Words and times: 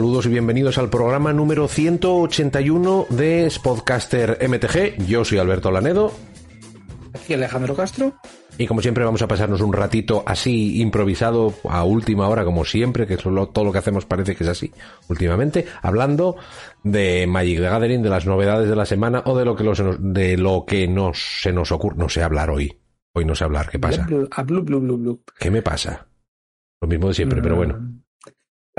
Saludos 0.00 0.24
y 0.24 0.30
bienvenidos 0.30 0.78
al 0.78 0.88
programa 0.88 1.34
número 1.34 1.68
181 1.68 3.08
de 3.10 3.50
Spodcaster 3.50 4.38
MTG. 4.48 5.06
Yo 5.06 5.26
soy 5.26 5.36
Alberto 5.36 5.70
Lanedo. 5.70 6.10
Aquí 7.12 7.34
Alejandro 7.34 7.76
Castro. 7.76 8.14
Y 8.56 8.66
como 8.66 8.80
siempre 8.80 9.04
vamos 9.04 9.20
a 9.20 9.28
pasarnos 9.28 9.60
un 9.60 9.74
ratito 9.74 10.22
así 10.24 10.80
improvisado 10.80 11.52
a 11.68 11.84
última 11.84 12.28
hora, 12.28 12.46
como 12.46 12.64
siempre, 12.64 13.06
que 13.06 13.18
todo 13.18 13.62
lo 13.62 13.72
que 13.72 13.78
hacemos 13.78 14.06
parece 14.06 14.34
que 14.34 14.44
es 14.44 14.48
así 14.48 14.72
últimamente, 15.10 15.66
hablando 15.82 16.36
de 16.82 17.26
Magic 17.26 17.58
the 17.58 17.68
Gathering, 17.68 18.02
de 18.02 18.08
las 18.08 18.24
novedades 18.24 18.70
de 18.70 18.76
la 18.76 18.86
semana 18.86 19.22
o 19.26 19.36
de 19.36 19.44
lo 19.44 19.54
que, 19.54 19.64
de 19.98 20.38
lo 20.38 20.64
que 20.64 20.88
nos, 20.88 21.42
se 21.42 21.52
nos 21.52 21.72
ocurre. 21.72 21.98
No 21.98 22.08
sé 22.08 22.22
hablar 22.22 22.48
hoy. 22.48 22.74
Hoy 23.12 23.26
no 23.26 23.34
sé 23.34 23.44
hablar. 23.44 23.68
¿Qué 23.68 23.78
pasa? 23.78 24.06
¿Qué 25.38 25.50
me 25.50 25.60
pasa? 25.60 26.06
Lo 26.80 26.88
mismo 26.88 27.08
de 27.08 27.12
siempre, 27.12 27.42
pero 27.42 27.56
bueno. 27.56 27.99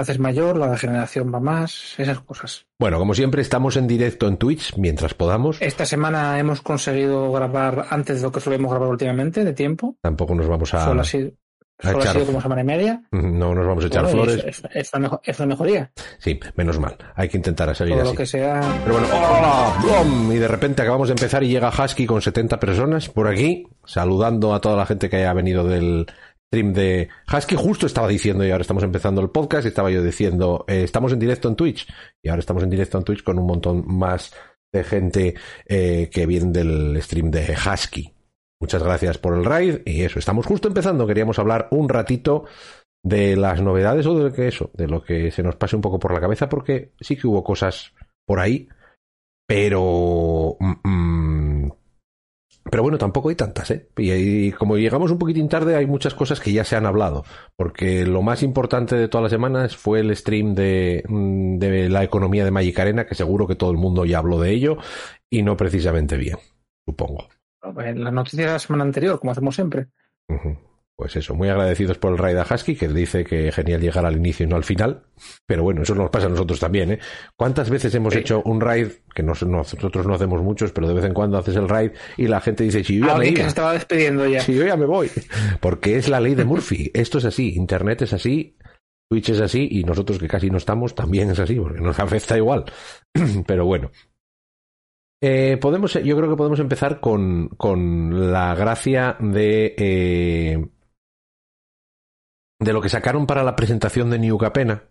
Mm 0.02 0.12
haces 0.12 0.20
mayor, 0.20 0.58
la 0.58 0.70
degeneración 0.70 1.34
va 1.34 1.40
más, 1.40 1.96
esas 1.98 2.20
cosas. 2.22 2.66
Bueno, 2.80 2.98
como 2.98 3.14
siempre, 3.14 3.42
estamos 3.42 3.78
en 3.78 3.88
directo 3.88 4.28
en 4.28 4.38
Twitch 4.38 4.76
mientras 4.78 5.14
podamos. 5.14 5.62
Esta 5.62 5.86
semana 5.86 6.38
hemos 6.40 6.62
conseguido 6.62 7.32
grabar 7.32 7.86
antes 7.90 8.18
de 8.18 8.24
lo 8.24 8.32
que 8.32 8.40
solemos 8.40 8.72
grabar 8.72 8.90
últimamente, 8.90 9.46
de 9.46 9.54
tiempo. 9.54 9.96
Tampoco 10.02 10.36
nos 10.36 10.48
vamos 10.48 10.74
a. 10.74 10.86
Solo 10.86 11.02
ha 11.02 11.04
sido, 11.04 11.32
como 12.28 12.42
semana 12.42 12.62
y 12.62 12.64
media. 12.64 13.02
No 13.12 13.56
nos 13.56 13.66
vamos 13.66 13.84
a 13.84 13.88
echar 13.88 14.08
flores. 14.08 14.44
Es, 14.46 14.64
es, 15.24 15.40
la 15.40 15.46
mejoría. 15.48 15.92
Sí, 16.20 16.40
menos 16.56 16.80
mal. 16.80 16.96
Hay 17.16 17.28
que 17.28 17.38
intentar 17.38 17.76
salir 17.76 17.94
Todo 17.96 18.04
así. 18.04 18.12
lo 18.12 18.18
que 18.18 18.26
sea. 18.26 18.62
Pero 18.84 19.00
bueno, 19.00 19.08
¡hola! 19.08 20.34
Y 20.34 20.38
de 20.38 20.48
repente 20.48 20.84
acabamos 20.84 21.08
de 21.08 21.14
empezar 21.14 21.44
y 21.44 21.48
llega 21.48 21.70
Husky 21.70 22.06
con 22.06 22.22
70 22.22 22.60
personas 22.60 23.10
por 23.10 23.28
aquí, 23.28 23.68
saludando 23.84 24.54
a 24.54 24.62
toda 24.62 24.76
la 24.76 24.86
gente 24.86 25.10
que 25.10 25.18
haya 25.18 25.34
venido 25.34 25.64
del, 25.64 26.06
stream 26.52 26.74
de 26.74 27.08
Husky. 27.34 27.56
Justo 27.56 27.86
estaba 27.86 28.10
diciendo, 28.10 28.46
y 28.46 28.52
ahora 28.52 28.62
estamos 28.62 28.84
empezando 28.84 29.22
el 29.22 29.30
podcast, 29.30 29.66
estaba 29.66 29.90
yo 29.90 30.04
diciendo, 30.04 30.66
eh, 30.68 30.84
estamos 30.84 31.14
en 31.14 31.20
directo 31.20 31.48
en 31.48 31.56
Twitch. 31.56 31.88
Y 32.22 32.28
ahora 32.28 32.42
estamos 32.42 32.62
en 32.64 32.70
directo 32.70 32.98
en 32.98 33.06
Twitch 33.06 33.24
con 33.24 33.40
un 33.40 33.48
montón 33.48 33.86
más 33.88 34.34
de 34.74 34.84
gente 34.84 35.36
eh, 35.66 36.10
que 36.12 36.26
viene 36.26 36.52
del 36.52 37.02
stream 37.02 37.32
de 37.32 37.56
Husky. 37.56 38.14
Muchas 38.60 38.84
gracias 38.84 39.18
por 39.18 39.38
el 39.38 39.46
raid. 39.46 39.80
Y 39.86 40.02
eso, 40.04 40.20
estamos 40.20 40.46
justo 40.46 40.68
empezando. 40.68 41.08
Queríamos 41.08 41.40
hablar 41.40 41.70
un 41.72 41.88
ratito 41.88 42.44
de 43.04 43.38
las 43.38 43.62
novedades 43.62 44.06
o 44.06 44.22
de 44.22 44.34
que 44.34 44.50
eso, 44.50 44.72
de 44.74 44.88
lo 44.88 45.04
que 45.04 45.32
se 45.32 45.44
nos 45.44 45.56
pase 45.56 45.78
un 45.78 45.82
poco 45.82 46.00
por 46.00 46.14
la 46.14 46.20
cabeza, 46.20 46.50
porque 46.50 46.92
sí 47.00 47.16
que 47.16 47.28
hubo 47.28 47.44
cosas 47.44 47.94
por 48.28 48.40
ahí, 48.40 48.68
pero 49.48 50.58
mm, 50.60 50.74
mm, 50.84 51.11
pero 52.72 52.84
bueno, 52.84 52.98
tampoco 52.98 53.30
hay 53.30 53.36
tantas, 53.36 53.70
¿eh? 53.70 53.90
Y, 53.98 54.52
como 54.54 54.78
llegamos 54.78 55.12
un 55.12 55.20
poquitín 55.20 55.50
tarde, 55.50 55.76
hay 55.76 55.86
muchas 55.86 56.16
cosas 56.16 56.40
que 56.40 56.54
ya 56.54 56.64
se 56.64 56.78
han 56.78 56.86
hablado. 56.86 57.26
Porque 57.58 58.06
lo 58.06 58.22
más 58.22 58.42
importante 58.44 58.96
de 58.96 59.10
todas 59.10 59.24
las 59.24 59.32
semanas 59.32 59.76
fue 59.76 60.00
el 60.00 60.16
stream 60.16 60.56
de, 60.56 61.04
mm, 61.08 61.58
de 61.58 61.90
la 61.90 62.04
economía 62.04 62.46
de 62.46 62.52
Magic 62.52 62.80
Arena, 62.80 63.06
que 63.06 63.14
seguro 63.14 63.46
que 63.46 63.56
todo 63.56 63.72
el 63.72 63.78
mundo 63.78 64.06
ya 64.06 64.20
habló 64.20 64.40
de 64.40 64.52
ello, 64.52 64.78
y 65.30 65.44
no 65.44 65.58
precisamente 65.58 66.16
bien, 66.16 66.38
supongo. 66.86 67.28
La 67.62 68.10
noticia 68.10 68.46
de 68.48 68.52
la 68.54 68.60
semana 68.60 68.86
anterior, 68.86 69.20
como 69.20 69.34
hacemos 69.34 69.54
siempre 69.54 69.88
pues 71.02 71.16
eso, 71.16 71.34
muy 71.34 71.50
agradecidos 71.50 71.98
por 71.98 72.12
el 72.12 72.20
raid 72.20 72.38
a 72.38 72.46
Husky, 72.48 72.76
que 72.76 72.88
dice 72.88 73.24
que 73.24 73.52
genial 73.52 73.82
llegar 73.82 74.06
al 74.06 74.18
inicio 74.18 74.46
y 74.46 74.50
no 74.50 74.56
al 74.56 74.64
final. 74.64 75.02
Pero 75.48 75.64
bueno, 75.64 75.82
eso 75.82 75.96
nos 75.96 76.12
pasa 76.12 76.28
a 76.28 76.30
nosotros 76.30 76.60
también, 76.60 76.92
¿eh? 76.92 77.00
¿Cuántas 77.36 77.72
veces 77.72 77.96
hemos 77.96 78.16
hecho 78.16 78.44
un 78.46 78.62
raid, 78.62 78.90
que 79.16 79.24
nosotros 79.24 80.06
no 80.06 80.14
hacemos 80.14 80.44
muchos, 80.44 80.72
pero 80.72 80.88
de 80.88 80.94
vez 80.94 81.06
en 81.06 81.16
cuando 81.16 81.40
haces 81.40 81.56
el 81.56 81.68
raid 81.68 81.94
y 82.18 82.28
la 82.28 82.40
gente 82.40 82.66
dice, 82.66 82.84
si 82.84 83.00
yo 83.00 83.08
ya 83.08 83.16
me 83.16 83.34
que 83.34 83.42
se 83.42 83.48
estaba 83.48 83.74
despidiendo 83.74 84.28
ya. 84.28 84.42
Si 84.42 84.54
yo 84.54 84.64
ya 84.64 84.78
me 84.78 84.86
voy. 84.86 85.10
Porque 85.60 85.98
es 85.98 86.08
la 86.08 86.20
ley 86.20 86.36
de 86.36 86.46
Murphy. 86.46 86.92
Esto 86.94 87.18
es 87.18 87.26
así, 87.26 87.56
Internet 87.56 88.04
es 88.04 88.14
así, 88.14 88.56
Twitch 89.10 89.30
es 89.30 89.42
así 89.42 89.70
y 89.72 89.84
nosotros 89.84 90.20
que 90.20 90.28
casi 90.28 90.52
no 90.52 90.58
estamos 90.58 90.94
también 90.94 91.32
es 91.32 91.40
así, 91.40 91.56
porque 91.56 91.82
nos 91.82 92.00
afecta 92.00 92.38
igual. 92.38 92.66
pero 93.48 93.66
bueno, 93.66 93.90
eh, 95.24 95.58
podemos, 95.62 95.94
yo 95.94 96.18
creo 96.18 96.30
que 96.30 96.36
podemos 96.36 96.60
empezar 96.60 97.00
con, 97.00 97.48
con 97.50 98.32
la 98.32 98.54
gracia 98.56 99.18
de 99.20 99.76
eh, 99.78 100.68
de 102.62 102.74
lo 102.74 102.82
que 102.82 102.90
sacaron 102.90 103.26
para 103.26 103.44
la 103.44 103.56
presentación 103.56 104.10
de 104.10 104.20
New 104.20 104.38
Capena. 104.38 104.84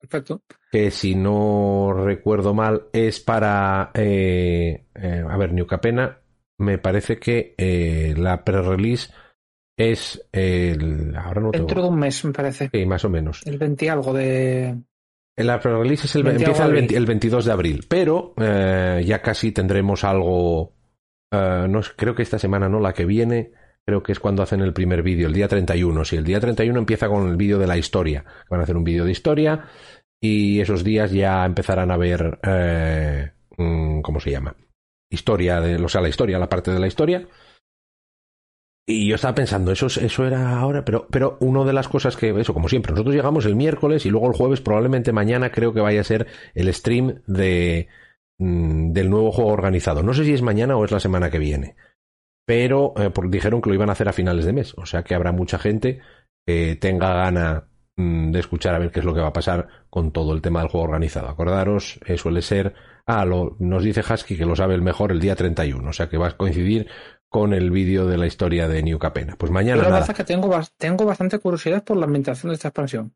Perfecto. 0.00 0.42
Que 0.70 0.90
si 0.90 1.14
no 1.14 1.92
recuerdo 1.92 2.54
mal 2.54 2.86
es 2.92 3.20
para... 3.20 3.90
Eh, 3.94 4.86
eh, 4.94 5.24
a 5.28 5.36
ver, 5.36 5.52
New 5.52 5.66
Capena 5.66 6.18
me 6.58 6.78
parece 6.78 7.18
que 7.18 7.54
eh, 7.58 8.14
la 8.16 8.42
pre-release 8.42 9.12
es 9.76 10.26
el... 10.32 11.14
Ahora 11.14 11.42
no 11.42 11.50
Dentro 11.50 11.82
de 11.82 11.88
un 11.88 11.98
mes, 11.98 12.24
me 12.24 12.32
parece. 12.32 12.70
Sí, 12.72 12.86
más 12.86 13.04
o 13.04 13.10
menos. 13.10 13.42
El 13.46 13.58
20 13.58 13.90
algo 13.90 14.14
de... 14.14 14.82
La 15.36 15.60
pre-release 15.60 16.06
es 16.06 16.16
el, 16.16 16.26
empieza 16.26 16.64
el, 16.64 16.94
el, 16.94 17.06
22 17.06 17.44
de 17.44 17.52
abril, 17.52 17.86
pero 17.88 18.34
ya 18.36 19.20
casi 19.22 19.52
tendremos 19.52 20.04
algo... 20.04 20.74
no, 21.30 21.80
creo 21.96 22.14
que 22.14 22.22
esta 22.22 22.38
semana 22.38 22.68
no, 22.68 22.80
la 22.80 22.92
que 22.92 23.04
viene 23.04 23.52
creo 23.84 24.02
que 24.02 24.12
es 24.12 24.20
cuando 24.20 24.42
hacen 24.42 24.60
el 24.60 24.72
primer 24.72 25.02
vídeo, 25.02 25.26
el 25.26 25.34
día 25.34 25.48
31. 25.48 26.04
Si 26.04 26.16
el 26.16 26.24
día 26.24 26.40
31 26.40 26.78
empieza 26.78 27.08
con 27.08 27.28
el 27.28 27.36
vídeo 27.36 27.58
de 27.58 27.66
la 27.66 27.76
historia. 27.76 28.24
Van 28.48 28.60
a 28.60 28.64
hacer 28.64 28.76
un 28.76 28.84
vídeo 28.84 29.04
de 29.04 29.12
historia 29.12 29.64
y 30.20 30.60
esos 30.60 30.84
días 30.84 31.10
ya 31.10 31.44
empezarán 31.44 31.90
a 31.90 31.96
ver, 31.96 32.38
eh, 32.44 33.32
mm, 33.56 34.00
¿cómo 34.00 34.20
se 34.20 34.30
llama? 34.30 34.56
Historia, 35.10 35.60
de, 35.60 35.76
o 35.76 35.88
sea, 35.88 36.00
la 36.00 36.08
historia, 36.08 36.38
la 36.38 36.48
parte 36.48 36.70
de 36.70 36.78
la 36.78 36.86
historia. 36.86 37.26
Y 38.86 39.08
yo 39.08 39.14
estaba 39.14 39.34
pensando, 39.34 39.70
eso, 39.70 39.86
eso 39.86 40.26
era 40.26 40.58
ahora, 40.58 40.84
pero, 40.84 41.06
pero 41.08 41.36
una 41.40 41.64
de 41.64 41.72
las 41.72 41.88
cosas 41.88 42.16
que, 42.16 42.30
eso, 42.40 42.52
como 42.52 42.68
siempre, 42.68 42.92
nosotros 42.92 43.14
llegamos 43.14 43.46
el 43.46 43.54
miércoles 43.54 44.04
y 44.06 44.10
luego 44.10 44.26
el 44.26 44.36
jueves, 44.36 44.60
probablemente 44.60 45.12
mañana 45.12 45.52
creo 45.52 45.72
que 45.72 45.80
vaya 45.80 46.00
a 46.00 46.04
ser 46.04 46.26
el 46.54 46.72
stream 46.74 47.22
de, 47.26 47.88
mm, 48.38 48.92
del 48.92 49.08
nuevo 49.08 49.30
juego 49.30 49.50
organizado. 49.52 50.02
No 50.02 50.14
sé 50.14 50.24
si 50.24 50.32
es 50.32 50.42
mañana 50.42 50.76
o 50.76 50.84
es 50.84 50.90
la 50.90 51.00
semana 51.00 51.30
que 51.30 51.38
viene 51.38 51.76
pero 52.44 52.94
eh, 52.96 53.10
dijeron 53.28 53.60
que 53.60 53.70
lo 53.70 53.74
iban 53.74 53.88
a 53.88 53.92
hacer 53.92 54.08
a 54.08 54.12
finales 54.12 54.44
de 54.44 54.52
mes, 54.52 54.74
o 54.76 54.86
sea 54.86 55.02
que 55.02 55.14
habrá 55.14 55.32
mucha 55.32 55.58
gente 55.58 56.00
que 56.46 56.76
tenga 56.76 57.14
gana 57.14 57.68
mm, 57.96 58.32
de 58.32 58.40
escuchar 58.40 58.74
a 58.74 58.78
ver 58.78 58.90
qué 58.90 59.00
es 59.00 59.06
lo 59.06 59.14
que 59.14 59.20
va 59.20 59.28
a 59.28 59.32
pasar 59.32 59.68
con 59.90 60.12
todo 60.12 60.32
el 60.32 60.42
tema 60.42 60.60
del 60.60 60.68
juego 60.68 60.86
organizado. 60.86 61.28
Acordaros, 61.28 62.00
eh, 62.06 62.18
suele 62.18 62.42
ser, 62.42 62.74
ah, 63.06 63.24
lo, 63.24 63.56
nos 63.58 63.84
dice 63.84 64.00
Husky 64.00 64.36
que 64.36 64.46
lo 64.46 64.56
sabe 64.56 64.74
el 64.74 64.82
mejor 64.82 65.12
el 65.12 65.20
día 65.20 65.36
31, 65.36 65.88
o 65.88 65.92
sea 65.92 66.08
que 66.08 66.18
va 66.18 66.28
a 66.28 66.36
coincidir 66.36 66.88
con 67.28 67.54
el 67.54 67.70
vídeo 67.70 68.06
de 68.06 68.18
la 68.18 68.26
historia 68.26 68.68
de 68.68 68.82
New 68.82 68.98
Capena. 68.98 69.36
Pues 69.38 69.50
mañana. 69.50 69.82
la 69.82 69.88
verdad 69.88 70.10
es 70.10 70.16
que 70.16 70.24
tengo, 70.24 70.60
tengo 70.76 71.06
bastante 71.06 71.38
curiosidad 71.38 71.82
por 71.82 71.96
la 71.96 72.04
ambientación 72.04 72.50
de 72.50 72.56
esta 72.56 72.68
expansión. 72.68 73.14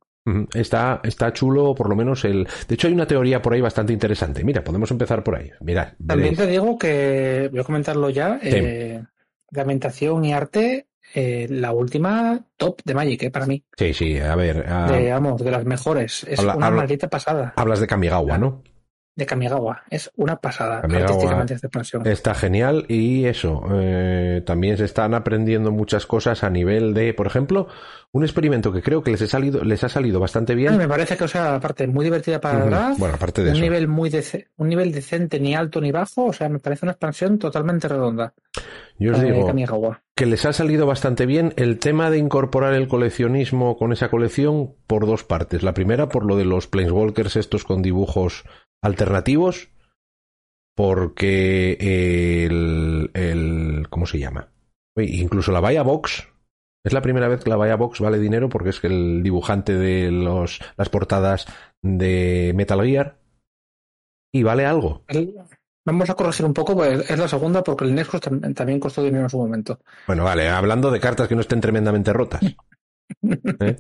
Está, 0.54 1.00
está 1.04 1.32
chulo, 1.32 1.72
por 1.74 1.88
lo 1.88 1.94
menos 1.94 2.24
el. 2.24 2.48
De 2.66 2.74
hecho, 2.74 2.88
hay 2.88 2.94
una 2.94 3.06
teoría 3.06 3.40
por 3.40 3.52
ahí 3.52 3.60
bastante 3.60 3.92
interesante. 3.92 4.42
Mira, 4.42 4.64
podemos 4.64 4.90
empezar 4.90 5.22
por 5.22 5.36
ahí. 5.36 5.50
Mirad. 5.60 5.92
También 6.04 6.34
te 6.34 6.48
digo 6.48 6.76
que 6.76 7.48
voy 7.52 7.60
a 7.60 7.64
comentarlo 7.64 8.10
ya. 8.10 8.40
Eh, 8.42 9.04
de 9.50 9.60
ambientación 9.60 10.24
y 10.24 10.32
arte, 10.32 10.88
eh, 11.14 11.46
la 11.48 11.72
última 11.72 12.40
top 12.56 12.80
de 12.84 12.94
Magic, 12.94 13.22
eh, 13.24 13.30
para 13.30 13.46
mí. 13.46 13.64
Sí, 13.76 13.94
sí, 13.94 14.18
a 14.18 14.34
ver. 14.34 14.64
De, 14.64 15.12
vamos, 15.12 15.42
de 15.42 15.50
las 15.50 15.64
mejores. 15.64 16.24
Es 16.24 16.40
una 16.40 16.70
maldita 16.70 17.08
pasada. 17.08 17.54
Hablas 17.56 17.80
de 17.80 17.86
Kamigawa, 17.86 18.38
¿no? 18.38 18.62
de 19.16 19.24
Kamigawa. 19.24 19.82
Es 19.90 20.10
una 20.16 20.36
pasada 20.36 20.80
artísticamente 20.80 21.54
esta 21.54 21.66
expansión. 21.66 22.06
Está 22.06 22.34
genial 22.34 22.84
y 22.86 23.24
eso, 23.24 23.66
eh, 23.72 24.42
también 24.44 24.76
se 24.76 24.84
están 24.84 25.14
aprendiendo 25.14 25.72
muchas 25.72 26.06
cosas 26.06 26.44
a 26.44 26.50
nivel 26.50 26.92
de, 26.92 27.14
por 27.14 27.26
ejemplo, 27.26 27.66
un 28.12 28.24
experimento 28.24 28.70
que 28.72 28.82
creo 28.82 29.02
que 29.02 29.10
les 29.10 29.22
ha 29.22 29.26
salido, 29.26 29.64
les 29.64 29.82
ha 29.82 29.88
salido 29.88 30.20
bastante 30.20 30.54
bien. 30.54 30.76
me 30.76 30.86
parece 30.86 31.16
que, 31.16 31.24
o 31.24 31.28
sea, 31.28 31.54
aparte, 31.54 31.86
muy 31.86 32.04
divertida 32.04 32.40
para 32.40 32.64
uh 32.64 32.96
Bueno, 32.98 33.14
aparte 33.14 33.42
de 33.42 33.50
un 33.50 33.56
eso. 33.56 33.64
Nivel 33.64 33.88
muy 33.88 34.12
un 34.56 34.68
nivel 34.68 34.92
decente, 34.92 35.40
ni 35.40 35.54
alto 35.54 35.80
ni 35.80 35.90
bajo, 35.90 36.26
o 36.26 36.32
sea, 36.32 36.48
me 36.50 36.58
parece 36.58 36.84
una 36.84 36.92
expansión 36.92 37.38
totalmente 37.38 37.88
redonda. 37.88 38.34
Yo 38.98 39.12
os 39.12 39.20
digo 39.20 39.52
que 40.14 40.26
les 40.26 40.46
ha 40.46 40.52
salido 40.52 40.86
bastante 40.86 41.26
bien 41.26 41.52
el 41.56 41.78
tema 41.78 42.10
de 42.10 42.18
incorporar 42.18 42.72
el 42.74 42.88
coleccionismo 42.88 43.76
con 43.76 43.92
esa 43.92 44.08
colección 44.08 44.74
por 44.86 45.06
dos 45.06 45.24
partes. 45.24 45.62
La 45.62 45.74
primera, 45.74 46.08
por 46.08 46.24
lo 46.24 46.36
de 46.36 46.46
los 46.46 46.66
Planeswalkers 46.66 47.36
estos 47.36 47.64
con 47.64 47.82
dibujos 47.82 48.44
alternativos 48.82 49.68
porque 50.74 51.76
el, 52.46 53.10
el 53.14 53.88
¿cómo 53.88 54.06
se 54.06 54.18
llama? 54.18 54.50
Incluso 54.96 55.52
la 55.52 55.60
Vaya 55.60 55.82
Box 55.82 56.28
es 56.86 56.92
la 56.92 57.02
primera 57.02 57.26
vez 57.26 57.42
que 57.42 57.50
la 57.50 57.56
Vaya 57.56 57.76
Box 57.76 58.00
vale 58.00 58.18
dinero 58.18 58.48
porque 58.48 58.68
es 58.68 58.80
que 58.80 58.86
el 58.86 59.22
dibujante 59.22 59.74
de 59.74 60.12
los, 60.12 60.60
las 60.76 60.88
portadas 60.88 61.46
de 61.82 62.52
Metal 62.54 62.80
Gear 62.84 63.18
y 64.32 64.42
vale 64.44 64.66
algo. 64.66 65.02
Vamos 65.86 66.10
a 66.10 66.14
corregir 66.14 66.44
un 66.44 66.52
poco, 66.52 66.74
pues 66.74 67.08
es 67.08 67.16
la 67.16 67.28
segunda 67.28 67.62
porque 67.62 67.84
el 67.84 67.94
Nexus 67.94 68.20
también 68.20 68.80
costó 68.80 69.04
dinero 69.04 69.22
en 69.22 69.30
su 69.30 69.38
momento. 69.38 69.78
Bueno, 70.08 70.24
vale, 70.24 70.48
hablando 70.48 70.90
de 70.90 70.98
cartas 70.98 71.28
que 71.28 71.36
no 71.36 71.42
estén 71.42 71.60
tremendamente 71.60 72.12
rotas. 72.12 72.42
¿Eh? 73.22 73.76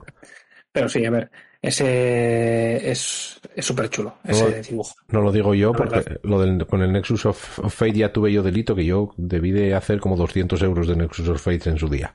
Pero 0.70 0.88
sí, 0.88 1.04
a 1.04 1.10
ver, 1.10 1.30
ese 1.60 2.88
es 2.88 3.40
súper 3.58 3.90
chulo, 3.90 4.18
ese 4.22 4.62
dibujo. 4.62 4.94
No 5.08 5.20
lo 5.20 5.32
digo 5.32 5.52
yo, 5.52 5.72
porque 5.72 6.20
lo 6.22 6.40
del, 6.40 6.64
con 6.66 6.80
el 6.82 6.92
Nexus 6.92 7.26
of, 7.26 7.74
Fate 7.74 7.94
ya 7.94 8.12
tuve 8.12 8.32
yo 8.32 8.44
delito 8.44 8.76
que 8.76 8.84
yo 8.84 9.12
debí 9.16 9.50
de 9.50 9.74
hacer 9.74 9.98
como 9.98 10.16
200 10.16 10.62
euros 10.62 10.86
de 10.86 10.94
Nexus 10.94 11.28
of 11.28 11.42
Fate 11.42 11.70
en 11.70 11.78
su 11.78 11.88
día. 11.88 12.14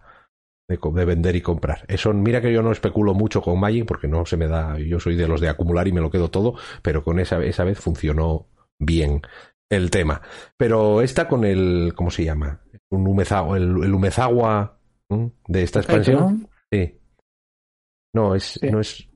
de, 0.70 1.06
vender 1.06 1.36
y 1.36 1.42
comprar. 1.42 1.84
Eso, 1.90 2.14
mira 2.14 2.40
que 2.40 2.54
yo 2.54 2.62
no 2.62 2.72
especulo 2.72 3.14
mucho 3.14 3.42
con 3.42 3.60
Magic 3.60 3.86
porque 3.86 4.08
no 4.08 4.26
se 4.26 4.38
me 4.38 4.48
da, 4.48 4.80
yo 4.80 5.02
soy 5.02 5.18
de 5.18 5.28
los 5.28 5.42
de 5.42 5.50
acumular 5.50 5.86
y 5.90 5.92
me 5.92 6.00
lo 6.00 6.10
quedo 6.10 6.30
todo, 6.30 6.56
pero 6.82 7.04
con 7.04 7.20
esa, 7.20 7.44
esa 7.44 7.66
vez 7.66 7.78
funcionó 7.78 8.48
bien 8.80 9.22
el 9.72 9.90
tema. 9.90 10.22
Pero 10.58 11.02
esta 11.02 11.28
con 11.28 11.46
el, 11.46 11.94
¿cómo 11.96 12.12
se 12.12 12.26
llama? 12.26 12.62
Un 12.90 13.08
humezagua, 13.08 13.58
el, 13.58 13.84
el 13.84 13.94
humezagua 13.94 14.78
de 15.48 15.64
esta 15.64 15.80
expansión. 15.80 16.48
Sí. 16.72 17.00
No, 18.14 18.36
es, 18.36 18.60
no 18.62 18.82
es. 18.82 19.08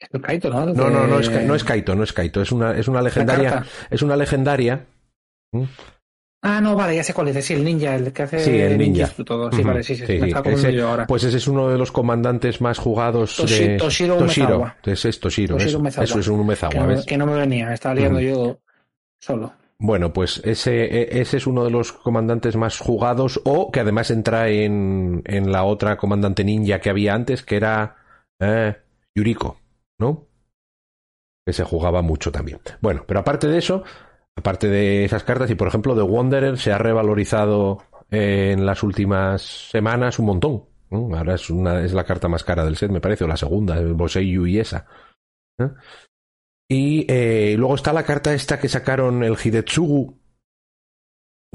Es 0.00 0.20
Kaito, 0.22 0.50
¿no? 0.50 0.66
No, 0.66 0.90
no, 0.90 1.06
no 1.06 1.20
es, 1.20 1.30
no 1.46 1.54
es 1.54 1.62
Kaito, 1.62 1.94
no 1.94 2.02
es 2.02 2.12
Kaito. 2.12 2.42
Es 2.42 2.52
una, 2.52 2.76
es 2.76 2.88
una 2.88 3.00
legendaria. 3.00 3.64
Es 3.90 4.02
una 4.02 4.16
legendaria. 4.16 4.86
Ah, 6.42 6.60
no, 6.60 6.74
vale, 6.74 6.96
ya 6.96 7.04
sé 7.04 7.12
cuál 7.12 7.28
es. 7.28 7.44
Sí, 7.44 7.52
el 7.52 7.64
ninja, 7.64 7.94
el 7.94 8.12
que 8.12 8.22
hace 8.22 8.40
sí, 8.40 8.58
el 8.58 8.78
ninja. 8.78 9.08
Todo. 9.24 9.52
Sí, 9.52 9.62
vale, 9.62 9.82
sí, 9.82 9.94
sí. 9.94 10.04
ese, 10.04 10.80
ahora. 10.80 11.06
Pues 11.06 11.24
ese 11.24 11.36
es 11.36 11.46
uno 11.46 11.68
de 11.68 11.76
los 11.76 11.92
comandantes 11.92 12.62
más 12.62 12.78
jugados 12.78 13.36
de 13.36 13.76
Toshiro. 13.76 14.16
Toshiro. 14.16 14.74
Ese 14.84 15.10
es 15.10 15.20
Toshiro. 15.20 15.56
Toshiro 15.56 15.86
eso, 15.86 16.02
eso, 16.02 16.18
es 16.18 16.28
un 16.28 16.40
Umezawa, 16.40 16.72
que, 16.72 16.80
¿ves? 16.80 17.04
que 17.04 17.18
no 17.18 17.26
me 17.26 17.34
venía, 17.34 17.74
estaba 17.74 17.94
liando 17.94 18.20
yo 18.20 18.58
solo. 19.18 19.52
Bueno, 19.78 20.12
pues 20.12 20.40
ese, 20.44 20.84
e, 20.84 21.20
ese 21.20 21.38
es 21.38 21.46
uno 21.46 21.64
de 21.64 21.70
los 21.70 21.92
comandantes 21.92 22.56
más 22.56 22.78
jugados 22.78 23.40
o 23.44 23.70
que 23.70 23.80
además 23.80 24.10
entra 24.10 24.48
en, 24.48 25.22
en 25.26 25.52
la 25.52 25.64
otra 25.64 25.96
comandante 25.96 26.44
ninja 26.44 26.80
que 26.80 26.90
había 26.90 27.14
antes, 27.14 27.42
que 27.42 27.56
era 27.56 27.96
eh, 28.38 28.76
Yuriko, 29.14 29.58
¿no? 29.98 30.26
Que 31.46 31.52
se 31.52 31.64
jugaba 31.64 32.02
mucho 32.02 32.30
también. 32.30 32.60
Bueno, 32.80 33.04
pero 33.06 33.20
aparte 33.20 33.48
de 33.48 33.58
eso, 33.58 33.82
aparte 34.40 34.68
de 34.68 35.04
esas 35.04 35.24
cartas, 35.24 35.50
y 35.50 35.54
por 35.54 35.68
ejemplo 35.68 35.94
The 35.94 36.02
Wanderer 36.02 36.58
se 36.58 36.72
ha 36.72 36.78
revalorizado 36.78 37.78
en 38.10 38.66
las 38.66 38.82
últimas 38.82 39.42
semanas 39.70 40.18
un 40.18 40.26
montón. 40.26 40.64
Ahora 40.90 41.34
es, 41.34 41.48
una, 41.50 41.84
es 41.84 41.92
la 41.92 42.04
carta 42.04 42.28
más 42.28 42.42
cara 42.42 42.64
del 42.64 42.76
set, 42.76 42.90
me 42.90 43.00
parece, 43.00 43.24
o 43.24 43.28
la 43.28 43.36
segunda, 43.36 43.78
el 43.78 43.94
Boseiyu 43.94 44.46
y 44.46 44.58
esa. 44.58 44.86
¿eh? 45.58 45.68
Y 46.68 47.06
eh, 47.08 47.54
luego 47.56 47.76
está 47.76 47.92
la 47.92 48.02
carta 48.02 48.34
esta 48.34 48.58
que 48.58 48.68
sacaron 48.68 49.22
el 49.22 49.36
Hidetsugu, 49.36 50.19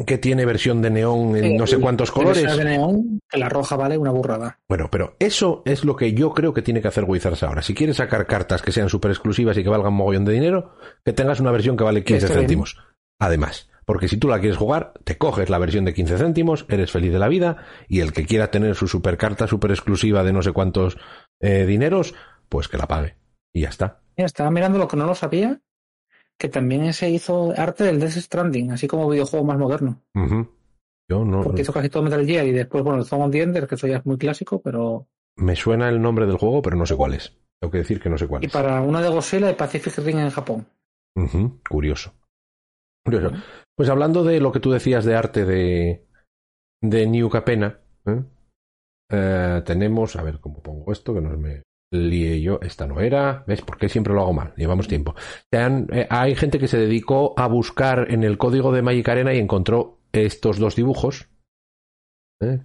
que 0.06 0.18
tiene 0.18 0.46
versión 0.46 0.82
de 0.82 0.90
neón 0.90 1.36
en 1.38 1.56
no 1.56 1.68
sé 1.68 1.80
cuántos 1.80 2.12
colores. 2.12 2.58
de 2.58 2.66
neón, 2.66 3.20
que 3.30 3.38
la 3.38 3.48
roja 3.48 3.78
vale 3.78 3.98
una 3.98 4.12
burrada. 4.12 4.60
Bueno, 4.68 4.90
pero 4.92 5.16
eso 5.20 5.62
es 5.66 5.86
lo 5.86 5.96
que 5.96 6.14
yo 6.14 6.34
creo 6.34 6.54
que 6.54 6.62
tiene 6.62 6.82
que 6.82 6.90
hacer 6.90 7.06
Wizards 7.06 7.44
ahora. 7.44 7.62
Si 7.62 7.74
quieres 7.74 7.98
sacar 7.98 8.28
cartas 8.28 8.62
que 8.62 8.74
sean 8.74 8.90
súper 8.90 9.12
exclusivas 9.12 9.58
y 9.58 9.64
que 9.64 9.70
valgan 9.70 9.94
mogollón 9.94 10.26
de 10.26 10.34
dinero, 10.34 10.76
que 11.06 11.14
tengas 11.14 11.40
una 11.40 11.52
versión 11.52 11.78
que 11.78 11.86
vale 11.86 12.04
15 12.04 12.28
céntimos. 12.28 12.78
Además, 13.20 13.70
porque 13.86 14.10
si 14.10 14.18
tú 14.18 14.28
la 14.28 14.40
quieres 14.40 14.58
jugar, 14.58 14.94
te 15.04 15.18
coges 15.18 15.50
la 15.50 15.60
versión 15.60 15.86
de 15.86 15.94
15 15.94 16.18
céntimos, 16.18 16.66
eres 16.68 16.92
feliz 16.92 17.14
de 17.14 17.20
la 17.20 17.30
vida, 17.30 17.64
y 17.88 18.02
el 18.02 18.12
que 18.12 18.26
quiera 18.26 18.52
tener 18.52 18.76
su 18.76 18.88
super 18.88 19.18
carta 19.18 19.48
super 19.48 19.72
exclusiva 19.72 20.24
de 20.24 20.34
no 20.34 20.42
sé 20.42 20.52
cuántos 20.52 20.98
eh, 21.40 21.66
dineros, 21.66 22.16
pues 22.50 22.68
que 22.68 22.78
la 22.78 22.88
pague. 22.88 23.16
Y 23.54 23.62
ya 23.62 23.70
está. 23.70 24.02
estaba 24.18 24.52
mirando 24.52 24.78
lo 24.78 24.90
que 24.90 24.98
no 24.98 25.06
lo 25.06 25.16
sabía, 25.16 25.62
que 26.38 26.50
también 26.50 26.94
se 26.94 27.10
hizo 27.10 27.54
arte 27.58 27.84
del 27.86 28.00
Death 28.00 28.12
Stranding, 28.12 28.72
así 28.72 28.88
como 28.88 29.10
videojuego 29.10 29.46
más 29.46 29.58
moderno. 29.58 30.02
Yo 31.10 31.24
no. 31.24 31.44
Porque 31.44 31.62
hizo 31.62 31.74
casi 31.74 31.90
todo 31.90 32.04
Metal 32.04 32.26
Gear 32.26 32.46
y 32.46 32.52
después, 32.52 32.84
bueno, 32.84 33.00
el 33.00 33.06
Zone 33.06 33.26
of 33.26 33.32
the 33.32 33.42
Ender, 33.42 33.68
que 33.68 33.76
eso 33.76 33.88
ya 33.88 33.98
es 33.98 34.06
muy 34.06 34.18
clásico, 34.18 34.62
pero. 34.62 35.08
Me 35.38 35.56
suena 35.56 35.90
el 35.90 36.02
nombre 36.02 36.26
del 36.26 36.38
juego, 36.38 36.62
pero 36.62 36.78
no 36.78 36.86
sé 36.86 36.96
cuál 36.96 37.14
es. 37.14 37.38
Tengo 37.60 37.72
que 37.72 37.80
decir 37.80 38.00
que 38.00 38.10
no 38.10 38.18
sé 38.18 38.28
cuál 38.28 38.44
y 38.44 38.48
es. 38.48 38.52
Y 38.52 38.54
para 38.54 38.82
una 38.82 39.02
de 39.02 39.10
Godzilla 39.10 39.52
y 39.52 39.56
Pacific 39.56 39.98
Ring 39.98 40.20
en 40.20 40.30
Japón. 40.30 40.68
Curioso. 41.70 42.14
Curioso. 43.06 43.36
Pues 43.76 43.90
hablando 43.90 44.24
de 44.24 44.40
lo 44.40 44.52
que 44.52 44.60
tú 44.60 44.72
decías 44.72 45.06
de 45.06 45.16
arte 45.16 45.46
de, 45.46 46.08
de 46.82 47.08
New 47.08 47.30
Capena, 47.30 47.80
¿eh? 48.06 48.24
Eh, 49.12 49.62
tenemos, 49.66 50.16
a 50.16 50.24
ver 50.24 50.40
cómo 50.40 50.62
pongo 50.62 50.92
esto, 50.92 51.14
que 51.14 51.22
no 51.22 51.38
me 51.38 51.62
lié 51.92 52.42
yo, 52.42 52.60
esta 52.62 52.88
no 52.88 53.00
era, 53.00 53.44
¿ves? 53.48 53.62
Porque 53.62 53.90
siempre 53.90 54.14
lo 54.14 54.22
hago 54.22 54.34
mal, 54.34 54.54
llevamos 54.56 54.88
tiempo. 54.88 55.16
Eh, 55.52 56.08
hay 56.10 56.36
gente 56.36 56.60
que 56.60 56.68
se 56.68 56.78
dedicó 56.78 57.34
a 57.38 57.48
buscar 57.48 58.08
en 58.12 58.24
el 58.24 58.38
código 58.38 58.72
de 58.72 58.82
Magic 58.82 59.08
Arena 59.10 59.34
y 59.34 59.40
encontró 59.40 60.00
estos 60.12 60.60
dos 60.60 60.76
dibujos, 60.76 61.30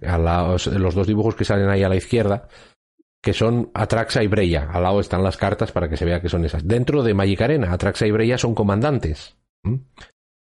a 0.05 0.17
los 0.17 0.95
dos 0.95 1.07
dibujos 1.07 1.35
que 1.35 1.45
salen 1.45 1.69
ahí 1.69 1.83
a 1.83 1.89
la 1.89 1.95
izquierda, 1.95 2.47
que 3.21 3.33
son 3.33 3.69
Atraxa 3.73 4.23
y 4.23 4.27
Breya. 4.27 4.69
Al 4.71 4.83
lado 4.83 4.99
están 4.99 5.23
las 5.23 5.37
cartas 5.37 5.71
para 5.71 5.89
que 5.89 5.97
se 5.97 6.05
vea 6.05 6.21
que 6.21 6.29
son 6.29 6.43
esas. 6.43 6.67
Dentro 6.67 7.03
de 7.03 7.13
Magic 7.13 7.41
Arena, 7.41 7.71
Atraxa 7.71 8.07
y 8.07 8.11
Breya 8.11 8.37
son 8.37 8.55
comandantes. 8.55 9.37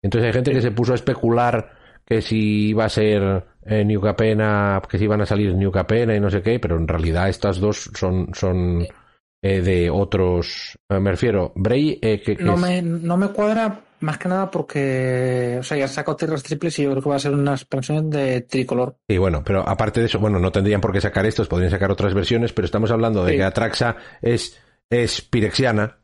Entonces 0.02 0.26
hay 0.26 0.32
gente 0.32 0.52
que 0.52 0.62
se 0.62 0.70
puso 0.70 0.93
a 0.93 0.96
especular 0.96 1.73
que 2.05 2.23
si 2.23 2.69
iba 2.69 2.84
a 2.84 2.90
ser 2.90 3.46
eh, 3.67 3.85
New 3.85 4.01
Capena, 4.01 4.81
que 4.89 4.99
si 4.99 5.05
iban 5.05 5.21
a 5.21 5.27
salir 5.27 5.55
New 5.55 5.71
Capena 5.71 6.15
y 6.15 6.21
no 6.21 6.31
sé 6.31 6.43
qué, 6.43 6.59
pero 6.59 6.77
en 6.77 6.87
realidad 6.87 7.29
estas 7.29 7.59
dos 7.59 7.91
son, 7.95 8.31
son 8.35 8.87
eh, 9.43 9.61
de 9.61 9.91
otros. 9.91 10.79
Eh, 10.89 11.01
me 11.01 11.11
refiero, 11.11 11.53
Bray. 11.55 11.99
que, 11.99 12.37
no, 12.41 12.57
me, 12.57 12.81
no 12.83 13.17
me 13.17 13.29
cuadra 13.29 13.81
más 14.01 14.19
que 14.19 14.29
nada 14.29 14.51
porque, 14.51 15.57
o 15.59 15.63
sea, 15.63 15.77
ya 15.77 15.89
sacado 15.89 16.17
tierras 16.17 16.43
triples 16.43 16.79
y 16.79 16.85
yo 16.85 16.91
creo 16.91 17.03
que 17.03 17.09
va 17.09 17.17
a 17.17 17.21
ser 17.21 17.33
una 17.33 17.53
expansión 17.53 18.11
de 18.11 18.43
tricolor. 18.43 18.99
Sí, 19.09 19.19
bueno, 19.19 19.43
pero 19.45 19.67
aparte 19.67 20.01
de 20.01 20.07
eso, 20.07 20.19
bueno, 20.19 20.39
no 20.39 20.53
tendrían 20.53 20.81
por 20.81 20.93
qué 20.93 21.01
sacar 21.01 21.27
estos, 21.27 21.49
podrían 21.49 21.71
sacar 21.71 21.91
otras 21.91 22.15
versiones, 22.15 22.53
pero 22.53 22.67
estamos 22.67 22.91
hablando 22.91 23.25
de 23.25 23.37
que 23.37 23.45
Atraxa 23.45 23.97
es, 24.21 24.61
es 24.91 25.23
pirexiana, 25.23 25.99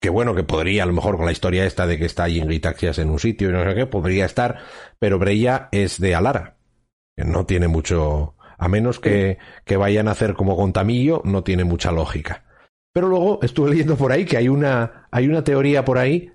que 0.00 0.10
bueno, 0.10 0.34
que 0.34 0.44
podría, 0.44 0.82
a 0.82 0.86
lo 0.86 0.92
mejor 0.92 1.16
con 1.16 1.26
la 1.26 1.32
historia 1.32 1.64
esta 1.64 1.86
de 1.86 1.98
que 1.98 2.06
está 2.06 2.28
Ingrid 2.28 2.60
Taxias 2.60 2.98
en 2.98 3.10
un 3.10 3.18
sitio 3.18 3.48
y 3.48 3.52
no 3.52 3.64
sé 3.64 3.74
qué, 3.74 3.86
podría 3.86 4.26
estar, 4.26 4.58
pero 4.98 5.18
Breya 5.18 5.68
es 5.72 6.00
de 6.00 6.14
Alara, 6.14 6.55
no 7.24 7.46
tiene 7.46 7.68
mucho, 7.68 8.34
a 8.58 8.68
menos 8.68 9.00
que, 9.00 9.38
que 9.64 9.76
vayan 9.76 10.08
a 10.08 10.12
hacer 10.12 10.34
como 10.34 10.56
con 10.56 10.72
Tamillo, 10.72 11.22
no 11.24 11.42
tiene 11.42 11.64
mucha 11.64 11.92
lógica. 11.92 12.44
Pero 12.92 13.08
luego 13.08 13.40
estuve 13.42 13.70
leyendo 13.70 13.96
por 13.96 14.12
ahí 14.12 14.24
que 14.24 14.36
hay 14.36 14.48
una, 14.48 15.08
hay 15.10 15.28
una 15.28 15.44
teoría 15.44 15.84
por 15.84 15.98
ahí 15.98 16.32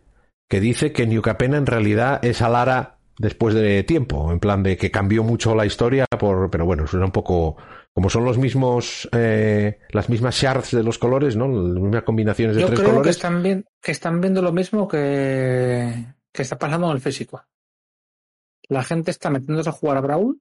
que 0.50 0.60
dice 0.60 0.92
que 0.92 1.08
New 1.08 1.22
Capena 1.22 1.58
en 1.58 1.66
realidad 1.66 2.24
es 2.24 2.42
Alara 2.42 2.98
después 3.18 3.54
de 3.56 3.84
tiempo, 3.84 4.32
en 4.32 4.40
plan 4.40 4.64
de 4.64 4.78
que 4.78 4.92
cambió 4.92 5.24
mucho 5.24 5.56
la 5.56 5.66
historia, 5.66 6.06
por, 6.20 6.50
pero 6.50 6.66
bueno, 6.66 6.88
suena 6.88 7.06
un 7.06 7.12
poco 7.12 7.58
como 7.94 8.10
son 8.10 8.26
los 8.26 8.38
mismos, 8.38 9.10
eh, 9.12 9.80
las 9.90 10.10
mismas 10.10 10.36
shards 10.36 10.72
de 10.72 10.84
los 10.84 10.98
colores, 10.98 11.36
¿no? 11.36 11.48
Las 11.48 11.82
mismas 11.82 12.04
combinaciones 12.04 12.56
de 12.56 12.62
Yo 12.62 12.68
tres 12.68 12.80
creo 12.80 12.92
colores. 12.92 13.16
Que 13.16 13.28
están, 13.28 13.66
que 13.82 13.92
están 13.92 14.22
viendo 14.22 14.42
lo 14.42 14.52
mismo 14.52 14.88
que, 14.88 16.06
que 16.32 16.42
está 16.42 16.58
pasando 16.58 16.88
en 16.88 16.94
el 16.94 17.02
físico. 17.02 17.44
La 18.70 18.84
gente 18.84 19.12
está 19.12 19.30
metiéndose 19.30 19.70
a 19.70 19.74
jugar 19.74 19.98
a 19.98 20.02
Brawl 20.02 20.40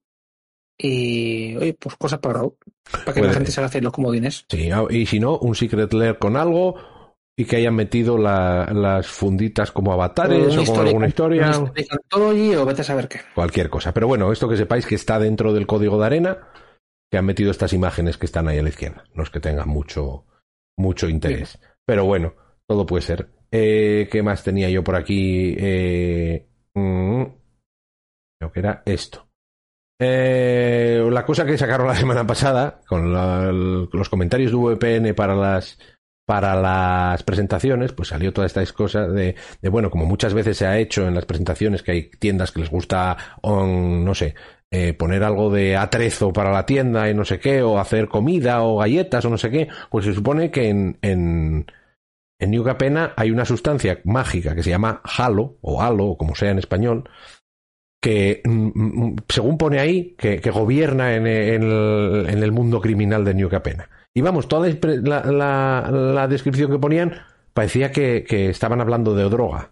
y, 0.81 1.55
oye, 1.57 1.73
pues 1.73 1.95
cosas 1.95 2.19
para. 2.19 2.41
Para 2.91 3.13
que 3.13 3.21
la 3.21 3.33
gente 3.33 3.51
se 3.51 3.59
haga 3.59 3.67
hacer 3.67 3.83
los 3.83 3.93
comodines. 3.93 4.45
Sí, 4.49 4.69
y 4.89 5.05
si 5.05 5.19
no, 5.19 5.37
un 5.37 5.55
Secret 5.55 5.93
Lair 5.93 6.17
con 6.17 6.35
algo 6.35 6.75
y 7.37 7.45
que 7.45 7.57
hayan 7.57 7.75
metido 7.75 8.17
la, 8.17 8.65
las 8.73 9.07
funditas 9.07 9.71
como 9.71 9.93
avatares 9.93 10.57
o, 10.57 10.65
con 10.65 10.87
alguna 10.87 11.07
historia. 11.07 11.51
o 11.57 12.65
vete 12.65 12.81
a 12.81 12.83
saber 12.83 13.07
qué. 13.07 13.21
Cualquier 13.33 13.69
cosa. 13.69 13.93
Pero 13.93 14.07
bueno, 14.07 14.31
esto 14.31 14.49
que 14.49 14.57
sepáis 14.57 14.85
que 14.85 14.95
está 14.95 15.19
dentro 15.19 15.53
del 15.53 15.67
código 15.67 15.99
de 15.99 16.05
arena 16.05 16.49
que 17.09 17.17
han 17.17 17.25
metido 17.25 17.51
estas 17.51 17.73
imágenes 17.73 18.17
que 18.17 18.25
están 18.25 18.47
ahí 18.47 18.57
a 18.57 18.63
la 18.63 18.69
izquierda. 18.69 19.03
No 19.13 19.23
es 19.23 19.29
que 19.29 19.39
tengan 19.39 19.67
mucho, 19.67 20.25
mucho 20.77 21.09
interés. 21.09 21.59
Pero 21.85 22.05
bueno, 22.05 22.35
todo 22.67 22.85
puede 22.85 23.01
ser. 23.01 23.29
Eh, 23.51 24.07
¿Qué 24.09 24.23
más 24.23 24.43
tenía 24.43 24.69
yo 24.69 24.83
por 24.83 24.95
aquí? 24.95 25.55
Eh, 25.57 26.47
mm, 26.73 27.23
creo 28.39 28.51
que 28.51 28.59
era 28.59 28.81
esto. 28.85 29.27
Eh, 30.03 31.07
la 31.11 31.23
cosa 31.23 31.45
que 31.45 31.59
sacaron 31.59 31.85
la 31.85 31.95
semana 31.95 32.25
pasada, 32.25 32.81
con 32.87 33.13
la, 33.13 33.51
los 33.51 34.09
comentarios 34.09 34.51
de 34.51 34.57
VPN 34.57 35.13
para 35.13 35.35
las 35.35 35.77
para 36.25 36.55
las 36.55 37.21
presentaciones, 37.23 37.91
pues 37.91 38.09
salió 38.09 38.33
toda 38.33 38.47
esta 38.47 38.65
cosa 38.67 39.07
de, 39.07 39.35
bueno, 39.69 39.91
como 39.91 40.05
muchas 40.05 40.33
veces 40.33 40.57
se 40.57 40.65
ha 40.65 40.79
hecho 40.79 41.07
en 41.07 41.13
las 41.13 41.25
presentaciones, 41.25 41.83
que 41.83 41.91
hay 41.91 42.09
tiendas 42.09 42.51
que 42.51 42.61
les 42.61 42.69
gusta, 42.71 43.17
no 43.43 44.15
sé, 44.15 44.33
eh, 44.71 44.93
poner 44.93 45.23
algo 45.23 45.51
de 45.51 45.75
atrezo 45.75 46.31
para 46.31 46.51
la 46.51 46.65
tienda 46.65 47.09
y 47.09 47.13
no 47.13 47.25
sé 47.25 47.39
qué, 47.39 47.61
o 47.61 47.77
hacer 47.77 48.07
comida 48.07 48.63
o 48.63 48.77
galletas 48.77 49.25
o 49.25 49.29
no 49.29 49.37
sé 49.37 49.51
qué, 49.51 49.67
pues 49.89 50.05
se 50.05 50.13
supone 50.13 50.49
que 50.51 50.69
en, 50.69 50.97
en, 51.01 51.65
en 52.39 52.51
New 52.51 52.63
Capena 52.63 53.13
hay 53.17 53.29
una 53.29 53.45
sustancia 53.45 53.99
mágica 54.05 54.55
que 54.55 54.63
se 54.63 54.69
llama 54.69 55.01
halo, 55.03 55.57
o 55.61 55.81
halo, 55.81 56.05
o 56.05 56.17
como 56.17 56.33
sea 56.33 56.51
en 56.51 56.59
español, 56.59 57.09
que 58.01 58.41
mm, 58.43 59.15
según 59.29 59.57
pone 59.57 59.79
ahí, 59.79 60.15
que, 60.17 60.39
gobierna 60.51 61.15
en, 61.15 61.27
el, 61.27 62.25
en, 62.27 62.43
el, 62.43 62.51
mundo 62.51 62.81
criminal 62.81 63.23
de 63.23 63.35
New 63.35 63.49
Capena. 63.49 63.89
Y 64.13 64.21
vamos, 64.21 64.47
toda 64.47 64.67
la 64.67 66.27
descripción 66.27 66.71
que 66.71 66.79
ponían 66.79 67.13
parecía 67.53 67.91
que, 67.91 68.25
que, 68.27 68.49
estaban 68.49 68.81
hablando 68.81 69.15
de 69.15 69.29
droga. 69.29 69.71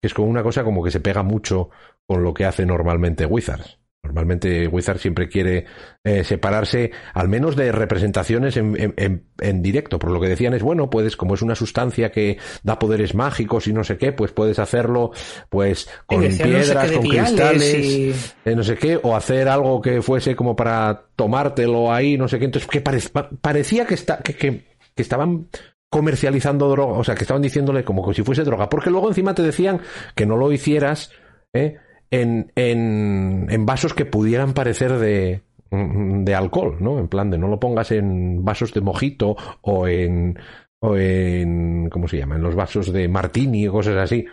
Que 0.00 0.08
es 0.08 0.14
como 0.14 0.28
una 0.28 0.42
cosa 0.42 0.64
como 0.64 0.82
que 0.82 0.90
se 0.90 1.00
pega 1.00 1.22
mucho 1.22 1.70
con 2.06 2.22
lo 2.22 2.34
que 2.34 2.44
hace 2.44 2.66
normalmente 2.66 3.24
Wizards. 3.24 3.78
Normalmente 4.02 4.68
Wizard 4.68 4.98
siempre 4.98 5.28
quiere 5.28 5.66
eh, 6.04 6.24
separarse, 6.24 6.92
al 7.14 7.28
menos 7.28 7.56
de 7.56 7.72
representaciones 7.72 8.56
en, 8.56 8.94
en, 8.96 9.24
en, 9.38 9.62
directo. 9.62 9.98
Por 9.98 10.10
lo 10.10 10.20
que 10.20 10.28
decían 10.28 10.54
es, 10.54 10.62
bueno, 10.62 10.88
puedes, 10.88 11.16
como 11.16 11.34
es 11.34 11.42
una 11.42 11.54
sustancia 11.54 12.10
que 12.10 12.38
da 12.62 12.78
poderes 12.78 13.14
mágicos 13.14 13.66
y 13.66 13.72
no 13.72 13.84
sé 13.84 13.98
qué, 13.98 14.12
pues 14.12 14.32
puedes 14.32 14.58
hacerlo, 14.58 15.10
pues, 15.50 15.90
con 16.06 16.20
piedras, 16.20 16.92
con 16.92 17.08
cristales, 17.08 18.34
eh, 18.44 18.54
no 18.56 18.64
sé 18.64 18.76
qué, 18.76 18.98
o 19.02 19.14
hacer 19.14 19.48
algo 19.48 19.82
que 19.82 20.00
fuese 20.00 20.34
como 20.34 20.56
para 20.56 21.08
tomártelo 21.16 21.92
ahí, 21.92 22.16
no 22.16 22.28
sé 22.28 22.38
qué. 22.38 22.46
Entonces, 22.46 22.70
que 22.70 22.80
parecía 22.80 23.86
que, 23.86 23.94
está, 23.94 24.18
que, 24.18 24.34
que, 24.34 24.64
que 24.94 25.02
estaban 25.02 25.48
comercializando 25.90 26.68
droga, 26.68 26.98
o 26.98 27.04
sea, 27.04 27.14
que 27.14 27.24
estaban 27.24 27.42
diciéndole 27.42 27.84
como 27.84 28.12
si 28.12 28.22
fuese 28.22 28.44
droga, 28.44 28.68
porque 28.68 28.90
luego 28.90 29.08
encima 29.08 29.34
te 29.34 29.42
decían 29.42 29.80
que 30.14 30.26
no 30.26 30.36
lo 30.36 30.52
hicieras, 30.52 31.10
¿eh? 31.52 31.78
En, 32.10 32.52
en, 32.54 33.46
en 33.50 33.66
vasos 33.66 33.94
que 33.94 34.06
pudieran 34.06 34.54
parecer 34.54 34.98
de, 34.98 35.42
de 35.70 36.34
alcohol, 36.34 36.76
¿no? 36.80 36.98
En 36.98 37.08
plan 37.08 37.30
de 37.30 37.38
no 37.38 37.48
lo 37.48 37.60
pongas 37.60 37.92
en 37.92 38.44
vasos 38.44 38.72
de 38.72 38.80
mojito 38.80 39.36
o 39.60 39.86
en, 39.86 40.38
o 40.80 40.96
en, 40.96 41.88
¿cómo 41.90 42.08
se 42.08 42.18
llama? 42.18 42.36
En 42.36 42.42
los 42.42 42.54
vasos 42.54 42.92
de 42.92 43.08
martini 43.08 43.66
o 43.68 43.72
cosas 43.72 43.96
así. 43.96 44.26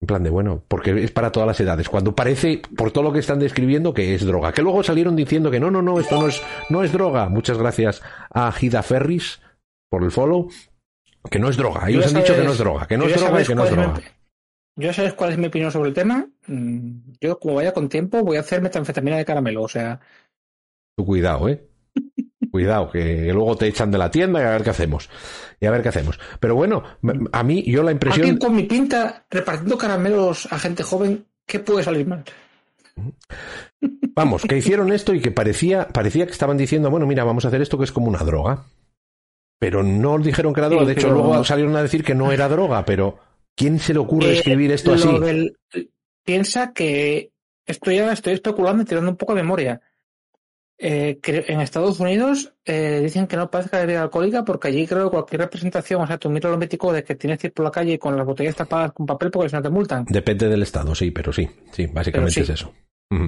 En 0.00 0.06
plan 0.06 0.24
de, 0.24 0.30
bueno, 0.30 0.64
porque 0.66 1.04
es 1.04 1.12
para 1.12 1.30
todas 1.30 1.46
las 1.46 1.60
edades. 1.60 1.88
Cuando 1.88 2.16
parece, 2.16 2.60
por 2.76 2.90
todo 2.90 3.04
lo 3.04 3.12
que 3.12 3.20
están 3.20 3.38
describiendo, 3.38 3.94
que 3.94 4.14
es 4.14 4.26
droga. 4.26 4.52
Que 4.52 4.62
luego 4.62 4.82
salieron 4.82 5.14
diciendo 5.14 5.48
que 5.48 5.60
no, 5.60 5.70
no, 5.70 5.80
no, 5.80 6.00
esto 6.00 6.20
no 6.20 6.26
es, 6.26 6.42
no 6.70 6.82
es 6.82 6.92
droga. 6.92 7.28
Muchas 7.28 7.56
gracias 7.56 8.02
a 8.30 8.50
Gida 8.50 8.82
Ferris 8.82 9.40
por 9.88 10.02
el 10.02 10.10
follow. 10.10 10.48
Que 11.30 11.38
no 11.38 11.48
es 11.48 11.56
droga. 11.56 11.88
Ellos 11.88 12.08
han 12.08 12.20
dicho 12.20 12.34
que 12.34 12.42
no 12.42 12.50
es 12.50 12.58
droga. 12.58 12.86
Que 12.88 12.98
no 12.98 13.04
es 13.04 13.14
droga 13.16 13.42
y 13.42 13.44
que 13.44 13.54
no 13.54 13.64
es 13.64 13.70
droga. 13.70 14.00
Yo 14.76 14.92
sabes 14.92 15.14
cuál 15.14 15.32
es 15.32 15.38
mi 15.38 15.46
opinión 15.46 15.70
sobre 15.70 15.88
el 15.88 15.94
tema. 15.94 16.26
Mm, 16.46 17.12
yo, 17.20 17.38
como 17.38 17.56
vaya 17.56 17.72
con 17.72 17.88
tiempo, 17.88 18.22
voy 18.22 18.36
a 18.36 18.40
hacer 18.40 18.62
metanfetamina 18.62 19.16
de 19.16 19.24
caramelo. 19.24 19.62
O 19.62 19.68
sea. 19.68 20.00
Tu 20.96 21.04
cuidado, 21.04 21.48
¿eh? 21.48 21.66
Cuidado, 22.50 22.90
que 22.90 23.32
luego 23.32 23.56
te 23.56 23.66
echan 23.66 23.90
de 23.90 23.96
la 23.96 24.10
tienda 24.10 24.40
y 24.40 24.44
a 24.44 24.50
ver 24.50 24.62
qué 24.62 24.70
hacemos. 24.70 25.08
Y 25.58 25.66
a 25.66 25.70
ver 25.70 25.82
qué 25.82 25.88
hacemos. 25.88 26.20
Pero 26.38 26.54
bueno, 26.54 26.82
a 27.32 27.42
mí, 27.42 27.62
yo 27.62 27.82
la 27.82 27.92
impresión. 27.92 28.24
Alguien 28.24 28.38
con 28.38 28.54
mi 28.54 28.64
pinta 28.64 29.24
repartiendo 29.30 29.78
caramelos 29.78 30.52
a 30.52 30.58
gente 30.58 30.82
joven, 30.82 31.24
¿qué 31.46 31.60
puede 31.60 31.82
salir 31.82 32.06
mal? 32.06 32.24
Vamos, 34.14 34.42
que 34.42 34.58
hicieron 34.58 34.92
esto 34.92 35.14
y 35.14 35.20
que 35.20 35.30
parecía, 35.30 35.88
parecía 35.88 36.26
que 36.26 36.32
estaban 36.32 36.58
diciendo, 36.58 36.90
bueno, 36.90 37.06
mira, 37.06 37.24
vamos 37.24 37.46
a 37.46 37.48
hacer 37.48 37.62
esto 37.62 37.78
que 37.78 37.84
es 37.84 37.92
como 37.92 38.08
una 38.08 38.22
droga. 38.22 38.64
Pero 39.58 39.82
no 39.82 40.18
dijeron 40.18 40.52
que 40.52 40.60
era 40.60 40.68
droga. 40.68 40.84
De 40.84 40.92
hecho, 40.92 41.10
luego 41.10 41.42
salieron 41.44 41.74
a 41.76 41.82
decir 41.82 42.04
que 42.04 42.14
no 42.14 42.32
era 42.32 42.48
droga, 42.48 42.84
pero 42.84 43.18
¿Quién 43.54 43.78
se 43.78 43.92
le 43.92 43.98
ocurre 44.00 44.30
eh, 44.30 44.38
escribir 44.38 44.72
esto 44.72 44.94
así? 44.94 45.08
piensa 46.24 46.72
que 46.72 47.32
esto 47.66 47.90
ya 47.90 48.12
estoy 48.12 48.34
especulando 48.34 48.82
y 48.82 48.86
tirando 48.86 49.10
un 49.10 49.16
poco 49.16 49.34
de 49.34 49.42
memoria. 49.42 49.80
Eh, 50.78 51.20
en 51.22 51.60
Estados 51.60 52.00
Unidos 52.00 52.54
eh, 52.64 53.00
dicen 53.02 53.28
que 53.28 53.36
no 53.36 53.48
parezca 53.50 53.78
de 53.78 53.86
bebida 53.86 54.02
alcohólica 54.02 54.44
porque 54.44 54.68
allí 54.68 54.84
creo 54.84 55.04
que 55.04 55.14
cualquier 55.14 55.42
representación, 55.42 56.02
o 56.02 56.06
sea, 56.06 56.18
tú 56.18 56.28
miras 56.28 56.50
lo 56.50 56.58
mítico 56.58 56.92
de 56.92 57.04
que 57.04 57.14
tienes 57.14 57.38
que 57.38 57.48
ir 57.48 57.52
por 57.52 57.64
la 57.64 57.70
calle 57.70 58.00
con 58.00 58.16
las 58.16 58.26
botellas 58.26 58.56
tapadas 58.56 58.92
con 58.92 59.06
papel 59.06 59.30
porque 59.30 59.50
si 59.50 59.54
no 59.54 59.62
te 59.62 59.70
multan. 59.70 60.04
Depende 60.08 60.48
del 60.48 60.62
estado, 60.62 60.92
sí, 60.94 61.12
pero 61.12 61.32
sí, 61.32 61.48
sí, 61.70 61.86
básicamente 61.86 62.40
es 62.40 62.48
eso. 62.48 62.72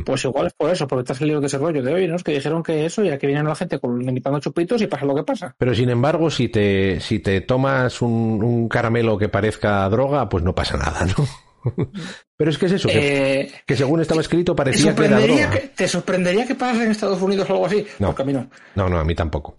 Pues 0.04 0.24
igual 0.24 0.46
es 0.46 0.54
por 0.54 0.70
eso, 0.70 0.88
porque 0.88 1.04
te 1.04 1.12
has 1.12 1.18
salido 1.18 1.40
de 1.40 1.46
ese 1.46 1.58
rollo 1.58 1.82
de 1.82 1.92
hoy, 1.92 2.08
¿no? 2.08 2.16
Es 2.16 2.24
que 2.24 2.32
dijeron 2.32 2.62
que 2.62 2.86
eso, 2.86 3.04
ya 3.04 3.18
que 3.18 3.26
vienen 3.26 3.46
la 3.46 3.54
gente 3.54 3.78
con, 3.78 3.98
limitando 3.98 4.40
chupitos 4.40 4.80
y 4.80 4.86
pasa 4.86 5.04
lo 5.04 5.14
que 5.14 5.24
pasa. 5.24 5.54
Pero 5.58 5.74
sin 5.74 5.90
embargo, 5.90 6.30
si 6.30 6.48
te, 6.48 7.00
si 7.00 7.18
te 7.18 7.42
tomas 7.42 8.00
un, 8.00 8.42
un 8.42 8.68
caramelo 8.68 9.18
que 9.18 9.28
parezca 9.28 9.86
droga, 9.90 10.26
pues 10.28 10.42
no 10.42 10.54
pasa 10.54 10.78
nada, 10.78 11.04
¿no? 11.04 11.26
Pero 12.36 12.50
es 12.50 12.58
que 12.58 12.66
es 12.66 12.72
eso, 12.72 12.88
que, 12.88 13.40
eh, 13.40 13.52
que 13.66 13.76
según 13.76 14.00
estaba 14.00 14.20
escrito 14.20 14.56
parecía 14.56 14.94
que 14.94 15.04
era 15.04 15.20
droga. 15.20 15.50
¿Te 15.74 15.88
sorprendería 15.88 16.46
que 16.46 16.54
pase 16.54 16.84
en 16.84 16.90
Estados 16.90 17.20
Unidos 17.22 17.48
o 17.48 17.52
algo 17.52 17.66
así? 17.66 17.86
No, 17.98 18.14
a 18.16 18.24
mí 18.24 18.32
no. 18.32 18.48
No, 18.74 18.88
no, 18.88 18.98
a 18.98 19.04
mí 19.04 19.14
tampoco. 19.14 19.58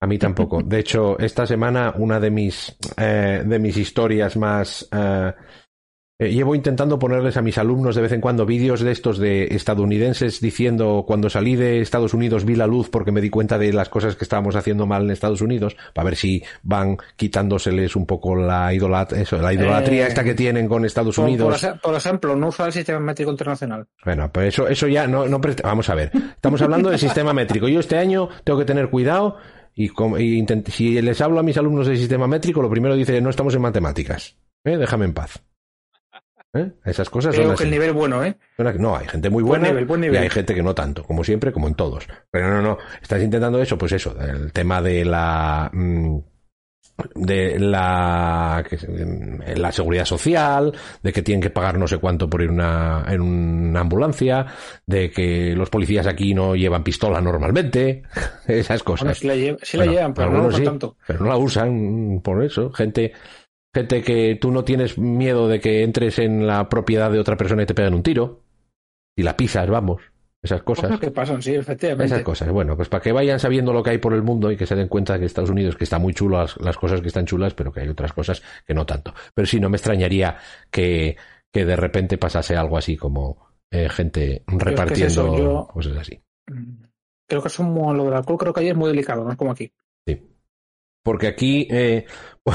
A 0.00 0.06
mí 0.06 0.18
tampoco. 0.18 0.62
De 0.62 0.80
hecho, 0.80 1.18
esta 1.18 1.46
semana 1.46 1.94
una 1.96 2.18
de 2.18 2.30
mis, 2.30 2.74
eh, 2.96 3.42
de 3.44 3.58
mis 3.58 3.76
historias 3.76 4.36
más 4.36 4.88
eh, 4.90 5.32
eh, 6.20 6.30
llevo 6.30 6.54
intentando 6.54 6.98
ponerles 6.98 7.38
a 7.38 7.42
mis 7.42 7.56
alumnos 7.56 7.96
de 7.96 8.02
vez 8.02 8.12
en 8.12 8.20
cuando 8.20 8.44
vídeos 8.44 8.80
de 8.80 8.92
estos 8.92 9.18
de 9.18 9.44
estadounidenses 9.44 10.42
diciendo 10.42 11.04
cuando 11.06 11.30
salí 11.30 11.56
de 11.56 11.80
Estados 11.80 12.12
Unidos 12.12 12.44
vi 12.44 12.56
la 12.56 12.66
luz 12.66 12.90
porque 12.90 13.10
me 13.10 13.22
di 13.22 13.30
cuenta 13.30 13.56
de 13.56 13.72
las 13.72 13.88
cosas 13.88 14.16
que 14.16 14.24
estábamos 14.24 14.54
haciendo 14.54 14.86
mal 14.86 15.04
en 15.04 15.10
Estados 15.12 15.40
Unidos, 15.40 15.78
para 15.94 16.04
ver 16.04 16.16
si 16.16 16.42
van 16.62 16.98
quitándoseles 17.16 17.96
un 17.96 18.04
poco 18.04 18.36
la, 18.36 18.74
idolat 18.74 19.14
eso, 19.14 19.38
la 19.38 19.54
idolatría 19.54 20.06
esta 20.08 20.22
que 20.22 20.32
eh, 20.32 20.34
tienen 20.34 20.68
con 20.68 20.84
Estados 20.84 21.16
Unidos. 21.16 21.66
Por, 21.82 21.94
ejemplo, 21.94 22.36
no 22.36 22.48
usar 22.48 22.66
el 22.66 22.74
sistema 22.74 23.00
métrico 23.00 23.30
internacional. 23.30 23.86
Bueno, 24.04 24.30
pues 24.30 24.48
eso, 24.48 24.68
eso 24.68 24.86
ya 24.88 25.06
no, 25.06 25.26
no 25.26 25.40
vamos 25.64 25.88
a 25.88 25.94
ver. 25.94 26.10
Estamos 26.14 26.60
hablando 26.60 26.90
del 26.90 26.98
sistema 26.98 27.32
métrico. 27.32 27.66
Yo 27.66 27.80
este 27.80 27.96
año 27.96 28.28
tengo 28.44 28.58
que 28.58 28.66
tener 28.66 28.90
cuidado 28.90 29.38
y, 29.74 29.90
si 30.66 31.00
les 31.00 31.20
hablo 31.22 31.40
a 31.40 31.42
mis 31.42 31.56
alumnos 31.56 31.86
del 31.86 31.96
sistema 31.96 32.26
métrico, 32.26 32.60
lo 32.60 32.68
primero 32.68 32.94
dice 32.94 33.20
no 33.22 33.30
estamos 33.30 33.54
en 33.54 33.62
matemáticas. 33.62 34.36
¿Eh? 34.64 34.76
Déjame 34.76 35.06
en 35.06 35.14
paz. 35.14 35.42
¿Eh? 36.52 36.72
Esas 36.84 37.08
cosas 37.08 37.34
Creo 37.34 37.54
que 37.54 37.62
el 37.62 37.70
nivel 37.70 37.92
bueno, 37.92 38.24
¿eh? 38.24 38.36
No, 38.78 38.96
hay 38.96 39.06
gente 39.06 39.30
muy 39.30 39.42
buena 39.42 39.68
y 39.68 40.16
hay 40.16 40.30
gente 40.30 40.54
que 40.54 40.62
no 40.62 40.74
tanto, 40.74 41.04
como 41.04 41.22
siempre, 41.22 41.52
como 41.52 41.68
en 41.68 41.74
todos. 41.74 42.08
Pero 42.30 42.50
no, 42.50 42.60
no, 42.60 42.78
estás 43.00 43.22
intentando 43.22 43.60
eso, 43.60 43.78
pues 43.78 43.92
eso, 43.92 44.16
el 44.20 44.52
tema 44.52 44.82
de 44.82 45.04
la 45.04 45.70
mm, 45.72 46.18
de 47.14 47.58
la 47.58 48.64
la 49.56 49.72
seguridad 49.72 50.04
social, 50.04 50.72
de 51.02 51.12
que 51.12 51.22
tienen 51.22 51.40
que 51.40 51.50
pagar 51.50 51.78
no 51.78 51.86
sé 51.86 51.98
cuánto 51.98 52.28
por 52.28 52.42
ir 52.42 52.50
una, 52.50 53.04
en 53.08 53.20
una 53.20 53.80
ambulancia, 53.80 54.46
de 54.86 55.10
que 55.10 55.54
los 55.54 55.70
policías 55.70 56.06
aquí 56.06 56.34
no 56.34 56.54
llevan 56.54 56.82
pistola 56.82 57.20
normalmente, 57.20 58.02
esas 58.46 58.82
cosas. 58.82 59.18
sí 59.18 59.26
la, 59.26 59.36
llevan, 59.36 60.14
pero 60.14 60.30
no, 60.30 60.48
tanto. 60.50 60.96
Pero 61.06 61.20
no 61.20 61.28
la 61.28 61.36
usan 61.36 62.20
por 62.22 62.42
eso. 62.44 62.72
Gente 62.72 63.12
Gente 63.74 64.02
que 64.02 64.36
tú 64.40 64.50
no 64.50 64.64
tienes 64.64 64.98
miedo 64.98 65.48
de 65.48 65.60
que 65.60 65.82
entres 65.82 66.18
en 66.18 66.46
la 66.46 66.68
propiedad 66.68 67.10
de 67.10 67.20
otra 67.20 67.36
persona 67.36 67.62
y 67.62 67.66
te 67.66 67.74
peguen 67.74 67.94
un 67.94 68.02
tiro. 68.02 68.42
Y 69.16 69.22
la 69.22 69.36
pisas, 69.36 69.68
vamos. 69.68 70.02
Esas 70.42 70.62
cosas. 70.62 70.86
Cosas 70.86 71.00
que 71.00 71.10
pasan, 71.10 71.42
sí, 71.42 71.54
efectivamente. 71.54 72.06
Esas 72.06 72.24
cosas. 72.24 72.50
Bueno, 72.50 72.74
pues 72.74 72.88
para 72.88 73.02
que 73.02 73.12
vayan 73.12 73.38
sabiendo 73.38 73.72
lo 73.72 73.82
que 73.82 73.90
hay 73.90 73.98
por 73.98 74.14
el 74.14 74.22
mundo 74.22 74.50
y 74.50 74.56
que 74.56 74.66
se 74.66 74.74
den 74.74 74.88
cuenta 74.88 75.18
que 75.18 75.26
Estados 75.26 75.50
Unidos, 75.50 75.76
que 75.76 75.84
está 75.84 75.98
muy 75.98 76.14
chulo 76.14 76.38
las, 76.38 76.76
cosas 76.78 77.02
que 77.02 77.08
están 77.08 77.26
chulas, 77.26 77.52
pero 77.52 77.70
que 77.70 77.80
hay 77.80 77.88
otras 77.88 78.12
cosas 78.12 78.42
que 78.66 78.72
no 78.72 78.86
tanto. 78.86 79.12
Pero 79.34 79.46
sí, 79.46 79.60
no 79.60 79.68
me 79.68 79.76
extrañaría 79.76 80.38
que, 80.70 81.16
que 81.52 81.64
de 81.66 81.76
repente 81.76 82.16
pasase 82.16 82.56
algo 82.56 82.78
así 82.78 82.96
como 82.96 83.50
eh, 83.70 83.88
gente 83.90 84.42
repartiendo 84.46 85.68
cosas 85.72 85.96
así. 85.98 86.22
Creo 87.28 87.42
que 87.42 87.48
es 87.48 87.58
un, 87.58 87.74
lo 87.96 88.04
del 88.04 88.14
alcohol, 88.14 88.38
creo 88.38 88.52
que 88.54 88.60
ahí 88.60 88.70
es 88.70 88.76
muy 88.76 88.88
delicado, 88.88 89.24
no 89.24 89.30
es 89.30 89.36
como 89.36 89.52
aquí. 89.52 89.70
Sí. 90.06 90.26
Porque 91.02 91.28
aquí, 91.28 91.68
eh, 91.70 92.06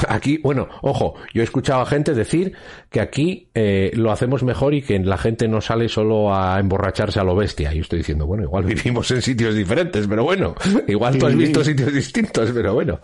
aquí, 0.08 0.38
bueno, 0.38 0.68
ojo, 0.82 1.14
yo 1.32 1.42
he 1.42 1.44
escuchado 1.44 1.80
a 1.80 1.86
gente 1.86 2.14
decir 2.14 2.54
que 2.90 3.00
aquí 3.00 3.50
eh, 3.54 3.92
lo 3.94 4.10
hacemos 4.10 4.42
mejor 4.42 4.74
y 4.74 4.82
que 4.82 4.98
la 4.98 5.16
gente 5.16 5.48
no 5.48 5.60
sale 5.60 5.88
solo 5.88 6.34
a 6.34 6.58
emborracharse 6.58 7.20
a 7.20 7.24
lo 7.24 7.36
bestia. 7.36 7.72
Y 7.72 7.76
yo 7.76 7.82
estoy 7.82 7.98
diciendo, 7.98 8.26
bueno, 8.26 8.44
igual 8.44 8.64
vivimos 8.64 9.10
en 9.10 9.22
sitios 9.22 9.54
diferentes, 9.54 10.06
pero 10.06 10.24
bueno, 10.24 10.54
igual 10.88 11.18
tú 11.18 11.26
has 11.26 11.36
visto 11.36 11.64
sitios 11.64 11.92
distintos, 11.92 12.50
pero 12.52 12.74
bueno. 12.74 13.00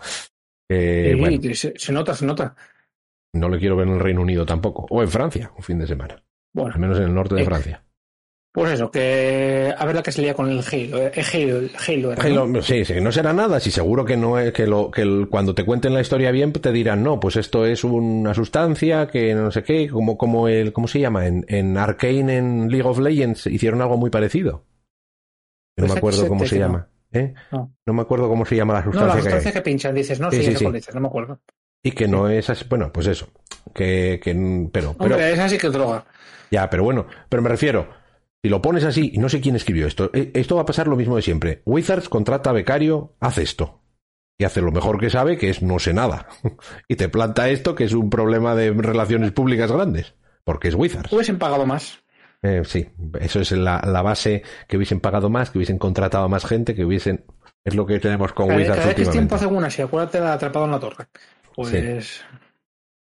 Eh, 0.69 1.53
Se, 1.53 1.93
nota, 1.93 2.13
se 2.15 2.25
nota. 2.25 2.55
No 3.33 3.49
le 3.49 3.59
quiero 3.59 3.75
ver 3.75 3.87
en 3.87 3.95
el 3.95 3.99
Reino 3.99 4.21
Unido 4.21 4.45
tampoco, 4.45 4.85
o 4.89 5.01
en 5.01 5.09
Francia, 5.09 5.51
un 5.57 5.63
fin 5.63 5.79
de 5.79 5.87
semana. 5.87 6.21
Bueno, 6.53 6.73
al 6.73 6.79
menos 6.79 6.97
en 6.97 7.05
el 7.05 7.13
norte 7.13 7.35
de 7.35 7.41
eh, 7.41 7.45
Francia. 7.45 7.83
Pues 8.53 8.73
eso, 8.73 8.91
que 8.91 9.73
a 9.75 9.83
ver 9.83 9.95
la 9.95 10.03
que 10.03 10.11
se 10.11 10.21
lía 10.21 10.35
con 10.35 10.47
el 10.47 10.59
Halo. 10.59 11.01
Eh, 11.01 11.71
Halo, 12.19 12.61
Sí, 12.61 12.85
sí, 12.85 13.01
no 13.01 13.11
será 13.11 13.33
nada. 13.33 13.59
Si 13.59 13.71
seguro 13.71 14.05
que 14.05 14.15
no 14.15 14.37
es 14.37 14.53
que, 14.53 14.67
lo, 14.67 14.91
que 14.91 15.25
cuando 15.27 15.55
te 15.55 15.65
cuenten 15.65 15.95
la 15.95 16.01
historia 16.01 16.29
bien 16.29 16.53
te 16.53 16.71
dirán, 16.71 17.01
no, 17.01 17.19
pues 17.19 17.35
esto 17.35 17.65
es 17.65 17.83
una 17.83 18.35
sustancia 18.35 19.07
que 19.07 19.33
no 19.33 19.49
sé 19.49 19.63
qué, 19.63 19.89
como, 19.89 20.19
como 20.19 20.47
el, 20.47 20.71
¿cómo 20.71 20.87
se 20.87 20.99
llama? 20.99 21.25
En, 21.25 21.43
en 21.47 21.75
Arcane, 21.79 22.37
en 22.37 22.69
League 22.69 22.87
of 22.87 22.99
Legends, 22.99 23.47
hicieron 23.47 23.81
algo 23.81 23.97
muy 23.97 24.11
parecido. 24.11 24.63
No 25.75 25.87
me 25.87 25.93
acuerdo 25.93 26.27
cómo 26.27 26.45
se 26.45 26.59
llama. 26.59 26.87
¿eh? 27.11 27.33
No. 27.51 27.93
me 27.93 28.01
acuerdo 28.03 28.29
cómo 28.29 28.45
se 28.45 28.55
llama 28.55 28.75
la 28.75 28.83
sustancia. 28.83 29.07
No, 29.07 29.15
la 29.15 29.21
sustancia 29.21 29.51
que, 29.51 29.61
pinchan, 29.61 29.95
dices, 29.95 30.19
no, 30.19 30.29
sí, 30.29 30.55
sí, 30.55 30.63
no 30.93 31.01
me 31.01 31.07
acuerdo. 31.07 31.39
Y 31.81 31.91
que 31.91 32.07
no 32.07 32.29
es 32.29 32.51
así, 32.51 32.65
bueno, 32.69 32.91
pues 32.93 33.07
eso. 33.07 33.29
Que, 33.73 34.19
que 34.23 34.33
pero, 34.71 34.91
Hombre, 34.91 35.15
pero. 35.15 35.19
es 35.19 35.39
así 35.39 35.57
que 35.57 35.69
droga. 35.69 36.05
Ya, 36.51 36.69
pero 36.69 36.83
bueno, 36.83 37.07
pero 37.27 37.41
me 37.41 37.49
refiero, 37.49 38.02
si 38.43 38.49
lo 38.49 38.61
pones 38.61 38.83
así, 38.83 39.11
y 39.13 39.19
no 39.19 39.29
sé 39.29 39.39
quién 39.39 39.55
escribió 39.55 39.87
esto, 39.87 40.11
eh, 40.13 40.31
esto 40.33 40.57
va 40.57 40.63
a 40.63 40.65
pasar 40.65 40.89
lo 40.89 40.97
mismo 40.97 41.15
de 41.15 41.21
siempre. 41.21 41.61
Wizards 41.65 42.09
contrata 42.09 42.49
a 42.49 42.53
becario, 42.53 43.15
hace 43.21 43.41
esto. 43.41 43.79
Y 44.37 44.43
hace 44.43 44.59
lo 44.61 44.73
mejor 44.73 44.99
que 44.99 45.09
sabe, 45.09 45.37
que 45.37 45.49
es 45.49 45.61
no 45.61 45.79
sé 45.79 45.93
nada. 45.93 46.27
y 46.89 46.97
te 46.97 47.07
planta 47.07 47.47
esto, 47.47 47.73
que 47.73 47.85
es 47.85 47.93
un 47.93 48.09
problema 48.09 48.53
de 48.53 48.71
relaciones 48.71 49.31
públicas 49.31 49.71
grandes. 49.71 50.15
Porque 50.43 50.67
es 50.67 50.75
Wizards. 50.75 51.13
Hubiesen 51.13 51.39
pagado 51.39 51.65
más. 51.65 52.03
Eh, 52.41 52.63
sí, 52.65 52.89
eso 53.21 53.39
es 53.39 53.53
la, 53.53 53.79
base, 54.01 54.43
que 54.67 54.75
hubiesen 54.75 54.99
pagado 54.99 55.29
más, 55.29 55.49
que 55.49 55.59
hubiesen 55.59 55.77
contratado 55.77 56.25
a 56.25 56.27
más 56.27 56.45
gente, 56.45 56.75
que 56.75 56.83
hubiesen... 56.83 57.23
Es 57.63 57.75
lo 57.75 57.85
que 57.85 58.01
tenemos 58.01 58.33
con 58.33 58.51
Wizards 58.51 58.77
cada 58.77 58.93
tiempo 58.93 59.35
hace 59.35 59.45
una, 59.45 59.69
si 59.69 59.81
acuérdate 59.81 60.19
de 60.19 60.27
atrapado 60.27 60.65
en 60.65 60.71
la 60.71 60.79
torre. 60.81 61.07
Pues... 61.55 62.21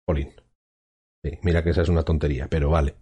Polín. 0.07 0.33
Sí, 1.23 1.39
mira 1.43 1.63
que 1.63 1.69
esa 1.69 1.83
es 1.83 1.91
una 1.91 2.03
tontería, 2.03 2.47
pero 2.49 2.71
vale. 2.71 2.95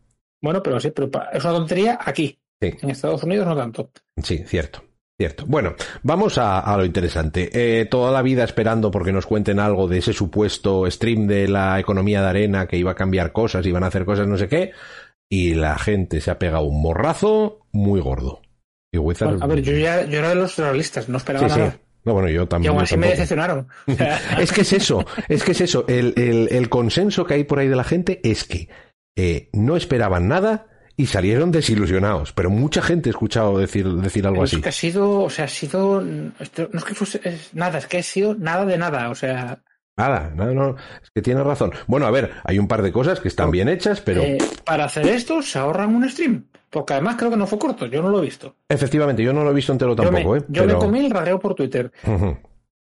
Bueno, 0.47 0.62
pero 0.62 0.79
sí, 0.79 0.93
pero 0.93 1.11
es 1.33 1.43
una 1.43 1.55
tontería 1.55 1.99
aquí. 2.00 2.38
En 2.61 2.88
Estados 2.91 3.21
Unidos 3.25 3.49
no 3.49 3.57
tanto. 3.57 3.91
Sí, 4.23 4.45
cierto. 4.47 4.81
Cierto. 5.19 5.45
Bueno, 5.45 5.75
vamos 6.05 6.38
a, 6.38 6.73
lo 6.76 6.85
interesante. 6.85 7.50
Eh, 7.53 7.87
toda 7.87 8.12
la 8.12 8.23
vida 8.23 8.45
esperando 8.45 8.93
porque 8.93 9.11
nos 9.11 9.26
cuenten 9.26 9.59
algo 9.59 9.88
de 9.88 9.99
ese 9.99 10.12
supuesto 10.12 10.88
stream 10.88 11.26
de 11.26 11.49
la 11.49 11.81
economía 11.81 12.23
de 12.23 12.29
arena 12.29 12.69
que 12.69 12.76
iba 12.76 12.93
a 12.93 12.95
cambiar 12.95 13.33
cosas, 13.33 13.67
iban 13.67 13.83
a 13.83 13.88
hacer 13.88 14.05
cosas 14.05 14.29
no 14.29 14.38
sé 14.38 14.47
qué, 14.47 14.71
y 15.29 15.55
la 15.55 15.79
gente 15.79 16.21
se 16.21 16.31
ha 16.31 16.38
pegado 16.38 16.62
un 16.62 16.81
morrazo 16.81 17.67
muy 17.73 18.00
gordo. 18.00 18.41
Y 18.93 18.99
a 18.99 19.47
ver, 19.49 19.62
yo 19.62 19.76
ya 19.76 20.05
yo 20.05 20.21
era 20.21 20.29
de 20.29 20.37
los 20.37 20.57
realistas, 20.57 21.09
no 21.09 21.17
esperaba 21.19 21.49
nada. 21.49 21.76
No, 22.05 22.12
bueno, 22.12 22.29
yo 22.29 22.47
también. 22.47 22.73
Y 22.73 22.75
aún 22.76 22.85
así 22.85 22.97
me 22.97 23.09
decepcionaron. 23.09 23.67
es 24.38 24.53
que 24.53 24.61
es 24.61 24.73
eso, 24.73 25.05
es 25.29 25.43
que 25.43 25.50
es 25.50 25.61
eso. 25.61 25.85
El, 25.88 26.15
el, 26.17 26.69
consenso 26.69 27.26
que 27.26 27.35
hay 27.35 27.43
por 27.43 27.59
ahí 27.59 27.67
de 27.67 27.75
la 27.75 27.83
gente 27.83 28.21
es 28.23 28.45
que 28.45 28.69
eh, 29.16 29.49
no 29.52 29.76
esperaban 29.76 30.28
nada 30.28 30.66
y 30.96 31.06
salieron 31.06 31.50
desilusionados. 31.50 32.32
Pero 32.32 32.50
mucha 32.50 32.82
gente 32.82 33.08
ha 33.08 33.12
escuchado 33.12 33.58
decir, 33.58 33.87
decir 33.87 34.26
algo 34.26 34.42
así. 34.42 34.56
Es 34.56 34.62
que 34.62 34.68
ha 34.68 34.73
sido, 34.73 35.23
o 35.23 35.30
sea, 35.30 35.46
ha 35.46 35.49
sido, 35.49 36.00
no 36.00 36.32
es 36.40 36.85
que 36.85 36.94
fuese 36.94 37.20
nada, 37.52 37.78
es 37.78 37.87
que 37.87 37.99
ha 37.99 38.02
sido 38.02 38.35
nada 38.35 38.64
de 38.64 38.78
nada, 38.78 39.11
o 39.11 39.14
sea. 39.14 39.62
Nada, 39.99 40.30
nada, 40.35 40.52
no, 40.52 40.76
es 41.02 41.11
que 41.14 41.23
tiene 41.23 41.42
razón. 41.42 41.73
Bueno, 41.87 42.06
a 42.06 42.11
ver, 42.11 42.32
hay 42.44 42.58
un 42.58 42.68
par 42.68 42.82
de 42.82 42.92
cosas 42.92 43.18
que 43.18 43.28
están 43.28 43.50
bien 43.50 43.68
hechas, 43.68 44.02
pero. 44.02 44.23
Eh, 44.23 44.38
para 44.64 44.85
hacer 44.85 45.06
esto 45.06 45.40
se 45.40 45.58
ahorran 45.58 45.94
un 45.94 46.08
stream. 46.08 46.44
Porque 46.68 46.94
además 46.94 47.16
creo 47.16 47.30
que 47.30 47.37
no 47.37 47.46
fue 47.46 47.58
corto, 47.58 47.87
yo 47.87 48.02
no 48.02 48.11
lo 48.11 48.18
he 48.18 48.23
visto. 48.26 48.56
Efectivamente, 48.68 49.23
yo 49.23 49.32
no 49.32 49.44
lo 49.44 49.50
he 49.50 49.54
visto 49.54 49.73
entero 49.73 49.96
tampoco, 49.96 50.37
¿eh? 50.37 50.42
Yo 50.49 50.66
me 50.66 50.75
comí 50.75 50.99
el 50.99 51.11
ragueo 51.11 51.38
por 51.38 51.54
Twitter. 51.54 51.90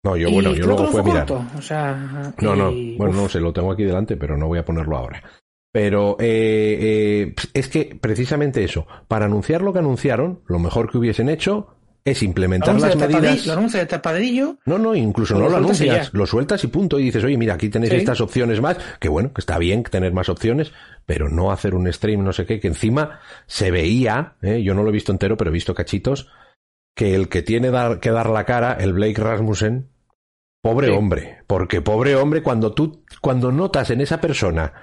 No, 0.03 0.17
yo 0.17 0.31
bueno, 0.31 0.53
yo 0.53 0.65
luego 0.65 0.87
fue 0.87 1.03
mirar. 1.03 1.31
O 1.31 1.61
sea, 1.61 2.33
no, 2.41 2.55
no, 2.55 2.71
bueno, 2.97 3.13
no 3.13 3.29
sé, 3.29 3.39
lo 3.39 3.53
tengo 3.53 3.71
aquí 3.71 3.83
delante, 3.83 4.17
pero 4.17 4.35
no 4.35 4.47
voy 4.47 4.59
a 4.59 4.65
ponerlo 4.65 4.97
ahora. 4.97 5.23
Pero 5.71 6.17
eh, 6.19 6.77
eh, 6.81 7.35
es 7.53 7.69
que 7.69 7.97
precisamente 7.99 8.63
eso, 8.63 8.87
para 9.07 9.25
anunciar 9.25 9.61
lo 9.61 9.71
que 9.71 9.79
anunciaron, 9.79 10.41
lo 10.47 10.59
mejor 10.59 10.91
que 10.91 10.97
hubiesen 10.97 11.29
hecho 11.29 11.75
es 12.03 12.23
implementar 12.23 12.79
las 12.79 12.95
medidas. 12.95 13.45
Lo 13.45 13.53
anuncia 13.53 13.79
de 13.79 13.85
tapadillo. 13.85 14.57
No, 14.65 14.77
no, 14.77 14.95
incluso 14.95 15.37
no 15.37 15.49
lo 15.49 15.57
anuncias, 15.57 16.11
lo 16.13 16.25
sueltas 16.25 16.63
y 16.63 16.67
punto. 16.67 16.99
Y 16.99 17.03
dices, 17.03 17.23
oye, 17.23 17.37
mira, 17.37 17.53
aquí 17.53 17.69
tenéis 17.69 17.93
estas 17.93 18.21
opciones 18.21 18.59
más, 18.59 18.77
que 18.99 19.07
bueno, 19.07 19.31
que 19.33 19.41
está 19.41 19.57
bien 19.57 19.83
tener 19.83 20.11
más 20.11 20.29
opciones, 20.29 20.73
pero 21.05 21.29
no 21.29 21.51
hacer 21.51 21.75
un 21.75 21.91
stream, 21.91 22.23
no 22.23 22.33
sé 22.33 22.45
qué, 22.45 22.59
que 22.59 22.67
encima 22.67 23.19
se 23.45 23.71
veía, 23.71 24.35
¿eh? 24.41 24.63
yo 24.63 24.73
no 24.73 24.83
lo 24.83 24.89
he 24.89 24.93
visto 24.93 25.11
entero, 25.11 25.37
pero 25.37 25.51
he 25.51 25.53
visto 25.53 25.75
cachitos, 25.75 26.27
que 26.95 27.15
el 27.15 27.29
que 27.29 27.43
tiene 27.43 27.69
dar, 27.69 27.99
que 27.99 28.11
dar 28.11 28.29
la 28.29 28.45
cara, 28.45 28.73
el 28.73 28.93
Blake 28.93 29.21
Rasmussen, 29.21 29.89
pobre 30.61 30.89
hombre, 30.89 31.43
porque 31.47 31.81
pobre 31.81 32.15
hombre, 32.15 32.41
cuando 32.41 32.73
tú, 32.73 33.03
cuando 33.21 33.51
notas 33.51 33.91
en 33.91 34.01
esa 34.01 34.19
persona 34.19 34.73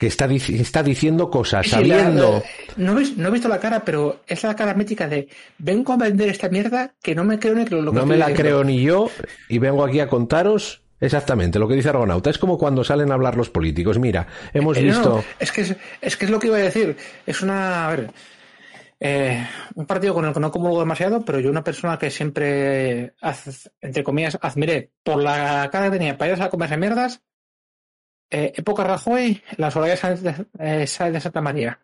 que 0.00 0.06
está, 0.06 0.24
está 0.24 0.82
diciendo 0.82 1.30
cosas, 1.30 1.68
sabiendo... 1.68 2.42
no, 2.78 2.98
he 2.98 3.30
visto 3.30 3.48
la 3.50 3.60
cara, 3.60 3.84
pero 3.84 4.22
es 4.26 4.42
la 4.42 4.56
cara 4.56 4.72
mítica 4.72 5.06
de 5.06 5.28
vengo 5.58 5.92
a 5.92 5.98
vender 5.98 6.30
esta 6.30 6.48
mierda 6.48 6.94
que 7.02 7.14
no 7.14 7.22
me 7.22 7.38
creo 7.38 7.54
ni 7.54 7.66
lo, 7.66 7.82
lo 7.82 7.92
que 7.92 7.98
No 7.98 8.06
me 8.06 8.16
la 8.16 8.32
creo 8.32 8.64
ni 8.64 8.80
yo 8.80 9.10
y 9.50 9.58
vengo 9.58 9.84
aquí 9.84 10.00
a 10.00 10.08
contaros 10.08 10.80
exactamente 11.00 11.58
lo 11.58 11.68
que 11.68 11.74
dice 11.74 11.90
Argonauta. 11.90 12.30
Es 12.30 12.38
como 12.38 12.56
cuando 12.56 12.82
salen 12.82 13.10
a 13.10 13.14
hablar 13.14 13.36
los 13.36 13.50
políticos. 13.50 13.98
Mira, 13.98 14.26
hemos 14.54 14.78
eh, 14.78 14.84
visto... 14.84 15.22
es, 15.38 15.52
que 15.52 15.76
es, 16.00 16.16
que 16.16 16.24
es 16.24 16.30
lo 16.30 16.38
que 16.38 16.46
iba 16.46 16.56
a 16.56 16.60
decir. 16.60 16.96
Es 17.26 17.42
una... 17.42 17.86
A 17.86 17.90
ver, 17.90 18.10
eh, 19.00 19.46
un 19.74 19.84
partido 19.84 20.14
con 20.14 20.24
el 20.24 20.32
que 20.32 20.40
no 20.40 20.50
comulgo 20.50 20.80
demasiado, 20.80 21.22
pero 21.26 21.40
yo 21.40 21.50
una 21.50 21.62
persona 21.62 21.98
que 21.98 22.10
siempre, 22.10 23.12
entre 23.82 24.02
comillas, 24.02 24.38
admiré 24.40 24.92
por 25.02 25.22
la 25.22 25.68
cara 25.70 25.90
que 25.90 25.98
tenía 25.98 26.16
para 26.16 26.32
ir 26.34 26.42
a 26.42 26.48
comerse 26.48 26.78
mierdas, 26.78 27.22
eh, 28.30 28.52
época 28.56 28.84
Rajoy, 28.84 29.42
la 29.56 29.70
Soraya 29.70 29.96
sale 29.96 30.16
de, 30.16 30.46
eh, 30.58 30.86
de 30.86 31.20
Santa 31.20 31.40
María. 31.40 31.80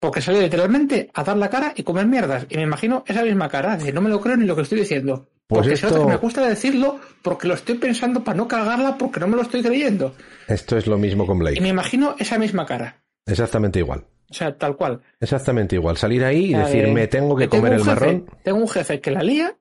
Porque 0.00 0.20
sale 0.20 0.40
literalmente 0.40 1.10
a 1.14 1.22
dar 1.22 1.36
la 1.36 1.48
cara 1.48 1.72
y 1.76 1.82
comer 1.82 2.06
mierdas. 2.06 2.46
Y 2.48 2.56
me 2.56 2.62
imagino 2.62 3.04
esa 3.06 3.22
misma 3.22 3.48
cara, 3.48 3.76
de 3.76 3.92
no 3.92 4.00
me 4.00 4.10
lo 4.10 4.20
creo 4.20 4.36
ni 4.36 4.46
lo 4.46 4.56
que 4.56 4.62
estoy 4.62 4.80
diciendo. 4.80 5.28
Pues 5.46 5.66
porque 5.66 5.74
esto... 5.74 6.08
me 6.08 6.16
gusta 6.16 6.46
decirlo 6.46 6.98
porque 7.20 7.46
lo 7.46 7.54
estoy 7.54 7.76
pensando 7.76 8.24
para 8.24 8.36
no 8.36 8.48
cagarla 8.48 8.96
porque 8.96 9.20
no 9.20 9.28
me 9.28 9.36
lo 9.36 9.42
estoy 9.42 9.62
creyendo. 9.62 10.14
Esto 10.48 10.76
es 10.76 10.86
lo 10.86 10.98
mismo 10.98 11.26
con 11.26 11.38
Blake. 11.38 11.58
Y 11.58 11.60
me 11.60 11.68
imagino 11.68 12.16
esa 12.18 12.38
misma 12.38 12.66
cara. 12.66 13.04
Exactamente 13.26 13.78
igual. 13.78 14.06
O 14.30 14.34
sea, 14.34 14.56
tal 14.56 14.76
cual. 14.76 15.02
Exactamente 15.20 15.76
igual. 15.76 15.96
Salir 15.96 16.24
ahí 16.24 16.46
y 16.46 16.54
decir, 16.54 16.88
me 16.88 17.06
tengo 17.06 17.36
que 17.36 17.48
comer 17.48 17.74
el 17.74 17.84
marrón. 17.84 18.26
Tengo 18.42 18.58
un 18.58 18.68
jefe 18.68 19.00
que 19.00 19.10
la 19.10 19.22
lía 19.22 19.56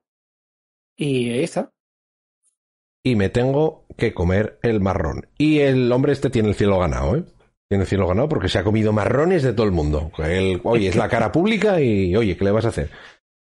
y 0.95 1.29
ahí 1.31 1.43
está 1.43 1.71
y 3.03 3.15
me 3.15 3.29
tengo 3.29 3.80
que 3.97 4.13
comer 4.13 4.59
el 4.61 4.81
marrón. 4.81 5.27
Y 5.37 5.59
el 5.59 5.91
hombre 5.91 6.13
este 6.13 6.29
tiene 6.29 6.49
el 6.49 6.55
cielo 6.55 6.79
ganado, 6.79 7.15
¿eh? 7.15 7.23
Tiene 7.69 7.83
el 7.83 7.87
cielo 7.87 8.07
ganado 8.07 8.27
porque 8.27 8.49
se 8.49 8.59
ha 8.59 8.63
comido 8.63 8.91
marrones 8.91 9.43
de 9.43 9.53
todo 9.53 9.65
el 9.65 9.71
mundo. 9.71 10.11
Él, 10.17 10.59
oye, 10.63 10.89
es 10.89 10.95
la 10.95 11.07
cara 11.07 11.31
pública 11.31 11.79
y, 11.79 12.15
oye, 12.15 12.35
¿qué 12.35 12.43
le 12.43 12.51
vas 12.51 12.65
a 12.65 12.69
hacer? 12.69 12.89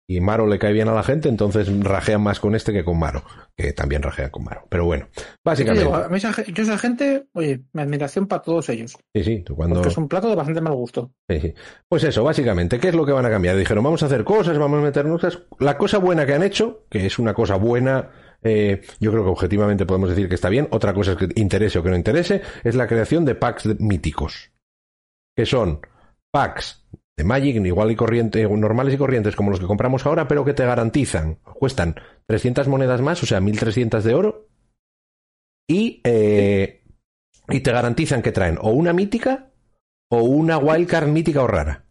Y 0.08 0.20
Maro 0.20 0.46
le 0.46 0.60
cae 0.60 0.72
bien 0.72 0.88
a 0.88 0.94
la 0.94 1.02
gente, 1.02 1.28
entonces 1.28 1.68
rajean 1.80 2.22
más 2.22 2.38
con 2.38 2.54
este 2.54 2.72
que 2.72 2.84
con 2.84 2.96
Maro, 2.96 3.24
que 3.56 3.72
también 3.72 4.02
rajean 4.02 4.30
con 4.30 4.44
Maro. 4.44 4.64
Pero 4.68 4.84
bueno, 4.84 5.08
básicamente. 5.44 5.90
Yo, 6.52 6.62
esa, 6.62 6.78
gente, 6.78 7.26
oye, 7.32 7.64
mi 7.72 7.82
admiración 7.82 8.28
para 8.28 8.42
todos 8.42 8.68
ellos. 8.68 8.96
Sí, 9.14 9.24
sí, 9.24 9.42
tú 9.42 9.56
cuando. 9.56 9.76
Porque 9.76 9.88
es 9.88 9.98
un 9.98 10.06
plato 10.06 10.28
de 10.28 10.36
bastante 10.36 10.60
mal 10.60 10.74
gusto. 10.74 11.10
Sí, 11.28 11.40
sí. 11.40 11.54
Pues 11.88 12.04
eso, 12.04 12.22
básicamente, 12.22 12.78
¿qué 12.78 12.88
es 12.88 12.94
lo 12.94 13.04
que 13.04 13.10
van 13.10 13.26
a 13.26 13.30
cambiar? 13.30 13.56
Dijeron, 13.56 13.82
vamos 13.82 14.04
a 14.04 14.06
hacer 14.06 14.22
cosas, 14.22 14.56
vamos 14.58 14.78
a 14.78 14.82
meternos. 14.82 15.44
La 15.58 15.76
cosa 15.76 15.98
buena 15.98 16.24
que 16.24 16.34
han 16.34 16.44
hecho, 16.44 16.86
que 16.88 17.04
es 17.04 17.18
una 17.18 17.34
cosa 17.34 17.56
buena 17.56 18.10
eh, 18.46 18.82
yo 19.00 19.10
creo 19.10 19.24
que 19.24 19.30
objetivamente 19.30 19.86
podemos 19.86 20.10
decir 20.10 20.28
que 20.28 20.36
está 20.36 20.48
bien. 20.48 20.68
Otra 20.70 20.94
cosa 20.94 21.16
que 21.16 21.28
interese 21.34 21.78
o 21.78 21.82
que 21.82 21.90
no 21.90 21.96
interese, 21.96 22.42
es 22.62 22.74
la 22.74 22.86
creación 22.86 23.24
de 23.24 23.34
packs 23.34 23.66
míticos. 23.80 24.52
Que 25.36 25.46
son 25.46 25.80
packs 26.30 26.86
de 27.16 27.24
Magic, 27.24 27.56
igual 27.64 27.90
y 27.90 27.96
corriente, 27.96 28.46
normales 28.48 28.94
y 28.94 28.98
corrientes 28.98 29.34
como 29.34 29.50
los 29.50 29.58
que 29.58 29.66
compramos 29.66 30.04
ahora, 30.06 30.28
pero 30.28 30.44
que 30.44 30.54
te 30.54 30.66
garantizan, 30.66 31.38
cuestan 31.42 31.96
300 32.26 32.68
monedas 32.68 33.00
más, 33.00 33.22
o 33.22 33.26
sea, 33.26 33.40
1300 33.40 34.04
de 34.04 34.14
oro, 34.14 34.48
y, 35.68 36.02
eh, 36.04 36.84
y 37.48 37.60
te 37.60 37.72
garantizan 37.72 38.22
que 38.22 38.32
traen 38.32 38.58
o 38.60 38.70
una 38.70 38.92
mítica 38.92 39.50
o 40.10 40.22
una 40.22 40.58
wildcard 40.58 41.08
mítica 41.08 41.42
o 41.42 41.46
rara 41.46 41.85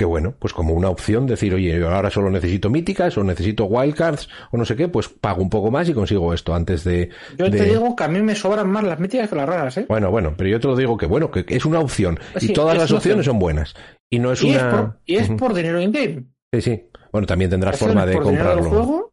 que 0.00 0.06
bueno, 0.06 0.32
pues 0.38 0.54
como 0.54 0.72
una 0.72 0.88
opción 0.88 1.26
decir, 1.26 1.52
oye, 1.52 1.78
yo 1.78 1.90
ahora 1.90 2.08
solo 2.08 2.30
necesito 2.30 2.70
míticas 2.70 3.18
o 3.18 3.22
necesito 3.22 3.66
wildcards 3.66 4.30
o 4.50 4.56
no 4.56 4.64
sé 4.64 4.74
qué, 4.74 4.88
pues 4.88 5.10
pago 5.10 5.42
un 5.42 5.50
poco 5.50 5.70
más 5.70 5.90
y 5.90 5.92
consigo 5.92 6.32
esto 6.32 6.54
antes 6.54 6.84
de... 6.84 7.10
Yo 7.36 7.50
te 7.50 7.64
digo 7.66 7.94
que 7.94 8.04
a 8.04 8.08
mí 8.08 8.18
me 8.22 8.34
sobran 8.34 8.70
más 8.70 8.82
las 8.82 8.98
míticas 8.98 9.28
que 9.28 9.36
las 9.36 9.46
raras, 9.46 9.76
¿eh? 9.76 9.84
Bueno, 9.90 10.10
bueno, 10.10 10.32
pero 10.38 10.48
yo 10.48 10.58
te 10.58 10.68
lo 10.68 10.74
digo 10.74 10.96
que 10.96 11.04
bueno, 11.04 11.30
que 11.30 11.44
es 11.46 11.66
una 11.66 11.80
opción 11.80 12.18
pues 12.32 12.44
y 12.44 12.54
todas 12.54 12.78
las 12.78 12.90
opciones 12.92 13.26
son 13.26 13.38
buenas. 13.38 13.74
Y 14.08 14.20
no 14.20 14.32
es 14.32 14.42
una... 14.42 14.96
y 15.04 15.16
es 15.16 15.28
por 15.28 15.52
dinero 15.52 15.78
in-game. 15.82 16.24
Sí, 16.54 16.62
sí. 16.62 16.88
Bueno, 17.12 17.26
también 17.26 17.50
tendrás 17.50 17.78
forma 17.78 18.06
de 18.06 18.18
comprarlo. 18.18 19.12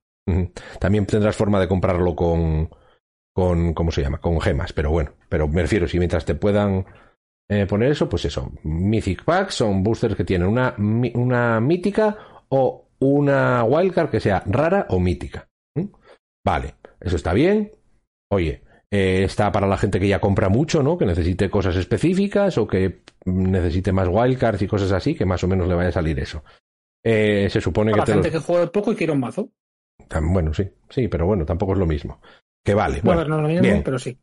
También 0.80 1.06
tendrás 1.06 1.36
forma 1.36 1.60
de 1.60 1.68
comprarlo 1.68 2.16
con, 2.16 2.70
con, 3.34 3.74
¿cómo 3.74 3.92
se 3.92 4.04
llama? 4.04 4.20
Con 4.20 4.40
gemas, 4.40 4.72
pero 4.72 4.90
bueno, 4.90 5.12
pero 5.28 5.50
me 5.50 5.64
refiero, 5.64 5.86
si 5.86 6.00
mientras 6.00 6.24
te 6.24 6.34
puedan 6.34 6.86
eh, 7.50 7.66
poner 7.66 7.92
eso, 7.92 8.10
pues 8.10 8.26
eso. 8.26 8.52
Mythic 8.64 9.24
Packs 9.24 9.56
son 9.56 9.84
boosters 9.84 10.16
que 10.16 10.26
tienen 10.26 10.48
una, 10.48 10.76
una 10.78 11.60
mítica 11.60 12.18
o 12.50 12.90
una 13.00 13.64
wildcard 13.64 14.10
que 14.10 14.20
sea 14.20 14.44
rara 14.46 14.88
o 14.90 15.00
mítica. 15.00 15.48
Vale, 16.46 16.76
eso 17.00 17.16
está 17.16 17.34
bien. 17.34 17.72
Oye, 18.32 18.64
eh, 18.92 19.24
está 19.24 19.52
para 19.52 19.68
la 19.68 19.78
gente 19.78 20.00
que 20.00 20.08
ya 20.08 20.20
compra 20.20 20.50
mucho, 20.50 20.82
¿no? 20.82 20.98
Que 20.98 21.06
necesite 21.06 21.50
cosas 21.50 21.76
específicas 21.76 22.58
o 22.58 22.68
que 22.68 23.02
necesite 23.26 23.92
más 23.92 24.08
wildcards 24.10 24.62
y 24.62 24.68
cosas 24.68 24.92
así, 24.92 25.16
que 25.16 25.26
más 25.26 25.44
o 25.44 25.48
menos 25.48 25.68
le 25.68 25.76
vaya 25.76 25.90
a 25.90 25.94
salir 25.94 26.20
eso. 26.20 26.44
Eh, 27.04 27.50
se 27.50 27.62
supone 27.62 27.92
para 27.92 28.04
que. 28.04 28.12
La 28.12 28.16
gente 28.16 28.32
que 28.32 28.40
juega 28.40 28.72
poco 28.72 28.92
y 28.92 28.96
quiere 28.96 29.14
un 29.14 29.20
mazo. 29.20 29.50
Bueno, 30.22 30.54
sí, 30.54 30.70
sí, 30.90 31.08
pero 31.08 31.26
bueno, 31.26 31.46
tampoco 31.46 31.74
es 31.74 31.80
lo 31.80 31.86
mismo. 31.86 32.22
Que 32.64 32.74
vale. 32.74 33.02
Bueno, 33.04 33.26
no 33.26 33.48
es 33.48 33.56
lo 33.56 33.62
mismo, 33.62 33.82
pero 33.84 34.00
sí. 34.00 34.18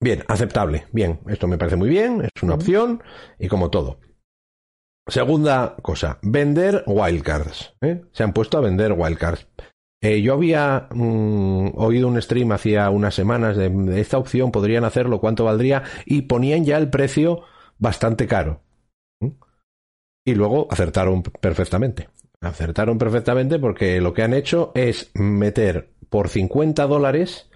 Bien, 0.00 0.24
aceptable. 0.28 0.86
Bien, 0.92 1.20
esto 1.28 1.46
me 1.46 1.58
parece 1.58 1.76
muy 1.76 1.90
bien, 1.90 2.22
es 2.22 2.42
una 2.42 2.54
opción 2.54 3.02
y 3.38 3.48
como 3.48 3.70
todo. 3.70 4.00
Segunda 5.06 5.76
cosa, 5.82 6.18
vender 6.22 6.84
wildcards. 6.86 7.74
¿eh? 7.82 8.02
Se 8.12 8.22
han 8.22 8.32
puesto 8.32 8.56
a 8.56 8.62
vender 8.62 8.92
wildcards. 8.92 9.46
Eh, 10.02 10.22
yo 10.22 10.32
había 10.32 10.88
mm, 10.90 11.72
oído 11.74 12.08
un 12.08 12.20
stream 12.22 12.52
hacía 12.52 12.88
unas 12.88 13.14
semanas 13.14 13.56
de, 13.56 14.00
esta 14.00 14.16
opción, 14.16 14.50
podrían 14.50 14.84
hacerlo, 14.84 15.20
cuánto 15.20 15.44
valdría, 15.44 15.82
y 16.06 16.22
ponían 16.22 16.64
ya 16.64 16.78
el 16.78 16.88
precio 16.88 17.42
bastante 17.78 18.26
caro. 18.26 18.62
Y 20.24 20.34
luego 20.34 20.68
acertaron 20.70 21.22
perfectamente. 21.22 22.08
Acertaron 22.40 22.96
perfectamente 22.96 23.58
porque 23.58 24.00
lo 24.00 24.14
que 24.14 24.22
han 24.22 24.32
hecho 24.32 24.72
es 24.74 25.10
meter 25.14 25.92
por 26.08 26.28
50 26.28 26.86
dólares 26.86 27.50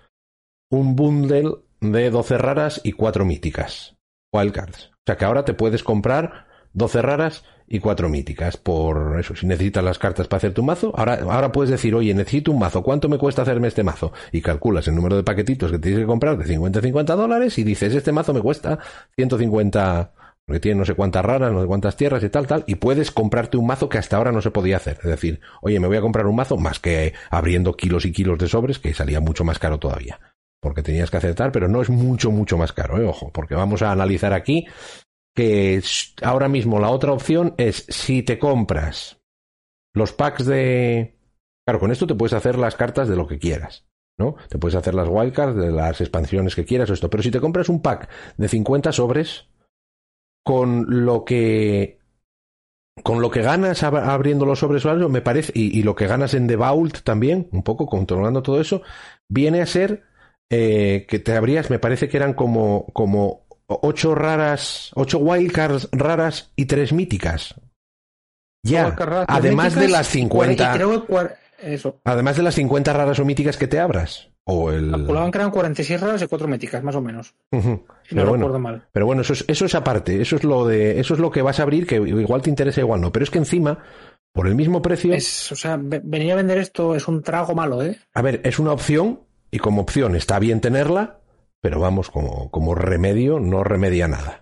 un 0.71 0.97
bundle 0.97 1.64
de 1.93 2.11
12 2.11 2.39
raras 2.39 2.81
y 2.85 2.93
4 2.93 3.25
míticas. 3.25 3.97
Wildcards. 4.33 4.87
O 4.87 5.03
sea 5.07 5.17
que 5.17 5.25
ahora 5.25 5.45
te 5.45 5.55
puedes 5.55 5.83
comprar 5.83 6.47
12 6.73 7.03
raras 7.03 7.45
y 7.67 7.79
4 7.79 8.09
míticas. 8.09 8.57
Por 8.57 9.19
eso, 9.19 9.35
si 9.35 9.47
necesitas 9.47 9.85
las 9.85 9.99
cartas 9.99 10.29
para 10.29 10.39
hacer 10.39 10.53
tu 10.53 10.63
mazo, 10.63 10.93
ahora, 10.97 11.21
ahora 11.23 11.53
puedes 11.53 11.71
decir, 11.71 11.95
oye, 11.95 12.13
necesito 12.15 12.53
un 12.53 12.59
mazo, 12.59 12.83
¿cuánto 12.83 13.09
me 13.09 13.19
cuesta 13.19 13.43
hacerme 13.43 13.69
este 13.69 13.83
mazo? 13.83 14.13
Y 14.33 14.43
calculas 14.43 14.89
el 14.89 14.95
número 14.95 15.17
de 15.17 15.23
paquetitos 15.23 15.71
que 15.71 15.79
tienes 15.79 16.01
que 16.01 16.07
comprar 16.07 16.37
de 16.37 16.45
50 16.45 16.81
50 16.81 17.15
dólares 17.15 17.59
y 17.59 17.65
dices, 17.65 17.95
este 17.95 18.13
mazo 18.13 18.35
me 18.35 18.41
cuesta 18.41 18.79
150 19.17 20.13
porque 20.47 20.61
tiene 20.61 20.79
no 20.79 20.85
sé 20.85 20.95
cuántas 20.95 21.25
raras, 21.25 21.53
no 21.53 21.63
sé 21.63 21.67
cuántas 21.67 21.97
tierras 21.97 22.23
y 22.23 22.29
tal, 22.29 22.47
tal, 22.47 22.65
y 22.67 22.75
puedes 22.75 23.11
comprarte 23.11 23.57
un 23.57 23.67
mazo 23.67 23.89
que 23.89 23.99
hasta 23.99 24.19
ahora 24.19 24.31
no 24.31 24.43
se 24.43 24.51
podía 24.51 24.77
hacer. 24.77 24.99
Es 25.03 25.09
decir, 25.09 25.41
oye, 25.63 25.81
me 25.81 25.87
voy 25.87 25.97
a 25.97 26.03
comprar 26.03 26.27
un 26.27 26.37
mazo 26.37 26.59
más 26.59 26.81
que 26.81 27.15
abriendo 27.31 27.75
kilos 27.75 28.05
y 28.05 28.13
kilos 28.13 28.39
de 28.39 28.49
sobres, 28.49 28.79
que 28.79 28.93
salía 28.93 29.21
mucho 29.21 29.45
más 29.45 29.59
caro 29.59 29.79
todavía. 29.79 30.21
Porque 30.65 30.83
tenías 30.83 31.11
que 31.11 31.19
aceptar, 31.19 31.53
pero 31.53 31.69
no 31.69 31.83
es 31.83 31.91
mucho, 31.91 32.31
mucho 32.31 32.57
más 32.57 32.73
caro, 32.73 32.99
¿eh? 32.99 33.05
ojo, 33.05 33.31
porque 33.31 33.55
vamos 33.55 33.83
a 33.83 33.93
analizar 33.93 34.33
aquí 34.33 34.67
que 35.37 35.83
ahora 36.23 36.49
mismo 36.49 36.81
la 36.81 36.89
otra 36.89 37.13
opción 37.13 37.55
es 37.59 37.85
si 37.91 38.23
te 38.23 38.39
compras 38.39 39.21
los 39.93 40.15
packs 40.15 40.47
de... 40.47 41.19
Claro, 41.67 41.81
con 41.81 41.93
esto 41.93 42.07
te 42.07 42.15
puedes 42.15 42.33
hacer 42.33 42.57
las 42.57 42.77
cartas 42.77 43.09
de 43.09 43.17
lo 43.17 43.27
que 43.27 43.39
quieras. 43.39 43.85
¿no? 44.19 44.37
Te 44.49 44.57
puedes 44.57 44.75
hacer 44.75 44.95
las 44.95 45.09
wildcards 45.11 45.55
de 45.55 45.71
las 45.71 46.01
expansiones 46.01 46.55
que 46.55 46.65
quieras 46.65 46.89
o 46.89 46.95
esto. 46.95 47.11
Pero 47.11 47.23
si 47.23 47.31
te 47.31 47.41
compras 47.41 47.69
un 47.69 47.83
pack 47.83 48.09
de 48.39 48.49
50 48.49 48.91
sobres, 48.93 49.49
con 50.45 51.05
lo 51.05 51.27
que 51.27 51.99
con 53.03 53.21
lo 53.21 53.31
que 53.31 53.43
ganas 53.43 53.83
abriendo 53.83 54.47
los 54.47 54.61
sobres 54.61 54.87
o 54.87 54.91
algo, 54.91 55.09
me 55.09 55.21
parece, 55.21 55.53
y, 55.55 55.83
lo 55.83 55.97
que 55.97 56.07
ganas 56.07 56.33
en 56.33 56.47
The 56.47 56.57
Vault 56.57 57.03
también, 57.03 57.49
un 57.51 57.65
poco 57.65 57.87
controlando 57.87 58.43
todo 58.43 58.61
eso, 58.61 58.83
viene 59.29 59.61
a 59.61 59.67
ser 59.67 60.05
eh, 60.51 61.07
que 61.09 61.19
te 61.19 61.37
abrías, 61.37 61.71
me 61.71 61.79
parece 61.79 62.09
que 62.09 62.17
eran 62.17 62.35
como, 62.35 62.87
como 62.93 63.47
ocho 63.67 64.15
raras, 64.15 64.91
ocho 64.95 65.19
wildcards 65.19 65.89
raras 65.93 66.53
y 66.57 66.67
tres 66.67 66.93
míticas. 66.93 67.55
Ya, 68.63 68.97
además 69.29 69.75
de 69.75 69.89
las 69.89 70.09
50. 70.09 70.79
Además 72.05 72.37
de 72.37 72.43
las 72.43 72.55
50 72.55 72.93
raras 72.93 73.19
o 73.19 73.25
míticas 73.25 73.57
que 73.57 73.69
te 73.69 73.79
abras. 73.79 74.31
O 74.47 74.71
el... 74.71 74.91
Calculaban 74.91 75.31
que 75.31 75.39
eran 75.39 75.51
46 75.51 76.01
raras 76.01 76.23
y 76.23 76.27
4 76.27 76.49
míticas, 76.49 76.83
más 76.83 76.95
o 76.95 77.01
menos. 77.01 77.35
Si 77.51 78.15
no 78.15 78.25
recuerdo 78.25 78.59
mal. 78.59 78.87
Pero 78.93 79.07
bueno, 79.07 79.23
eso 79.23 79.33
es, 79.33 79.45
eso 79.49 79.65
es 79.65 79.75
aparte. 79.75 80.21
Eso 80.21 80.37
es 80.37 80.45
lo 80.45 80.67
de, 80.67 81.01
eso 81.01 81.15
es 81.15 81.21
lo 81.21 81.31
que 81.31 81.43
vas 81.43 81.61
a 81.61 81.63
abrir, 81.63 81.87
que 81.87 81.97
igual 81.97 82.43
te 82.43 82.51
interesa, 82.51 82.81
igual 82.81 83.01
no. 83.01 83.11
Pero 83.11 83.25
es 83.25 83.31
que 83.31 83.39
encima, 83.39 83.79
por 84.33 84.47
el 84.47 84.55
mismo 84.55 84.83
precio. 84.83 85.15
Es, 85.15 85.51
o 85.51 85.57
sea, 85.57 85.79
venir 85.79 86.33
a 86.33 86.37
vender 86.37 86.59
esto 86.59 86.95
es 86.95 87.09
un 87.09 87.23
trago 87.23 87.55
malo, 87.55 87.83
¿eh? 87.83 87.99
A 88.13 88.21
ver, 88.21 88.43
es 88.45 88.59
una 88.59 88.73
opción, 88.73 89.21
y 89.55 89.61
como 89.61 89.83
opción 89.83 90.17
está 90.17 90.41
bien 90.41 90.61
tenerla, 90.61 91.21
pero 91.61 91.79
vamos, 91.79 92.11
como, 92.11 92.75
remedio, 92.75 93.39
no 93.39 93.63
remedia 93.63 94.09
nada 94.09 94.41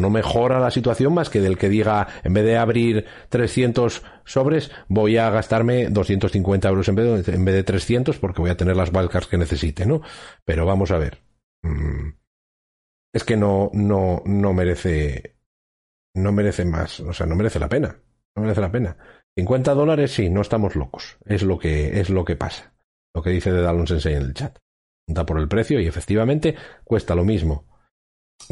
no 0.00 0.08
mejora 0.08 0.58
la 0.58 0.70
situación 0.70 1.12
más 1.12 1.28
que 1.28 1.40
del 1.40 1.58
que 1.58 1.68
diga, 1.68 2.08
en 2.24 2.32
vez 2.32 2.44
de 2.44 2.56
abrir 2.56 3.04
300 3.28 4.02
sobres, 4.24 4.70
voy 4.88 5.18
a 5.18 5.28
gastarme 5.28 5.90
250 5.90 6.66
euros 6.66 6.88
en 6.88 6.94
vez 6.94 7.26
de, 7.26 7.34
en 7.34 7.44
vez 7.44 7.54
de 7.54 7.62
300 7.62 8.18
porque 8.18 8.40
voy 8.40 8.50
a 8.50 8.56
tener 8.56 8.74
las 8.74 8.90
wildcards 8.90 9.26
que 9.26 9.36
necesite, 9.36 9.84
¿no? 9.84 10.00
Pero 10.46 10.64
vamos 10.64 10.92
a 10.92 10.96
ver. 10.96 11.18
Mm, 11.60 12.12
es 13.12 13.24
que 13.24 13.36
no, 13.36 13.70
no, 13.74 14.22
no 14.24 14.54
merece, 14.54 15.36
no 16.14 16.32
merece 16.32 16.64
más, 16.64 17.00
o 17.00 17.12
sea, 17.12 17.26
no 17.26 17.36
merece 17.36 17.58
la 17.58 17.68
pena. 17.68 17.98
No 18.34 18.44
merece 18.44 18.62
la 18.62 18.72
pena. 18.72 18.96
50 19.36 19.74
dólares, 19.74 20.12
sí, 20.12 20.30
no 20.30 20.40
estamos 20.40 20.74
locos. 20.74 21.18
Es 21.26 21.42
lo 21.42 21.58
que, 21.58 22.00
es 22.00 22.08
lo 22.08 22.24
que 22.24 22.36
pasa. 22.36 22.71
Lo 23.14 23.22
que 23.22 23.30
dice 23.30 23.52
de 23.52 23.62
Dallon 23.62 23.86
Sensei 23.86 24.14
en 24.14 24.22
el 24.22 24.34
chat. 24.34 24.58
Da 25.06 25.26
por 25.26 25.38
el 25.38 25.48
precio 25.48 25.80
y 25.80 25.86
efectivamente 25.86 26.54
cuesta 26.84 27.14
lo 27.14 27.24
mismo 27.24 27.66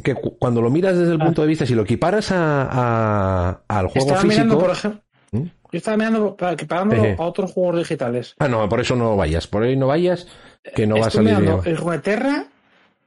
que 0.03 0.15
cuando 0.15 0.63
lo 0.63 0.71
miras 0.71 0.97
desde 0.97 1.15
el 1.15 1.21
ah. 1.21 1.25
punto 1.25 1.43
de 1.43 1.49
vista, 1.49 1.67
si 1.67 1.75
lo 1.75 1.83
equiparas 1.83 2.31
a, 2.33 3.63
al 3.67 3.87
juego 3.89 4.07
estaba 4.07 4.21
físico. 4.21 4.45
Mirando, 4.45 4.59
por 4.59 4.71
ejemplo, 4.71 5.03
¿Mm? 5.33 5.43
Yo 5.73 5.79
estaba 5.79 5.97
mirando 5.97 6.37
equiparándolo 6.51 7.05
a 7.17 7.23
otros 7.23 7.53
juegos 7.53 7.79
digitales. 7.79 8.35
Ah, 8.39 8.49
no, 8.49 8.69
por 8.69 8.81
eso 8.81 8.97
no 8.97 9.17
vayas. 9.17 9.47
Por 9.47 9.63
ahí 9.63 9.77
no 9.77 9.87
vayas, 9.87 10.27
que 10.75 10.87
no 10.87 10.99
va 10.99 11.07
a 11.07 11.11
salir. 11.11 11.37
Mirando 11.37 11.63
el 11.65 11.77
Runeterra. 11.77 12.47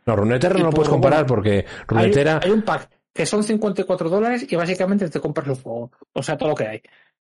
No, 0.06 0.16
Runeterra 0.16 0.60
no 0.60 0.66
lo 0.66 0.72
puedes 0.72 0.90
comparar 0.90 1.26
porque 1.26 1.66
Runeterra. 1.88 2.40
Hay, 2.42 2.52
un 2.52 2.62
pack 2.62 2.90
que 3.14 3.26
son 3.26 3.44
54 3.44 4.10
dólares 4.10 4.46
y 4.50 4.56
básicamente 4.56 5.10
te 5.10 5.20
compras 5.20 5.48
el 5.48 5.56
juego. 5.56 5.92
O 6.14 6.24
sea, 6.24 6.38
todo 6.38 6.50
lo 6.50 6.56
que 6.56 6.68
hay. 6.68 6.82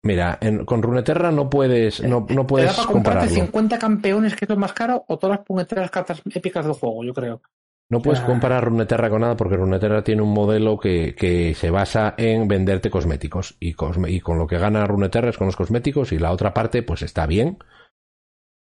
Mira, 0.06 0.38
con 0.66 0.84
Runeterra 0.84 1.32
no 1.32 1.50
puedes, 1.50 2.04
no, 2.04 2.28
no 2.30 2.46
puedes 2.46 2.70
¿Te 2.70 2.78
da 2.78 2.84
para 2.84 2.94
comprarte 2.94 3.28
50 3.28 3.80
campeones, 3.80 4.36
que 4.36 4.46
lo 4.46 4.56
más 4.56 4.72
caro, 4.72 5.04
o 5.08 5.18
todas 5.18 5.40
las 5.50 5.90
cartas 5.90 6.22
épicas 6.32 6.64
del 6.64 6.76
juego, 6.76 7.04
yo 7.04 7.12
creo. 7.12 7.42
No 7.90 8.04
puedes 8.04 8.22
comparar 8.22 8.66
Runeterra 8.66 9.10
con 9.10 9.22
nada 9.22 9.36
porque 9.36 9.56
Runeterra 9.56 10.04
tiene 10.04 10.22
un 10.22 10.32
modelo 10.32 10.78
que, 10.78 11.16
que 11.16 11.56
se 11.56 11.72
basa 11.72 12.14
en 12.18 12.48
venderte 12.48 12.92
cosméticos 12.92 13.58
y, 13.60 13.70
y, 13.70 14.20
con 14.20 14.38
lo 14.38 14.46
que 14.46 14.60
gana 14.60 14.86
Runeterra 14.86 15.30
es 15.30 15.38
con 15.38 15.48
los 15.48 15.56
cosméticos 15.56 16.12
y 16.12 16.20
la 16.20 16.32
otra 16.32 16.54
parte 16.54 16.84
pues 16.84 17.02
está 17.02 17.26
bien 17.26 17.58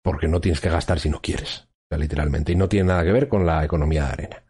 porque 0.04 0.27
no 0.27 0.41
tienes 0.41 0.62
que 0.62 0.69
gastar 0.69 0.99
si 0.99 1.10
no 1.10 1.21
quieres, 1.21 1.67
literalmente, 1.89 2.51
y 2.51 2.56
no 2.56 2.69
tiene 2.69 2.89
nada 2.89 3.04
que 3.04 3.13
ver 3.13 3.27
con 3.27 3.47
la 3.47 3.65
economía 3.65 4.06
de 4.06 4.12
arena. 4.12 4.43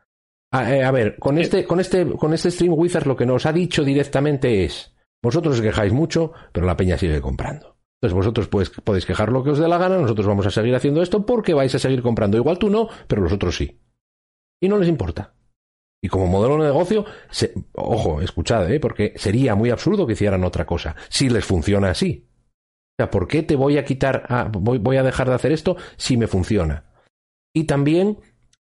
A, 0.52 0.76
eh, 0.76 0.84
a 0.84 0.92
ver, 0.92 1.18
con 1.20 1.38
este, 1.38 1.64
con 1.64 1.80
este, 1.80 2.06
con 2.06 2.34
este 2.34 2.52
Stream 2.52 2.74
Wizard 2.74 3.08
lo 3.08 3.16
que 3.16 3.26
nos 3.26 3.46
ha 3.46 3.54
dicho 3.54 3.86
directamente 3.86 4.66
es 4.66 4.91
vosotros 5.24 5.56
os 5.56 5.62
quejáis 5.62 5.94
mucho, 5.94 6.34
pero 6.52 6.66
la 6.66 6.78
peña 6.78 6.98
sigue 6.98 7.22
comprando. 7.22 7.78
Entonces 8.02 8.16
vosotros 8.16 8.48
podéis 8.48 9.06
quejar 9.06 9.32
lo 9.32 9.44
que 9.44 9.52
os 9.52 9.60
dé 9.60 9.68
la 9.68 9.78
gana, 9.78 9.98
nosotros 9.98 10.26
vamos 10.26 10.46
a 10.48 10.52
seguir 10.52 10.76
haciendo 10.76 11.02
esto 11.02 11.26
porque 11.26 11.54
vais 11.54 11.74
a 11.76 11.80
seguir 11.80 12.02
comprando. 12.02 12.38
Igual 12.38 12.58
tú 12.58 12.70
no, 12.70 12.90
pero 13.08 13.22
los 13.22 13.32
otros 13.32 13.56
sí 13.56 13.80
y 14.62 14.70
no 14.70 14.78
les 14.78 14.88
importa. 14.88 15.34
Y 16.04 16.08
como 16.08 16.28
modelo 16.28 16.58
de 16.58 16.70
negocio, 16.70 17.06
ojo, 17.74 18.22
escuchad, 18.22 18.72
¿eh? 18.72 18.80
porque 18.80 19.14
sería 19.18 19.56
muy 19.56 19.70
absurdo 19.70 20.08
que 20.08 20.14
hicieran 20.14 20.44
otra 20.44 20.66
cosa, 20.66 20.96
si 21.10 21.30
les 21.30 21.46
funciona 21.46 21.90
así. 21.90 22.28
O 22.28 23.04
sea, 23.04 23.12
¿por 23.12 23.28
qué 23.28 23.44
te 23.44 23.56
voy 23.56 23.78
a 23.78 23.86
quitar, 23.86 24.50
voy, 24.52 24.78
voy, 24.78 24.98
a 24.98 25.04
dejar 25.04 25.28
de 25.28 25.36
hacer 25.36 25.52
esto 25.52 25.78
si 25.98 26.18
me 26.18 26.28
funciona? 26.28 26.86
Y 27.54 27.66
también 27.66 28.20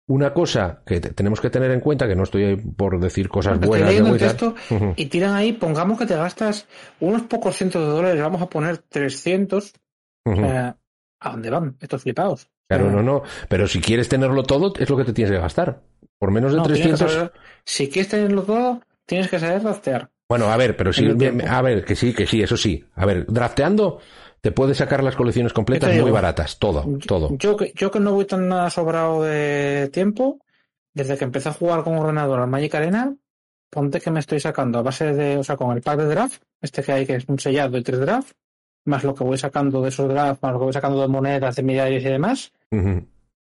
una 0.07 0.33
cosa 0.33 0.81
que 0.85 0.99
tenemos 1.01 1.41
que 1.41 1.49
tener 1.49 1.69
en 1.71 1.81
cuenta, 1.81 2.07
que 2.07 2.15
no 2.15 2.23
estoy 2.23 2.55
por 2.55 2.99
decir 2.99 3.27
cosas 3.27 3.59
buenas. 3.59 3.89
De 3.89 4.93
Y 4.95 5.05
tiran 5.07 5.35
ahí, 5.35 5.53
pongamos 5.53 5.99
que 5.99 6.05
te 6.05 6.15
gastas 6.15 6.67
unos 6.99 7.23
pocos 7.23 7.55
cientos 7.55 7.85
de 7.85 7.91
dólares, 7.91 8.21
vamos 8.21 8.41
a 8.41 8.49
poner 8.49 8.77
300. 8.77 9.73
¿A 11.19 11.31
dónde 11.31 11.49
van 11.49 11.77
estos 11.81 12.03
flipados? 12.03 12.49
Claro, 12.69 12.91
no, 12.91 13.01
no. 13.01 13.23
Pero 13.49 13.67
si 13.67 13.81
quieres 13.81 14.07
tenerlo 14.07 14.43
todo, 14.43 14.73
es 14.77 14.89
lo 14.89 14.97
que 14.97 15.05
te 15.05 15.13
tienes 15.13 15.31
que 15.31 15.39
gastar. 15.39 15.81
Por 16.19 16.31
menos 16.31 16.53
de 16.53 16.61
300. 16.61 17.31
si 17.63 17.89
quieres 17.89 18.09
tenerlo 18.09 18.43
todo, 18.43 18.81
tienes 19.05 19.29
que 19.29 19.39
saber 19.39 19.61
draftear. 19.61 20.09
Bueno, 20.29 20.47
a 20.47 20.57
ver, 20.57 20.75
pero 20.75 20.91
sí, 20.91 21.07
a 21.47 21.61
ver, 21.61 21.85
que 21.85 21.95
sí, 21.95 22.13
que 22.13 22.27
sí, 22.27 22.41
eso 22.41 22.57
sí. 22.57 22.83
A 22.95 23.05
ver, 23.05 23.25
drafteando 23.27 23.99
te 24.41 24.51
puedes 24.51 24.77
sacar 24.77 25.03
las 25.03 25.15
colecciones 25.15 25.53
completas 25.53 25.95
muy 25.95 26.11
baratas, 26.11 26.59
todo, 26.59 26.85
todo. 27.05 27.35
Yo 27.37 27.57
que, 27.57 27.73
yo 27.75 27.91
que 27.91 27.99
no 27.99 28.13
voy 28.13 28.25
tan 28.25 28.47
nada 28.47 28.69
sobrado 28.69 29.23
de 29.23 29.89
tiempo, 29.91 30.39
desde 30.93 31.17
que 31.17 31.25
empecé 31.25 31.49
a 31.49 31.53
jugar 31.53 31.83
con 31.83 31.97
ordenador 31.97 32.39
al 32.39 32.49
Magic 32.49 32.75
Arena, 32.75 33.15
ponte 33.69 33.99
que 33.99 34.11
me 34.11 34.19
estoy 34.19 34.39
sacando 34.39 34.79
a 34.79 34.83
base 34.83 35.13
de, 35.13 35.37
o 35.37 35.43
sea, 35.43 35.57
con 35.57 35.75
el 35.75 35.81
pack 35.81 35.99
de 35.99 36.05
draft, 36.05 36.41
este 36.61 36.83
que 36.83 36.91
hay 36.91 37.05
que 37.05 37.15
es 37.15 37.25
un 37.27 37.39
sellado 37.39 37.77
y 37.77 37.83
tres 37.83 37.99
draft, 37.99 38.33
más 38.85 39.03
lo 39.03 39.13
que 39.13 39.23
voy 39.23 39.37
sacando 39.37 39.81
de 39.81 39.89
esos 39.89 40.07
drafts, 40.07 40.41
más 40.41 40.53
lo 40.53 40.59
que 40.59 40.65
voy 40.65 40.73
sacando 40.73 41.01
de 41.01 41.07
monedas, 41.07 41.55
de 41.55 41.63
medias 41.63 42.01
y 42.01 42.05
demás, 42.05 42.53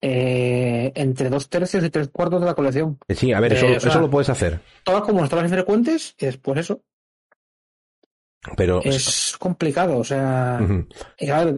eh, 0.01 0.93
entre 0.95 1.31
dos 1.31 1.49
tercios 1.49 1.83
y 1.83 1.91
tres 1.91 2.09
cuartos 2.09 2.41
de 2.41 2.47
la 2.47 2.55
colección. 2.55 2.99
Sí, 3.09 3.33
a 3.33 3.41
ver, 3.41 3.55
eso, 3.55 3.67
eso 3.67 4.01
lo 4.01 4.11
puedes 4.11 4.29
hacer. 4.29 4.61
Todas 4.85 5.03
como 5.03 5.23
las 5.23 5.51
frecuentes 5.51 6.15
y 6.19 6.27
después 6.27 6.59
eso. 6.61 6.83
Pero 8.57 8.83
es 8.85 9.37
complicado, 9.39 9.99
o 9.99 10.05
sea, 10.05 10.61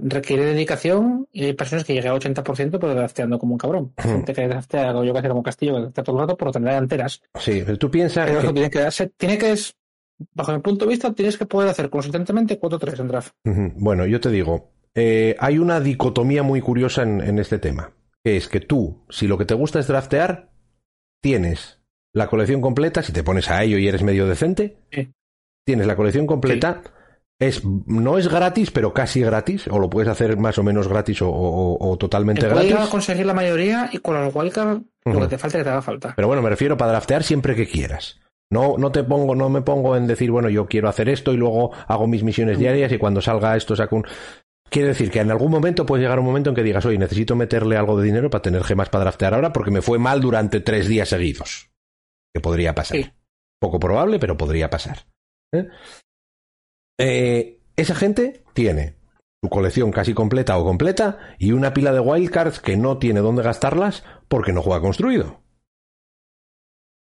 requiere 0.02 0.44
dedicación 0.44 1.26
y 1.32 1.46
hay 1.46 1.52
personas 1.54 1.84
que 1.84 1.94
llegan 1.94 2.12
al 2.12 2.20
80% 2.20 2.78
pero 2.78 2.94
drafteando 2.94 3.38
como 3.38 3.54
un 3.54 3.58
cabrón. 3.58 3.92
Gente 3.98 4.32
que 4.32 4.46
draftea, 4.46 4.92
yo 4.92 5.12
que 5.12 5.18
hacer 5.18 5.30
como 5.30 5.42
Castillo, 5.42 5.74
que 5.74 5.80
draftea 5.80 6.04
todo 6.04 6.22
el 6.22 6.28
rato 6.28 6.58
enteras. 6.76 7.22
Sí, 7.34 7.62
pero 7.64 7.78
tú 7.78 7.90
piensas 7.90 8.30
que... 8.30 8.52
Tiene 8.52 8.70
que, 8.70 8.78
darse, 8.78 9.08
tiene 9.16 9.38
que 9.38 9.54
bajo 10.32 10.52
mi 10.52 10.60
punto 10.60 10.84
de 10.84 10.90
vista, 10.90 11.12
tienes 11.12 11.36
que 11.36 11.46
poder 11.46 11.68
hacer 11.68 11.90
consistentemente 11.90 12.60
4-3 12.60 13.00
en 13.00 13.08
draft. 13.08 13.34
Bueno, 13.44 14.06
yo 14.06 14.20
te 14.20 14.30
digo, 14.30 14.72
eh, 14.94 15.36
hay 15.38 15.58
una 15.58 15.80
dicotomía 15.80 16.42
muy 16.42 16.60
curiosa 16.60 17.02
en, 17.02 17.38
este 17.38 17.58
tema, 17.58 17.92
que 18.24 18.36
es 18.36 18.48
que 18.48 18.60
tú, 18.60 19.04
si 19.10 19.26
lo 19.26 19.38
que 19.38 19.44
te 19.44 19.54
gusta 19.54 19.78
es 19.78 19.88
draftear, 19.88 20.50
tienes 21.20 21.80
la 22.12 22.28
colección 22.28 22.60
completa, 22.60 23.02
si 23.02 23.12
te 23.12 23.22
pones 23.22 23.50
a 23.50 23.62
ello 23.62 23.78
y 23.78 23.88
eres 23.88 24.02
medio 24.02 24.26
decente, 24.26 24.78
tienes 25.66 25.86
la 25.86 25.96
colección 25.96 26.26
completa, 26.26 26.80
es, 27.38 27.62
no 27.64 28.16
es 28.16 28.28
gratis, 28.28 28.70
pero 28.70 28.94
casi 28.94 29.20
gratis, 29.20 29.68
o 29.68 29.78
lo 29.78 29.90
puedes 29.90 30.08
hacer 30.08 30.38
más 30.38 30.56
o 30.58 30.62
menos 30.62 30.88
gratis 30.88 31.18
o, 31.20 31.96
totalmente 31.98 32.48
gratis. 32.48 32.72
Puedes 32.72 32.88
conseguir 32.88 33.26
la 33.26 33.34
mayoría 33.34 33.90
y 33.92 33.98
con 33.98 34.16
el 34.16 34.30
wildcard 34.32 34.80
lo 35.04 35.20
que 35.20 35.26
te 35.28 35.38
falta 35.38 35.58
que 35.58 35.64
te 35.64 35.70
haga 35.70 35.82
falta. 35.82 36.14
Pero 36.16 36.28
bueno, 36.28 36.42
me 36.42 36.48
refiero 36.48 36.76
para 36.76 36.92
draftear 36.92 37.22
siempre 37.22 37.54
que 37.54 37.66
quieras. 37.66 38.20
No, 38.50 38.76
no 38.78 38.92
te 38.92 39.02
pongo, 39.02 39.34
no 39.34 39.48
me 39.48 39.62
pongo 39.62 39.96
en 39.96 40.06
decir, 40.06 40.30
bueno, 40.30 40.48
yo 40.48 40.66
quiero 40.66 40.88
hacer 40.88 41.08
esto 41.08 41.32
y 41.32 41.36
luego 41.36 41.72
hago 41.88 42.06
mis 42.06 42.22
misiones 42.22 42.58
diarias 42.58 42.92
y 42.92 42.98
cuando 42.98 43.20
salga 43.20 43.56
esto 43.56 43.74
saco 43.74 43.96
un. 43.96 44.06
Quiere 44.70 44.88
decir 44.88 45.10
que 45.10 45.20
en 45.20 45.30
algún 45.30 45.50
momento 45.50 45.86
puede 45.86 46.02
llegar 46.02 46.18
un 46.18 46.24
momento 46.24 46.50
en 46.50 46.56
que 46.56 46.62
digas, 46.62 46.84
oye, 46.86 46.98
necesito 46.98 47.36
meterle 47.36 47.76
algo 47.76 47.98
de 47.98 48.04
dinero 48.04 48.30
para 48.30 48.42
tener 48.42 48.64
gemas 48.64 48.88
para 48.88 49.04
draftear 49.04 49.34
ahora 49.34 49.52
porque 49.52 49.70
me 49.70 49.82
fue 49.82 49.98
mal 49.98 50.20
durante 50.20 50.60
tres 50.60 50.88
días 50.88 51.08
seguidos. 51.08 51.70
Que 52.32 52.40
podría 52.40 52.74
pasar. 52.74 53.14
Poco 53.60 53.78
probable, 53.78 54.18
pero 54.18 54.36
podría 54.36 54.70
pasar. 54.70 55.06
¿Eh? 56.98 57.58
Esa 57.76 57.94
gente 57.94 58.44
tiene 58.54 58.96
su 59.42 59.50
colección 59.50 59.92
casi 59.92 60.14
completa 60.14 60.56
o 60.58 60.64
completa 60.64 61.18
y 61.38 61.52
una 61.52 61.74
pila 61.74 61.92
de 61.92 62.00
wildcards 62.00 62.60
que 62.60 62.76
no 62.76 62.98
tiene 62.98 63.20
dónde 63.20 63.42
gastarlas 63.42 64.02
porque 64.28 64.52
no 64.52 64.62
juega 64.62 64.80
construido. 64.80 65.42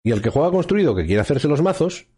Y 0.04 0.12
el 0.12 0.20
que 0.20 0.30
juega 0.30 0.50
construido, 0.50 0.94
que 0.94 1.06
quiere 1.06 1.22
hacerse 1.22 1.48
los 1.48 1.62
mazos, 1.62 2.08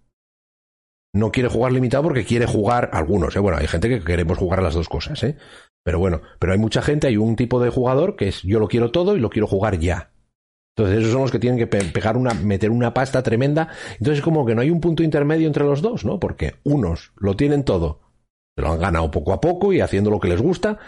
no 1.14 1.30
quiere 1.30 1.48
jugar 1.48 1.72
limitado 1.72 2.04
porque 2.04 2.24
quiere 2.24 2.46
jugar 2.46 2.90
algunos. 2.92 3.36
¿eh? 3.36 3.38
Bueno, 3.38 3.58
hay 3.58 3.68
gente 3.68 3.88
que 3.88 4.02
queremos 4.02 4.38
jugar 4.38 4.62
las 4.62 4.74
dos 4.74 4.88
cosas, 4.88 5.22
¿eh? 5.22 5.36
Pero 5.84 5.98
bueno, 5.98 6.20
pero 6.40 6.52
hay 6.52 6.58
mucha 6.58 6.82
gente, 6.82 7.06
hay 7.06 7.16
un 7.16 7.36
tipo 7.36 7.60
de 7.60 7.70
jugador 7.70 8.16
que 8.16 8.28
es 8.28 8.42
yo 8.42 8.58
lo 8.58 8.66
quiero 8.66 8.90
todo 8.90 9.16
y 9.16 9.20
lo 9.20 9.30
quiero 9.30 9.46
jugar 9.46 9.78
ya. 9.78 10.10
Entonces 10.76 11.00
esos 11.00 11.12
son 11.12 11.22
los 11.22 11.30
que 11.30 11.38
tienen 11.38 11.58
que 11.58 11.66
pegar 11.66 12.16
una, 12.16 12.34
meter 12.34 12.70
una 12.70 12.92
pasta 12.92 13.22
tremenda. 13.22 13.68
Entonces 13.98 14.22
como 14.22 14.44
que 14.44 14.54
no 14.54 14.60
hay 14.60 14.70
un 14.70 14.80
punto 14.80 15.02
intermedio 15.02 15.46
entre 15.46 15.64
los 15.64 15.80
dos, 15.80 16.04
¿no? 16.04 16.20
Porque 16.20 16.56
unos 16.64 17.12
lo 17.16 17.34
tienen 17.34 17.64
todo, 17.64 18.00
lo 18.56 18.72
han 18.72 18.80
ganado 18.80 19.10
poco 19.10 19.32
a 19.32 19.40
poco 19.40 19.72
y 19.72 19.80
haciendo 19.80 20.10
lo 20.10 20.20
que 20.20 20.28
les 20.28 20.42
gusta, 20.42 20.78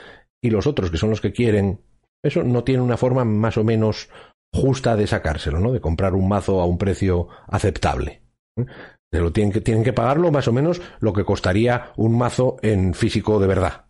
y 0.43 0.51
los 0.51 0.67
otros 0.67 0.91
que 0.91 0.99
son 0.99 1.11
los 1.11 1.21
que 1.21 1.33
quieren 1.33 1.81
eso 2.23 2.43
no 2.43 2.65
tiene 2.65 2.83
una 2.83 2.97
forma 2.97 3.25
más 3.25 3.57
o 3.59 3.65
menos 3.65 4.11
justa 4.53 4.97
de 4.97 5.07
sacárselo, 5.07 5.61
¿no? 5.61 5.73
De 5.73 5.81
comprar 5.81 6.15
un 6.15 6.29
mazo 6.29 6.61
a 6.61 6.67
un 6.67 6.79
precio 6.79 7.29
aceptable. 7.47 8.23
¿eh? 8.57 8.67
Se 9.13 9.21
lo 9.21 9.33
tienen 9.33 9.53
que, 9.53 9.61
tienen 9.61 9.85
que 9.85 9.93
pagarlo 9.93 10.31
más 10.31 10.49
o 10.49 10.53
menos 10.53 10.83
lo 11.01 11.13
que 11.13 11.25
costaría 11.25 11.93
un 11.97 12.19
mazo 12.19 12.57
en 12.63 12.95
físico 12.95 13.39
de 13.41 13.47
verdad. 13.47 13.87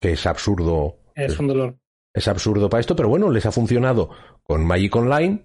Que 0.00 0.12
es 0.12 0.26
absurdo. 0.26 0.98
Es 1.14 1.38
un 1.38 1.48
dolor. 1.48 1.78
Es 2.14 2.28
absurdo 2.28 2.68
para 2.68 2.80
esto, 2.80 2.94
pero 2.94 3.08
bueno, 3.08 3.30
les 3.30 3.46
ha 3.46 3.52
funcionado 3.52 4.10
con 4.42 4.64
Magic 4.64 4.94
Online 4.94 5.44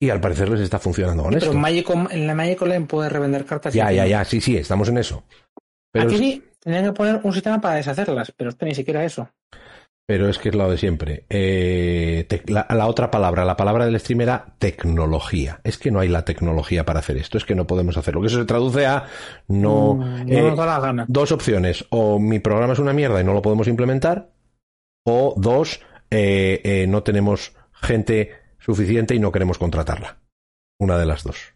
y 0.00 0.10
al 0.10 0.20
parecer 0.20 0.48
les 0.48 0.60
está 0.60 0.80
funcionando 0.80 1.22
con 1.22 1.32
Pero 1.32 1.52
Magic, 1.54 1.88
en 2.10 2.26
la 2.26 2.34
Magic 2.34 2.60
Online 2.60 2.86
puede 2.86 3.08
revender 3.08 3.44
cartas. 3.44 3.72
Ya, 3.72 3.92
ya, 3.92 4.04
ya, 4.04 4.24
sí, 4.24 4.40
sí, 4.40 4.56
estamos 4.56 4.88
en 4.88 4.98
eso. 4.98 5.22
Pero 5.92 6.08
Aquí 6.08 6.18
sí, 6.18 6.44
tenían 6.58 6.86
que 6.86 6.92
poner 6.92 7.20
un 7.22 7.32
sistema 7.32 7.60
para 7.60 7.76
deshacerlas, 7.76 8.32
pero 8.36 8.50
esto 8.50 8.66
ni 8.66 8.74
siquiera 8.74 9.04
eso. 9.04 9.28
Pero 10.04 10.28
es 10.28 10.38
que 10.38 10.48
es 10.48 10.54
lo 10.56 10.68
de 10.68 10.76
siempre. 10.76 11.26
Eh, 11.30 12.26
la, 12.48 12.86
otra 12.88 13.10
palabra, 13.10 13.44
la 13.44 13.56
palabra 13.56 13.86
del 13.86 14.00
stream 14.00 14.22
era 14.22 14.56
tecnología. 14.58 15.60
Es 15.62 15.78
que 15.78 15.92
no 15.92 16.00
hay 16.00 16.08
la 16.08 16.24
tecnología 16.24 16.84
para 16.84 16.98
hacer 16.98 17.16
esto, 17.16 17.38
es 17.38 17.44
que 17.44 17.54
no 17.54 17.68
podemos 17.68 17.96
hacerlo. 17.96 18.20
Que 18.20 18.26
eso 18.26 18.38
se 18.38 18.44
traduce 18.44 18.84
a 18.84 19.04
no. 19.46 19.94
Mm, 19.94 20.26
no 20.26 20.48
nos 20.48 20.58
da 20.58 20.66
la 20.66 20.80
gana. 20.80 21.04
Dos 21.08 21.30
opciones. 21.30 21.86
O 21.90 22.18
mi 22.18 22.40
programa 22.40 22.72
es 22.72 22.80
una 22.80 22.92
mierda 22.92 23.20
y 23.20 23.24
no 23.24 23.32
lo 23.32 23.42
podemos 23.42 23.68
implementar. 23.68 24.31
O 25.04 25.34
dos, 25.36 25.80
eh, 26.10 26.60
eh, 26.64 26.86
no 26.86 27.02
tenemos 27.02 27.54
gente 27.72 28.32
suficiente 28.58 29.14
y 29.14 29.18
no 29.18 29.32
queremos 29.32 29.58
contratarla. 29.58 30.18
Una 30.78 30.98
de 30.98 31.06
las 31.06 31.24
dos. 31.24 31.54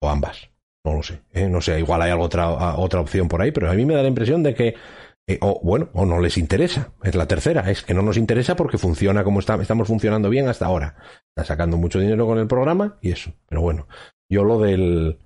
O 0.00 0.08
ambas. 0.08 0.50
No 0.84 0.94
lo 0.94 1.02
sé. 1.02 1.20
No 1.48 1.60
sé, 1.60 1.78
igual 1.78 2.02
hay 2.02 2.12
otra, 2.12 2.76
otra 2.76 3.00
opción 3.00 3.28
por 3.28 3.42
ahí, 3.42 3.50
pero 3.50 3.70
a 3.70 3.74
mí 3.74 3.84
me 3.84 3.94
da 3.94 4.02
la 4.02 4.08
impresión 4.08 4.42
de 4.42 4.54
que 4.54 4.74
eh, 5.28 5.38
o 5.40 5.60
bueno, 5.62 5.88
o 5.92 6.06
no 6.06 6.20
les 6.20 6.38
interesa. 6.38 6.92
Es 7.02 7.14
la 7.14 7.26
tercera. 7.26 7.70
Es 7.70 7.82
que 7.82 7.94
no 7.94 8.02
nos 8.02 8.16
interesa 8.16 8.54
porque 8.54 8.78
funciona 8.78 9.24
como 9.24 9.40
está, 9.40 9.60
estamos 9.60 9.88
funcionando 9.88 10.30
bien 10.30 10.48
hasta 10.48 10.66
ahora. 10.66 10.96
Está 11.34 11.44
sacando 11.44 11.76
mucho 11.76 11.98
dinero 11.98 12.26
con 12.26 12.38
el 12.38 12.46
programa 12.46 12.98
y 13.00 13.10
eso. 13.10 13.32
Pero 13.48 13.60
bueno, 13.60 13.88
yo 14.30 14.44
lo 14.44 14.60
del. 14.60 15.18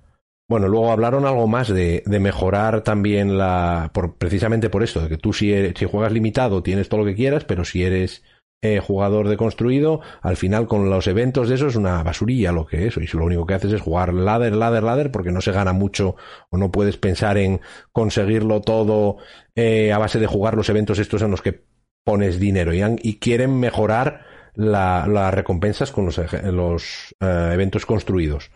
Bueno, 0.51 0.67
luego 0.67 0.91
hablaron 0.91 1.25
algo 1.25 1.47
más 1.47 1.69
de, 1.69 2.03
mejorar 2.05 2.81
también 2.81 3.37
la. 3.37 3.89
Por, 3.93 4.17
precisamente 4.17 4.69
por 4.69 4.83
esto, 4.83 4.99
de 4.99 5.07
que 5.07 5.15
tú 5.15 5.31
si, 5.31 5.53
si 5.73 5.85
juegas 5.85 6.11
limitado 6.11 6.61
tienes 6.61 6.89
todo 6.89 6.99
lo 6.99 7.05
que 7.05 7.15
quieras, 7.15 7.45
pero 7.45 7.63
si 7.63 7.83
eres 7.85 8.21
eh, 8.61 8.81
jugador 8.81 9.29
de 9.29 9.37
construido, 9.37 10.01
al 10.21 10.35
final 10.35 10.67
con 10.67 10.89
los 10.89 11.07
eventos 11.07 11.47
de 11.47 11.55
eso 11.55 11.67
es 11.67 11.77
una 11.77 12.03
basurilla 12.03 12.51
lo 12.51 12.65
que 12.65 12.87
es. 12.87 12.97
Y 12.97 13.07
lo 13.15 13.23
único 13.23 13.45
que 13.45 13.53
haces 13.53 13.71
es 13.71 13.79
jugar 13.79 14.13
ladder, 14.13 14.53
ladder, 14.53 14.83
ladder, 14.83 15.09
porque 15.09 15.31
no 15.31 15.39
se 15.39 15.53
gana 15.53 15.71
mucho 15.71 16.17
o 16.49 16.57
no 16.57 16.69
puedes 16.69 16.97
pensar 16.97 17.37
en 17.37 17.61
conseguirlo 17.93 18.59
todo 18.59 19.19
eh, 19.55 19.93
a 19.93 19.99
base 19.99 20.19
de 20.19 20.27
jugar 20.27 20.57
los 20.57 20.67
eventos 20.67 20.99
estos 20.99 21.21
en 21.21 21.31
los 21.31 21.41
que 21.41 21.63
pones 22.03 22.41
dinero. 22.41 22.73
Y, 22.73 23.19
quieren 23.19 23.57
mejorar 23.57 24.25
las 24.55 25.33
recompensas 25.33 25.93
con 25.93 26.07
los, 26.07 26.19
los 26.43 27.15
eh, 27.21 27.51
eventos 27.53 27.85
construidos. 27.85 28.51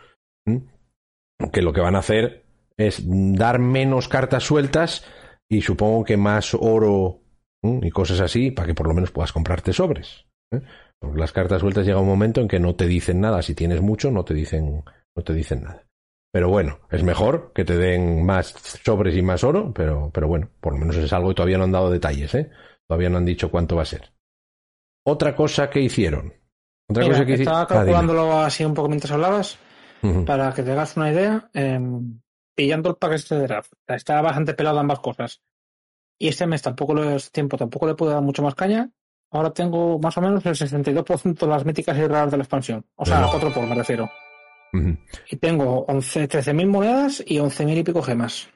Que 1.51 1.61
lo 1.61 1.73
que 1.73 1.81
van 1.81 1.95
a 1.95 1.99
hacer 1.99 2.45
es 2.77 3.03
dar 3.05 3.59
menos 3.59 4.07
cartas 4.07 4.43
sueltas 4.43 5.05
y 5.49 5.61
supongo 5.61 6.03
que 6.03 6.17
más 6.17 6.53
oro 6.53 7.21
y 7.61 7.89
cosas 7.89 8.19
así 8.19 8.51
para 8.51 8.67
que 8.67 8.73
por 8.73 8.87
lo 8.87 8.93
menos 8.93 9.11
puedas 9.11 9.31
comprarte 9.31 9.73
sobres. 9.73 10.25
¿eh? 10.51 10.61
Porque 10.99 11.19
las 11.19 11.31
cartas 11.31 11.61
sueltas 11.61 11.85
llega 11.85 11.99
un 11.99 12.07
momento 12.07 12.41
en 12.41 12.47
que 12.47 12.59
no 12.59 12.75
te 12.75 12.87
dicen 12.87 13.19
nada. 13.21 13.41
Si 13.41 13.55
tienes 13.55 13.81
mucho, 13.81 14.11
no 14.11 14.23
te 14.23 14.33
dicen, 14.33 14.83
no 15.15 15.23
te 15.23 15.33
dicen 15.33 15.63
nada. 15.63 15.83
Pero 16.31 16.49
bueno, 16.49 16.79
es 16.91 17.01
mejor 17.01 17.53
que 17.53 17.63
te 17.63 17.77
den 17.77 18.25
más 18.25 18.47
sobres 18.83 19.15
y 19.15 19.21
más 19.21 19.43
oro, 19.43 19.73
pero, 19.73 20.11
pero 20.13 20.27
bueno, 20.27 20.49
por 20.59 20.73
lo 20.73 20.79
menos 20.79 20.97
es 20.97 21.13
algo 21.13 21.31
y 21.31 21.35
todavía 21.35 21.57
no 21.57 21.63
han 21.63 21.71
dado 21.71 21.89
detalles, 21.89 22.35
¿eh? 22.35 22.49
Todavía 22.87 23.09
no 23.09 23.17
han 23.17 23.25
dicho 23.25 23.49
cuánto 23.49 23.77
va 23.77 23.83
a 23.83 23.85
ser. 23.85 24.11
Otra 25.05 25.35
cosa 25.35 25.69
que 25.69 25.79
hicieron. 25.79 26.33
Otra 26.89 27.07
cosa 27.07 27.25
que 27.25 27.35
estaba 27.35 27.61
ah, 27.61 27.67
calculándolo 27.67 28.39
así 28.39 28.65
un 28.65 28.73
poco 28.73 28.89
mientras 28.89 29.11
hablabas, 29.11 29.57
para 30.25 30.53
que 30.53 30.63
te 30.63 30.71
hagas 30.71 30.95
una 30.97 31.11
idea, 31.11 31.49
em, 31.53 32.19
pillando 32.55 32.89
el 32.89 32.95
paquete 32.95 33.35
de 33.35 33.47
draft. 33.47 33.73
Está 33.87 34.21
bastante 34.21 34.53
pelado 34.53 34.79
ambas 34.79 34.99
cosas. 34.99 35.41
Y 36.17 36.29
este 36.29 36.47
mes 36.47 36.61
tampoco 36.61 36.93
le, 36.93 37.17
tiempo 37.31 37.57
tampoco 37.57 37.87
le 37.87 37.95
puedo 37.95 38.11
dar 38.11 38.21
mucho 38.21 38.41
más 38.41 38.55
caña. 38.55 38.89
Ahora 39.31 39.51
tengo 39.51 39.99
más 39.99 40.17
o 40.17 40.21
menos 40.21 40.45
el 40.45 40.55
62% 40.55 41.45
de 41.45 41.47
las 41.47 41.65
míticas 41.65 41.97
y 41.97 42.07
raras 42.07 42.31
de 42.31 42.37
la 42.37 42.43
expansión. 42.43 42.85
O 42.95 43.05
sea, 43.05 43.27
4 43.29 43.53
por 43.53 43.67
me 43.67 43.75
refiero. 43.75 44.09
Y 45.29 45.35
tengo 45.37 45.85
13.000 45.87 46.67
monedas 46.67 47.23
y 47.25 47.37
11.000 47.37 47.77
y 47.77 47.83
pico 47.83 48.01
gemas. 48.01 48.49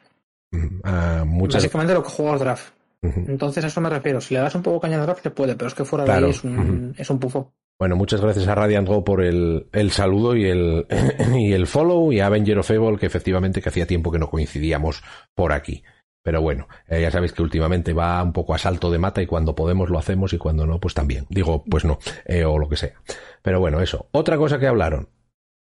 Ah, 0.84 1.24
Básicamente 1.26 1.94
lo 1.94 2.04
que 2.04 2.10
juego 2.10 2.34
al 2.34 2.40
draft. 2.40 2.74
Entonces 3.02 3.64
a 3.64 3.68
eso 3.68 3.82
me 3.82 3.90
refiero. 3.90 4.20
Si 4.20 4.34
le 4.34 4.42
das 4.42 4.56
un 4.56 4.64
poco 4.64 4.80
caña 4.80 5.00
al 5.00 5.06
draft, 5.06 5.24
se 5.24 5.32
puede, 5.32 5.56
pero 5.56 5.70
es 5.70 5.74
que 5.74 5.86
fuera 5.86 6.06
de 6.06 6.12
ahí 6.12 6.30
es 6.30 6.44
un, 6.44 6.94
es 6.98 7.10
un 7.10 7.20
pufo. 7.20 7.54
Bueno, 7.80 7.96
muchas 7.96 8.20
gracias 8.20 8.46
a 8.50 8.56
Radiant 8.56 8.88
Go 8.90 9.06
por 9.06 9.24
el, 9.24 9.70
el 9.72 9.92
saludo 9.92 10.36
y 10.36 10.46
el, 10.46 10.86
y 11.38 11.54
el 11.54 11.66
follow 11.66 12.12
y 12.12 12.20
a 12.20 12.26
Avenger 12.26 12.60
of 12.60 12.70
Evil, 12.70 13.00
que 13.00 13.06
efectivamente 13.06 13.62
que 13.62 13.70
hacía 13.70 13.88
tiempo 13.88 14.12
que 14.12 14.20
no 14.20 14.30
coincidíamos 14.30 15.02
por 15.34 15.54
aquí. 15.54 15.84
Pero 16.22 16.42
bueno, 16.42 16.68
eh, 16.88 17.02
ya 17.02 17.10
sabéis 17.10 17.32
que 17.32 17.42
últimamente 17.42 17.94
va 17.94 18.22
un 18.22 18.34
poco 18.34 18.54
a 18.54 18.58
salto 18.58 18.92
de 18.92 18.98
mata 18.98 19.22
y 19.22 19.28
cuando 19.28 19.56
podemos 19.56 19.90
lo 19.90 19.98
hacemos 19.98 20.34
y 20.34 20.38
cuando 20.38 20.68
no, 20.68 20.82
pues 20.82 20.94
también. 20.94 21.26
Digo, 21.30 21.64
pues 21.64 21.86
no, 21.86 22.00
eh, 22.26 22.44
o 22.44 22.60
lo 22.60 22.68
que 22.68 22.76
sea. 22.76 23.02
Pero 23.42 23.62
bueno, 23.62 23.80
eso. 23.80 24.10
Otra 24.12 24.36
cosa 24.38 24.60
que 24.60 24.68
hablaron 24.68 25.08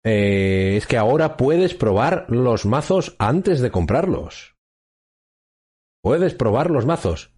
eh, 0.02 0.74
es 0.78 0.86
que 0.86 0.96
ahora 0.96 1.36
puedes 1.36 1.74
probar 1.74 2.24
los 2.30 2.64
mazos 2.64 3.14
antes 3.18 3.60
de 3.60 3.70
comprarlos. 3.70 4.56
Puedes 6.02 6.34
probar 6.34 6.70
los 6.70 6.86
mazos. 6.86 7.34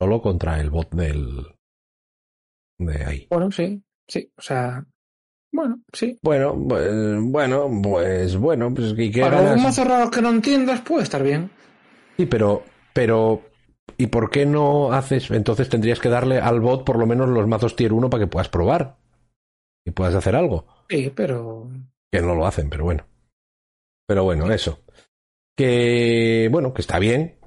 Solo 0.00 0.22
contra 0.22 0.60
el 0.60 0.70
bot 0.70 0.94
del. 0.94 1.53
De 2.78 3.04
ahí. 3.04 3.26
Bueno, 3.30 3.50
sí, 3.50 3.82
sí. 4.08 4.30
O 4.36 4.42
sea, 4.42 4.84
bueno, 5.52 5.80
sí. 5.92 6.18
Bueno, 6.22 6.56
pues, 6.68 6.90
bueno, 7.20 7.70
pues 7.82 8.36
bueno, 8.36 8.74
pues 8.74 8.92
que 8.94 9.20
Para 9.20 9.54
un 9.54 9.62
mazo 9.62 9.84
raro 9.84 10.10
que 10.10 10.20
no 10.20 10.30
entiendas 10.30 10.80
puede 10.80 11.04
estar 11.04 11.22
bien. 11.22 11.50
Sí, 12.16 12.26
pero, 12.26 12.64
pero, 12.92 13.42
¿y 13.96 14.08
por 14.08 14.30
qué 14.30 14.46
no 14.46 14.92
haces? 14.92 15.30
Entonces 15.30 15.68
tendrías 15.68 16.00
que 16.00 16.08
darle 16.08 16.38
al 16.38 16.60
bot 16.60 16.84
por 16.84 16.98
lo 16.98 17.06
menos 17.06 17.28
los 17.28 17.46
mazos 17.46 17.76
tier 17.76 17.92
1 17.92 18.10
para 18.10 18.24
que 18.24 18.30
puedas 18.30 18.48
probar 18.48 18.96
y 19.84 19.92
puedas 19.92 20.14
hacer 20.14 20.34
algo. 20.34 20.66
Sí, 20.88 21.12
pero. 21.14 21.70
Que 22.10 22.20
no 22.20 22.34
lo 22.34 22.46
hacen, 22.46 22.68
pero 22.68 22.84
bueno. 22.84 23.06
Pero 24.06 24.24
bueno, 24.24 24.50
eso. 24.52 24.80
Que, 25.56 26.48
bueno, 26.50 26.74
que 26.74 26.82
está 26.82 26.98
bien. 26.98 27.38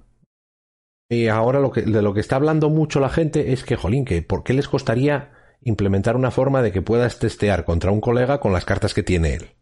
Y 1.09 1.27
ahora 1.27 1.59
lo 1.59 1.71
que, 1.71 1.83
de 1.83 2.01
lo 2.01 2.13
que 2.13 2.19
está 2.19 2.35
hablando 2.35 2.69
mucho 2.69 2.99
la 2.99 3.09
gente 3.09 3.53
es 3.53 3.63
que, 3.63 3.75
jolín, 3.75 4.03
que 4.03 4.21
¿por 4.21 4.43
qué 4.43 4.53
les 4.53 4.67
costaría 4.67 5.31
implementar 5.61 6.15
una 6.15 6.31
forma 6.31 6.61
de 6.61 6.71
que 6.71 6.81
puedas 6.81 7.19
testear 7.19 7.63
contra 7.65 7.91
un 7.91 8.01
colega 8.01 8.39
con 8.39 8.51
las 8.51 8.65
cartas 8.65 8.93
que 8.93 9.03
tiene 9.03 9.35
él? 9.35 9.55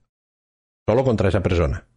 Solo 0.87 1.03
contra 1.03 1.29
esa 1.29 1.43
persona. 1.43 1.87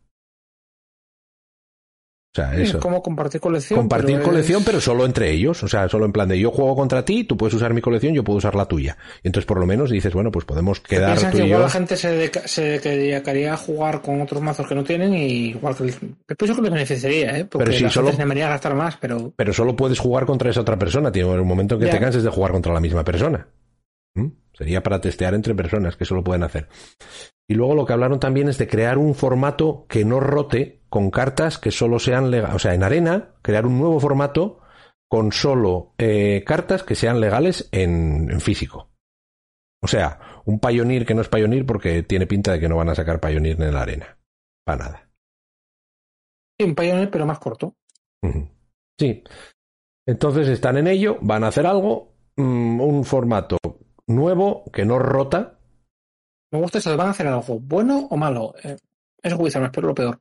O 2.34 2.34
sea, 2.34 2.54
eso. 2.54 2.76
Es 2.76 2.82
como 2.82 3.02
compartir 3.02 3.40
colección. 3.40 3.78
Compartir 3.80 4.20
colección, 4.20 4.62
pero 4.64 4.80
solo 4.80 5.06
entre 5.06 5.30
ellos. 5.30 5.62
O 5.62 5.68
sea, 5.68 5.88
solo 5.88 6.04
en 6.04 6.12
plan 6.12 6.28
de 6.28 6.38
yo 6.38 6.50
juego 6.50 6.76
contra 6.76 7.04
ti, 7.04 7.24
tú 7.24 7.36
puedes 7.36 7.54
usar 7.54 7.72
mi 7.72 7.80
colección, 7.80 8.14
yo 8.14 8.22
puedo 8.22 8.36
usar 8.36 8.54
la 8.54 8.66
tuya. 8.66 8.96
Y 9.22 9.28
entonces 9.28 9.46
por 9.46 9.58
lo 9.58 9.66
menos 9.66 9.90
dices, 9.90 10.12
bueno, 10.12 10.30
pues 10.30 10.44
podemos 10.44 10.80
quedar 10.80 11.18
tú 11.30 11.38
y 11.38 11.42
igual 11.42 11.62
la 11.62 11.70
gente 11.70 11.96
se, 11.96 12.30
se 12.46 12.78
dedicaría 12.78 13.54
a 13.54 13.56
jugar 13.56 14.02
con 14.02 14.20
otros 14.20 14.42
mazos 14.42 14.66
que 14.66 14.74
no 14.74 14.84
tienen 14.84 15.14
y 15.14 15.48
igual 15.50 15.74
que... 15.74 15.84
Pienso 16.36 16.54
que 16.54 16.62
me 16.62 16.70
beneficiaría, 16.70 17.38
¿eh? 17.38 17.44
Porque 17.46 17.70
pero 17.70 17.78
si 17.78 17.90
solo... 17.90 18.12
se 18.12 18.22
a 18.22 18.48
gastar 18.48 18.74
más, 18.74 18.96
pero... 18.98 19.32
Pero 19.34 19.52
solo 19.52 19.74
puedes 19.74 19.98
jugar 19.98 20.26
contra 20.26 20.50
esa 20.50 20.60
otra 20.60 20.78
persona. 20.78 21.10
Tiene 21.10 21.30
un 21.30 21.48
momento 21.48 21.76
en 21.76 21.80
que 21.80 21.86
te 21.86 21.98
canses 21.98 22.22
de 22.22 22.30
jugar 22.30 22.52
contra 22.52 22.72
la 22.74 22.80
misma 22.80 23.04
persona. 23.04 23.48
¿Mm? 24.14 24.26
Sería 24.52 24.82
para 24.82 25.00
testear 25.00 25.34
entre 25.34 25.54
personas, 25.54 25.96
que 25.96 26.04
eso 26.04 26.14
lo 26.14 26.22
pueden 26.22 26.42
hacer. 26.42 26.68
Y 27.48 27.54
luego 27.54 27.74
lo 27.74 27.86
que 27.86 27.94
hablaron 27.94 28.20
también 28.20 28.48
es 28.48 28.58
de 28.58 28.68
crear 28.68 28.98
un 28.98 29.14
formato 29.14 29.86
que 29.88 30.04
no 30.04 30.20
rote 30.20 30.82
con 30.90 31.10
cartas 31.10 31.58
que 31.58 31.70
solo 31.70 31.98
sean 31.98 32.30
legales. 32.30 32.56
O 32.56 32.58
sea, 32.58 32.74
en 32.74 32.82
arena, 32.82 33.34
crear 33.42 33.66
un 33.66 33.78
nuevo 33.78 33.98
formato 34.00 34.60
con 35.08 35.32
solo 35.32 35.94
eh, 35.96 36.44
cartas 36.46 36.82
que 36.82 36.94
sean 36.94 37.20
legales 37.20 37.68
en, 37.72 38.40
físico. 38.40 38.90
O 39.82 39.88
sea, 39.88 40.42
un 40.44 40.60
Pioneer 40.60 41.06
que 41.06 41.14
no 41.14 41.22
es 41.22 41.28
Pioneer 41.28 41.64
porque 41.64 42.02
tiene 42.02 42.26
pinta 42.26 42.52
de 42.52 42.60
que 42.60 42.68
no 42.68 42.76
van 42.76 42.90
a 42.90 42.94
sacar 42.94 43.20
Pioneer 43.20 43.60
en 43.62 43.72
la 43.74 43.82
arena. 43.82 44.18
Para 44.64 44.84
nada. 44.84 45.10
Sí, 46.58 46.66
un 46.66 46.74
Pioneer, 46.74 47.10
pero 47.10 47.24
más 47.24 47.38
corto. 47.38 47.74
Sí. 48.98 49.22
Entonces 50.06 50.48
están 50.48 50.76
en 50.76 50.88
ello, 50.88 51.18
van 51.20 51.44
a 51.44 51.48
hacer 51.48 51.66
algo, 51.66 52.14
mm, 52.36 52.80
un 52.80 53.04
formato 53.04 53.56
nuevo 54.06 54.64
que 54.72 54.84
no 54.84 54.98
rota. 54.98 55.57
Me 56.50 56.58
gusta 56.58 56.78
eso, 56.78 56.96
¿van 56.96 57.08
a 57.08 57.10
hacer 57.10 57.26
algo 57.26 57.58
bueno 57.60 58.06
o 58.10 58.16
malo? 58.16 58.54
Eh, 58.62 58.76
Es 59.22 59.34
Wizard, 59.34 59.64
espero 59.64 59.88
lo 59.88 59.94
peor. 59.94 60.18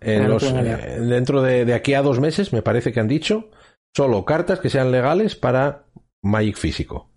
Eh, 0.00 0.98
dentro 1.00 1.42
de, 1.42 1.64
de, 1.64 1.74
aquí 1.74 1.94
a 1.94 2.02
dos 2.02 2.20
meses, 2.20 2.52
me 2.52 2.62
parece 2.62 2.92
que 2.92 3.00
han 3.00 3.08
dicho, 3.08 3.50
solo 3.94 4.24
cartas 4.24 4.60
que 4.60 4.70
sean 4.70 4.90
legales 4.90 5.36
para 5.36 5.84
Magic 6.22 6.56
físico. 6.56 7.10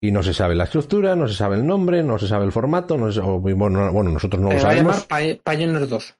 Y 0.00 0.12
no 0.12 0.22
se 0.22 0.32
sabe 0.32 0.54
la 0.54 0.64
estructura, 0.64 1.16
no 1.16 1.26
se 1.26 1.34
sabe 1.34 1.56
el 1.56 1.66
nombre, 1.66 2.02
no 2.04 2.18
se 2.18 2.28
sabe 2.28 2.44
el 2.44 2.52
formato, 2.52 2.96
no 2.96 3.40
bueno, 3.40 3.92
bueno, 3.92 4.10
nosotros 4.10 4.40
no 4.40 4.52
lo 4.52 4.60
sabemos. 4.60 5.06
Va 5.12 5.16
a 5.16 5.20
llamar 5.20 5.40
Pioneer 5.44 5.88
2. 5.88 6.16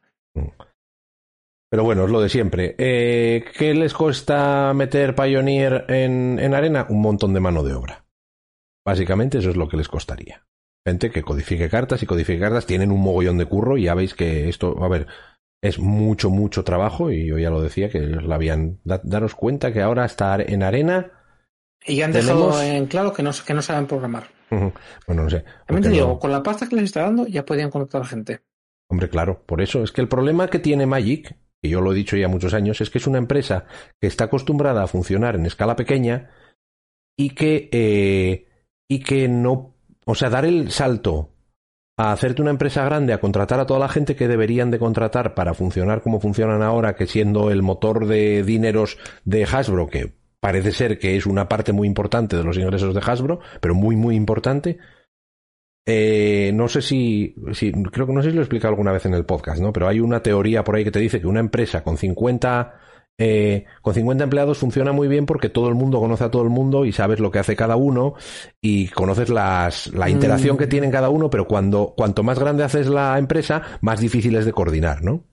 Pero 1.70 1.84
bueno, 1.84 2.04
es 2.04 2.10
lo 2.10 2.20
de 2.20 2.28
siempre. 2.28 2.74
Eh, 2.78 3.44
¿Qué 3.56 3.74
les 3.74 3.94
cuesta 3.94 4.72
meter 4.74 5.14
Pioneer 5.14 5.84
en, 5.88 6.38
en 6.40 6.54
arena? 6.54 6.86
Un 6.88 7.02
montón 7.02 7.34
de 7.34 7.40
mano 7.40 7.62
de 7.62 7.74
obra. 7.74 8.04
Básicamente 8.84 9.38
eso 9.38 9.50
es 9.50 9.56
lo 9.56 9.68
que 9.68 9.76
les 9.76 9.88
costaría. 9.88 10.47
Gente 10.86 11.10
que 11.10 11.22
codifique 11.22 11.68
cartas 11.68 12.02
y 12.02 12.06
codifique 12.06 12.40
cartas 12.40 12.66
tienen 12.66 12.90
un 12.90 13.00
mogollón 13.00 13.38
de 13.38 13.46
curro 13.46 13.76
y 13.76 13.84
ya 13.84 13.94
veis 13.94 14.14
que 14.14 14.48
esto, 14.48 14.82
a 14.82 14.88
ver, 14.88 15.06
es 15.62 15.78
mucho, 15.78 16.30
mucho 16.30 16.64
trabajo 16.64 17.10
y 17.10 17.26
yo 17.26 17.38
ya 17.38 17.50
lo 17.50 17.60
decía 17.60 17.90
que 17.90 18.00
la 18.00 18.34
habían... 18.34 18.80
daros 18.84 19.34
cuenta 19.34 19.72
que 19.72 19.82
ahora 19.82 20.04
está 20.04 20.36
en 20.36 20.62
arena... 20.62 21.12
Y 21.86 22.02
han 22.02 22.12
dejado 22.12 22.60
en 22.60 22.86
claro 22.86 23.12
que 23.12 23.22
no, 23.22 23.30
que 23.46 23.54
no 23.54 23.62
saben 23.62 23.86
programar. 23.86 24.24
Bueno, 24.50 25.22
no 25.22 25.30
sé. 25.30 25.44
También 25.66 25.84
te 25.84 25.90
digo, 25.90 26.18
con 26.18 26.32
la 26.32 26.42
pasta 26.42 26.68
que 26.68 26.74
les 26.74 26.86
está 26.86 27.02
dando 27.02 27.26
ya 27.26 27.44
podían 27.44 27.70
contratar 27.70 28.06
gente. 28.06 28.40
Hombre, 28.90 29.08
claro, 29.08 29.42
por 29.46 29.60
eso. 29.60 29.82
Es 29.84 29.92
que 29.92 30.00
el 30.00 30.08
problema 30.08 30.48
que 30.48 30.58
tiene 30.58 30.86
Magic 30.86 31.36
y 31.62 31.70
yo 31.70 31.80
lo 31.80 31.92
he 31.92 31.96
dicho 31.96 32.16
ya 32.16 32.28
muchos 32.28 32.54
años, 32.54 32.80
es 32.80 32.90
que 32.90 32.98
es 32.98 33.06
una 33.06 33.18
empresa 33.18 33.66
que 34.00 34.06
está 34.06 34.24
acostumbrada 34.24 34.82
a 34.82 34.86
funcionar 34.86 35.34
en 35.34 35.46
escala 35.46 35.76
pequeña 35.76 36.30
y 37.16 37.30
que, 37.30 37.68
eh, 37.72 38.48
y 38.88 39.00
que 39.00 39.28
no, 39.28 39.74
o 40.10 40.14
sea, 40.14 40.30
dar 40.30 40.46
el 40.46 40.70
salto 40.70 41.34
a 41.98 42.12
hacerte 42.12 42.40
una 42.40 42.50
empresa 42.50 42.82
grande, 42.82 43.12
a 43.12 43.20
contratar 43.20 43.60
a 43.60 43.66
toda 43.66 43.78
la 43.78 43.90
gente 43.90 44.16
que 44.16 44.26
deberían 44.26 44.70
de 44.70 44.78
contratar 44.78 45.34
para 45.34 45.52
funcionar 45.52 46.00
como 46.00 46.18
funcionan 46.18 46.62
ahora, 46.62 46.96
que 46.96 47.06
siendo 47.06 47.50
el 47.50 47.60
motor 47.60 48.06
de 48.06 48.42
dineros 48.42 48.96
de 49.26 49.44
Hasbro, 49.44 49.88
que 49.88 50.14
parece 50.40 50.72
ser 50.72 50.98
que 50.98 51.16
es 51.16 51.26
una 51.26 51.46
parte 51.46 51.74
muy 51.74 51.86
importante 51.86 52.38
de 52.38 52.44
los 52.44 52.56
ingresos 52.56 52.94
de 52.94 53.02
Hasbro, 53.04 53.40
pero 53.60 53.74
muy, 53.74 53.96
muy 53.96 54.16
importante, 54.16 54.78
eh, 55.84 56.52
no 56.54 56.68
sé 56.68 56.80
si, 56.80 57.34
si, 57.52 57.70
creo 57.72 58.06
que 58.06 58.12
no 58.14 58.22
sé 58.22 58.30
si 58.30 58.34
lo 58.34 58.40
he 58.40 58.44
explicado 58.44 58.72
alguna 58.72 58.92
vez 58.92 59.04
en 59.04 59.12
el 59.12 59.26
podcast, 59.26 59.60
¿no? 59.60 59.74
Pero 59.74 59.88
hay 59.88 60.00
una 60.00 60.22
teoría 60.22 60.64
por 60.64 60.76
ahí 60.76 60.84
que 60.84 60.90
te 60.90 61.00
dice 61.00 61.20
que 61.20 61.26
una 61.26 61.40
empresa 61.40 61.84
con 61.84 61.98
50 61.98 62.80
eh, 63.18 63.64
con 63.82 63.94
50 63.94 64.24
empleados 64.24 64.58
funciona 64.58 64.92
muy 64.92 65.08
bien 65.08 65.26
porque 65.26 65.48
todo 65.48 65.68
el 65.68 65.74
mundo 65.74 65.98
conoce 65.98 66.22
a 66.22 66.30
todo 66.30 66.42
el 66.42 66.50
mundo 66.50 66.84
y 66.84 66.92
sabes 66.92 67.18
lo 67.18 67.32
que 67.32 67.40
hace 67.40 67.56
cada 67.56 67.74
uno 67.74 68.14
y 68.60 68.88
conoces 68.88 69.28
las, 69.28 69.88
la 69.88 70.08
interacción 70.08 70.54
mm. 70.54 70.58
que 70.58 70.66
tienen 70.68 70.92
cada 70.92 71.10
uno, 71.10 71.28
pero 71.28 71.48
cuando, 71.48 71.94
cuanto 71.96 72.22
más 72.22 72.38
grande 72.38 72.62
haces 72.62 72.86
la 72.86 73.18
empresa, 73.18 73.62
más 73.80 73.98
difícil 73.98 74.36
es 74.36 74.44
de 74.44 74.52
coordinar, 74.52 75.02
¿no? 75.02 75.24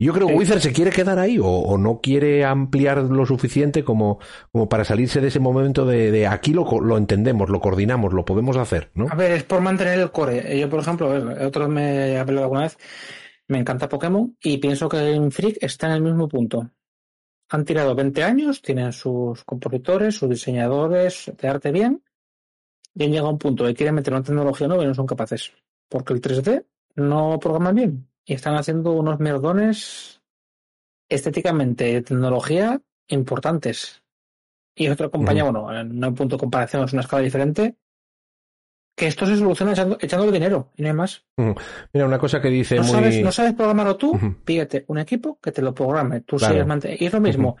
Yo 0.00 0.12
creo 0.12 0.28
que 0.28 0.34
Wizard 0.34 0.60
se 0.60 0.72
quiere 0.72 0.92
quedar 0.92 1.18
ahí 1.18 1.40
o, 1.42 1.76
no 1.76 2.00
quiere 2.00 2.44
ampliar 2.44 2.98
lo 2.98 3.26
suficiente 3.26 3.82
como, 3.82 4.20
como 4.52 4.68
para 4.68 4.84
salirse 4.84 5.20
de 5.20 5.26
ese 5.26 5.40
momento 5.40 5.84
de, 5.86 6.12
de 6.12 6.28
aquí 6.28 6.52
lo, 6.52 6.64
lo, 6.80 6.96
entendemos, 6.96 7.50
lo 7.50 7.60
coordinamos, 7.60 8.12
lo 8.12 8.24
podemos 8.24 8.56
hacer, 8.56 8.92
¿no? 8.94 9.06
A 9.10 9.16
ver, 9.16 9.32
es 9.32 9.42
por 9.42 9.60
mantener 9.60 9.98
el 9.98 10.12
core. 10.12 10.56
Yo, 10.56 10.70
por 10.70 10.78
ejemplo, 10.78 11.08
otros 11.44 11.68
me 11.68 12.12
he 12.12 12.18
hablado 12.18 12.44
alguna 12.44 12.62
vez, 12.62 12.78
me 13.48 13.58
encanta 13.58 13.88
Pokémon 13.88 14.36
y 14.40 14.58
pienso 14.58 14.88
que 14.88 15.14
en 15.14 15.32
Freak 15.32 15.58
está 15.60 15.88
en 15.88 15.94
el 15.94 16.02
mismo 16.02 16.28
punto. 16.28 16.70
Han 17.50 17.64
tirado 17.64 17.94
20 17.94 18.22
años, 18.22 18.60
tienen 18.60 18.92
sus 18.92 19.44
compositores, 19.44 20.16
sus 20.16 20.28
diseñadores 20.28 21.32
de 21.36 21.48
arte 21.48 21.72
bien, 21.72 22.02
y 22.94 23.04
han 23.04 23.10
llegado 23.10 23.28
a 23.28 23.32
un 23.32 23.38
punto 23.38 23.64
de 23.64 23.72
que 23.72 23.78
quieren 23.78 23.94
meter 23.94 24.12
una 24.12 24.22
tecnología 24.22 24.68
nueva 24.68 24.84
y 24.84 24.86
no 24.86 24.94
son 24.94 25.06
capaces. 25.06 25.52
Porque 25.88 26.12
el 26.12 26.20
3D 26.20 26.66
no 26.96 27.38
programan 27.40 27.74
bien 27.74 28.08
y 28.24 28.34
están 28.34 28.56
haciendo 28.56 28.92
unos 28.92 29.18
merdones 29.20 30.20
estéticamente 31.08 31.84
de 31.84 32.02
tecnología 32.02 32.80
importantes. 33.06 34.02
Y 34.74 34.88
otra 34.88 35.08
compañía, 35.08 35.44
bueno, 35.44 35.74
en 35.74 36.04
un 36.04 36.14
punto 36.14 36.36
de 36.36 36.40
comparación 36.40 36.84
es 36.84 36.92
una 36.92 37.02
escala 37.02 37.22
diferente, 37.22 37.76
que 38.98 39.06
esto 39.06 39.24
se 39.24 39.36
soluciona 39.36 39.72
echando, 39.72 39.96
echándole 40.00 40.32
dinero 40.32 40.70
y 40.76 40.82
no 40.82 40.88
hay 40.88 40.94
más. 40.94 41.24
Mira, 41.92 42.06
una 42.06 42.18
cosa 42.18 42.40
que 42.40 42.48
dice 42.48 42.76
no 42.76 42.82
muy... 42.82 42.92
Sabes, 42.92 43.22
no 43.22 43.32
sabes 43.32 43.54
programarlo 43.54 43.96
tú, 43.96 44.18
pídete 44.44 44.84
un 44.88 44.98
equipo 44.98 45.38
que 45.40 45.52
te 45.52 45.62
lo 45.62 45.74
programe. 45.74 46.20
Tú 46.20 46.38
sabes 46.38 46.66
Y 46.98 47.06
es 47.06 47.12
lo 47.12 47.20
mismo. 47.20 47.56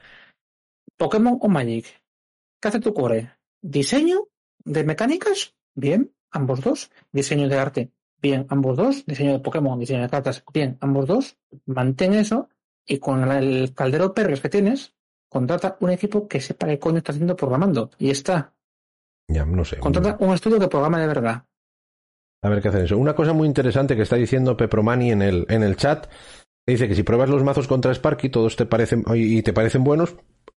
Pokémon 0.96 1.38
o 1.40 1.48
Magic. 1.48 1.86
¿Qué 2.60 2.68
hace 2.68 2.80
tu 2.80 2.92
core? 2.92 3.30
¿Diseño 3.62 4.28
de 4.64 4.84
mecánicas? 4.84 5.54
Bien, 5.74 6.12
ambos 6.30 6.60
dos. 6.60 6.90
Diseño 7.12 7.48
de 7.48 7.58
arte 7.58 7.92
bien 8.20 8.46
ambos 8.48 8.76
dos, 8.76 9.06
diseño 9.06 9.32
de 9.32 9.38
Pokémon, 9.40 9.78
diseño 9.78 10.02
de 10.02 10.08
cartas, 10.08 10.44
bien 10.52 10.76
ambos 10.80 11.06
dos, 11.06 11.36
mantén 11.66 12.14
eso 12.14 12.48
y 12.86 12.98
con 12.98 13.30
el 13.30 13.74
caldero 13.74 14.08
de 14.08 14.14
perros 14.14 14.40
que 14.40 14.48
tienes, 14.48 14.94
contrata 15.28 15.76
un 15.80 15.90
equipo 15.90 16.26
que 16.26 16.40
sepa 16.40 16.66
qué 16.66 16.78
coño 16.78 16.98
está 16.98 17.12
haciendo 17.12 17.36
programando 17.36 17.90
y 17.98 18.10
está. 18.10 18.54
Ya, 19.28 19.44
no 19.44 19.64
sé. 19.64 19.78
Contrata 19.78 20.16
un 20.20 20.34
estudio 20.34 20.58
que 20.58 20.68
programa 20.68 21.00
de 21.00 21.06
verdad. 21.06 21.44
A 22.42 22.48
ver 22.48 22.62
qué 22.62 22.68
hacen 22.68 22.84
eso. 22.84 22.96
Una 22.96 23.14
cosa 23.14 23.32
muy 23.32 23.46
interesante 23.46 23.96
que 23.96 24.02
está 24.02 24.16
diciendo 24.16 24.56
Pepromani 24.56 25.10
en 25.10 25.22
el, 25.22 25.46
en 25.48 25.62
el 25.62 25.76
chat, 25.76 26.06
dice 26.66 26.88
que 26.88 26.94
si 26.94 27.02
pruebas 27.02 27.28
los 27.28 27.42
mazos 27.42 27.66
contra 27.66 27.92
Sparky, 27.92 28.28
todos 28.28 28.56
te 28.56 28.64
parecen, 28.64 29.04
y 29.14 29.42
te 29.42 29.52
parecen 29.52 29.84
buenos, 29.84 30.16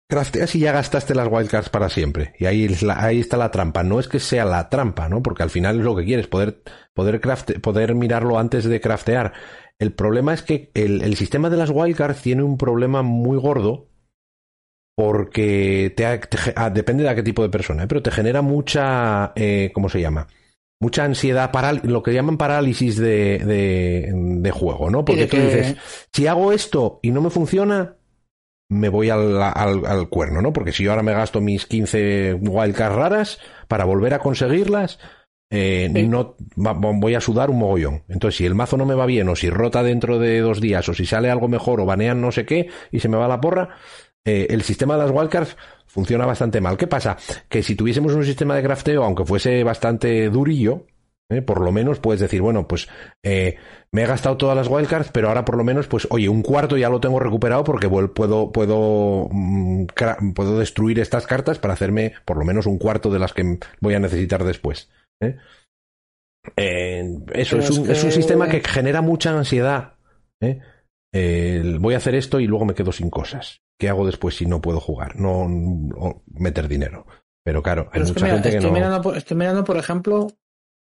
crafteas 0.09 0.55
y 0.55 0.59
ya 0.59 0.71
gastaste 0.71 1.13
las 1.15 1.29
wildcards 1.31 1.69
para 1.69 1.87
siempre. 1.87 2.33
Y 2.39 2.47
ahí, 2.47 2.67
ahí 2.95 3.19
está 3.19 3.37
la 3.37 3.51
trampa. 3.51 3.83
No 3.83 3.99
es 3.99 4.07
que 4.07 4.19
sea 4.19 4.43
la 4.43 4.69
trampa, 4.69 5.07
¿no? 5.07 5.21
Porque 5.21 5.43
al 5.43 5.51
final 5.51 5.79
es 5.79 5.85
lo 5.85 5.95
que 5.95 6.03
quieres, 6.03 6.27
poder, 6.27 6.63
poder, 6.93 7.21
poder 7.61 7.95
mirarlo 7.95 8.39
antes 8.39 8.65
de 8.65 8.81
craftear. 8.81 9.33
El 9.77 9.93
problema 9.93 10.33
es 10.33 10.41
que 10.41 10.71
el, 10.73 11.15
sistema 11.15 11.49
de 11.49 11.57
las 11.57 11.69
wildcards 11.69 12.21
tiene 12.21 12.43
un 12.43 12.57
problema 12.57 13.03
muy 13.03 13.37
gordo 13.37 13.87
porque 14.99 15.93
te, 15.95 16.05
ah, 16.57 16.69
depende 16.69 17.03
de 17.03 17.09
a 17.09 17.15
qué 17.15 17.23
tipo 17.23 17.41
de 17.41 17.47
persona, 17.47 17.83
¿eh? 17.83 17.87
pero 17.87 18.03
te 18.03 18.11
genera 18.11 18.41
mucha, 18.41 19.31
¿cómo 19.71 19.87
se 19.87 20.01
llama? 20.01 20.27
Mucha 20.81 21.05
ansiedad, 21.05 21.49
lo 21.83 22.03
que 22.03 22.13
llaman 22.13 22.37
parálisis 22.37 22.97
de, 22.97 23.39
de, 24.41 24.51
juego, 24.51 24.89
¿no? 24.89 25.05
Porque 25.05 25.27
tú 25.27 25.37
dices, 25.37 25.77
si 26.11 26.27
hago 26.27 26.51
esto 26.51 26.99
y 27.01 27.11
no 27.11 27.21
me 27.21 27.29
funciona, 27.29 27.95
me 28.67 28.89
voy 28.89 29.09
al, 29.09 29.41
al, 29.41 30.09
cuerno, 30.09 30.41
¿no? 30.41 30.51
Porque 30.51 30.73
si 30.73 30.83
yo 30.83 30.91
ahora 30.91 31.03
me 31.03 31.13
gasto 31.13 31.39
mis 31.39 31.65
15 31.65 32.33
wildcards 32.33 32.95
raras 32.97 33.39
para 33.69 33.85
volver 33.85 34.13
a 34.15 34.19
conseguirlas, 34.19 34.99
eh, 35.49 35.89
no 36.09 36.35
voy 36.57 37.15
a 37.15 37.21
sudar 37.21 37.49
un 37.49 37.59
mogollón. 37.59 38.03
Entonces, 38.09 38.37
si 38.37 38.45
el 38.45 38.53
mazo 38.53 38.75
no 38.75 38.85
me 38.85 38.95
va 38.95 39.05
bien, 39.05 39.29
o 39.29 39.35
si 39.37 39.49
rota 39.49 39.81
dentro 39.81 40.19
de 40.19 40.41
dos 40.41 40.59
días, 40.59 40.89
o 40.89 40.93
si 40.93 41.05
sale 41.05 41.31
algo 41.31 41.47
mejor, 41.47 41.79
o 41.79 41.85
banean 41.85 42.19
no 42.19 42.33
sé 42.33 42.45
qué, 42.45 42.69
y 42.91 42.99
se 42.99 43.07
me 43.07 43.15
va 43.15 43.29
la 43.29 43.39
porra, 43.39 43.77
eh, 44.29 44.47
el 44.51 44.61
sistema 44.61 44.95
de 44.95 45.03
las 45.03 45.11
wildcards 45.11 45.57
funciona 45.87 46.25
bastante 46.25 46.61
mal. 46.61 46.77
¿Qué 46.77 46.85
pasa? 46.85 47.17
Que 47.49 47.63
si 47.63 47.75
tuviésemos 47.75 48.13
un 48.13 48.23
sistema 48.23 48.55
de 48.55 48.61
crafteo, 48.61 49.03
aunque 49.03 49.25
fuese 49.25 49.63
bastante 49.63 50.29
durillo, 50.29 50.85
¿eh? 51.29 51.41
Por 51.41 51.61
lo 51.61 51.71
menos 51.71 51.99
puedes 51.99 52.19
decir, 52.21 52.41
bueno, 52.41 52.67
pues 52.67 52.87
eh, 53.23 53.55
me 53.91 54.03
he 54.03 54.05
gastado 54.05 54.37
todas 54.37 54.55
las 54.55 54.67
wildcards, 54.67 55.11
pero 55.11 55.29
ahora 55.29 55.45
por 55.45 55.57
lo 55.57 55.63
menos, 55.63 55.87
pues 55.87 56.07
oye, 56.11 56.29
un 56.29 56.43
cuarto 56.43 56.77
ya 56.77 56.89
lo 56.89 56.99
tengo 56.99 57.19
recuperado 57.19 57.63
porque 57.63 57.89
puedo, 57.89 58.51
puedo, 58.51 59.29
mm, 59.31 59.85
puedo 60.35 60.59
destruir 60.59 60.99
estas 60.99 61.25
cartas 61.25 61.57
para 61.57 61.73
hacerme 61.73 62.13
por 62.25 62.37
lo 62.37 62.45
menos 62.45 62.67
un 62.67 62.77
cuarto 62.77 63.09
de 63.09 63.19
las 63.19 63.33
que 63.33 63.57
voy 63.79 63.93
a 63.95 63.99
necesitar 63.99 64.43
después. 64.43 64.89
¿eh? 65.21 65.37
eso 66.55 67.57
es 67.57 67.69
un, 67.71 67.89
es 67.89 68.03
un, 68.03 68.11
sistema 68.11 68.47
que 68.47 68.61
genera 68.61 69.01
mucha 69.01 69.37
ansiedad. 69.37 69.93
Voy 71.11 71.93
a 71.93 71.97
hacer 71.97 72.15
esto 72.15 72.39
y 72.39 72.47
luego 72.47 72.65
me 72.65 72.75
quedo 72.75 72.91
sin 72.91 73.09
cosas. 73.09 73.61
¿Qué 73.77 73.89
hago 73.89 74.05
después 74.05 74.35
si 74.35 74.45
no 74.45 74.61
puedo 74.61 74.79
jugar? 74.79 75.15
No, 75.15 75.47
meter 76.27 76.67
dinero. 76.67 77.05
Pero 77.43 77.63
claro, 77.63 77.89
hay 77.91 78.01
mucha 78.01 78.27
gente 78.27 78.51
que 78.51 78.59
no. 78.59 78.71
Mirando 78.71 79.15
estoy 79.15 79.37
mirando, 79.37 79.63
por 79.63 79.77
ejemplo, 79.77 80.27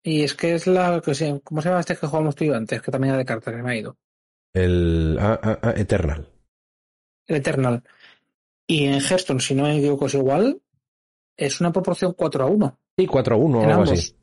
y 0.04 0.24
es 0.24 0.34
que 0.34 0.56
es 0.56 0.68
la. 0.68 1.02
Que 1.02 1.40
¿Cómo 1.44 1.62
se 1.62 1.70
llama 1.70 1.82
este 1.82 1.96
que 1.96 2.08
jugamos 2.08 2.36
tú 2.36 2.46
y 2.46 2.50
antes? 2.50 2.82
Que 2.82 2.92
también 2.92 3.12
era 3.12 3.20
de 3.20 3.26
cartas, 3.26 3.54
que 3.54 3.62
me 3.62 3.72
ha 3.72 3.76
ido. 3.76 3.98
El 4.54 5.18
ah, 5.20 5.40
ah, 5.42 5.60
ah, 5.62 5.74
Eternal. 5.76 6.28
El 7.28 7.36
Eternal. 7.36 7.84
Y 8.68 8.86
en 8.86 8.96
Hearthstone, 8.96 9.40
si 9.40 9.56
no 9.56 9.64
me 9.64 9.78
equivoco, 9.78 10.08
es 10.08 10.16
igual. 10.16 10.62
Es 11.38 11.62
una 11.62 11.72
proporción 11.72 12.14
4 12.14 12.44
a 12.44 12.48
1. 12.48 12.80
Sí, 12.98 13.08
4 13.08 13.36
a 13.36 13.38
1 13.38 13.60
o 13.60 13.64
algo 13.64 13.84
así. 13.84 14.16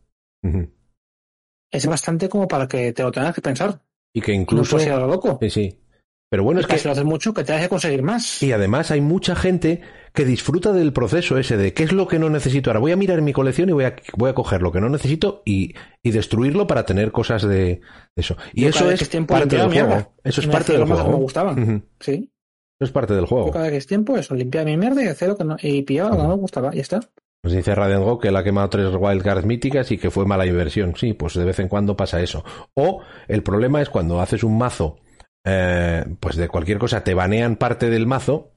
Es 1.71 1.87
bastante 1.87 2.29
como 2.29 2.47
para 2.47 2.69
que 2.69 2.93
te 2.93 3.03
lo 3.03 3.11
tengas 3.11 3.35
que 3.35 3.41
pensar. 3.41 3.81
Y 4.13 4.21
que 4.21 4.33
incluso. 4.33 4.79
No 4.79 5.07
loco. 5.07 5.39
Sí, 5.41 5.51
sí. 5.51 5.81
Pero 6.29 6.43
bueno, 6.43 6.61
es, 6.61 6.67
que, 6.67 6.79
si 6.79 6.87
lo 6.87 6.93
haces 6.93 7.05
mucho, 7.05 7.33
que 7.33 7.45
te 7.45 7.57
que 7.59 7.69
conseguir 7.69 8.03
más. 8.03 8.43
Y 8.43 8.53
además 8.53 8.91
hay 8.91 9.01
mucha 9.01 9.37
gente 9.37 9.83
que 10.13 10.25
disfruta 10.25 10.73
del 10.73 10.93
proceso 10.93 11.39
ese 11.39 11.57
de 11.57 11.73
qué 11.73 11.85
es 11.85 11.93
lo 11.93 12.09
que 12.09 12.19
no 12.19 12.29
necesito. 12.31 12.71
Ahora 12.71 12.81
voy 12.81 12.93
a 12.93 12.97
mirar 12.97 13.23
mi 13.23 13.33
colección 13.33 13.69
y 13.69 13.73
voy 13.73 13.85
a, 13.85 13.97
voy 14.17 14.31
a 14.31 14.35
coger 14.35 14.61
lo 14.61 14.73
que 14.73 14.81
no 14.81 14.89
necesito 14.89 15.43
y, 15.45 15.75
y 16.03 16.11
destruirlo 16.11 16.67
para 16.67 16.85
tener 16.85 17.13
cosas 17.13 17.47
de 17.47 17.81
eso. 18.17 18.37
Y 18.55 18.65
eso 18.65 18.91
es, 18.91 19.09
parte 19.27 19.57
del 19.57 19.71
juego. 19.71 20.15
Eso 20.25 20.41
es 20.41 20.47
parte 20.49 20.73
del 20.73 20.85
juego. 20.85 21.11
Me 21.11 21.17
gustaban. 21.17 21.85
Sí. 22.01 22.33
Eso 22.79 22.85
es 22.85 22.91
parte 22.91 23.15
del 23.15 23.27
juego. 23.27 23.53
cada 23.53 23.71
que 23.71 23.77
es 23.77 23.87
tiempo, 23.87 24.19
eso, 24.19 24.35
limpiar 24.35 24.67
mi 24.67 24.77
mierda 24.77 25.03
y 25.03 25.07
hacer 25.07 25.29
lo 25.29 25.37
que 25.37 25.45
no, 25.45 25.57
y 25.63 25.83
pillar 25.83 26.11
lo 26.11 26.17
que 26.17 26.23
no 26.23 26.29
me 26.29 26.35
gustaba. 26.35 26.75
Y 26.75 26.81
está. 26.81 27.01
Nos 27.43 27.53
dice 27.53 27.75
Radengo 27.75 28.19
que 28.19 28.29
él 28.29 28.37
ha 28.37 28.45
quemado 28.45 28.69
tres 28.69 28.89
wildcards 28.99 29.47
míticas 29.47 29.91
y 29.93 29.99
que 29.99 30.11
fue 30.11 30.27
mala 30.27 30.45
inversión. 30.45 30.95
Sí, 30.97 31.13
pues 31.13 31.35
de 31.35 31.45
vez 31.45 31.59
en 31.61 31.69
cuando 31.69 31.97
pasa 31.97 32.21
eso. 32.21 32.45
O 32.75 33.03
el 33.29 33.43
problema 33.43 33.81
es 33.81 33.89
cuando 33.89 34.21
haces 34.21 34.45
un 34.45 34.59
mazo, 34.59 34.99
eh, 35.47 36.05
pues 36.19 36.37
de 36.37 36.49
cualquier 36.49 36.79
cosa, 36.79 37.05
te 37.05 37.15
banean 37.15 37.55
parte 37.57 37.89
del 37.89 38.07
mazo 38.07 38.53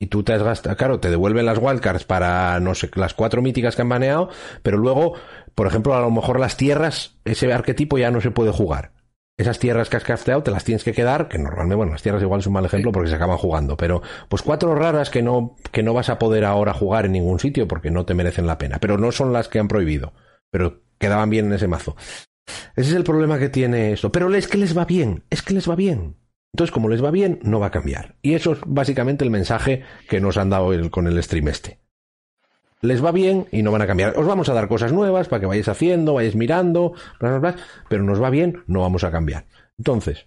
y 0.00 0.08
tú 0.08 0.24
te 0.24 0.32
has 0.32 0.42
gastado, 0.42 0.76
claro, 0.76 0.98
te 0.98 1.08
devuelven 1.08 1.46
las 1.46 1.58
wildcards 1.58 2.04
para, 2.04 2.58
no 2.58 2.74
sé, 2.74 2.90
las 2.96 3.14
cuatro 3.14 3.40
míticas 3.42 3.76
que 3.76 3.82
han 3.82 3.88
baneado, 3.88 4.28
pero 4.64 4.76
luego, 4.76 5.14
por 5.54 5.68
ejemplo, 5.68 5.94
a 5.94 6.00
lo 6.00 6.10
mejor 6.10 6.40
las 6.40 6.56
tierras, 6.56 7.16
ese 7.24 7.52
arquetipo 7.52 7.96
ya 7.96 8.10
no 8.10 8.20
se 8.20 8.32
puede 8.32 8.50
jugar. 8.50 8.92
Esas 9.36 9.58
tierras 9.58 9.88
que 9.88 9.96
has 9.96 10.04
crafteado 10.04 10.42
te 10.42 10.50
las 10.50 10.64
tienes 10.64 10.84
que 10.84 10.92
quedar, 10.92 11.28
que 11.28 11.38
normalmente, 11.38 11.76
bueno, 11.76 11.92
las 11.92 12.02
tierras 12.02 12.22
igual 12.22 12.40
es 12.40 12.46
un 12.46 12.52
mal 12.54 12.64
ejemplo 12.64 12.90
porque 12.90 13.08
se 13.08 13.16
acaban 13.16 13.38
jugando, 13.38 13.76
pero 13.76 14.02
pues 14.28 14.42
cuatro 14.42 14.74
raras 14.74 15.10
que 15.10 15.22
no, 15.22 15.56
que 15.70 15.82
no 15.82 15.94
vas 15.94 16.08
a 16.08 16.18
poder 16.18 16.44
ahora 16.44 16.72
jugar 16.72 17.06
en 17.06 17.12
ningún 17.12 17.38
sitio 17.38 17.66
porque 17.66 17.90
no 17.90 18.04
te 18.04 18.14
merecen 18.14 18.46
la 18.46 18.58
pena, 18.58 18.78
pero 18.80 18.98
no 18.98 19.12
son 19.12 19.32
las 19.32 19.48
que 19.48 19.60
han 19.60 19.68
prohibido, 19.68 20.12
pero 20.50 20.82
quedaban 20.98 21.30
bien 21.30 21.46
en 21.46 21.52
ese 21.52 21.68
mazo. 21.68 21.96
Ese 22.76 22.90
es 22.90 22.96
el 22.96 23.04
problema 23.04 23.38
que 23.38 23.48
tiene 23.48 23.92
esto. 23.92 24.10
Pero 24.12 24.32
es 24.34 24.48
que 24.48 24.58
les 24.58 24.76
va 24.76 24.84
bien, 24.84 25.24
es 25.30 25.42
que 25.42 25.54
les 25.54 25.68
va 25.68 25.76
bien. 25.76 26.16
Entonces, 26.52 26.72
como 26.72 26.88
les 26.88 27.02
va 27.02 27.10
bien, 27.10 27.40
no 27.42 27.58
va 27.58 27.66
a 27.66 27.70
cambiar. 27.72 28.16
Y 28.22 28.34
eso 28.34 28.52
es 28.52 28.58
básicamente 28.64 29.24
el 29.24 29.30
mensaje 29.30 29.82
que 30.08 30.20
nos 30.20 30.36
han 30.36 30.50
dado 30.50 30.72
con 30.90 31.06
el 31.06 31.20
stream 31.22 31.48
este. 31.48 31.80
Les 32.80 33.04
va 33.04 33.12
bien 33.12 33.46
y 33.50 33.62
no 33.62 33.72
van 33.72 33.82
a 33.82 33.86
cambiar. 33.86 34.16
Os 34.16 34.26
vamos 34.26 34.48
a 34.48 34.54
dar 34.54 34.68
cosas 34.68 34.92
nuevas 34.92 35.26
para 35.28 35.40
que 35.40 35.46
vayáis 35.46 35.68
haciendo, 35.68 36.14
vayáis 36.14 36.36
mirando, 36.36 36.92
bla, 37.18 37.30
bla, 37.30 37.38
bla, 37.38 37.56
pero 37.88 38.04
nos 38.04 38.22
va 38.22 38.30
bien, 38.30 38.62
no 38.66 38.82
vamos 38.82 39.04
a 39.04 39.10
cambiar. 39.10 39.46
Entonces, 39.78 40.26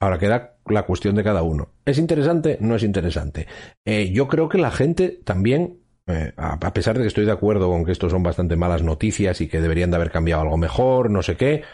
ahora 0.00 0.18
queda 0.18 0.58
la 0.66 0.82
cuestión 0.82 1.14
de 1.14 1.24
cada 1.24 1.42
uno. 1.42 1.70
¿Es 1.84 1.98
interesante? 1.98 2.58
No 2.60 2.74
es 2.74 2.82
interesante. 2.82 3.46
Eh, 3.84 4.10
yo 4.12 4.28
creo 4.28 4.48
que 4.48 4.58
la 4.58 4.70
gente 4.70 5.20
también, 5.24 5.78
eh, 6.06 6.32
a 6.36 6.72
pesar 6.72 6.96
de 6.96 7.02
que 7.02 7.08
estoy 7.08 7.24
de 7.24 7.32
acuerdo 7.32 7.68
con 7.68 7.84
que 7.84 7.92
esto 7.92 8.08
son 8.08 8.22
bastante 8.22 8.56
malas 8.56 8.82
noticias 8.82 9.40
y 9.40 9.48
que 9.48 9.60
deberían 9.60 9.90
de 9.90 9.96
haber 9.96 10.10
cambiado 10.10 10.42
algo 10.42 10.56
mejor, 10.56 11.10
no 11.10 11.22
sé 11.22 11.36
qué. 11.36 11.64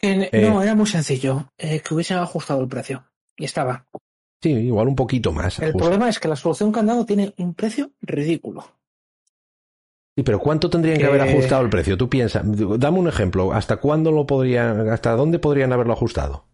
Eh, 0.00 0.30
no, 0.48 0.62
era 0.62 0.74
muy 0.74 0.86
sencillo. 0.86 1.52
que 1.56 1.82
hubiesen 1.90 2.18
ajustado 2.18 2.60
el 2.60 2.68
precio. 2.68 3.04
Y 3.36 3.44
estaba. 3.44 3.86
Sí, 4.42 4.50
igual 4.50 4.88
un 4.88 4.96
poquito 4.96 5.32
más. 5.32 5.58
El 5.58 5.72
problema 5.72 6.08
es 6.08 6.20
que 6.20 6.28
la 6.28 6.36
solución 6.36 6.72
que 6.72 6.80
han 6.80 6.86
dado 6.86 7.06
tiene 7.06 7.34
un 7.38 7.54
precio 7.54 7.90
ridículo. 8.00 8.64
Sí, 10.16 10.22
pero 10.22 10.38
¿cuánto 10.38 10.68
tendrían 10.68 10.98
que, 10.98 11.06
haber 11.06 11.22
ajustado 11.22 11.62
el 11.62 11.70
precio? 11.70 11.96
Tú 11.96 12.08
piensas, 12.08 12.42
dame 12.44 12.98
un 12.98 13.08
ejemplo, 13.08 13.52
¿hasta 13.52 13.76
cuándo 13.76 14.10
lo 14.10 14.26
podrían, 14.26 14.88
hasta 14.90 15.12
dónde 15.12 15.38
podrían 15.38 15.72
haberlo 15.72 15.92
ajustado? 15.92 16.44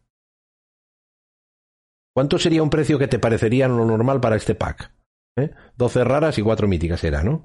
¿Cuánto 2.14 2.38
sería 2.38 2.62
un 2.62 2.70
precio 2.70 2.98
que 2.98 3.08
te 3.08 3.18
parecería 3.18 3.66
lo 3.66 3.84
normal 3.84 4.20
para 4.20 4.36
este 4.36 4.54
pack? 4.54 4.93
¿Eh? 5.36 5.50
12 5.76 6.04
raras 6.04 6.38
y 6.38 6.42
4 6.42 6.68
míticas 6.68 7.02
era, 7.04 7.22
¿no? 7.22 7.42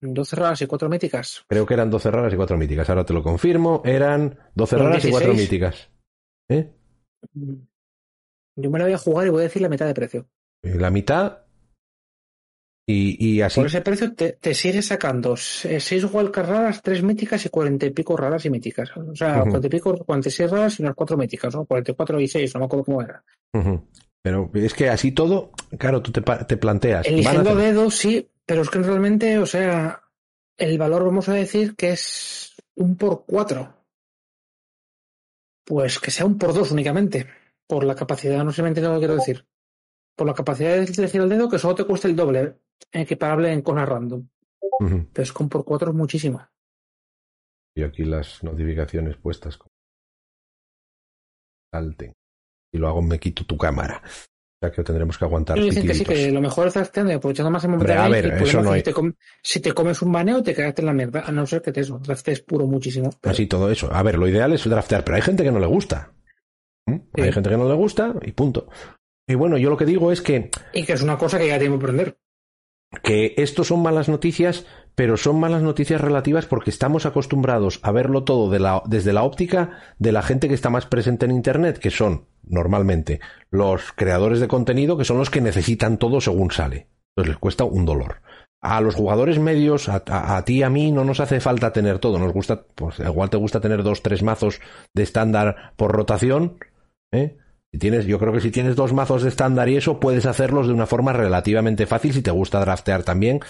12 0.00 0.36
raras 0.36 0.62
y 0.62 0.66
4 0.66 0.88
míticas. 0.88 1.44
Creo 1.48 1.66
que 1.66 1.74
eran 1.74 1.90
12 1.90 2.10
raras 2.10 2.32
y 2.32 2.36
4 2.36 2.56
míticas, 2.58 2.88
ahora 2.88 3.04
te 3.04 3.14
lo 3.14 3.22
confirmo, 3.22 3.82
eran 3.84 4.38
12 4.54 4.76
raras 4.76 5.04
y 5.04 5.10
4 5.10 5.34
míticas. 5.34 5.90
¿Eh? 6.48 6.72
Yo 8.56 8.70
me 8.70 8.78
la 8.78 8.84
voy 8.86 8.94
a 8.94 8.98
jugar 8.98 9.26
y 9.26 9.30
voy 9.30 9.40
a 9.40 9.44
decir 9.44 9.62
la 9.62 9.68
mitad 9.68 9.86
de 9.86 9.94
precio. 9.94 10.28
La 10.62 10.90
mitad. 10.90 11.42
Y, 12.88 13.40
así. 13.40 13.58
Por 13.58 13.66
ese 13.66 13.80
precio 13.80 14.14
te, 14.14 14.34
te 14.34 14.54
sigues 14.54 14.86
sacando 14.86 15.36
6 15.36 16.04
wildcards 16.12 16.48
raras, 16.48 16.82
3 16.82 17.02
míticas 17.02 17.44
y 17.44 17.48
40 17.48 17.86
y 17.86 17.90
pico 17.90 18.16
raras 18.16 18.44
y 18.46 18.50
míticas. 18.50 18.96
O 18.96 19.14
sea, 19.14 19.40
40 19.40 19.66
y 19.66 19.70
pico, 19.70 19.96
46 20.04 20.50
raras 20.50 20.78
y 20.78 20.82
unas 20.82 20.94
4 20.94 21.16
míticas, 21.16 21.54
¿no? 21.54 21.64
44 21.64 22.20
y 22.20 22.28
6, 22.28 22.54
no 22.54 22.60
me 22.60 22.66
acuerdo 22.66 22.84
cómo 22.84 23.02
era. 23.02 23.24
Pero 24.26 24.50
es 24.54 24.74
que 24.74 24.88
así 24.88 25.12
todo, 25.12 25.52
claro, 25.78 26.02
tú 26.02 26.10
te, 26.10 26.20
te 26.20 26.56
planteas. 26.56 27.06
Eligiendo 27.06 27.50
hacer... 27.50 27.62
dedos, 27.62 27.94
sí, 27.94 28.28
pero 28.44 28.62
es 28.62 28.70
que 28.70 28.80
realmente, 28.80 29.38
o 29.38 29.46
sea, 29.46 30.02
el 30.56 30.76
valor 30.78 31.04
vamos 31.04 31.28
a 31.28 31.34
decir 31.34 31.76
que 31.76 31.90
es 31.90 32.56
un 32.74 32.96
por 32.96 33.24
4. 33.24 33.72
Pues 35.64 36.00
que 36.00 36.10
sea 36.10 36.26
un 36.26 36.38
por 36.38 36.52
2 36.54 36.72
únicamente 36.72 37.28
por 37.68 37.84
la 37.84 37.94
capacidad, 37.94 38.42
no 38.42 38.50
sé 38.50 38.56
si 38.56 38.62
me 38.62 38.68
entiendo 38.70 38.90
lo 38.90 38.96
que 38.96 39.06
quiero 39.06 39.14
decir. 39.14 39.46
Por 40.16 40.26
la 40.26 40.34
capacidad 40.34 40.70
de 40.70 40.86
elegir 40.86 41.20
el 41.20 41.28
dedo, 41.28 41.48
que 41.48 41.60
solo 41.60 41.76
te 41.76 41.84
cuesta 41.84 42.08
el 42.08 42.16
doble, 42.16 42.56
equiparable 42.90 43.52
en 43.52 43.62
cosas 43.62 43.88
random. 43.88 44.28
Pero 44.80 45.22
es 45.22 45.32
con 45.32 45.48
por 45.48 45.64
cuatro 45.64 45.90
es 45.90 45.96
muchísimo. 45.96 46.44
Y 47.76 47.84
aquí 47.84 48.02
las 48.02 48.42
notificaciones 48.42 49.18
puestas. 49.18 49.56
Salten. 51.72 52.12
Y 52.72 52.78
lo 52.78 52.88
hago, 52.88 53.02
me 53.02 53.18
quito 53.18 53.44
tu 53.44 53.56
cámara. 53.56 54.02
O 54.04 54.58
sea 54.66 54.72
que 54.72 54.82
tendremos 54.82 55.18
que 55.18 55.24
aguantar. 55.24 55.60
Dicen 55.60 55.86
que 55.86 55.94
sí, 55.94 56.04
que 56.04 56.30
lo 56.30 56.40
mejor 56.40 56.68
es 56.68 56.76
hacer 56.76 57.12
aprovechando 57.12 57.50
más 57.50 57.62
el 57.64 57.70
momento 57.70 57.92
a 57.92 58.08
ver, 58.08 58.26
eso 58.42 58.62
no 58.62 58.72
hay... 58.72 58.82
si, 59.42 59.60
te 59.60 59.72
comes 59.72 60.00
un 60.00 60.12
baneo, 60.12 60.42
te 60.42 60.54
quedaste 60.54 60.80
en 60.80 60.86
la 60.86 60.94
mierda. 60.94 61.24
A 61.26 61.30
no 61.30 61.46
ser 61.46 61.60
que 61.60 61.72
te 61.72 61.82
eso, 61.82 61.98
draftes 61.98 62.40
puro 62.40 62.66
muchísimo. 62.66 63.10
Así 63.22 63.46
todo 63.46 63.70
eso. 63.70 63.92
A 63.92 64.02
ver, 64.02 64.16
lo 64.18 64.26
ideal 64.26 64.54
es 64.54 64.64
draftear, 64.64 65.04
pero 65.04 65.16
hay 65.16 65.22
gente 65.22 65.44
que 65.44 65.52
no 65.52 65.60
le 65.60 65.66
gusta. 65.66 66.12
Hay 66.86 67.32
gente 67.32 67.50
que 67.50 67.56
no 67.56 67.68
le 67.68 67.74
gusta 67.74 68.14
y 68.22 68.32
punto. 68.32 68.68
Y 69.28 69.34
bueno, 69.34 69.58
yo 69.58 69.68
lo 69.68 69.76
que 69.76 69.84
digo 69.84 70.10
es 70.12 70.22
que... 70.22 70.50
Y 70.72 70.84
que 70.84 70.92
es 70.92 71.02
una 71.02 71.18
cosa 71.18 71.38
que 71.38 71.48
ya 71.48 71.58
tengo 71.58 71.78
que 71.78 71.84
aprender. 71.84 72.18
Que 73.02 73.34
esto 73.36 73.64
son 73.64 73.82
malas 73.82 74.08
noticias, 74.08 74.64
pero 74.94 75.16
son 75.16 75.38
malas 75.38 75.62
noticias 75.62 76.00
relativas 76.00 76.46
porque 76.46 76.70
estamos 76.70 77.04
acostumbrados 77.04 77.80
a 77.82 77.92
verlo 77.92 78.24
todo 78.24 78.50
desde 78.86 79.12
la 79.12 79.22
óptica 79.24 79.78
de 79.98 80.12
la 80.12 80.22
gente 80.22 80.48
que 80.48 80.54
está 80.54 80.70
más 80.70 80.86
presente 80.86 81.26
en 81.26 81.32
Internet, 81.32 81.78
que 81.78 81.90
son 81.90 82.26
normalmente 82.44 83.20
los 83.50 83.92
creadores 83.92 84.40
de 84.40 84.48
contenido, 84.48 84.96
que 84.96 85.04
son 85.04 85.18
los 85.18 85.30
que 85.30 85.40
necesitan 85.40 85.98
todo 85.98 86.20
según 86.20 86.50
sale. 86.50 86.88
Entonces 87.10 87.34
les 87.34 87.38
cuesta 87.38 87.64
un 87.64 87.84
dolor. 87.84 88.22
A 88.62 88.80
los 88.80 88.94
jugadores 88.94 89.38
medios, 89.38 89.88
a, 89.88 90.02
a, 90.08 90.36
a 90.36 90.44
ti 90.44 90.62
a 90.62 90.70
mí, 90.70 90.90
no 90.90 91.04
nos 91.04 91.20
hace 91.20 91.40
falta 91.40 91.72
tener 91.72 91.98
todo. 91.98 92.18
Nos 92.18 92.32
gusta, 92.32 92.64
pues 92.74 92.98
igual 93.00 93.30
te 93.30 93.36
gusta 93.36 93.60
tener 93.60 93.82
dos, 93.82 94.02
tres 94.02 94.22
mazos 94.22 94.60
de 94.94 95.02
estándar 95.02 95.74
por 95.76 95.92
rotación, 95.92 96.58
¿eh? 97.12 97.36
Si 97.76 97.80
tienes, 97.80 98.06
yo 98.06 98.18
creo 98.18 98.32
que 98.32 98.40
si 98.40 98.50
tienes 98.50 98.74
dos 98.74 98.94
mazos 98.94 99.22
de 99.22 99.28
estándar 99.28 99.68
y 99.68 99.76
eso, 99.76 100.00
puedes 100.00 100.24
hacerlos 100.24 100.66
de 100.66 100.72
una 100.72 100.86
forma 100.86 101.12
relativamente 101.12 101.84
fácil 101.84 102.14
si 102.14 102.22
te 102.22 102.30
gusta 102.30 102.58
draftear 102.58 103.02
también. 103.02 103.40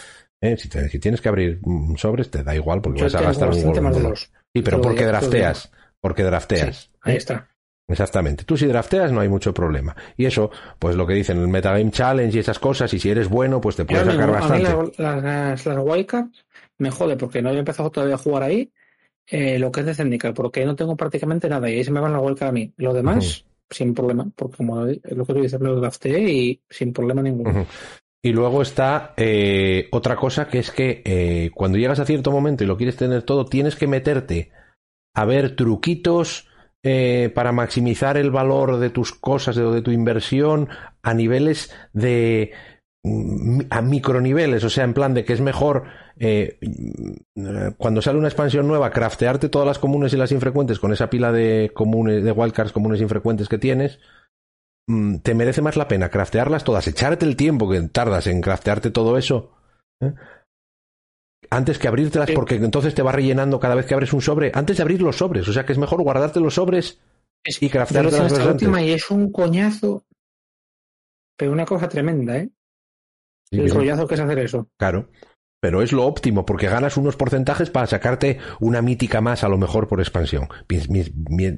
¿eh? 0.40 0.56
Si, 0.56 0.68
tienes 0.98 1.20
que 1.20 1.28
abrir 1.28 1.60
sobres, 1.96 2.28
te 2.28 2.42
da 2.42 2.52
igual 2.52 2.80
porque 2.80 3.04
vas 3.04 3.14
a 3.14 3.20
gastar 3.20 3.50
un 3.50 4.16
Sí, 4.16 4.62
pero 4.64 4.80
porque 4.80 5.04
drafteas. 5.04 5.70
Porque 6.00 6.24
drafteas. 6.24 6.90
ahí 7.02 7.14
¿eh? 7.14 7.18
está. 7.18 7.46
Exactamente. 7.86 8.42
Tú 8.42 8.56
si 8.56 8.66
drafteas 8.66 9.12
no 9.12 9.20
hay 9.20 9.28
mucho 9.28 9.54
problema. 9.54 9.94
Y 10.16 10.24
eso, 10.24 10.50
pues 10.80 10.96
lo 10.96 11.06
que 11.06 11.14
dicen 11.14 11.38
el 11.38 11.46
Metagame 11.46 11.92
Challenge 11.92 12.36
y 12.36 12.40
esas 12.40 12.58
cosas, 12.58 12.92
y 12.94 12.98
si 12.98 13.10
eres 13.10 13.28
bueno, 13.28 13.60
pues 13.60 13.76
te 13.76 13.84
puedes 13.84 14.06
sacar 14.06 14.28
bastante. 14.28 14.66
A 14.66 14.76
mí 14.76 14.92
las, 14.98 15.64
las, 15.64 15.86
me 16.78 16.90
jode 16.90 17.16
porque 17.16 17.42
no 17.42 17.50
he 17.50 17.58
empezado 17.58 17.92
todavía 17.92 18.16
a 18.16 18.18
jugar 18.18 18.42
ahí 18.42 18.72
lo 19.30 19.70
que 19.70 19.80
es 19.80 19.86
de 19.86 19.94
Zendikar, 19.94 20.34
porque 20.34 20.64
no 20.64 20.74
tengo 20.74 20.96
prácticamente 20.96 21.48
nada 21.48 21.70
y 21.70 21.76
ahí 21.76 21.84
se 21.84 21.92
me 21.92 22.00
van 22.00 22.12
la 22.12 22.18
wildcard 22.18 22.48
a 22.48 22.52
mí. 22.52 22.72
Lo 22.76 22.92
demás, 22.92 23.44
sin 23.70 23.94
problema, 23.94 24.30
porque 24.34 24.56
como 24.56 24.84
lo 24.84 25.26
que 25.26 25.32
tú 25.32 25.40
dices, 25.40 25.60
lo 25.60 25.80
drafté 25.80 26.20
y 26.20 26.60
sin 26.68 26.92
problema 26.92 27.22
ninguno. 27.22 27.66
Y 28.22 28.32
luego 28.32 28.62
está 28.62 29.14
eh, 29.16 29.88
otra 29.92 30.16
cosa 30.16 30.48
que 30.48 30.58
es 30.58 30.70
que 30.70 31.02
eh, 31.04 31.50
cuando 31.54 31.78
llegas 31.78 32.00
a 32.00 32.06
cierto 32.06 32.32
momento 32.32 32.64
y 32.64 32.66
lo 32.66 32.76
quieres 32.76 32.96
tener 32.96 33.22
todo, 33.22 33.44
tienes 33.44 33.76
que 33.76 33.86
meterte 33.86 34.50
a 35.14 35.24
ver 35.24 35.54
truquitos 35.54 36.48
eh, 36.82 37.30
para 37.34 37.52
maximizar 37.52 38.16
el 38.16 38.30
valor 38.30 38.78
de 38.78 38.90
tus 38.90 39.12
cosas 39.12 39.56
o 39.58 39.72
de 39.72 39.82
tu 39.82 39.90
inversión 39.90 40.68
a 41.02 41.14
niveles 41.14 41.72
de 41.92 42.52
mm, 43.02 43.60
a 43.70 43.82
microniveles, 43.82 44.64
o 44.64 44.70
sea, 44.70 44.84
en 44.84 44.94
plan 44.94 45.14
de 45.14 45.24
que 45.24 45.32
es 45.32 45.40
mejor 45.40 45.84
eh, 46.18 46.58
cuando 47.76 48.00
sale 48.00 48.18
una 48.18 48.28
expansión 48.28 48.66
nueva, 48.66 48.90
craftearte 48.90 49.50
todas 49.50 49.66
las 49.66 49.78
comunes 49.78 50.12
y 50.14 50.16
las 50.16 50.32
infrecuentes 50.32 50.78
con 50.78 50.92
esa 50.92 51.10
pila 51.10 51.30
de 51.30 51.72
comunes, 51.74 52.24
de 52.24 52.32
wildcards 52.32 52.72
comunes 52.72 53.02
infrecuentes 53.02 53.48
que 53.48 53.58
tienes, 53.58 53.98
mm, 54.86 55.18
te 55.18 55.34
merece 55.34 55.60
más 55.60 55.76
la 55.76 55.88
pena 55.88 56.08
craftearlas 56.08 56.64
todas, 56.64 56.86
echarte 56.88 57.26
el 57.26 57.36
tiempo 57.36 57.68
que 57.68 57.82
tardas 57.82 58.26
en 58.28 58.40
craftearte 58.40 58.90
todo 58.90 59.18
eso, 59.18 59.52
¿eh? 60.00 60.14
antes 61.50 61.78
que 61.78 61.88
abrírtelas, 61.88 62.30
porque 62.30 62.54
entonces 62.56 62.94
te 62.94 63.02
va 63.02 63.12
rellenando 63.12 63.60
cada 63.60 63.74
vez 63.74 63.84
que 63.84 63.94
abres 63.94 64.12
un 64.14 64.22
sobre, 64.22 64.52
antes 64.54 64.78
de 64.78 64.82
abrir 64.82 65.02
los 65.02 65.16
sobres, 65.16 65.46
o 65.48 65.52
sea 65.52 65.66
que 65.66 65.72
es 65.72 65.78
mejor 65.78 66.02
guardarte 66.02 66.40
los 66.40 66.54
sobres 66.54 66.98
y 67.60 67.68
craftearte 67.68 68.18
las 68.18 68.46
última 68.46 68.82
y 68.82 68.92
es 68.92 69.10
un 69.10 69.30
coñazo, 69.30 70.06
pero 71.36 71.52
una 71.52 71.66
cosa 71.66 71.90
tremenda, 71.90 72.38
¿eh? 72.38 72.50
el 73.50 73.70
rollazo 73.70 74.08
que 74.08 74.14
es 74.14 74.20
hacer 74.20 74.38
eso. 74.38 74.68
Claro 74.78 75.08
pero 75.60 75.82
es 75.82 75.92
lo 75.92 76.06
óptimo 76.06 76.44
porque 76.44 76.68
ganas 76.68 76.96
unos 76.96 77.16
porcentajes 77.16 77.70
para 77.70 77.86
sacarte 77.86 78.38
una 78.60 78.82
mítica 78.82 79.20
más 79.20 79.44
a 79.44 79.48
lo 79.48 79.58
mejor 79.58 79.88
por 79.88 80.00
expansión. 80.00 80.48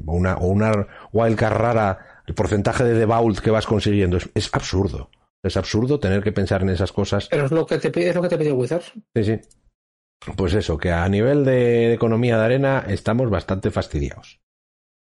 Una, 0.07 0.37
o 0.37 0.49
una 0.49 0.87
wildcard 1.13 1.57
rara, 1.57 2.23
el 2.27 2.35
porcentaje 2.35 2.85
de 2.85 2.95
devault 2.95 3.41
que 3.41 3.51
vas 3.51 3.67
consiguiendo 3.67 4.19
es, 4.35 4.51
absurdo. 4.53 5.11
Es 5.43 5.57
absurdo 5.57 6.01
tener 6.01 6.23
que 6.23 6.33
pensar 6.33 6.63
en 6.63 6.71
esas 6.71 6.93
cosas. 6.93 7.29
Pero 7.29 7.47
es 7.47 7.53
lo 7.53 7.67
que 7.67 7.79
te 7.79 7.91
pide, 7.91 8.11
es 8.11 8.17
lo 8.17 8.23
que 8.23 8.29
te 8.29 8.39
pide 8.39 8.53
Wizards. 8.53 8.93
Sí, 9.15 9.25
sí. 9.25 9.41
Pues 10.37 10.55
eso, 10.55 10.79
que 10.79 10.91
a 10.91 11.09
nivel 11.09 11.45
de 11.45 11.93
economía 11.93 12.39
de 12.39 12.45
arena 12.45 12.85
estamos 12.89 13.31
bastante 13.31 13.71
fastidiados. 13.71 14.41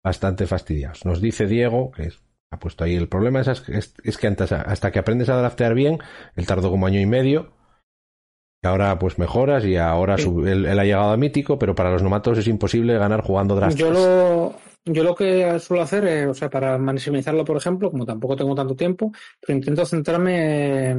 Bastante 0.03 0.45
fastidiados. 0.45 1.05
Nos 1.05 1.21
dice 1.21 1.47
Diego, 1.47 1.91
que 1.91 2.11
ha 2.51 2.59
puesto 2.59 2.83
ahí 2.83 2.95
el 2.95 3.07
problema, 3.07 3.41
es, 3.41 3.63
es, 4.03 4.17
que 4.17 4.27
antes, 4.27 4.51
hasta 4.51 4.91
que 4.91 4.99
aprendes 4.99 5.29
a 5.29 5.37
draftear 5.37 5.73
bien, 5.73 5.99
él 6.35 6.45
tardó 6.45 6.69
como 6.69 6.85
año 6.85 6.99
y 6.99 7.05
medio, 7.05 7.53
ahora 8.65 8.97
pues 8.99 9.17
mejoras 9.17 9.65
y 9.65 9.77
ahora 9.77 10.15
él, 10.15 10.67
ha 10.67 10.83
llegado 10.83 11.11
a 11.11 11.17
mítico, 11.17 11.57
pero 11.57 11.75
para 11.75 11.91
los 11.91 12.03
nomatos 12.03 12.37
es 12.37 12.47
imposible 12.47 12.97
ganar 12.97 13.21
jugando 13.21 13.55
drafts. 13.55 13.75
Yo 13.75 13.91
lo, 13.91 14.55
yo 14.85 15.03
lo 15.03 15.15
que 15.15 15.59
suelo 15.59 15.83
hacer, 15.83 16.05
es, 16.05 16.27
o 16.27 16.33
sea, 16.33 16.49
para 16.49 16.77
maximizarlo, 16.77 17.43
por 17.45 17.57
ejemplo, 17.57 17.91
como 17.91 18.05
tampoco 18.05 18.35
tengo 18.35 18.55
tanto 18.55 18.75
tiempo, 18.75 19.11
pero 19.39 19.57
intento 19.57 19.85
centrarme 19.85 20.91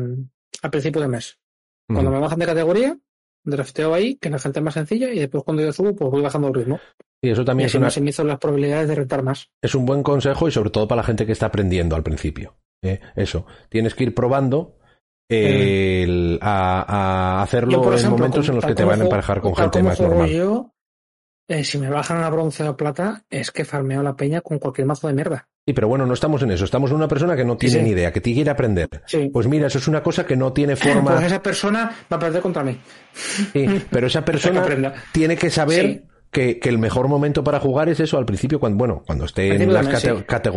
al 0.62 0.70
principio 0.70 1.00
de 1.00 1.08
mes. 1.08 1.38
Cuando 1.86 2.10
me 2.10 2.18
bajan 2.18 2.38
de 2.40 2.46
categoría, 2.46 2.98
drafteo 3.44 3.94
ahí, 3.94 4.16
que 4.16 4.28
la 4.28 4.38
gente 4.38 4.58
es 4.58 4.64
más 4.64 4.74
sencilla, 4.74 5.12
y 5.12 5.20
después 5.20 5.44
cuando 5.44 5.62
yo 5.62 5.72
subo, 5.72 5.94
pues 5.94 6.10
voy 6.10 6.20
bajando 6.22 6.48
el 6.48 6.54
ritmo. 6.54 6.80
Y 7.22 7.30
eso 7.30 7.44
también 7.44 7.66
y 7.66 7.70
así 7.70 7.78
maximizo 7.78 8.24
las 8.24 8.38
probabilidades 8.38 8.88
de 8.88 8.94
rentar 8.96 9.22
más. 9.22 9.48
Es 9.62 9.74
un 9.74 9.86
buen 9.86 10.02
consejo 10.02 10.48
y 10.48 10.50
sobre 10.50 10.70
todo 10.70 10.88
para 10.88 11.02
la 11.02 11.06
gente 11.06 11.24
que 11.24 11.32
está 11.32 11.46
aprendiendo 11.46 11.96
al 11.96 12.02
principio. 12.02 12.56
¿eh? 12.82 13.00
Eso, 13.14 13.46
tienes 13.68 13.94
que 13.94 14.04
ir 14.04 14.14
probando 14.14 14.78
el, 15.28 16.38
a, 16.40 17.42
hacerlo 17.42 17.96
en 17.96 18.10
momentos 18.10 18.48
en 18.48 18.56
los 18.56 18.64
que 18.64 18.74
te 18.74 18.84
van 18.84 19.00
a 19.00 19.04
emparejar 19.04 19.40
con 19.40 19.54
gente 19.54 19.82
más 19.82 20.00
normal. 20.00 20.28
Yo, 20.28 20.72
eh, 21.48 21.64
si 21.64 21.78
me 21.78 21.88
bajan 21.88 22.22
a 22.22 22.30
bronce 22.30 22.68
o 22.68 22.76
plata, 22.76 23.24
es 23.30 23.50
que 23.50 23.64
farmeo 23.64 24.02
la 24.02 24.16
peña 24.16 24.40
con 24.40 24.58
cualquier 24.58 24.86
mazo 24.86 25.06
de 25.08 25.14
mierda. 25.14 25.48
Sí, 25.66 25.72
pero 25.72 25.88
bueno, 25.88 26.06
no 26.06 26.14
estamos 26.14 26.42
en 26.42 26.52
eso. 26.52 26.64
Estamos 26.64 26.90
en 26.90 26.96
una 26.96 27.08
persona 27.08 27.34
que 27.34 27.44
no 27.44 27.56
tiene 27.56 27.82
ni 27.82 27.90
idea, 27.90 28.12
que 28.12 28.22
quiere 28.22 28.50
aprender. 28.50 28.88
Pues 29.32 29.48
mira, 29.48 29.66
eso 29.66 29.78
es 29.78 29.88
una 29.88 30.02
cosa 30.02 30.24
que 30.24 30.36
no 30.36 30.52
tiene 30.52 30.76
forma. 30.76 31.14
Pues 31.14 31.26
esa 31.26 31.42
persona 31.42 31.90
va 32.12 32.16
a 32.16 32.20
perder 32.20 32.42
contra 32.42 32.62
mí. 32.62 32.78
Sí, 33.12 33.84
pero 33.90 34.06
esa 34.06 34.24
persona 34.24 34.94
tiene 35.12 35.36
que 35.36 35.50
saber 35.50 36.04
que, 36.30 36.60
el 36.62 36.78
mejor 36.78 37.08
momento 37.08 37.42
para 37.44 37.60
jugar 37.60 37.88
es 37.88 38.00
eso 38.00 38.18
al 38.18 38.26
principio, 38.26 38.60
cuando, 38.60 38.78
bueno, 38.78 39.02
cuando 39.06 39.24
esté 39.24 39.62
en 39.62 39.72
las 39.72 39.86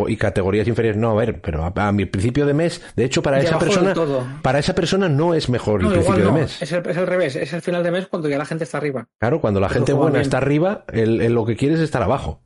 y 0.08 0.16
categorías 0.16 0.68
inferiores. 0.68 1.00
No, 1.00 1.10
a 1.10 1.14
ver, 1.14 1.40
pero 1.40 1.64
a, 1.64 1.92
mi 1.92 2.04
principio 2.04 2.46
de 2.46 2.54
mes, 2.54 2.82
de 2.96 3.04
hecho, 3.04 3.22
para 3.22 3.40
esa 3.40 3.58
persona, 3.58 3.94
para 4.42 4.58
esa 4.58 4.74
persona 4.74 5.08
no 5.08 5.34
es 5.34 5.48
mejor 5.48 5.82
el 5.82 5.88
principio 5.88 6.26
de 6.26 6.32
mes. 6.32 6.60
Es 6.60 6.72
el, 6.72 7.06
revés, 7.06 7.36
es 7.36 7.52
el 7.52 7.62
final 7.62 7.82
de 7.82 7.90
mes 7.90 8.06
cuando 8.06 8.28
ya 8.28 8.38
la 8.38 8.44
gente 8.44 8.64
está 8.64 8.78
arriba. 8.78 9.08
Claro, 9.18 9.40
cuando 9.40 9.60
la 9.60 9.68
gente 9.68 9.92
buena 9.92 10.20
está 10.20 10.38
arriba, 10.38 10.84
el, 10.92 11.32
lo 11.32 11.44
que 11.44 11.56
quieres 11.56 11.78
es 11.78 11.84
estar 11.84 12.02
abajo. 12.02 12.42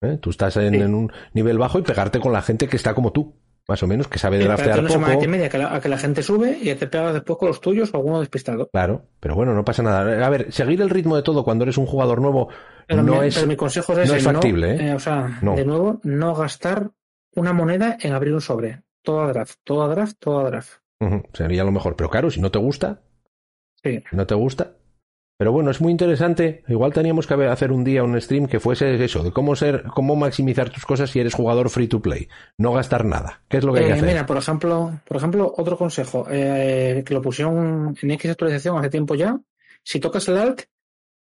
¿Eh? 0.00 0.18
Tú 0.20 0.30
estás 0.30 0.56
en, 0.56 0.94
un 0.94 1.12
nivel 1.32 1.58
bajo 1.58 1.78
y 1.78 1.82
pegarte 1.82 2.20
con 2.20 2.32
la 2.32 2.42
gente 2.42 2.68
que 2.68 2.76
está 2.76 2.94
como 2.94 3.12
tú 3.12 3.34
más 3.68 3.82
o 3.82 3.86
menos, 3.86 4.08
que 4.08 4.18
sabe 4.18 4.38
draftear 4.38 4.86
poco. 4.86 5.28
media 5.28 5.50
que 5.50 5.58
la, 5.58 5.74
a 5.74 5.80
que 5.80 5.90
la 5.90 5.98
gente 5.98 6.22
sube 6.22 6.58
y 6.60 6.74
te 6.74 6.86
pegas 6.86 7.12
después 7.12 7.38
con 7.38 7.48
los 7.48 7.60
tuyos 7.60 7.92
o 7.92 7.98
alguno 7.98 8.18
despistado. 8.18 8.70
Claro, 8.70 9.04
pero 9.20 9.34
bueno, 9.34 9.52
no 9.52 9.62
pasa 9.64 9.82
nada. 9.82 10.26
A 10.26 10.30
ver, 10.30 10.50
seguir 10.50 10.80
el 10.80 10.88
ritmo 10.88 11.14
de 11.16 11.22
todo 11.22 11.44
cuando 11.44 11.64
eres 11.64 11.76
un 11.76 11.84
jugador 11.84 12.22
nuevo 12.22 12.48
no 12.88 13.22
es, 13.22 13.46
mi 13.46 13.56
consejo 13.56 13.92
es, 13.92 14.08
no 14.08 14.14
es 14.14 14.24
factible. 14.24 14.74
¿eh? 14.74 14.88
¿eh? 14.88 14.94
o 14.94 14.98
sea, 14.98 15.38
de 15.42 15.64
nuevo, 15.66 16.00
no 16.02 16.34
gastar 16.34 16.90
una 17.34 17.52
moneda 17.52 17.98
en 18.00 18.14
abrir 18.14 18.32
un 18.32 18.40
sobre. 18.40 18.82
Todo 19.02 19.20
a 19.20 19.28
draft, 19.28 19.56
todo 19.64 19.82
a 19.82 19.88
draft, 19.88 20.16
todo 20.18 20.40
a 20.40 20.50
draft. 20.50 20.78
Sería 21.34 21.62
lo 21.62 21.70
mejor. 21.70 21.94
Pero 21.94 22.08
claro, 22.08 22.30
si 22.30 22.40
no 22.40 22.50
te 22.50 22.58
gusta, 22.58 23.02
sí. 23.82 24.02
no 24.12 24.26
te 24.26 24.34
gusta, 24.34 24.77
pero 25.38 25.52
bueno, 25.52 25.70
es 25.70 25.80
muy 25.80 25.92
interesante. 25.92 26.64
Igual 26.66 26.92
teníamos 26.92 27.28
que 27.28 27.34
hacer 27.34 27.70
un 27.70 27.84
día 27.84 28.02
un 28.02 28.20
stream 28.20 28.48
que 28.48 28.58
fuese 28.58 29.02
eso, 29.02 29.22
de 29.22 29.30
cómo 29.30 29.54
ser, 29.54 29.84
cómo 29.84 30.16
maximizar 30.16 30.68
tus 30.68 30.84
cosas 30.84 31.10
si 31.10 31.20
eres 31.20 31.32
jugador 31.32 31.70
free 31.70 31.86
to 31.86 32.02
play. 32.02 32.28
No 32.58 32.72
gastar 32.72 33.04
nada. 33.04 33.42
¿Qué 33.48 33.58
es 33.58 33.64
lo 33.64 33.72
que 33.72 33.78
hay 33.78 33.84
que 33.86 33.90
eh, 33.92 33.94
hacer? 33.94 34.08
Mira, 34.08 34.26
por 34.26 34.36
ejemplo, 34.36 35.00
por 35.06 35.16
ejemplo, 35.16 35.54
otro 35.56 35.78
consejo, 35.78 36.26
eh, 36.28 37.04
que 37.06 37.14
lo 37.14 37.22
pusieron 37.22 37.96
en 38.02 38.10
X 38.10 38.32
actualización 38.32 38.78
hace 38.78 38.90
tiempo 38.90 39.14
ya. 39.14 39.38
Si 39.84 40.00
tocas 40.00 40.26
el 40.26 40.38
alt, 40.38 40.62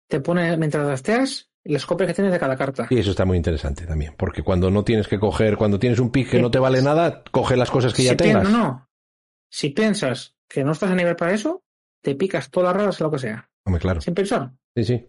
te 0.09 0.21
pone, 0.21 0.57
mientras 0.57 0.87
gasteas, 0.87 1.51
las 1.64 1.85
copias 1.85 2.09
que 2.09 2.14
tienes 2.14 2.33
de 2.33 2.39
cada 2.39 2.57
carta. 2.57 2.87
Y 2.89 2.99
eso 2.99 3.11
está 3.11 3.27
muy 3.27 3.37
interesante 3.37 3.87
también, 3.87 4.14
porque 4.17 4.43
cuando 4.43 4.71
no 4.71 4.83
tienes 4.83 5.09
que 5.09 5.19
coger, 5.19 5.59
cuando 5.59 5.79
tienes 5.79 5.99
un 5.99 6.11
pick 6.11 6.31
que 6.31 6.41
no 6.41 6.51
te 6.51 6.59
vale 6.59 6.81
nada, 6.81 7.23
coge 7.31 7.55
las 7.55 7.71
cosas 7.71 7.93
que 7.93 8.05
ya 8.05 8.17
tengas. 8.17 8.45
No, 8.45 8.59
no. 8.59 8.89
Si 9.51 9.69
piensas 9.69 10.37
que 10.49 10.64
no 10.64 10.73
estás 10.73 10.91
a 10.91 10.95
nivel 10.95 11.17
para 11.17 11.35
eso, 11.35 11.64
te 12.01 12.14
picas 12.14 12.51
todas 12.51 12.69
las 12.69 12.77
raras 12.77 13.01
o 13.03 13.05
lo 13.05 13.11
que 13.11 13.19
sea. 13.19 13.51
Claro. 13.81 14.01
Sin 14.01 14.14
pensar. 14.14 14.53
Sí, 14.75 14.85
sí. 14.85 15.07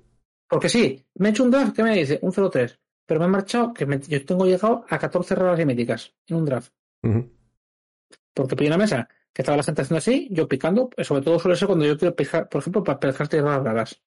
Porque 0.49 0.69
sí, 0.69 1.05
me 1.15 1.29
he 1.29 1.31
hecho 1.31 1.43
un 1.43 1.51
draft 1.51 1.75
que 1.75 1.83
me 1.83 1.95
dice 1.95 2.19
un 2.21 2.31
0-3, 2.31 2.79
pero 3.05 3.19
me 3.19 3.25
he 3.25 3.29
marchado 3.29 3.73
que 3.73 3.85
yo 4.07 4.25
tengo 4.25 4.45
llegado 4.45 4.85
a 4.87 4.97
14 4.97 5.35
raras 5.35 5.65
míticas 5.65 6.15
en 6.27 6.37
un 6.37 6.45
draft. 6.45 6.73
Porque 8.33 8.55
pillé 8.55 8.69
una 8.69 8.77
mesa 8.77 9.07
que 9.33 9.41
estaba 9.41 9.57
la 9.57 9.63
gente 9.63 9.81
haciendo 9.81 9.97
así, 9.99 10.27
yo 10.31 10.47
picando, 10.47 10.89
pues, 10.89 11.05
sobre 11.05 11.21
todo 11.21 11.37
suele 11.37 11.57
ser 11.57 11.67
cuando 11.67 11.85
yo 11.85 11.97
quiero 11.97 12.15
picar, 12.15 12.49
por 12.49 12.61
ejemplo, 12.61 12.83
para 12.83 12.99
pegar 12.99 13.27
tierras 13.27 13.63
raras. 13.63 14.01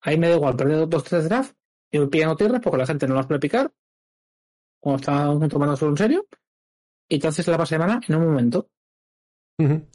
Ahí 0.00 0.18
me 0.18 0.28
da 0.28 0.36
igual 0.36 0.56
perder 0.56 0.88
dos 0.88 1.04
tres 1.04 1.28
drafts 1.28 1.54
y 1.90 1.98
voy 1.98 2.08
pillando 2.08 2.36
tierras 2.36 2.60
porque 2.60 2.78
la 2.78 2.86
gente 2.86 3.06
no 3.06 3.14
las 3.14 3.26
puede 3.26 3.40
picar 3.40 3.72
cuando 4.80 5.00
está 5.00 5.48
tomando 5.48 5.76
solo 5.76 5.92
en 5.92 5.96
serio. 5.96 6.26
Y 7.08 7.16
entonces 7.16 7.46
la 7.46 7.58
pasa 7.58 7.76
de 7.76 7.78
mana 7.78 8.00
en 8.06 8.14
un 8.16 8.26
momento. 8.26 8.70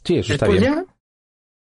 Sí, 0.02 0.18
eso 0.18 0.32
está 0.32 0.46
bien. 0.48 0.86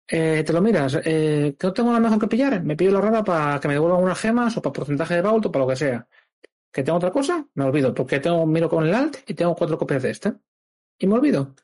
Eh, 0.09 0.45
te 0.47 0.53
lo 0.53 0.61
miras, 0.61 1.01
eh, 1.05 1.57
que 1.59 1.67
no 1.67 1.73
tengo 1.73 1.89
nada 1.89 2.01
mejor 2.01 2.21
que 2.21 2.29
pillar, 2.29 2.63
me 2.63 2.77
pido 2.77 2.93
la 2.93 3.01
rara 3.01 3.25
para 3.25 3.59
que 3.59 3.67
me 3.67 3.75
devuelvan 3.75 4.05
unas 4.05 4.21
gemas 4.21 4.57
o 4.57 4.63
para 4.63 4.73
porcentaje 4.73 5.15
de 5.15 5.23
vault 5.23 5.47
o 5.47 5.53
para 5.53 5.65
lo 5.65 5.69
que 5.71 5.77
sea. 5.77 6.07
¿Que 6.73 6.85
tengo 6.85 6.99
otra 6.99 7.11
cosa? 7.11 7.45
Me 7.55 7.65
olvido, 7.65 7.93
porque 7.93 8.21
tengo, 8.21 8.47
miro 8.47 8.69
con 8.69 8.87
el 8.87 8.95
alt 8.95 9.19
y 9.27 9.35
tengo 9.35 9.57
cuatro 9.57 9.79
copias 9.79 10.03
de 10.03 10.11
este. 10.11 10.35
Y 10.99 11.07
me 11.07 11.15
olvido. 11.15 11.55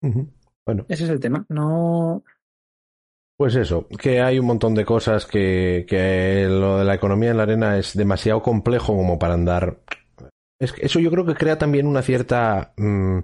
Bueno. 0.00 0.84
Ese 0.88 1.04
es 1.04 1.10
el 1.10 1.20
tema. 1.20 1.46
No. 1.48 2.22
Pues 3.36 3.54
eso, 3.54 3.88
que 3.88 4.20
hay 4.20 4.38
un 4.38 4.46
montón 4.46 4.74
de 4.74 4.84
cosas 4.84 5.24
que, 5.24 5.86
que 5.88 6.46
lo 6.50 6.78
de 6.78 6.84
la 6.84 6.94
economía 6.94 7.30
en 7.30 7.38
la 7.38 7.44
arena 7.44 7.78
es 7.78 7.96
demasiado 7.96 8.42
complejo 8.42 8.94
como 8.94 9.18
para 9.18 9.34
andar. 9.34 9.80
Es 10.58 10.72
que 10.72 10.84
eso 10.84 11.00
yo 11.00 11.10
creo 11.10 11.24
que 11.24 11.34
crea 11.34 11.56
también 11.56 11.86
una 11.86 12.02
cierta. 12.02 12.74
Mm, 12.76 13.20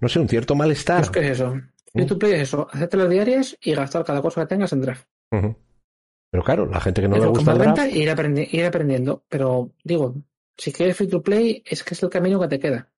no 0.00 0.08
sé, 0.08 0.18
un 0.18 0.28
cierto 0.28 0.56
malestar. 0.56 1.08
¿Qué 1.10 1.20
es 1.20 1.40
eso? 1.40 1.54
Y 1.94 2.06
tu 2.06 2.18
play 2.18 2.32
es 2.34 2.42
eso, 2.42 2.68
hacerte 2.70 2.96
las 2.96 3.10
diarias 3.10 3.56
y 3.60 3.74
gastar 3.74 4.04
cada 4.04 4.22
cosa 4.22 4.42
que 4.42 4.46
tengas 4.46 4.72
en 4.72 4.80
draft. 4.80 5.08
Pero 5.30 6.44
claro, 6.44 6.66
la 6.66 6.80
gente 6.80 7.00
que 7.00 7.08
no 7.08 7.18
le 7.18 7.26
gusta 7.26 7.52
el 7.52 7.58
draft... 7.58 7.92
Ir, 7.92 8.54
ir 8.54 8.64
aprendiendo. 8.64 9.24
Pero 9.28 9.72
digo, 9.82 10.14
si 10.56 10.72
quieres 10.72 10.96
free 10.96 11.08
to 11.08 11.22
play, 11.22 11.62
es 11.66 11.82
que 11.82 11.94
es 11.94 12.02
el 12.02 12.10
camino 12.10 12.40
que 12.40 12.48
te 12.48 12.60
queda. 12.60 12.88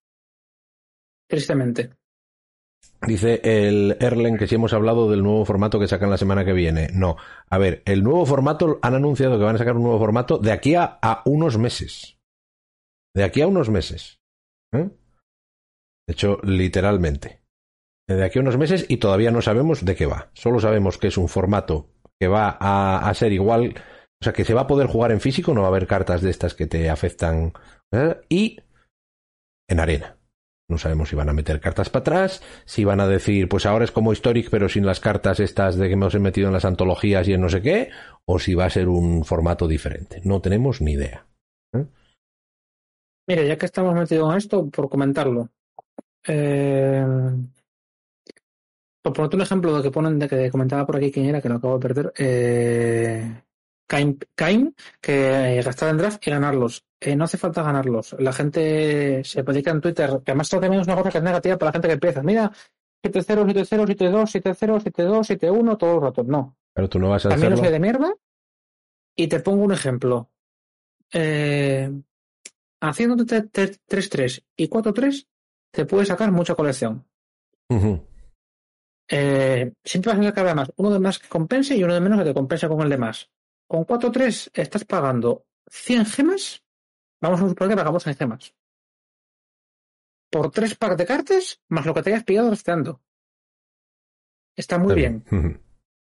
Tristemente. 1.26 1.90
Dice 3.06 3.40
el 3.42 3.96
Erlen 4.00 4.36
que 4.36 4.46
si 4.46 4.56
hemos 4.56 4.74
hablado 4.74 5.10
del 5.10 5.22
nuevo 5.22 5.44
formato 5.44 5.80
que 5.80 5.88
sacan 5.88 6.10
la 6.10 6.18
semana 6.18 6.44
que 6.44 6.52
viene. 6.52 6.88
No. 6.92 7.16
A 7.48 7.58
ver, 7.58 7.82
el 7.86 8.02
nuevo 8.02 8.26
formato, 8.26 8.78
han 8.82 8.94
anunciado 8.94 9.38
que 9.38 9.44
van 9.44 9.54
a 9.54 9.58
sacar 9.58 9.76
un 9.76 9.84
nuevo 9.84 9.98
formato 9.98 10.38
de 10.38 10.52
aquí 10.52 10.74
a, 10.74 10.98
unos 11.24 11.56
meses. 11.56 12.18
De 13.14 13.24
aquí 13.24 13.40
a 13.40 13.46
unos 13.46 13.70
meses. 13.70 14.20
¿eh? 14.72 14.90
De 16.06 16.12
hecho, 16.12 16.38
literalmente 16.42 17.41
de 18.08 18.24
aquí 18.24 18.38
a 18.38 18.42
unos 18.42 18.58
meses 18.58 18.86
y 18.88 18.98
todavía 18.98 19.30
no 19.30 19.42
sabemos 19.42 19.84
de 19.84 19.94
qué 19.94 20.06
va. 20.06 20.30
Solo 20.34 20.60
sabemos 20.60 20.98
que 20.98 21.08
es 21.08 21.16
un 21.16 21.28
formato 21.28 21.88
que 22.20 22.28
va 22.28 22.56
a, 22.60 23.12
ser 23.14 23.32
igual, 23.32 23.74
o 24.20 24.24
sea, 24.24 24.32
que 24.32 24.44
se 24.44 24.54
va 24.54 24.62
a 24.62 24.66
poder 24.66 24.86
jugar 24.86 25.12
en 25.12 25.20
físico, 25.20 25.54
no 25.54 25.62
va 25.62 25.68
a 25.68 25.70
haber 25.70 25.86
cartas 25.86 26.22
de 26.22 26.30
estas 26.30 26.54
que 26.54 26.66
te 26.66 26.88
afectan. 26.88 27.52
Y 28.28 28.60
en 29.68 29.80
arena. 29.80 30.16
No 30.70 30.78
sabemos 30.78 31.10
si 31.10 31.16
van 31.16 31.28
a 31.28 31.34
meter 31.34 31.60
cartas 31.60 31.90
para 31.90 32.00
atrás, 32.00 32.42
si 32.64 32.84
van 32.84 33.00
a 33.00 33.06
decir, 33.06 33.48
pues 33.48 33.66
ahora 33.66 33.84
es 33.84 33.90
como 33.90 34.12
Historic, 34.12 34.48
pero 34.48 34.68
sin 34.68 34.86
las 34.86 35.00
cartas 35.00 35.40
estas 35.40 35.76
de 35.76 35.88
que 35.88 35.94
hemos 35.94 36.18
metido 36.18 36.46
en 36.46 36.54
las 36.54 36.64
antologías 36.64 37.28
y 37.28 37.34
en 37.34 37.42
no 37.42 37.48
sé 37.48 37.60
qué, 37.60 37.90
o 38.24 38.38
si 38.38 38.54
va 38.54 38.66
a 38.66 38.70
ser 38.70 38.88
un 38.88 39.24
formato 39.24 39.68
diferente. 39.68 40.22
No 40.24 40.40
tenemos 40.40 40.80
ni 40.80 40.92
idea. 40.92 41.26
¿eh? 41.74 41.84
Mire, 43.28 43.46
ya 43.46 43.58
que 43.58 43.66
estamos 43.66 43.94
metidos 43.94 44.30
en 44.30 44.38
esto, 44.38 44.70
por 44.70 44.88
comentarlo. 44.88 45.50
Eh, 46.26 47.04
por 49.02 49.12
ponerte 49.12 49.36
un 49.36 49.42
ejemplo 49.42 49.76
de 49.76 49.82
que 49.82 49.90
ponen, 49.90 50.18
de 50.18 50.28
que 50.28 50.50
comentaba 50.50 50.86
por 50.86 50.96
aquí 50.96 51.10
quién 51.10 51.26
era, 51.26 51.40
que 51.40 51.48
lo 51.48 51.56
acabo 51.56 51.78
de 51.78 51.88
perder, 51.88 52.12
eh, 52.16 53.42
Kaim, 53.86 54.72
que 55.00 55.60
gastar 55.62 55.90
en 55.90 55.98
draft 55.98 56.26
y 56.26 56.30
ganarlos. 56.30 56.84
Eh, 56.98 57.16
no 57.16 57.24
hace 57.24 57.36
falta 57.36 57.62
ganarlos. 57.62 58.16
La 58.18 58.32
gente 58.32 59.22
se 59.24 59.44
predica 59.44 59.70
en 59.70 59.80
Twitter, 59.80 60.20
que 60.24 60.30
además 60.30 60.48
también 60.48 60.74
es 60.74 60.86
una 60.86 60.96
cosa 60.96 61.10
que 61.10 61.18
es 61.18 61.24
negativa 61.24 61.58
para 61.58 61.68
la 61.68 61.72
gente 61.72 61.88
que 61.88 61.94
empieza. 61.94 62.22
Mira, 62.22 62.50
7-0, 63.02 63.44
7-0, 63.44 63.86
7-2, 63.86 64.42
7-0, 64.42 64.80
7-2, 64.80 65.38
7-1, 65.38 65.76
todos 65.76 65.94
los 65.94 66.02
ratos. 66.02 66.26
No. 66.26 66.56
Pero 66.72 66.88
tú 66.88 66.98
no 66.98 67.10
vas 67.10 67.26
a 67.26 67.30
También 67.30 67.56
soy 67.56 67.68
de 67.68 67.80
mierda. 67.80 68.14
Y 69.14 69.26
te 69.26 69.40
pongo 69.40 69.64
un 69.64 69.72
ejemplo. 69.72 70.30
Eh, 71.12 71.90
haciendo 72.80 73.16
3-3 73.16 74.44
y 74.56 74.68
4-3, 74.68 75.26
te 75.70 75.84
puede 75.84 76.06
sacar 76.06 76.32
mucha 76.32 76.54
colección. 76.54 77.04
Eh, 79.08 79.72
siempre 79.84 80.12
vas 80.12 80.20
a 80.20 80.24
sacar 80.24 80.46
además 80.46 80.72
uno 80.76 80.90
de 80.90 80.98
más 80.98 81.18
que 81.18 81.28
compense 81.28 81.76
y 81.76 81.84
uno 81.84 81.94
de 81.94 82.00
menos 82.00 82.18
que 82.18 82.24
te 82.24 82.34
compensa 82.34 82.68
con 82.68 82.80
el 82.80 82.88
de 82.88 82.98
más. 82.98 83.30
Con 83.66 83.84
4-3 83.86 84.50
estás 84.54 84.84
pagando 84.84 85.46
100 85.68 86.06
gemas. 86.06 86.62
Vamos 87.20 87.40
a 87.40 87.48
suponer 87.48 87.70
que 87.70 87.76
pagamos 87.76 88.02
100 88.02 88.16
gemas. 88.16 88.54
Por 90.30 90.50
3 90.50 90.74
packs 90.76 90.96
de 90.96 91.06
cartas 91.06 91.60
más 91.68 91.86
lo 91.86 91.94
que 91.94 92.02
te 92.02 92.10
hayas 92.10 92.24
pillado 92.24 92.50
rastreando. 92.50 93.02
Está 94.56 94.78
muy 94.78 94.94
bien. 94.94 95.24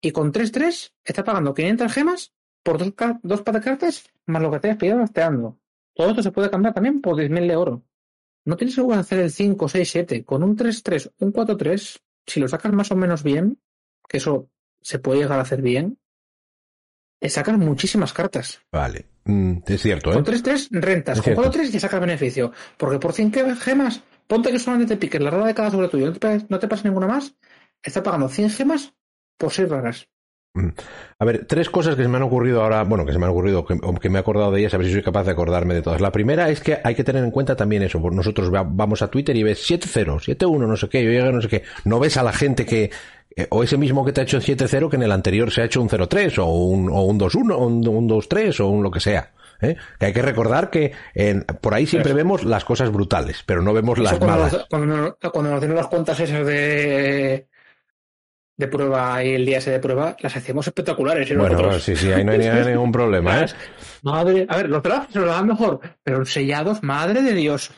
Y 0.01 0.11
con 0.11 0.31
3-3 0.31 0.93
estás 1.03 1.25
pagando 1.25 1.53
500 1.53 1.91
gemas 1.91 2.33
por 2.63 2.77
dos, 2.77 2.93
dos 3.23 3.41
packs 3.41 3.59
de 3.59 3.63
cartas 3.63 4.03
más 4.25 4.41
lo 4.41 4.51
que 4.51 4.59
te 4.59 4.67
hayas 4.67 4.79
pillado 4.79 4.99
rastreando. 4.99 5.59
Todo 5.93 6.09
esto 6.11 6.23
se 6.23 6.31
puede 6.31 6.49
cambiar 6.49 6.73
también 6.73 7.01
por 7.01 7.15
10.000 7.15 7.47
de 7.47 7.55
oro. 7.55 7.83
No 8.45 8.55
tienes 8.55 8.75
que 8.75 8.81
hacer 8.93 9.19
el 9.19 9.31
5, 9.31 9.67
6, 9.67 9.91
7. 9.91 10.25
Con 10.25 10.43
un 10.43 10.55
3-3, 10.55 11.11
un 11.19 11.33
4-3, 11.33 11.99
si 12.29 12.39
lo 12.39 12.47
sacas 12.47 12.71
más 12.71 12.91
o 12.91 12.95
menos 12.95 13.23
bien, 13.23 13.59
que 14.07 14.17
eso 14.17 14.49
se 14.81 14.99
puede 14.99 15.21
llegar 15.21 15.39
a 15.39 15.43
hacer 15.43 15.61
bien 15.61 15.97
es 17.21 17.33
sacar 17.33 17.57
muchísimas 17.57 18.13
cartas. 18.13 18.61
Vale, 18.71 19.05
mm, 19.25 19.57
es 19.67 19.81
cierto, 19.81 20.11
¿eh? 20.11 20.13
Con 20.13 20.23
3-3 20.23 20.69
rentas, 20.71 21.17
Es 21.17 21.23
con 21.23 21.33
cierto. 21.33 21.41
4-3 21.41 21.71
ya 21.71 21.79
sacas 21.79 21.99
beneficio. 21.99 22.51
Porque 22.77 22.97
por 22.99 23.11
100 23.13 23.31
que- 23.31 23.55
gemas, 23.57 24.01
ponte 24.27 24.51
que 24.51 24.59
solamente 24.59 24.95
te 24.95 24.99
piques 24.99 25.21
la 25.21 25.29
rara 25.29 25.47
de 25.47 25.53
cada 25.53 25.69
sobre 25.71 25.89
tuyo, 25.89 26.07
no 26.07 26.13
te, 26.13 26.45
no 26.47 26.59
te 26.59 26.67
pasa 26.67 26.83
ninguna 26.87 27.07
más, 27.07 27.35
estás 27.83 28.03
pagando 28.03 28.29
100 28.29 28.49
gemas 28.49 28.93
por 29.37 29.51
6 29.51 29.67
raras. 29.69 30.07
A 31.19 31.25
ver, 31.25 31.45
tres 31.45 31.69
cosas 31.69 31.95
que 31.95 32.01
se 32.03 32.07
me 32.09 32.17
han 32.17 32.23
ocurrido 32.23 32.63
ahora, 32.63 32.83
bueno, 32.83 33.05
que 33.05 33.13
se 33.13 33.19
me 33.19 33.25
han 33.25 33.31
ocurrido, 33.31 33.65
que, 33.65 33.77
que 34.01 34.09
me 34.09 34.17
he 34.17 34.21
acordado 34.21 34.51
de 34.51 34.59
ellas, 34.59 34.73
a 34.73 34.77
ver 34.77 34.87
si 34.87 34.93
soy 34.93 35.03
capaz 35.03 35.23
de 35.23 35.31
acordarme 35.31 35.73
de 35.73 35.81
todas. 35.81 36.01
La 36.01 36.11
primera 36.11 36.49
es 36.49 36.59
que 36.59 36.79
hay 36.83 36.95
que 36.95 37.03
tener 37.03 37.23
en 37.23 37.31
cuenta 37.31 37.55
también 37.55 37.83
eso, 37.83 37.99
nosotros 38.11 38.53
va- 38.53 38.65
vamos 38.67 39.01
a 39.01 39.09
Twitter 39.09 39.35
y 39.35 39.43
ves 39.43 39.63
7-0, 39.69 40.19
7-1, 40.19 40.67
no 40.67 40.75
sé 40.75 40.89
qué, 40.89 41.03
yo 41.03 41.11
llegué 41.11 41.31
no 41.31 41.41
sé 41.41 41.47
qué. 41.47 41.63
No 41.85 41.99
ves 41.99 42.17
a 42.17 42.23
la 42.23 42.33
gente 42.33 42.65
que, 42.65 42.89
eh, 43.35 43.47
o 43.51 43.63
ese 43.63 43.77
mismo 43.77 44.03
que 44.03 44.11
te 44.11 44.21
ha 44.21 44.23
hecho 44.23 44.39
7-0 44.41 44.89
que 44.89 44.95
en 44.95 45.03
el 45.03 45.11
anterior 45.11 45.51
se 45.51 45.61
ha 45.61 45.65
hecho 45.65 45.81
un 45.81 45.89
0-3, 45.89 46.39
o 46.39 46.45
un, 46.45 46.89
o 46.89 47.03
un 47.03 47.19
2-1, 47.19 47.51
o 47.53 47.65
un, 47.67 47.87
un 47.87 48.09
2-3, 48.09 48.59
o 48.61 48.67
un 48.69 48.83
lo 48.83 48.91
que 48.91 48.99
sea. 48.99 49.31
¿eh? 49.61 49.75
Que 49.99 50.05
hay 50.07 50.13
que 50.13 50.21
recordar 50.21 50.69
que 50.69 50.93
en- 51.13 51.43
por 51.43 51.73
ahí 51.73 51.85
siempre 51.85 52.13
vemos 52.13 52.43
las 52.45 52.63
cosas 52.65 52.91
brutales, 52.91 53.43
pero 53.45 53.61
no 53.61 53.73
vemos 53.73 53.97
las 53.99 54.13
Eso 54.13 54.19
cuando, 54.19 54.37
malas. 54.37 54.53
nos, 54.53 54.65
cuando, 54.67 54.87
nos- 54.97 55.31
cuando 55.31 55.51
nos 55.51 55.59
dieron 55.59 55.75
las 55.77 55.87
cuentas 55.87 56.19
esas 56.21 56.45
de, 56.45 57.48
de 58.59 58.67
prueba 58.67 59.23
y 59.23 59.35
el 59.35 59.45
día 59.45 59.59
ese 59.59 59.71
de 59.71 59.79
prueba, 59.79 60.17
las 60.19 60.35
hacíamos 60.35 60.67
espectaculares. 60.67 61.31
¿eh? 61.31 61.35
Bueno, 61.37 61.55
nosotros. 61.55 61.81
sí, 61.81 61.95
sí, 61.95 62.11
ahí 62.11 62.25
no 62.25 62.33
hay, 62.33 62.39
ningún 62.67 62.91
problema, 62.91 63.43
¿eh? 63.43 63.45
Madre, 64.03 64.45
a 64.49 64.57
ver, 64.57 64.69
los 64.69 64.83
drafts 64.83 65.13
se 65.13 65.19
los 65.19 65.29
dan 65.29 65.47
mejor, 65.47 65.79
pero 66.03 66.25
sellados, 66.25 66.83
madre 66.83 67.21
de 67.21 67.33
Dios. 67.33 67.71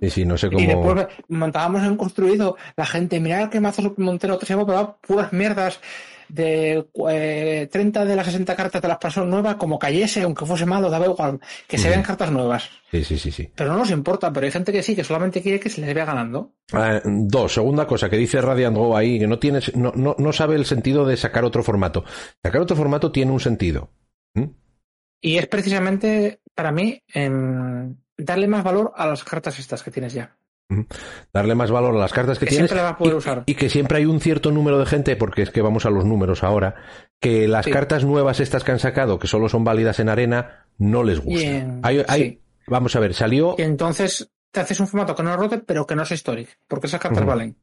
Sí, 0.00 0.10
sí, 0.10 0.24
no 0.24 0.38
sé 0.38 0.46
Y 0.46 0.50
cómo. 0.50 0.94
después 0.94 1.06
montábamos 1.28 1.82
en 1.82 1.96
construido 1.96 2.56
la 2.76 2.86
gente, 2.86 3.18
mirad 3.18 3.50
qué 3.50 3.58
mazos 3.58 3.98
Montero 3.98 4.38
que 4.38 4.46
se 4.46 4.52
llama, 4.54 4.64
pero 4.64 4.98
puras 5.00 5.32
mierdas 5.32 5.80
de 6.28 6.86
eh, 7.08 7.68
30 7.70 8.04
de 8.04 8.16
las 8.16 8.26
60 8.26 8.56
cartas 8.56 8.82
de 8.82 8.88
las 8.88 8.98
personas 8.98 9.30
nuevas, 9.30 9.56
como 9.56 9.78
cayese, 9.78 10.22
aunque 10.22 10.46
fuese 10.46 10.66
malo, 10.66 10.90
daba 10.90 11.06
igual, 11.06 11.40
que 11.66 11.78
se 11.78 11.88
vean 11.88 12.02
cartas 12.02 12.30
nuevas. 12.30 12.68
Sí, 12.90 13.04
sí, 13.04 13.18
sí, 13.18 13.30
sí. 13.30 13.50
Pero 13.54 13.72
no 13.72 13.78
nos 13.78 13.90
importa, 13.90 14.32
pero 14.32 14.46
hay 14.46 14.52
gente 14.52 14.72
que 14.72 14.82
sí, 14.82 14.94
que 14.94 15.04
solamente 15.04 15.42
quiere 15.42 15.60
que 15.60 15.70
se 15.70 15.80
les 15.80 15.94
vea 15.94 16.04
ganando. 16.04 16.54
Ah, 16.72 17.00
dos, 17.04 17.54
segunda 17.54 17.86
cosa 17.86 18.08
que 18.08 18.16
dice 18.16 18.40
Radiant 18.40 18.76
Go 18.76 18.96
ahí, 18.96 19.18
que 19.18 19.26
no 19.26 19.38
tienes, 19.38 19.74
no, 19.76 19.92
no, 19.94 20.14
no 20.18 20.32
sabe 20.32 20.56
el 20.56 20.66
sentido 20.66 21.04
de 21.04 21.16
sacar 21.16 21.44
otro 21.44 21.62
formato. 21.62 22.04
Sacar 22.42 22.60
otro 22.60 22.76
formato 22.76 23.10
tiene 23.10 23.32
un 23.32 23.40
sentido. 23.40 23.90
¿Mm? 24.34 24.44
Y 25.20 25.38
es 25.38 25.46
precisamente, 25.46 26.40
para 26.54 26.70
mí, 26.70 27.02
darle 28.16 28.46
más 28.46 28.62
valor 28.62 28.92
a 28.94 29.06
las 29.06 29.24
cartas 29.24 29.58
estas 29.58 29.82
que 29.82 29.90
tienes 29.90 30.12
ya. 30.12 30.36
Darle 31.32 31.54
más 31.54 31.70
valor 31.70 31.94
a 31.94 31.98
las 31.98 32.12
cartas 32.12 32.38
que, 32.38 32.46
Que 32.46 32.50
tienes 32.52 32.70
siempre 32.70 32.84
las 32.90 33.00
y, 33.00 33.14
usar. 33.16 33.42
y 33.46 33.54
que 33.54 33.68
siempre 33.68 33.98
hay 33.98 34.06
un 34.06 34.20
cierto 34.20 34.50
número 34.50 34.78
de 34.78 34.86
gente, 34.86 35.14
porque 35.16 35.42
es 35.42 35.50
que 35.50 35.60
vamos 35.62 35.84
a 35.86 35.90
los 35.90 36.04
números 36.04 36.42
ahora, 36.42 36.74
que 37.20 37.46
las 37.48 37.66
Sí. 37.66 37.70
cartas 37.70 38.04
nuevas 38.04 38.40
estas 38.40 38.64
que 38.64 38.72
han 38.72 38.78
sacado, 38.78 39.18
que 39.18 39.26
solo 39.26 39.48
son 39.48 39.62
válidas 39.64 40.00
en 40.00 40.08
arena, 40.08 40.66
no 40.78 41.02
les 41.04 41.20
gusta. 41.20 41.40
Y 41.40 41.44
en- 41.44 41.80
Hay- 41.82 42.02
hay- 42.08 42.22
sí. 42.22 42.40
Vamos 42.66 42.96
a 42.96 43.00
ver, 43.00 43.12
salió 43.12 43.56
Y 43.58 43.62
entonces 43.62 44.30
te 44.50 44.60
haces 44.60 44.80
un 44.80 44.86
formato 44.88 45.14
que 45.14 45.22
no 45.22 45.36
rote, 45.36 45.58
pero 45.58 45.86
que 45.86 45.94
no 45.94 46.02
es 46.02 46.10
histórico, 46.12 46.52
porque 46.66 46.86
esas 46.86 47.00
cartas 47.00 47.26
valen. 47.26 47.56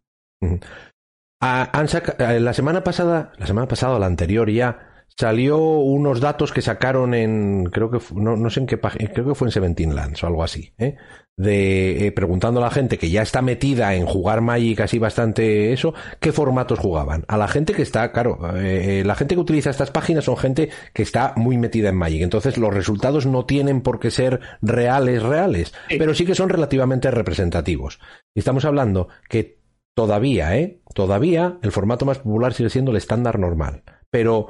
Ah, 1.42 1.70
han 1.74 1.88
saca- 1.88 2.16
eh, 2.36 2.40
la 2.40 2.54
semana 2.54 2.84
pasada, 2.84 3.32
la 3.38 3.48
semana 3.48 3.68
pasada, 3.68 3.96
o 3.96 4.00
la 4.00 4.06
anterior 4.06 4.50
ya, 4.52 5.04
salió 5.18 5.58
unos 5.58 6.20
datos 6.22 6.54
que 6.54 6.62
sacaron 6.62 7.14
en, 7.16 7.66
creo 7.72 7.90
que, 7.90 8.00
no, 8.14 8.36
no 8.38 8.50
sé 8.52 8.60
en 8.60 8.68
qué 8.68 8.78
página, 8.78 9.10
creo 9.12 9.26
que 9.26 9.36
fue 9.36 9.48
en 9.48 9.52
Seventeen 9.52 9.96
Lands 9.96 10.24
o 10.24 10.28
algo 10.28 10.44
así, 10.44 10.72
¿eh? 10.78 10.98
De 11.38 12.08
eh, 12.08 12.12
preguntando 12.12 12.60
a 12.60 12.64
la 12.64 12.70
gente 12.72 12.98
que 12.98 13.10
ya 13.10 13.22
está 13.22 13.42
metida 13.42 13.96
en 13.96 14.06
jugar 14.06 14.42
Magic 14.42 14.82
así 14.82 15.00
bastante 15.00 15.74
eso, 15.74 15.94
qué 16.20 16.32
formatos 16.32 16.80
jugaban. 16.80 17.26
A 17.28 17.38
la 17.38 17.48
gente 17.48 17.74
que 17.74 17.82
está, 17.82 18.12
claro, 18.12 18.56
eh, 18.58 19.00
eh, 19.00 19.04
la 19.06 19.16
gente 19.16 19.36
que 19.36 19.42
utiliza 19.42 19.70
estas 19.70 19.92
páginas 19.92 20.26
son 20.26 20.38
gente 20.38 20.70
que 20.94 21.02
está 21.04 21.34
muy 21.38 21.58
metida 21.58 21.90
en 21.90 21.96
Magic, 21.96 22.22
entonces 22.22 22.58
los 22.58 22.74
resultados 22.74 23.26
no 23.26 23.46
tienen 23.46 23.82
por 23.82 24.00
qué 24.00 24.12
ser 24.12 24.40
reales, 24.62 25.24
reales, 25.24 25.74
Sí. 25.90 25.96
pero 25.98 26.14
sí 26.14 26.26
que 26.26 26.36
son 26.36 26.50
relativamente 26.50 27.10
representativos. 27.10 28.00
Y 28.36 28.40
estamos 28.40 28.66
hablando 28.66 29.08
que 29.30 29.60
todavía, 29.96 30.56
¿eh? 30.58 30.80
Todavía 30.94 31.58
el 31.64 31.72
formato 31.72 32.06
más 32.06 32.20
popular 32.20 32.54
sigue 32.54 32.70
siendo 32.70 32.92
el 32.92 32.98
estándar 32.98 33.40
normal. 33.40 33.84
Pero, 34.10 34.48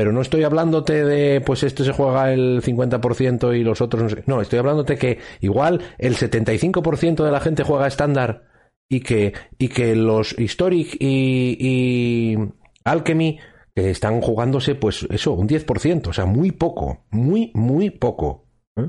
pero 0.00 0.12
no 0.12 0.22
estoy 0.22 0.44
hablándote 0.44 1.04
de, 1.04 1.42
pues 1.42 1.62
este 1.62 1.84
se 1.84 1.92
juega 1.92 2.32
el 2.32 2.62
50% 2.62 3.54
y 3.54 3.62
los 3.62 3.82
otros 3.82 4.02
no 4.02 4.08
sé. 4.08 4.22
No, 4.24 4.40
estoy 4.40 4.58
hablándote 4.58 4.96
que 4.96 5.18
igual 5.42 5.82
el 5.98 6.16
75% 6.16 7.22
de 7.22 7.30
la 7.30 7.38
gente 7.38 7.64
juega 7.64 7.86
estándar 7.86 8.44
y 8.88 9.00
que, 9.00 9.34
y 9.58 9.68
que 9.68 9.94
los 9.94 10.38
Historic 10.38 10.96
y, 10.98 11.54
y 11.60 12.38
Alchemy 12.82 13.38
que 13.74 13.90
están 13.90 14.22
jugándose, 14.22 14.74
pues 14.74 15.06
eso, 15.10 15.32
un 15.34 15.46
10%, 15.46 16.06
o 16.08 16.12
sea, 16.14 16.24
muy 16.24 16.50
poco, 16.50 17.04
muy, 17.10 17.50
muy 17.54 17.90
poco. 17.90 18.46
¿eh? 18.78 18.88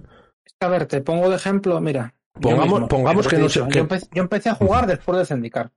A 0.61 0.67
ver, 0.69 0.85
te 0.85 1.01
pongo 1.01 1.29
de 1.29 1.35
ejemplo, 1.35 1.81
mira. 1.81 2.15
Pongamos- 2.39 2.87
pongamos 2.87 3.27
que 3.27 3.37
no 3.37 3.49
sé- 3.49 3.59
Yo, 3.69 3.81
empecé, 3.81 4.07
yo 4.13 4.23
empecé 4.23 4.47
a 4.47 4.55
jugar 4.55 4.87
después 4.87 5.17
de 5.19 5.25
Zendikar. 5.25 5.71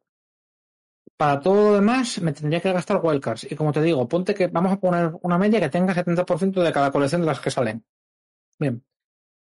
Para 1.16 1.40
todo 1.40 1.70
lo 1.70 1.74
demás 1.74 2.20
me 2.20 2.32
tendría 2.32 2.60
que 2.60 2.72
gastar 2.72 3.00
wildcards. 3.02 3.50
Y 3.50 3.54
como 3.54 3.72
te 3.72 3.80
digo, 3.82 4.08
ponte 4.08 4.34
que 4.34 4.48
vamos 4.48 4.72
a 4.72 4.76
poner 4.76 5.12
una 5.22 5.38
media 5.38 5.60
que 5.60 5.68
tenga 5.68 5.94
70% 5.94 6.62
de 6.62 6.72
cada 6.72 6.90
colección 6.90 7.20
de 7.20 7.26
las 7.28 7.40
que 7.40 7.50
salen. 7.50 7.84
Bien. 8.58 8.84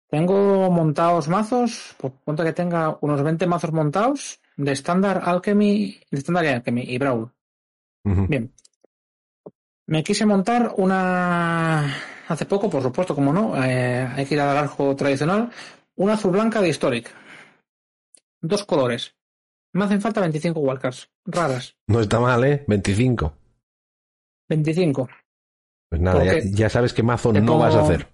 Tengo 0.08 0.72
montados 0.72 1.28
mazos, 1.28 1.96
pues 1.98 2.14
ponte 2.24 2.44
que 2.44 2.54
tenga 2.54 2.98
unos 3.02 3.22
20 3.22 3.46
mazos 3.46 3.72
montados 3.72 4.40
de 4.58 4.72
estándar 4.72 5.22
Alchemy, 5.24 6.02
de 6.10 6.18
estándar 6.18 6.46
y 6.46 6.48
Alchemy 6.48 6.82
y 6.82 6.98
Brawl. 6.98 7.32
Bien. 8.04 8.52
Me 9.86 10.04
quise 10.04 10.26
montar 10.26 10.74
una. 10.78 11.96
Hace 12.28 12.46
poco, 12.46 12.70
por 12.70 12.82
supuesto, 12.82 13.14
como 13.14 13.34
no, 13.34 13.56
eh, 13.64 14.08
hay 14.16 14.26
que 14.26 14.36
ir 14.36 14.42
al 14.42 14.58
arco 14.58 14.96
tradicional. 14.96 15.52
Una 15.96 16.14
azul 16.14 16.32
blanca 16.32 16.62
de 16.62 16.70
Historic. 16.70 17.12
Dos 18.42 18.66
colores. 18.66 19.16
Me 19.74 19.86
hacen 19.86 20.02
falta 20.02 20.22
25 20.22 20.60
wildcards. 20.60 21.10
Raras. 21.26 21.76
No 21.88 22.00
está 22.00 22.20
mal, 22.20 22.44
¿eh? 22.44 22.64
25. 22.68 23.34
25. 24.50 25.10
Pues 25.90 26.02
nada, 26.02 26.24
ya, 26.52 26.70
sabes 26.70 26.94
qué 26.94 27.04
mazo 27.04 27.32
no 27.34 27.40
pongo- 27.54 27.60
vas 27.60 27.76
a 27.76 27.82
hacer. 27.82 28.08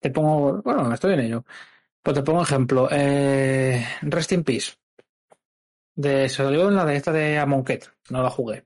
Te 0.00 0.10
pongo. 0.10 0.62
Bueno, 0.62 0.92
estoy 0.92 1.14
en 1.14 1.20
ello. 1.20 1.44
Pues 2.02 2.14
te 2.16 2.22
pongo 2.22 2.42
ejemplo. 2.42 2.88
Eh, 2.90 3.84
Rest 4.02 4.32
in 4.32 4.44
Peace. 4.44 4.72
De, 5.94 6.28
salió 6.28 6.68
en 6.68 6.76
la 6.76 6.84
de 6.84 6.96
esta 6.96 7.12
de 7.12 7.38
Amonkhet. 7.38 7.90
No 8.10 8.22
la 8.22 8.30
jugué. 8.30 8.64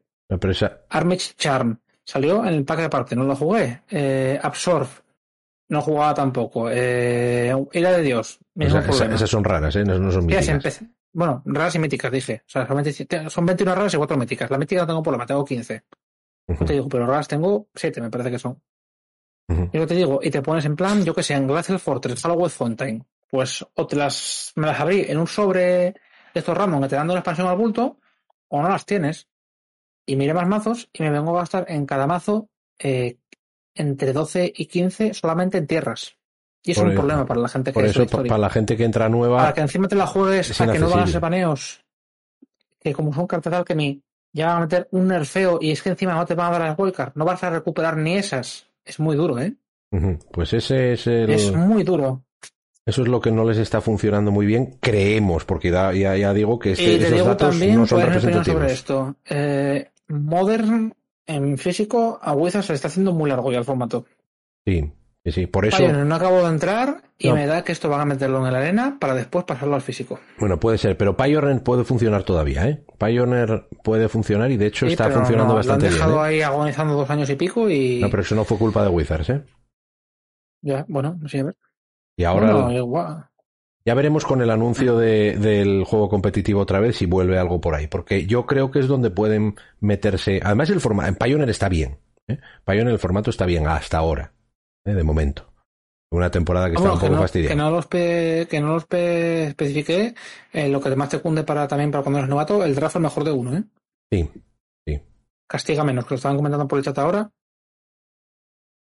Armage 0.90 1.34
Charm. 1.36 1.78
Salió 2.04 2.44
en 2.44 2.54
el 2.54 2.64
pack 2.64 2.80
de 2.80 2.88
parte, 2.90 3.14
no 3.16 3.24
lo 3.24 3.36
jugué. 3.36 3.82
Eh, 3.88 4.38
Absorb. 4.42 4.88
No 5.68 5.80
jugaba 5.80 6.14
tampoco. 6.14 6.68
Eh, 6.70 7.54
Ira 7.72 7.92
de 7.92 8.02
Dios. 8.02 8.40
Mismo 8.54 8.80
esa- 8.80 9.04
esas 9.14 9.30
son 9.30 9.44
raras, 9.44 9.74
¿eh? 9.76 9.84
No, 9.84 9.98
no 9.98 10.10
son 10.10 10.26
míticas. 10.26 10.80
Bueno, 11.12 11.42
raras 11.44 11.74
y 11.74 11.78
míticas, 11.78 12.12
dije. 12.12 12.42
O 12.46 12.48
sea, 12.48 12.66
solamente- 12.66 13.30
son 13.30 13.46
21 13.46 13.74
raras 13.74 13.94
y 13.94 13.96
4 13.96 14.16
míticas. 14.16 14.50
La 14.50 14.58
mítica 14.58 14.82
no 14.82 14.86
tengo 14.86 15.02
problema, 15.02 15.26
tengo 15.26 15.44
15. 15.44 15.84
Ujú, 16.46 16.64
Te 16.64 16.72
digo, 16.74 16.88
pero 16.88 17.06
raras 17.06 17.28
tengo 17.28 17.68
7, 17.74 18.00
me 18.00 18.10
parece 18.10 18.30
que 18.30 18.38
son. 18.38 18.60
ujú. 19.48 19.70
Y 19.72 19.78
lo 19.78 19.86
te 19.86 19.94
digo, 19.94 20.20
y 20.22 20.30
te 20.30 20.42
pones 20.42 20.64
en 20.64 20.76
plan, 20.76 21.04
yo 21.04 21.14
que 21.14 21.22
sé, 21.22 21.34
en 21.34 21.46
Glacial 21.46 21.78
Fortress, 21.80 22.22
Halloween 22.22 22.50
Fontaine. 22.50 23.04
Pues 23.30 23.64
o 23.74 23.86
te 23.86 23.96
las, 23.96 24.52
me 24.56 24.66
las 24.66 24.80
abrí 24.80 25.04
en 25.08 25.18
un 25.18 25.26
sobre 25.26 25.60
de 25.62 25.94
estos 26.34 26.56
random 26.56 26.82
que 26.82 26.88
te 26.88 26.96
dan 26.96 27.08
una 27.10 27.20
expansión 27.20 27.46
al 27.48 27.56
bulto, 27.56 27.98
o 28.48 28.62
no 28.62 28.68
las 28.68 28.84
tienes. 28.86 29.28
Y 30.06 30.16
miré 30.16 30.34
más 30.34 30.48
mazos 30.48 30.88
y 30.92 31.02
me 31.02 31.10
vengo 31.10 31.36
a 31.36 31.40
gastar 31.42 31.66
en 31.68 31.86
cada 31.86 32.06
mazo 32.08 32.48
eh, 32.78 33.18
entre 33.74 34.12
12 34.12 34.52
y 34.54 34.66
15 34.66 35.14
solamente 35.14 35.58
en 35.58 35.66
tierras. 35.68 36.16
Y 36.62 36.72
es 36.72 36.76
Por 36.78 36.86
un 36.86 36.92
eso- 36.92 37.00
problema 37.00 37.26
para 37.26 37.40
la 37.40 37.48
gente 37.48 37.70
que 37.70 37.74
Por 37.74 37.84
eso, 37.86 38.06
para 38.06 38.38
la 38.38 38.50
gente 38.50 38.76
que 38.76 38.84
entra 38.84 39.08
nueva, 39.08 39.38
Para 39.38 39.52
que 39.54 39.60
encima 39.62 39.88
te 39.88 39.94
la 39.96 40.06
juegues 40.06 40.50
es 40.50 40.60
a 40.60 40.66
que 40.66 40.78
no 40.78 40.86
van 40.86 40.98
a 41.00 41.02
inaccesible. 41.02 41.12
ser 41.12 41.20
baneos. 41.20 41.84
Que 42.78 42.92
como 42.92 43.12
son 43.14 43.26
cartas 43.26 43.50
de 43.50 43.56
Alchemy, 43.58 44.02
ya 44.32 44.46
van 44.48 44.56
a 44.56 44.60
meter 44.60 44.88
un 44.92 45.08
nerfeo 45.08 45.58
y 45.60 45.70
es 45.70 45.82
que 45.82 45.88
encima 45.90 46.14
no 46.14 46.24
te 46.26 46.34
van 46.34 46.48
a 46.48 46.58
dar 46.58 46.68
las 46.68 46.78
wildcard. 46.78 47.12
No 47.14 47.24
vas 47.24 47.42
a 47.44 47.50
recuperar 47.50 47.96
ni 47.96 48.14
esas. 48.16 48.66
Es 48.84 48.98
muy 49.00 49.16
duro, 49.16 49.38
¿eh? 49.38 49.54
pues 50.32 50.52
ese 50.52 50.92
es 50.92 51.06
el, 51.08 51.30
Es 51.30 51.52
muy 51.52 51.82
duro. 51.82 52.22
eso 52.86 53.02
es 53.02 53.08
lo 53.08 53.20
que 53.20 53.32
no 53.32 53.44
les 53.44 53.58
está 53.58 53.80
funcionando 53.80 54.30
muy 54.30 54.46
bien, 54.46 54.76
creemos, 54.80 55.44
porque 55.44 55.70
da- 55.72 55.92
ya, 55.92 56.16
ya 56.16 56.32
digo 56.32 56.58
que 56.60 56.72
este- 56.72 56.84
y 56.94 56.98
te 56.98 57.04
esos 57.06 57.12
digo 57.14 57.26
datos 57.26 57.50
también, 57.50 57.76
no 57.76 57.86
son 57.88 57.98
¿cuál 58.00 58.08
es 58.16 58.24
mi 58.24 58.30
opinión 58.30 58.44
sobre 58.44 58.58
representativos. 58.58 58.72
esto? 58.72 59.16
Eh, 59.28 59.90
Modern 60.08 60.94
en 61.26 61.58
físico 61.58 62.18
a 62.22 62.32
Wizards 62.34 62.66
se 62.66 62.72
le 62.72 62.76
está 62.76 62.88
haciendo 62.88 63.12
muy 63.12 63.28
largo 63.30 63.50
ya 63.50 63.58
el 63.58 63.64
formato. 63.64 64.04
Sí, 64.66 64.92
sí, 65.24 65.32
sí, 65.32 65.46
por 65.46 65.66
eso, 65.66 65.86
no 65.92 66.14
acabo 66.14 66.42
de 66.42 66.48
entrar 66.48 67.02
y 67.18 67.28
No. 67.28 67.34
me 67.34 67.46
da 67.46 67.62
que 67.62 67.72
esto 67.72 67.88
van 67.88 68.00
a 68.00 68.04
meterlo 68.04 68.44
en 68.46 68.52
la 68.52 68.58
arena 68.58 68.96
para 69.00 69.14
después 69.14 69.44
pasarlo 69.44 69.74
al 69.74 69.82
físico. 69.82 70.18
bueno, 70.38 70.58
puede 70.58 70.78
ser, 70.78 70.96
pero 70.96 71.16
Pioneer 71.16 71.62
puede 71.62 71.84
funcionar 71.84 72.22
todavía, 72.22 72.68
¿eh? 72.68 72.84
Pioneer 72.98 73.68
puede 73.84 74.08
funcionar 74.08 74.50
y 74.50 74.56
de 74.56 74.66
hecho 74.66 74.86
Sí, 74.86 74.92
está 74.92 75.10
funcionando 75.10 75.52
no, 75.52 75.56
bastante 75.56 75.86
Lo 75.86 75.88
han 75.88 75.92
bien. 75.98 76.00
dejado 76.08 76.24
¿eh? 76.24 76.28
ahí 76.28 76.42
agonizando 76.42 76.94
dos 76.94 77.10
años 77.10 77.28
y 77.30 77.36
pico 77.36 77.68
y. 77.68 78.00
No, 78.00 78.08
pero 78.10 78.22
eso 78.22 78.34
no 78.34 78.44
fue 78.44 78.56
culpa 78.58 78.82
de 78.82 78.88
Wizards, 78.88 79.30
¿eh? 79.30 79.42
Ya, 80.62 80.84
bueno, 80.88 81.16
no 81.20 81.28
sé. 81.28 81.40
a 81.40 81.44
ver. 81.44 81.56
Y 82.16 82.24
ahora, 82.24 82.52
Bueno, 82.52 82.72
igual. 82.72 83.26
Ya 83.86 83.94
veremos 83.94 84.26
con 84.26 84.42
el 84.42 84.50
anuncio 84.50 84.98
de, 84.98 85.36
del 85.38 85.84
juego 85.84 86.10
competitivo 86.10 86.60
otra 86.60 86.80
vez 86.80 86.96
si 86.96 87.06
vuelve 87.06 87.38
algo 87.38 87.62
por 87.62 87.74
ahí, 87.74 87.86
porque 87.86 88.26
yo 88.26 88.44
creo 88.44 88.70
que 88.70 88.78
es 88.78 88.86
donde 88.88 89.10
pueden 89.10 89.56
meterse. 89.80 90.38
Además, 90.44 90.68
el 90.68 90.80
formato 90.80 91.08
en 91.08 91.14
Pioneer 91.16 91.48
está 91.48 91.70
bien. 91.70 91.98
¿eh? 92.28 92.38
Pioneer 92.66 92.88
el 92.88 92.98
formato 92.98 93.30
está 93.30 93.46
bien 93.46 93.66
hasta 93.66 93.96
ahora, 93.96 94.32
¿eh? 94.84 94.94
de 94.94 95.02
momento. 95.02 95.50
Una 96.12 96.30
temporada 96.30 96.68
que 96.68 96.74
está 96.74 96.92
un 96.92 96.98
poco 96.98 97.16
fastidiada. 97.18 97.54
Que 97.54 97.56
no 97.56 97.70
los, 97.70 97.86
que 97.86 98.60
no 98.60 98.74
los 98.74 98.86
especifique 98.90 100.14
eh, 100.52 100.68
lo 100.68 100.80
que 100.80 100.96
más 100.96 101.08
te 101.08 101.20
cunde 101.20 101.44
para, 101.44 101.68
también 101.68 101.92
para 101.92 102.02
cuando 102.02 102.18
eres 102.18 102.28
novato, 102.28 102.64
el 102.64 102.74
draft 102.74 102.96
es 102.96 103.02
mejor 103.02 103.24
de 103.24 103.30
uno, 103.30 103.56
¿eh? 103.56 103.64
Sí, 104.12 104.28
sí. 104.86 105.00
Castiga 105.48 105.84
menos, 105.84 106.04
que 106.04 106.14
lo 106.14 106.16
estaban 106.16 106.36
comentando 106.36 106.66
por 106.66 106.78
el 106.78 106.84
chat 106.84 106.98
ahora. 106.98 107.30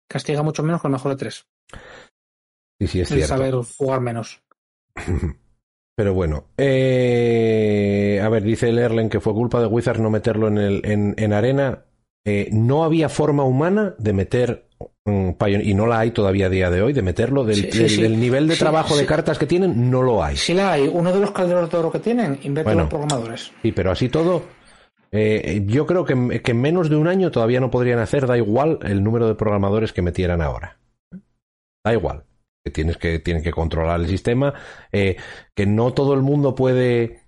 Castiga 0.07 0.43
mucho 0.43 0.61
menos 0.61 0.79
que 0.79 0.87
el 0.87 0.91
mejor 0.91 1.11
de 1.11 1.17
tres. 1.17 1.47
Sí, 2.79 2.87
sí, 2.87 3.01
es 3.01 3.11
el 3.11 3.23
saber 3.23 3.55
jugar 3.55 4.01
menos. 4.01 4.43
Pero 5.97 6.13
bueno, 6.13 6.51
eh, 6.57 8.21
a 8.23 8.29
ver, 8.29 8.43
dice 8.43 8.69
el 8.69 8.77
Erlen 8.77 9.09
que 9.09 9.19
fue 9.19 9.33
culpa 9.33 9.59
de 9.59 9.65
Wizards 9.65 9.99
no 9.99 10.11
meterlo 10.11 10.47
en, 10.47 10.59
el, 10.59 10.81
en, 10.85 11.15
en 11.17 11.33
arena. 11.33 11.85
Eh, 12.23 12.49
no 12.51 12.83
había 12.83 13.09
forma 13.09 13.43
humana 13.43 13.95
de 13.97 14.13
meter 14.13 14.66
y 15.07 15.73
no 15.73 15.87
la 15.87 15.99
hay 15.99 16.11
todavía 16.11 16.47
a 16.47 16.49
día 16.49 16.69
de 16.69 16.81
hoy, 16.81 16.93
de 16.93 17.01
meterlo 17.01 17.45
del, 17.45 17.69
del, 17.69 18.19
nivel 18.19 18.47
de 18.47 18.57
trabajo 18.57 18.97
de 18.97 19.05
cartas 19.05 19.37
que 19.37 19.45
tienen, 19.45 19.89
no 19.89 20.01
lo 20.01 20.23
hay. 20.23 20.35
Sí 20.35 20.53
la 20.53 20.73
hay. 20.73 20.89
Uno 20.91 21.13
de 21.13 21.19
los 21.19 21.31
calderos 21.31 21.69
de 21.71 21.77
oro 21.77 21.91
que 21.91 21.99
tienen, 21.99 22.39
invierte 22.43 22.75
los 22.75 22.89
programadores. 22.89 23.51
Sí, 23.61 23.71
pero 23.71 23.91
así 23.91 24.09
todo, 24.09 24.43
eh, 25.11 25.63
yo 25.65 25.85
creo 25.85 26.03
que, 26.03 26.41
que 26.41 26.51
en 26.51 26.61
menos 26.61 26.89
de 26.89 26.97
un 26.97 27.07
año 27.07 27.31
todavía 27.31 27.59
no 27.61 27.71
podrían 27.71 27.99
hacer, 27.99 28.27
da 28.27 28.37
igual 28.37 28.79
el 28.83 29.03
número 29.03 29.27
de 29.27 29.35
programadores 29.35 29.93
que 29.93 30.01
metieran 30.01 30.41
ahora. 30.41 30.77
Da 31.85 31.93
igual 31.93 32.25
que 32.67 32.71
tienes 32.71 32.97
que, 32.97 33.19
tienen 33.19 33.43
que 33.43 33.51
controlar 33.51 33.99
el 34.01 34.07
sistema, 34.07 34.53
eh, 34.91 35.15
que 35.55 35.65
no 35.65 35.93
todo 35.93 36.13
el 36.13 36.21
mundo 36.21 36.53
puede 36.53 37.21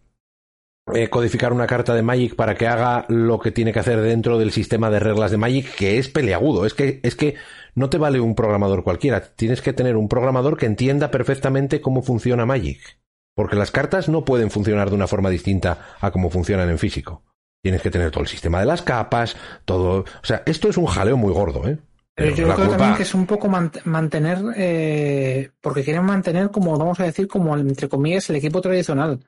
eh, 0.94 1.10
codificar 1.10 1.54
una 1.54 1.68
carta 1.68 1.94
de 1.94 2.02
Magic 2.02 2.36
para 2.36 2.56
que 2.56 2.68
haga 2.68 3.06
lo 3.08 3.40
que 3.40 3.52
tiene 3.52 3.72
que 3.72 3.80
hacer 3.80 4.02
dentro 4.02 4.38
del 4.38 4.52
sistema 4.52 4.90
de 4.90 5.00
reglas 5.00 5.32
de 5.32 5.38
Magic, 5.38 5.74
que 5.76 5.98
es 5.98 6.10
peleagudo. 6.10 6.66
Es 6.66 6.74
que, 6.74 7.00
es 7.04 7.16
que 7.16 7.36
no 7.80 7.90
te 7.90 7.98
vale 7.98 8.20
un 8.20 8.36
programador 8.36 8.84
cualquiera. 8.84 9.22
Tienes 9.22 9.62
que 9.62 9.72
tener 9.72 9.96
un 9.96 10.10
programador 10.10 10.58
que 10.58 10.66
entienda 10.66 11.12
perfectamente 11.12 11.80
cómo 11.80 12.02
funciona 12.02 12.46
Magic. 12.46 13.00
Porque 13.34 13.56
las 13.56 13.72
cartas 13.72 14.10
no 14.10 14.26
pueden 14.26 14.52
funcionar 14.52 14.90
de 14.90 14.96
una 14.98 15.08
forma 15.08 15.30
distinta 15.30 15.96
a 16.02 16.12
cómo 16.12 16.30
funcionan 16.30 16.70
en 16.70 16.78
físico. 16.78 17.24
Tienes 17.64 17.82
que 17.82 17.90
tener 17.90 18.12
todo 18.12 18.24
el 18.24 18.28
sistema 18.28 18.60
de 18.60 18.66
las 18.66 18.82
capas, 18.82 19.38
todo. 19.64 20.02
O 20.02 20.26
sea, 20.26 20.44
esto 20.46 20.68
es 20.68 20.76
un 20.76 20.88
jaleo 20.88 21.16
muy 21.16 21.32
gordo, 21.32 21.70
¿eh? 21.70 21.78
Pero, 22.16 22.36
yo 22.36 22.54
creo 22.54 22.70
también 22.70 22.96
que 22.96 23.04
es 23.04 23.14
un 23.14 23.26
poco 23.26 23.48
mantener, 23.48 24.40
eh, 24.58 25.52
porque 25.62 25.86
quieren 25.86 26.04
mantener, 26.04 26.52
como 26.52 26.78
vamos 26.78 27.00
a 27.00 27.06
decir, 27.06 27.30
como 27.30 27.56
entre 27.56 27.88
comillas, 27.88 28.30
el 28.30 28.36
equipo 28.36 28.60
tradicional. 28.60 29.22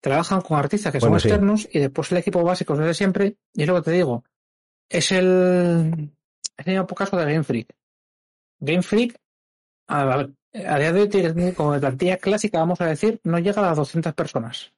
Trabajan 0.00 0.40
con 0.40 0.56
artistas 0.56 0.92
que 0.92 1.00
son 1.00 1.14
externos 1.14 1.68
y 1.72 1.80
después 1.80 2.12
el 2.12 2.18
equipo 2.18 2.44
básico 2.44 2.74
es 2.74 2.78
de 2.78 2.94
siempre. 2.94 3.38
Y 3.54 3.62
es 3.62 3.68
lo 3.68 3.74
que 3.74 3.90
te 3.90 3.90
digo. 3.90 4.22
Es 4.88 5.10
el, 5.10 6.12
es 6.60 6.66
el 6.66 6.86
caso 6.86 7.16
de 7.16 7.32
Game 7.32 7.44
Freak. 7.44 7.74
Game 8.60 8.82
Freak, 8.82 9.18
a, 9.88 10.26
a 10.52 10.78
día 10.78 10.92
de 10.92 11.00
hoy, 11.00 11.54
como 11.54 11.72
de 11.72 11.80
plantilla 11.80 12.18
clásica, 12.18 12.58
vamos 12.58 12.80
a 12.80 12.86
decir, 12.86 13.20
no 13.24 13.38
llega 13.38 13.62
a 13.62 13.68
las 13.68 13.76
200 13.76 14.14
personas. 14.14 14.72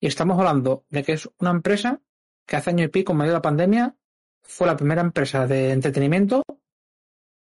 Y 0.00 0.06
estamos 0.06 0.38
hablando 0.38 0.84
de 0.90 1.02
que 1.02 1.12
es 1.12 1.28
una 1.38 1.50
empresa 1.50 2.00
que 2.46 2.56
hace 2.56 2.70
año 2.70 2.84
y 2.84 2.88
pico, 2.88 3.12
en 3.12 3.18
medio 3.18 3.32
de 3.32 3.38
la 3.38 3.42
pandemia, 3.42 3.96
fue 4.42 4.66
la 4.66 4.76
primera 4.76 5.02
empresa 5.02 5.46
de 5.46 5.72
entretenimiento 5.72 6.42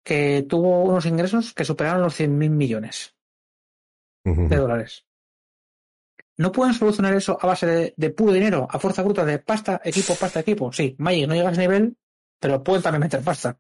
que 0.04 0.46
tuvo 0.48 0.84
unos 0.84 1.06
ingresos 1.06 1.54
que 1.54 1.66
superaron 1.66 2.02
los 2.02 2.20
100.000 2.20 2.50
millones 2.50 3.16
de 4.24 4.56
dólares. 4.56 5.06
¿No 6.38 6.52
pueden 6.52 6.74
solucionar 6.74 7.14
eso 7.14 7.38
a 7.40 7.46
base 7.46 7.94
de, 7.96 8.10
puro 8.10 8.34
dinero, 8.34 8.68
a 8.70 8.80
fuerza 8.80 9.04
bruta 9.04 9.24
de 9.26 9.40
pasta, 9.40 9.82
equipo, 9.84 10.16
pasta, 10.16 10.40
equipo? 10.40 10.72
Sí, 10.72 10.96
Magic 10.98 11.28
no 11.28 11.36
llega 11.36 11.50
a 11.50 11.52
ese 11.52 11.62
nivel, 11.62 11.98
pero 12.44 12.62
pueden 12.62 12.84
también 12.84 13.00
meter 13.00 13.22
pasta. 13.22 13.58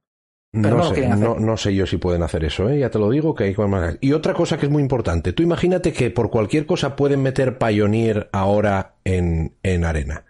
Pero 0.51 0.77
no, 0.77 0.93
sé, 0.93 1.07
no, 1.07 1.57
sé 1.57 1.73
yo 1.73 1.87
si 1.87 1.97
pueden 1.97 2.21
hacer 2.21 2.43
eso, 2.43 2.69
¿eh? 2.69 2.77
ya 2.77 2.91
te 2.91 2.99
lo 2.99 3.09
digo 3.09 3.33
que 3.33 3.45
hay 3.45 3.55
más. 3.55 3.97
Y 4.01 4.11
otra 4.11 4.35
cosa 4.35 4.57
que 4.57 4.67
es 4.67 4.71
muy 4.71 4.83
importante, 4.83 5.33
tú 5.33 5.41
imagínate 5.41 5.93
que 5.93 6.11
por 6.11 6.29
cualquier 6.29 6.67
cosa 6.67 6.95
pueden 6.95 7.23
meter 7.23 7.57
Pioneer 7.57 8.29
ahora 8.33 8.97
en, 9.03 9.55
en 9.63 9.85
arena. 9.85 10.25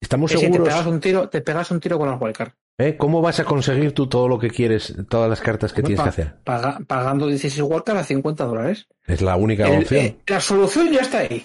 Estamos 0.00 0.30
seguros. 0.30 0.58
te 0.58 0.70
pegas 0.70 0.86
un 0.86 1.00
tiro, 1.00 1.28
te 1.28 1.40
pegas 1.40 1.70
un 1.72 1.80
tiro 1.80 1.98
con 1.98 2.08
el 2.10 2.18
wildcard. 2.20 2.52
¿Eh? 2.78 2.96
¿Cómo 2.96 3.22
vas 3.22 3.40
a 3.40 3.44
conseguir 3.44 3.92
tú 3.92 4.06
todo 4.06 4.28
lo 4.28 4.38
que 4.38 4.50
quieres, 4.50 4.94
todas 5.08 5.28
las 5.30 5.40
cartas 5.40 5.72
que 5.72 5.82
tienes 5.82 6.02
que 6.02 6.10
hacer? 6.10 6.34
pagando 6.44 7.26
16 7.26 7.62
wildcard 7.62 7.98
a 7.98 8.04
50 8.04 8.44
dólares. 8.44 8.86
Es 9.06 9.22
la 9.22 9.34
única 9.36 9.68
opción. 9.68 10.04
Eh, 10.04 10.18
la 10.26 10.40
solución 10.40 10.92
ya 10.92 11.00
está 11.00 11.20
ahí. 11.20 11.44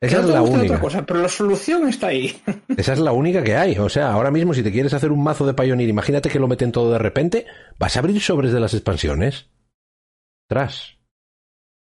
Esa 0.00 0.20
es 0.20 0.26
la 0.26 0.42
única. 0.42 0.78
Cosa, 0.80 1.04
pero 1.06 1.20
la 1.20 1.28
solución 1.28 1.88
está 1.88 2.08
ahí. 2.08 2.40
Esa 2.76 2.92
es 2.92 2.98
la 2.98 3.12
única 3.12 3.42
que 3.42 3.56
hay. 3.56 3.78
O 3.78 3.88
sea, 3.88 4.12
ahora 4.12 4.30
mismo 4.30 4.52
si 4.52 4.62
te 4.62 4.72
quieres 4.72 4.92
hacer 4.92 5.10
un 5.10 5.22
mazo 5.22 5.46
de 5.46 5.54
Pioneer, 5.54 5.88
imagínate 5.88 6.28
que 6.28 6.38
lo 6.38 6.48
meten 6.48 6.72
todo 6.72 6.92
de 6.92 6.98
repente, 6.98 7.46
vas 7.78 7.96
a 7.96 8.00
abrir 8.00 8.20
sobres 8.20 8.52
de 8.52 8.60
las 8.60 8.74
expansiones. 8.74 9.48
Tras. 10.48 10.96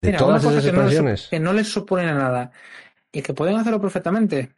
De 0.02 0.14
todas 0.14 0.44
esas 0.44 0.66
expansiones. 0.66 1.28
que 1.30 1.40
no 1.40 1.54
les 1.54 1.68
suponen 1.68 2.18
nada 2.18 2.52
y 3.12 3.22
que 3.22 3.34
pueden 3.34 3.58
hacerlo 3.58 3.82
perfectamente 3.82 4.56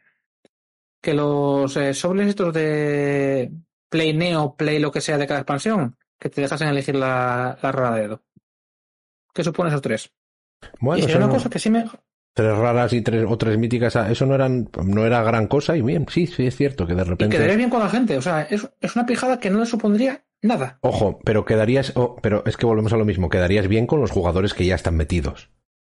que 1.02 1.14
los 1.14 1.76
eh, 1.76 1.92
sobres 1.94 2.28
estos 2.28 2.54
de 2.54 3.50
Play 3.88 4.14
Neo, 4.14 4.54
Play 4.54 4.78
lo 4.78 4.92
que 4.92 5.00
sea 5.00 5.18
de 5.18 5.26
cada 5.26 5.40
expansión, 5.40 5.96
que 6.18 6.30
te 6.30 6.40
dejas 6.40 6.60
en 6.60 6.68
elegir 6.68 6.94
la, 6.94 7.58
la 7.60 7.72
rara 7.72 7.96
dedo. 7.96 8.22
¿Qué 9.34 9.42
supone 9.42 9.70
esos 9.70 9.82
tres? 9.82 10.12
Bueno, 10.78 11.04
y 11.04 11.12
una 11.12 11.28
cosa 11.28 11.50
que 11.50 11.58
sí 11.58 11.70
me... 11.70 11.84
Tres 12.34 12.56
raras 12.56 12.92
y 12.92 13.02
tres 13.02 13.26
o 13.28 13.36
tres 13.36 13.58
míticas, 13.58 13.94
eso 13.96 14.26
no 14.26 14.34
eran 14.34 14.68
no 14.84 15.04
era 15.04 15.22
gran 15.22 15.46
cosa 15.46 15.76
y 15.76 15.82
bien, 15.82 16.06
sí, 16.08 16.26
sí 16.26 16.46
es 16.46 16.56
cierto 16.56 16.86
que 16.86 16.94
de 16.94 17.04
repente... 17.04 17.36
Y 17.36 17.38
quedaría 17.38 17.56
bien 17.56 17.70
con 17.70 17.80
la 17.80 17.90
gente, 17.90 18.16
o 18.16 18.22
sea, 18.22 18.42
es, 18.42 18.68
es 18.80 18.96
una 18.96 19.04
pijada 19.04 19.38
que 19.38 19.50
no 19.50 19.58
le 19.60 19.66
supondría 19.66 20.24
nada. 20.40 20.78
Ojo, 20.80 21.20
pero 21.24 21.44
quedarías, 21.44 21.92
oh, 21.94 22.16
pero 22.22 22.42
es 22.46 22.56
que 22.56 22.66
volvemos 22.66 22.92
a 22.92 22.96
lo 22.96 23.04
mismo, 23.04 23.28
quedarías 23.28 23.68
bien 23.68 23.86
con 23.86 24.00
los 24.00 24.10
jugadores 24.10 24.54
que 24.54 24.64
ya 24.64 24.74
están 24.74 24.96
metidos 24.96 25.50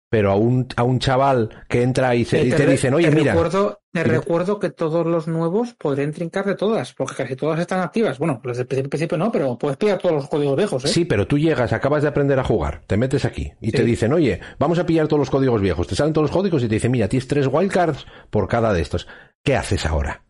pero 0.10 0.32
a 0.32 0.36
un, 0.36 0.68
a 0.76 0.84
un 0.84 1.00
chaval 1.00 1.50
que 1.68 1.82
entra 1.82 2.16
y, 2.16 2.26
se, 2.26 2.38
te, 2.38 2.64
y 2.64 2.68
dicen, 2.68 2.94
oye, 2.94 3.12
mira. 3.12 3.34
Recuerdo, 3.34 3.82
te 3.92 4.04
recuerdo 4.04 4.60
que 4.60 4.70
todos 4.70 5.06
los 5.06 5.28
nuevos 5.28 5.74
podrían 5.74 6.12
trincar 6.12 6.46
de 6.46 6.56
todas, 6.56 6.94
porque 6.94 7.16
casi 7.16 7.36
todas 7.36 7.60
están 7.60 7.80
activas. 7.82 8.20
Bueno, 8.20 8.40
los 8.44 8.58
del 8.58 8.68
principio 8.68 9.18
no, 9.18 9.32
pero 9.32 9.58
puedes 9.58 9.78
pillar 9.78 9.98
todos 9.98 10.16
los 10.16 10.28
códigos 10.28 10.56
viejos. 10.56 10.86
¿eh? 10.86 10.88
Sí, 10.88 11.06
pero 11.06 11.28
tú 11.28 11.38
llegas, 11.38 11.74
acabas 11.74 12.04
de 12.04 12.10
aprender 12.10 12.40
a 12.40 12.44
jugar, 12.44 12.84
te 12.88 12.98
metes 12.98 13.26
aquí 13.26 13.54
y 13.62 13.72
te 13.72 13.84
dicen, 13.84 14.14
oye, 14.14 14.40
vamos 14.60 14.80
a 14.80 14.86
pillar 14.86 15.08
todos 15.08 15.20
los 15.20 15.30
códigos 15.30 15.62
viejos. 15.62 15.88
Te 15.88 15.96
salen 15.96 16.14
todos 16.14 16.30
los 16.30 16.38
códigos 16.38 16.64
y 16.64 16.68
te 16.68 16.76
dicen, 16.76 16.92
mira, 16.92 17.08
tienes 17.08 17.28
tres 17.28 17.48
wildcards 17.52 18.06
por 18.30 18.48
cada 18.48 18.74
de 18.74 18.82
estos. 18.82 19.08
¿Qué 19.44 19.56
haces 19.56 19.86
ahora? 19.86 20.24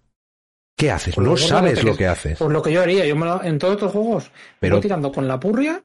¿Qué 0.78 0.92
haces? 0.92 1.16
Pues 1.16 1.28
no 1.28 1.38
sabes 1.38 1.84
lo 1.84 1.96
que, 1.96 2.06
haces. 2.06 2.38
Pues 2.38 2.52
lo 2.52 2.62
que 2.62 2.74
yo 2.74 2.82
haría, 2.82 3.06
yo 3.06 3.16
en 3.44 3.60
todos 3.60 3.76
estos 3.76 3.92
juegos, 3.94 4.32
pero 4.60 4.76
voy 4.76 4.82
tirando 4.82 5.12
con 5.12 5.28
la 5.28 5.40
purria 5.40 5.84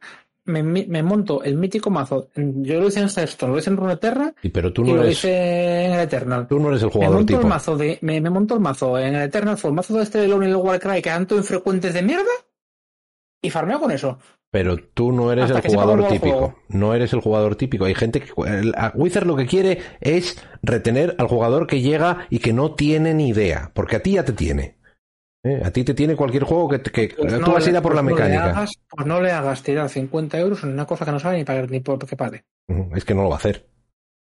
me, 0.50 1.02
monto 1.02 1.42
el 1.42 1.56
mítico 1.56 1.90
mazo. 1.90 2.28
Yo 2.34 2.80
lo 2.80 2.88
hice 2.88 3.00
en 3.00 3.08
Hearthstone, 3.08 3.52
lo 3.52 3.58
hice 3.58 3.70
en 3.70 3.76
Runeterra 3.76 4.34
y, 4.42 4.50
pero 4.50 4.72
tú 4.72 4.84
no 4.84 4.96
lo 4.96 5.08
hice 5.08 5.86
en 5.86 5.92
el 5.92 6.00
Eternal. 6.00 6.46
Tú 6.46 6.58
no 6.60 6.68
eres 6.68 6.82
el 6.82 6.90
jugador 6.90 7.14
me 7.14 7.18
monto 7.18 7.32
tipo. 7.32 7.40
El 7.42 7.48
mazo 7.48 7.76
de, 7.76 7.98
me, 8.02 8.20
monto 8.20 8.54
el 8.54 8.60
mazo 8.60 8.98
en 8.98 9.14
el 9.14 9.22
Eternal, 9.22 9.56
fue 9.56 9.70
el 9.70 9.76
mazo 9.76 9.94
de 9.96 10.02
este 10.02 10.18
de 10.18 10.28
Lone 10.28 10.46
y 10.46 10.50
el 10.50 10.56
Warcry 10.56 11.02
que 11.02 11.10
tanto 11.10 11.36
infrecuentes 11.36 11.94
de 11.94 12.02
mierda 12.02 12.30
y 13.42 13.50
farmeo 13.50 13.80
con 13.80 13.90
eso. 13.90 14.18
Pero 14.50 14.78
tú 14.78 15.12
no 15.12 15.30
eres 15.32 15.50
el 15.50 15.60
jugador 15.60 16.08
típico. 16.08 16.56
No 16.68 16.94
eres 16.94 17.12
el 17.12 17.20
jugador 17.20 17.54
típico. 17.54 17.84
Hay 17.84 17.94
gente 17.94 18.20
que. 18.20 18.32
A 18.76 18.92
Wizard 18.96 19.26
lo 19.26 19.36
que 19.36 19.46
quiere 19.46 19.78
es 20.00 20.42
retener 20.62 21.14
al 21.18 21.28
jugador 21.28 21.68
que 21.68 21.80
llega 21.80 22.26
y 22.30 22.40
que 22.40 22.52
no 22.52 22.74
tiene 22.74 23.14
ni 23.14 23.28
idea. 23.28 23.70
Porque 23.74 23.96
a 23.96 24.02
ti 24.02 24.12
ya 24.12 24.24
te 24.24 24.32
tiene. 24.32 24.79
¿Eh? 25.42 25.62
A 25.64 25.70
ti 25.70 25.84
te 25.84 25.94
tiene 25.94 26.16
cualquier 26.16 26.44
juego 26.44 26.68
que, 26.68 26.82
que 26.82 27.14
pues 27.16 27.40
tú 27.40 27.52
vas 27.52 27.66
a 27.66 27.70
ir 27.70 27.76
a 27.76 27.80
por 27.80 27.94
la 27.94 28.02
pues 28.02 28.14
mecánica. 28.14 28.66
pues 28.90 29.06
no 29.06 29.20
le 29.22 29.32
hagas 29.32 29.62
tirar 29.62 29.88
50 29.88 30.38
euros 30.38 30.62
en 30.64 30.70
una 30.70 30.86
cosa 30.86 31.06
que 31.06 31.12
no 31.12 31.18
sabe 31.18 31.38
ni 31.38 31.44
pagar 31.44 31.70
ni 31.70 31.80
por 31.80 31.98
qué 32.04 32.16
pague. 32.16 32.44
Es 32.94 33.04
que 33.04 33.14
no 33.14 33.22
lo 33.22 33.30
va 33.30 33.36
a 33.36 33.38
hacer. 33.38 33.66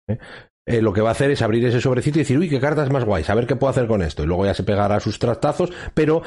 ¿eh? 0.07 0.17
Eh, 0.65 0.81
lo 0.81 0.93
que 0.93 1.01
va 1.01 1.09
a 1.09 1.11
hacer 1.11 1.31
es 1.31 1.41
abrir 1.41 1.65
ese 1.65 1.81
sobrecito 1.81 2.19
y 2.19 2.21
decir, 2.21 2.37
uy, 2.37 2.49
qué 2.49 2.59
cartas 2.59 2.89
más 2.91 3.03
guays, 3.03 3.29
a 3.29 3.35
ver 3.35 3.45
qué 3.45 3.57
puedo 3.57 3.71
hacer 3.71 3.87
con 3.87 4.01
esto. 4.01 4.23
Y 4.23 4.27
luego 4.27 4.45
ya 4.45 4.53
se 4.53 4.63
pegará 4.63 4.99
sus 5.01 5.19
trastazos, 5.19 5.71
pero, 5.93 6.21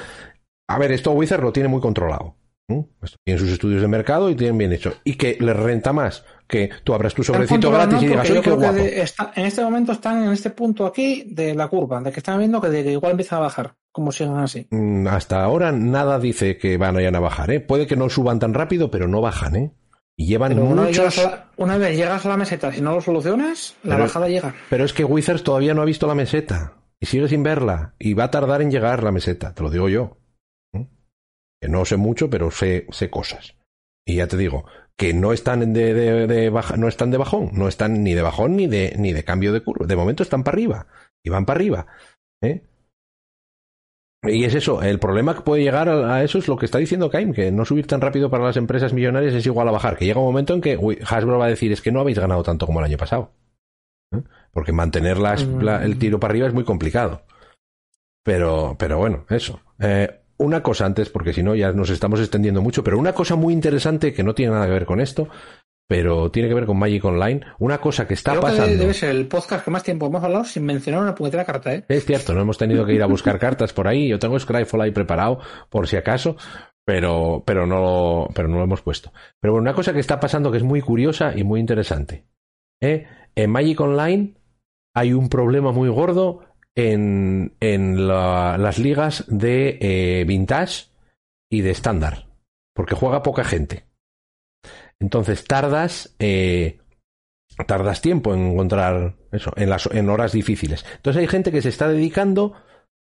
a 0.69 0.79
ver, 0.79 0.93
esto 0.93 1.13
Wizard 1.13 1.43
lo 1.43 1.53
tiene 1.53 1.69
muy 1.69 1.81
controlado. 1.81 2.37
tienen 2.67 3.39
sus 3.39 3.51
estudios 3.51 3.81
de 3.81 3.89
mercado 3.89 4.29
y 4.29 4.35
tienen 4.35 4.59
bien 4.59 4.73
hecho. 4.73 4.93
Y 5.03 5.15
que 5.15 5.39
les 5.41 5.57
renta 5.57 5.95
más 5.95 6.25
que 6.47 6.69
tú 6.83 6.93
abras 6.93 7.15
tu 7.15 7.23
sobrecito 7.23 7.71
gratis 7.71 8.03
y 8.03 8.09
digas, 8.09 8.31
qué 8.31 8.51
guapo. 8.51 8.77
en 8.77 9.47
este 9.47 9.63
momento 9.63 9.93
están 9.93 10.25
en 10.25 10.33
este 10.33 10.51
punto 10.51 10.85
aquí 10.85 11.25
de 11.27 11.55
la 11.55 11.69
curva, 11.69 12.03
de 12.03 12.13
que 12.13 12.21
están 12.21 12.39
viendo 12.39 12.61
que, 12.61 12.69
de 12.69 12.83
que 12.83 12.93
igual 12.93 13.13
empieza 13.13 13.37
a 13.37 13.41
bajar 13.41 13.77
como 13.95 14.11
sigan 14.11 14.39
así. 14.39 14.67
Mm, 14.71 15.07
hasta 15.07 15.45
ahora 15.45 15.71
nada 15.71 16.19
dice 16.19 16.59
que 16.59 16.77
van 16.77 16.97
a 16.97 17.21
bajar, 17.21 17.53
¿eh? 17.53 17.61
Puede 17.61 17.87
que 17.87 17.95
no 17.95 18.11
suban 18.11 18.41
tan 18.41 18.53
rápido, 18.53 18.91
pero 18.91 19.07
no 19.07 19.21
bajan, 19.21 19.55
¿eh? 19.55 19.73
Y 20.17 20.27
llevan 20.27 20.57
muchos... 20.57 21.31
Una 21.57 21.79
vez, 21.79 21.97
llegas 21.97 22.27
a 22.27 22.29
la 22.29 22.37
meseta, 22.37 22.73
si 22.73 22.81
no 22.81 22.93
lo 22.93 23.01
solucionas, 23.01 23.77
la 23.85 23.97
bajada 23.97 24.29
llega. 24.29 24.53
Pero 24.69 24.85
es 24.85 24.93
que 24.93 25.05
Wizards 25.05 25.45
todavía 25.45 25.75
no 25.75 25.83
ha 25.83 25.85
visto 25.85 26.09
la 26.09 26.17
meseta. 26.17 26.75
Y 26.99 27.07
sigue 27.07 27.29
sin 27.29 27.45
verla. 27.45 27.95
Y 28.01 28.15
va 28.15 28.25
a 28.25 28.31
tardar 28.33 28.63
en 28.63 28.73
llegar 28.73 29.05
la 29.05 29.13
meseta, 29.13 29.55
te 29.55 29.63
lo 29.63 29.71
digo 29.71 29.89
yo. 29.89 30.19
Que 30.73 31.69
no 31.69 31.85
sé 31.85 31.97
mucho, 31.97 32.29
pero 32.29 32.51
sé, 32.51 32.87
sé 32.91 33.11
cosas. 33.11 33.57
Y 34.05 34.17
ya 34.17 34.27
te 34.27 34.37
digo, 34.37 34.67
que 34.97 35.15
no 35.15 35.33
están 35.33 35.73
de, 35.73 35.95
de, 36.27 36.51
baja, 36.51 36.77
no 36.77 36.89
están 36.89 37.13
de 37.13 37.19
bajón, 37.19 37.51
no 37.53 37.69
están 37.69 38.03
ni 38.03 38.15
de 38.15 38.23
bajón 38.23 38.57
ni 38.57 38.67
de, 38.67 38.95
ni 38.99 39.13
de 39.13 39.25
cambio 39.25 39.53
de 39.53 39.63
curva. 39.63 39.87
De 39.87 39.97
momento 39.97 40.25
están 40.25 40.43
para 40.43 40.57
arriba 40.57 40.87
y 41.23 41.31
van 41.31 41.47
para 41.47 41.59
arriba. 41.59 41.87
¿eh? 42.43 42.65
Y 44.27 44.45
es 44.45 44.55
eso, 44.55 44.83
el 44.83 44.99
problema 44.99 45.35
que 45.35 45.43
puede 45.43 45.63
llegar 45.63 45.89
a, 45.89 46.23
eso 46.23 46.39
es 46.39 46.49
lo 46.49 46.57
que 46.57 46.65
está 46.65 46.79
diciendo 46.79 47.11
Kaim, 47.11 47.33
que 47.33 47.51
no 47.51 47.65
subir 47.65 47.87
tan 47.87 48.01
rápido 48.01 48.31
para 48.31 48.45
las 48.45 48.57
empresas 48.57 48.93
millonarias 48.93 49.35
es 49.35 49.47
igual 49.47 49.69
a 49.69 49.73
bajar, 49.73 49.97
que 49.97 50.07
llega 50.07 50.21
un 50.21 50.27
momento 50.27 50.55
en 50.55 50.61
que 50.61 50.79
Hasbro 51.07 51.39
va 51.39 51.47
a 51.47 51.49
decir 51.49 51.73
es 51.73 51.83
que 51.83 51.93
no 51.93 52.01
habéis 52.01 52.19
ganado 52.19 52.43
tanto 52.43 52.67
como 52.67 52.81
el 52.81 52.87
año 52.87 52.97
pasado. 52.97 53.33
¿eh? 54.13 54.23
Porque 54.53 54.73
mantener 54.73 55.19
el 55.83 55.99
tiro 55.99 56.21
para 56.21 56.33
arriba 56.33 56.47
es 56.47 56.55
muy 56.55 56.65
complicado. 56.65 57.23
Pero, 58.23 58.77
pero 58.79 58.99
bueno, 58.99 59.27
eso. 59.29 59.61
Eh, 59.79 60.09
una 60.39 60.63
cosa 60.63 60.87
antes, 60.87 61.11
porque 61.11 61.33
si 61.33 61.43
no 61.43 61.55
ya 61.55 61.73
nos 61.73 61.91
estamos 61.91 62.21
extendiendo 62.21 62.63
mucho, 62.63 62.83
pero 62.83 62.99
una 62.99 63.13
cosa 63.13 63.37
muy 63.37 63.53
interesante 63.53 64.13
que 64.13 64.23
no 64.23 64.35
tiene 64.35 64.53
nada 64.53 64.67
que 64.67 64.73
ver 64.73 64.87
con 64.87 65.01
esto, 65.01 65.29
pero 65.87 66.31
tiene 66.31 66.49
que 66.49 66.55
ver 66.55 66.67
con 66.67 66.79
Magic 66.79 67.05
Online. 67.05 67.41
Una 67.59 67.79
cosa 67.79 68.07
que 68.07 68.15
está 68.15 68.33
Creo 68.33 68.43
pasando. 68.43 68.67
Que 68.67 68.77
debe 68.77 68.95
ser 68.95 69.11
el 69.11 69.27
podcast 69.27 69.65
que 69.65 69.71
más 69.71 69.83
tiempo 69.83 70.07
hemos 70.07 70.23
hablado 70.23 70.45
sin 70.45 70.65
mencionar 70.65 71.03
una 71.03 71.15
puñetera 71.15 71.45
carta, 71.45 71.75
¿eh? 71.75 71.85
Es 71.89 72.05
cierto, 72.05 72.35
no 72.35 72.41
hemos 72.41 72.59
tenido 72.59 72.87
que 72.87 72.95
ir 72.95 73.03
a 73.03 73.07
buscar 73.07 73.39
cartas 73.39 73.73
por 73.73 73.87
ahí. 73.87 74.09
Yo 74.09 74.19
tengo 74.19 74.39
Scryfall 74.39 74.81
ahí 74.81 74.91
preparado, 74.93 75.41
por 75.69 75.87
si 75.87 75.97
acaso, 75.97 76.37
pero, 76.85 77.43
pero, 77.47 77.67
no, 77.67 78.29
pero 78.35 78.49
no 78.49 78.59
lo 78.59 78.65
hemos 78.65 78.83
puesto. 78.83 79.13
Pero 79.41 79.53
bueno, 79.53 79.63
una 79.63 79.75
cosa 79.75 79.93
que 79.93 80.01
está 80.01 80.21
pasando 80.21 80.51
que 80.51 80.59
es 80.59 80.65
muy 80.65 80.81
curiosa 80.81 81.33
y 81.37 81.45
muy 81.45 81.61
interesante. 81.61 82.25
¿eh? 82.81 83.07
En 83.35 83.51
Magic 83.51 83.81
Online 83.81 84.35
hay 84.95 85.13
un 85.13 85.29
problema 85.29 85.73
muy 85.73 85.89
gordo 85.89 86.45
en, 86.75 87.57
en 87.61 88.07
las 88.07 88.79
ligas 88.79 89.25
de 89.29 89.79
eh, 89.81 90.25
vintage 90.25 90.87
y 91.51 91.61
de 91.61 91.71
estándar, 91.71 92.29
porque 92.75 92.95
juega 92.95 93.23
poca 93.23 93.45
gente. 93.45 93.85
Entonces 95.01 95.45
tardas, 95.45 96.15
eh, 96.19 96.79
tardas 97.67 98.01
tiempo 98.01 98.35
en 98.35 98.53
encontrar 98.53 99.17
eso, 99.33 99.53
en, 99.57 99.71
las, 99.71 99.87
en 99.87 100.09
horas 100.09 100.33
difíciles. 100.33 100.85
Entonces 100.97 101.21
hay 101.21 101.29
gente 101.29 101.53
que 101.53 101.63
se 101.63 101.69
está 101.69 101.89
dedicando 101.89 102.55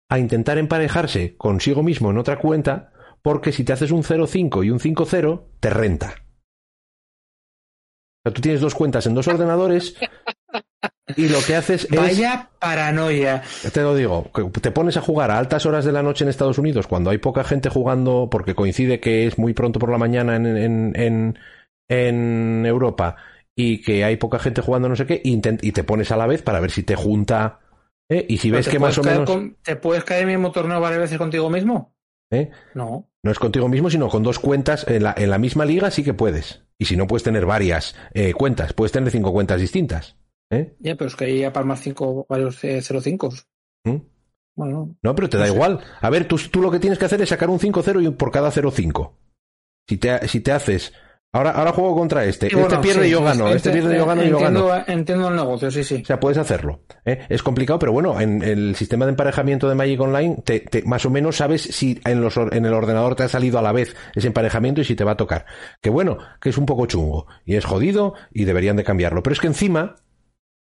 a 0.09 0.19
intentar 0.19 0.57
emparejarse 0.57 1.35
consigo 1.37 1.83
mismo 1.83 2.11
en 2.11 2.17
otra 2.17 2.39
cuenta, 2.39 2.91
porque 3.21 3.51
si 3.51 3.63
te 3.63 3.73
haces 3.73 3.91
un 3.91 4.03
0.5 4.03 4.65
y 4.65 4.69
un 4.69 4.79
5.0, 4.79 5.43
te 5.59 5.69
renta. 5.69 6.15
O 8.19 8.23
sea, 8.23 8.33
tú 8.33 8.41
tienes 8.41 8.61
dos 8.61 8.75
cuentas 8.75 9.05
en 9.07 9.15
dos 9.15 9.27
ordenadores 9.27 9.95
y 11.15 11.29
lo 11.29 11.39
que 11.41 11.55
haces 11.55 11.85
es. 11.85 11.97
Vaya 11.97 12.49
paranoia. 12.59 13.41
Te 13.73 13.81
lo 13.81 13.95
digo, 13.95 14.29
te 14.61 14.71
pones 14.71 14.97
a 14.97 15.01
jugar 15.01 15.31
a 15.31 15.37
altas 15.37 15.65
horas 15.65 15.85
de 15.85 15.91
la 15.91 16.03
noche 16.03 16.23
en 16.23 16.29
Estados 16.29 16.57
Unidos 16.57 16.87
cuando 16.87 17.09
hay 17.09 17.17
poca 17.17 17.43
gente 17.43 17.69
jugando 17.69 18.27
porque 18.29 18.55
coincide 18.55 18.99
que 18.99 19.27
es 19.27 19.37
muy 19.37 19.53
pronto 19.53 19.79
por 19.79 19.91
la 19.91 19.97
mañana 19.97 20.35
en, 20.35 20.45
en, 20.45 20.93
en, 20.95 21.39
Europa 21.91 23.15
y 23.55 23.81
que 23.81 24.03
hay 24.03 24.17
poca 24.17 24.39
gente 24.39 24.61
jugando 24.61 24.89
no 24.89 24.95
sé 24.95 25.05
qué 25.05 25.21
y, 25.23 25.37
te 25.39 25.83
pones 25.83 26.11
a 26.11 26.17
la 26.17 26.27
vez 26.27 26.41
para 26.41 26.59
ver 26.59 26.71
si 26.71 26.83
te 26.83 26.95
junta. 26.95 27.59
¿eh? 28.09 28.25
Y 28.29 28.37
si 28.37 28.51
ves 28.51 28.67
que 28.67 28.79
más 28.79 28.97
o 28.97 29.03
menos. 29.03 29.29
¿Te 29.63 29.75
puedes 29.75 30.03
caer 30.03 30.23
en 30.23 30.29
el 30.29 30.37
mismo 30.37 30.51
torneo 30.51 30.79
varias 30.79 31.01
veces 31.01 31.17
contigo 31.17 31.49
mismo? 31.49 31.93
¿Eh? 32.31 32.49
No. 32.73 33.09
No 33.23 33.31
es 33.31 33.39
contigo 33.39 33.67
mismo, 33.67 33.89
sino 33.89 34.09
con 34.09 34.23
dos 34.23 34.39
cuentas 34.39 34.87
en 34.87 35.03
la, 35.03 35.13
en 35.17 35.29
la 35.29 35.37
misma 35.37 35.65
liga 35.65 35.91
sí 35.91 36.03
que 36.03 36.13
puedes. 36.13 36.63
Y 36.79 36.85
si 36.85 36.95
no, 36.95 37.05
puedes 37.05 37.23
tener 37.23 37.45
varias 37.45 37.95
eh, 38.13 38.33
cuentas. 38.33 38.73
Puedes 38.73 38.91
tener 38.91 39.11
cinco 39.11 39.31
cuentas 39.31 39.59
distintas. 39.59 40.15
¿Eh? 40.49 40.75
Ya, 40.79 40.95
pero 40.95 41.07
es 41.07 41.15
que 41.15 41.25
hay 41.25 41.49
para 41.51 41.65
más 41.65 41.81
cinco, 41.81 42.25
varios 42.27 42.63
0-5. 42.63 43.45
¿Mm? 43.85 43.97
Bueno. 44.55 44.95
No, 45.01 45.15
pero 45.15 45.29
te 45.29 45.37
da 45.37 45.47
igual. 45.47 45.79
A 46.01 46.09
ver, 46.09 46.27
tú, 46.27 46.37
tú, 46.49 46.61
lo 46.61 46.71
que 46.71 46.79
tienes 46.79 46.97
que 46.97 47.05
hacer 47.05 47.21
es 47.21 47.29
sacar 47.29 47.49
un 47.49 47.59
5-0 47.59 48.17
por 48.17 48.31
cada 48.31 48.51
0-5. 48.51 49.11
Si 49.87 49.97
te, 49.97 50.27
si 50.27 50.39
te 50.41 50.51
haces 50.51 50.93
Ahora, 51.33 51.51
ahora 51.51 51.71
juego 51.71 51.95
contra 51.95 52.25
este. 52.25 52.47
este 52.47 52.77
pierde 52.79 53.07
y 53.07 53.11
yo 53.11 53.23
gano. 53.23 53.47
Este 53.47 53.71
pierde 53.71 53.95
y 53.95 53.97
yo 53.97 54.05
gano 54.05 54.23
y 54.23 54.29
yo 54.29 54.39
gano. 54.39 54.69
Entiendo 54.85 55.29
el 55.29 55.35
negocio, 55.37 55.71
sí, 55.71 55.81
sí. 55.81 56.01
O 56.01 56.05
sea, 56.05 56.19
puedes 56.19 56.37
hacerlo. 56.37 56.81
¿eh? 57.05 57.25
Es 57.29 57.41
complicado, 57.41 57.79
pero 57.79 57.93
bueno, 57.93 58.19
en 58.19 58.41
el 58.41 58.75
sistema 58.75 59.05
de 59.05 59.11
emparejamiento 59.11 59.69
de 59.69 59.75
Magic 59.75 60.01
Online, 60.01 60.41
te, 60.43 60.59
te, 60.59 60.83
más 60.83 61.05
o 61.05 61.09
menos 61.09 61.37
sabes 61.37 61.61
si 61.61 62.01
en, 62.03 62.19
los, 62.19 62.35
en 62.35 62.65
el 62.65 62.73
ordenador 62.73 63.15
te 63.15 63.23
ha 63.23 63.29
salido 63.29 63.59
a 63.59 63.61
la 63.61 63.71
vez 63.71 63.95
ese 64.13 64.27
emparejamiento 64.27 64.81
y 64.81 64.83
si 64.83 64.95
te 64.95 65.05
va 65.05 65.13
a 65.13 65.17
tocar. 65.17 65.45
Que 65.81 65.89
bueno, 65.89 66.17
que 66.41 66.49
es 66.49 66.57
un 66.57 66.65
poco 66.65 66.85
chungo. 66.85 67.27
Y 67.45 67.55
es 67.55 67.63
jodido 67.63 68.13
y 68.33 68.43
deberían 68.43 68.75
de 68.75 68.83
cambiarlo. 68.83 69.23
Pero 69.23 69.33
es 69.33 69.39
que 69.39 69.47
encima, 69.47 69.95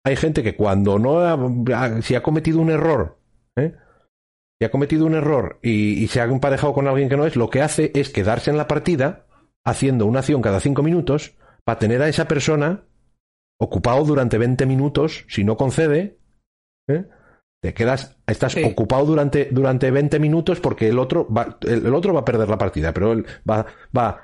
hay 0.05 0.17
gente 0.17 0.43
que 0.43 0.57
cuando 0.57 0.99
no 0.99 1.21
ha, 1.21 2.03
si 2.03 2.17
ha 2.17 2.25
cometido 2.25 2.59
un 2.59 2.71
error, 2.71 3.21
¿eh? 3.55 3.73
si 4.59 4.64
ha 4.64 4.73
cometido 4.73 5.07
un 5.07 5.14
error 5.14 5.61
y, 5.62 6.03
y 6.03 6.09
se 6.09 6.21
ha 6.21 6.25
emparejado 6.25 6.73
con 6.73 6.89
alguien 6.89 7.09
que 7.09 7.17
no 7.17 7.25
es, 7.25 7.37
lo 7.37 7.51
que 7.51 7.62
hace 7.62 7.93
es 7.95 8.09
quedarse 8.09 8.51
en 8.51 8.57
la 8.57 8.67
partida 8.67 9.26
haciendo 9.67 10.07
una 10.07 10.21
acción 10.21 10.41
cada 10.41 10.61
cinco 10.61 10.83
minutos 10.83 11.35
para 11.64 11.79
tener 11.79 12.01
a 12.01 12.09
esa 12.09 12.27
persona 12.29 12.85
ocupado 13.59 14.05
durante 14.05 14.39
20 14.39 14.64
minutos, 14.64 15.25
si 15.29 15.45
no 15.45 15.57
concede, 15.57 16.19
¿eh? 16.89 17.05
te 17.61 17.75
quedas, 17.75 18.17
estás 18.27 18.57
ocupado 18.64 19.07
durante, 19.07 19.49
durante 19.51 19.91
20 19.91 20.21
minutos 20.21 20.61
porque 20.61 20.89
el 20.89 20.99
otro, 20.99 21.27
va, 21.29 21.59
el, 21.62 21.93
otro 21.93 22.14
va 22.14 22.21
a 22.21 22.25
perder 22.25 22.49
la 22.49 22.59
partida, 22.59 22.95
pero 22.95 23.12
él 23.12 23.27
va, 23.49 23.67
va, 23.97 24.23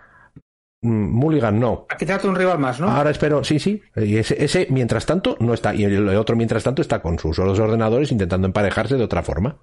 mm, 0.82 1.10
Mulligan 1.10 1.58
no. 1.58 1.86
A 1.88 1.96
quitarte 1.96 2.28
un 2.28 2.36
rival 2.36 2.60
más, 2.60 2.78
¿no? 2.78 2.88
Ahora 2.88 3.10
espero, 3.10 3.42
sí, 3.42 3.58
sí. 3.58 3.82
Y 3.96 4.18
ese, 4.18 4.42
ese, 4.44 4.68
mientras 4.70 5.06
tanto, 5.06 5.36
no 5.40 5.54
está. 5.54 5.74
Y 5.74 5.82
el 5.84 6.08
otro, 6.10 6.36
mientras 6.36 6.62
tanto, 6.62 6.82
está 6.82 7.02
con 7.02 7.18
sus 7.18 7.36
otros 7.40 7.58
ordenadores 7.58 8.12
intentando 8.12 8.46
emparejarse 8.46 8.96
de 8.96 9.04
otra 9.04 9.24
forma 9.24 9.58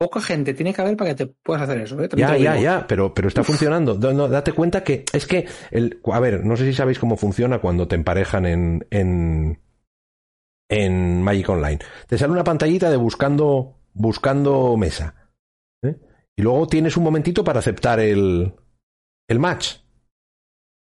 poca 0.00 0.22
gente 0.22 0.54
tiene 0.54 0.72
que 0.72 0.80
haber 0.80 0.96
para 0.96 1.10
que 1.10 1.26
te 1.26 1.26
puedas 1.26 1.62
hacer 1.62 1.82
eso. 1.82 2.02
¿eh? 2.02 2.08
Ya, 2.16 2.34
ya, 2.38 2.58
ya, 2.58 2.86
pero, 2.86 3.12
pero 3.12 3.28
está 3.28 3.44
funcionando. 3.44 3.98
No, 3.98 4.28
date 4.28 4.52
cuenta 4.52 4.82
que 4.82 5.04
es 5.12 5.26
que, 5.26 5.46
el, 5.70 6.00
a 6.10 6.18
ver, 6.18 6.42
no 6.42 6.56
sé 6.56 6.64
si 6.64 6.72
sabéis 6.72 6.98
cómo 6.98 7.18
funciona 7.18 7.58
cuando 7.58 7.86
te 7.86 7.96
emparejan 7.96 8.46
en, 8.46 8.86
en, 8.90 9.60
en 10.70 11.22
Magic 11.22 11.50
Online. 11.50 11.80
Te 12.06 12.16
sale 12.16 12.32
una 12.32 12.44
pantallita 12.44 12.90
de 12.90 12.96
buscando, 12.96 13.76
buscando 13.92 14.74
mesa. 14.78 15.32
¿eh? 15.82 15.96
Y 16.34 16.40
luego 16.42 16.66
tienes 16.66 16.96
un 16.96 17.04
momentito 17.04 17.44
para 17.44 17.58
aceptar 17.58 18.00
el, 18.00 18.54
el 19.28 19.38
match. 19.38 19.80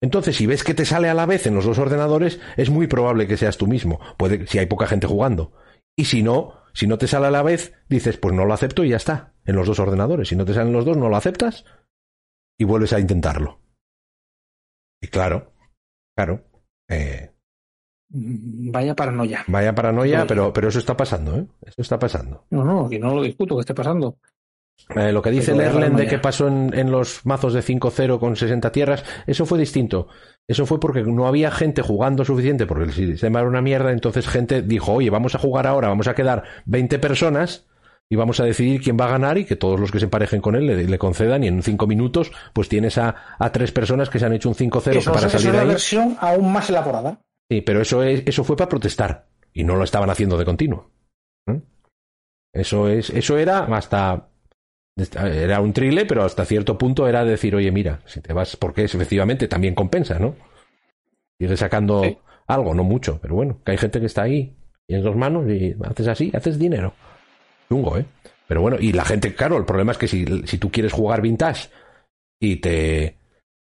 Entonces, 0.01 0.37
si 0.37 0.45
ves 0.45 0.63
que 0.63 0.73
te 0.73 0.85
sale 0.85 1.09
a 1.09 1.13
la 1.13 1.25
vez 1.25 1.47
en 1.47 1.55
los 1.55 1.65
dos 1.65 1.79
ordenadores, 1.79 2.39
es 2.55 2.69
muy 2.69 2.87
probable 2.87 3.27
que 3.27 3.35
seas 3.35 3.57
tú 3.57 3.67
mismo. 3.67 3.99
Puede, 4.17 4.47
si 4.47 4.57
hay 4.57 4.67
poca 4.67 4.87
gente 4.87 5.05
jugando. 5.05 5.51
Y 5.97 6.05
si 6.05 6.23
no, 6.23 6.60
si 6.73 6.87
no 6.87 6.97
te 6.97 7.07
sale 7.07 7.27
a 7.27 7.31
la 7.31 7.43
vez, 7.43 7.73
dices, 7.89 8.17
pues 8.17 8.35
no 8.35 8.45
lo 8.45 8.53
acepto 8.53 8.83
y 8.83 8.89
ya 8.89 8.97
está, 8.97 9.33
en 9.45 9.55
los 9.55 9.67
dos 9.67 9.79
ordenadores. 9.79 10.29
Si 10.29 10.35
no 10.35 10.45
te 10.45 10.53
salen 10.53 10.73
los 10.73 10.85
dos, 10.85 10.97
no 10.97 11.09
lo 11.09 11.15
aceptas 11.15 11.65
y 12.57 12.63
vuelves 12.63 12.93
a 12.93 12.99
intentarlo. 12.99 13.59
Y 15.01 15.07
claro, 15.07 15.53
claro. 16.15 16.43
Eh, 16.87 17.31
vaya 18.09 18.95
paranoia. 18.95 19.43
Vaya 19.47 19.73
paranoia, 19.73 20.25
pero, 20.27 20.53
pero 20.53 20.69
eso 20.69 20.79
está 20.79 20.95
pasando, 20.95 21.37
¿eh? 21.37 21.47
Eso 21.61 21.81
está 21.81 21.97
pasando. 21.97 22.45
No, 22.51 22.63
no, 22.63 22.91
y 22.91 22.99
no 22.99 23.15
lo 23.15 23.23
discuto 23.23 23.55
que 23.55 23.61
esté 23.61 23.73
pasando. 23.73 24.17
Eh, 24.95 25.11
lo 25.11 25.21
que 25.21 25.31
dice 25.31 25.55
Lerlen 25.55 25.95
de 25.95 26.07
que 26.07 26.19
pasó 26.19 26.47
en, 26.47 26.71
en 26.73 26.91
los 26.91 27.25
mazos 27.25 27.53
de 27.53 27.61
5-0 27.61 28.19
con 28.19 28.35
60 28.35 28.71
tierras, 28.71 29.03
eso 29.25 29.45
fue 29.45 29.57
distinto. 29.57 30.07
Eso 30.47 30.65
fue 30.65 30.79
porque 30.79 31.03
no 31.03 31.27
había 31.27 31.51
gente 31.51 31.81
jugando 31.81 32.25
suficiente, 32.25 32.65
porque 32.65 32.85
el 32.85 32.91
sistema 32.91 33.39
era 33.39 33.47
una 33.47 33.61
mierda, 33.61 33.91
entonces 33.91 34.27
gente 34.27 34.61
dijo, 34.61 34.93
oye, 34.93 35.09
vamos 35.09 35.35
a 35.35 35.39
jugar 35.39 35.67
ahora, 35.67 35.87
vamos 35.87 36.07
a 36.07 36.15
quedar 36.15 36.43
20 36.65 36.99
personas 36.99 37.67
y 38.09 38.17
vamos 38.17 38.41
a 38.41 38.43
decidir 38.43 38.81
quién 38.81 38.97
va 38.99 39.05
a 39.05 39.11
ganar 39.11 39.37
y 39.37 39.45
que 39.45 39.55
todos 39.55 39.79
los 39.79 39.89
que 39.89 39.99
se 39.99 40.05
emparejen 40.05 40.41
con 40.41 40.55
él 40.55 40.67
le, 40.67 40.99
concedan 40.99 41.45
y 41.45 41.47
en 41.47 41.63
5 41.63 41.87
minutos 41.87 42.31
pues 42.51 42.67
tienes 42.67 42.97
a, 42.97 43.15
a, 43.39 43.51
tres 43.53 43.71
personas 43.71 44.09
que 44.09 44.19
se 44.19 44.25
han 44.25 44.33
hecho 44.33 44.49
un 44.49 44.55
5-0 44.55 45.05
para 45.05 45.29
salir 45.29 45.35
es 45.35 45.45
una 45.45 45.63
versión 45.63 46.17
aún 46.19 46.51
más 46.51 46.69
elaborada. 46.69 47.21
Sí, 47.49 47.61
pero 47.61 47.81
eso, 47.81 48.03
es, 48.03 48.23
eso 48.25 48.43
fue 48.43 48.57
para 48.57 48.67
protestar 48.67 49.27
y 49.53 49.63
no 49.63 49.77
lo 49.77 49.85
estaban 49.85 50.09
haciendo 50.09 50.37
de 50.37 50.43
continuo. 50.43 50.91
¿eh? 51.47 51.61
Eso, 52.53 52.89
es, 52.89 53.09
eso 53.11 53.37
era 53.37 53.63
hasta 53.73 54.30
era 54.95 55.61
un 55.61 55.73
trile, 55.73 56.05
pero 56.05 56.23
hasta 56.23 56.45
cierto 56.45 56.77
punto 56.77 57.07
era 57.07 57.23
decir, 57.23 57.55
oye, 57.55 57.71
mira, 57.71 58.01
si 58.05 58.21
te 58.21 58.33
vas, 58.33 58.55
porque 58.55 58.83
efectivamente 58.83 59.47
también 59.47 59.73
compensa, 59.73 60.19
¿no? 60.19 60.35
Sigue 61.39 61.57
sacando 61.57 62.03
algo, 62.47 62.73
no 62.73 62.83
mucho, 62.83 63.19
pero 63.21 63.35
bueno, 63.35 63.59
que 63.65 63.71
hay 63.71 63.77
gente 63.77 63.99
que 63.99 64.05
está 64.05 64.23
ahí 64.23 64.55
y 64.87 64.95
en 64.95 65.03
dos 65.03 65.15
manos 65.15 65.49
y 65.49 65.75
haces 65.83 66.07
así, 66.07 66.31
haces 66.33 66.59
dinero. 66.59 66.93
Chungo, 67.69 67.97
¿eh? 67.97 68.05
Pero 68.47 68.61
bueno, 68.61 68.77
y 68.79 68.91
la 68.91 69.05
gente, 69.05 69.33
claro, 69.33 69.57
el 69.57 69.65
problema 69.65 69.93
es 69.93 69.97
que 69.97 70.07
si, 70.07 70.25
si 70.45 70.57
tú 70.57 70.69
quieres 70.69 70.91
jugar 70.91 71.21
vintage 71.21 71.69
y 72.39 72.57
te, 72.57 73.17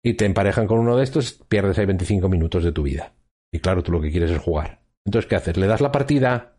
y 0.03 0.15
te 0.15 0.25
emparejan 0.25 0.67
con 0.67 0.81
uno 0.81 0.97
de 0.97 1.05
estos, 1.05 1.35
pierdes 1.49 1.79
ahí 1.79 1.87
25 1.87 2.29
minutos 2.29 2.65
de 2.65 2.73
tu 2.73 2.83
vida. 2.83 3.15
Y 3.53 3.61
claro, 3.61 3.83
tú 3.83 3.93
lo 3.93 4.01
que 4.01 4.11
quieres 4.11 4.31
es 4.33 4.39
jugar. 4.39 4.83
Entonces, 5.05 5.29
¿qué 5.29 5.37
haces? 5.37 5.57
¿Le 5.57 5.67
das 5.67 5.81
la 5.81 5.93
partida 5.93 6.57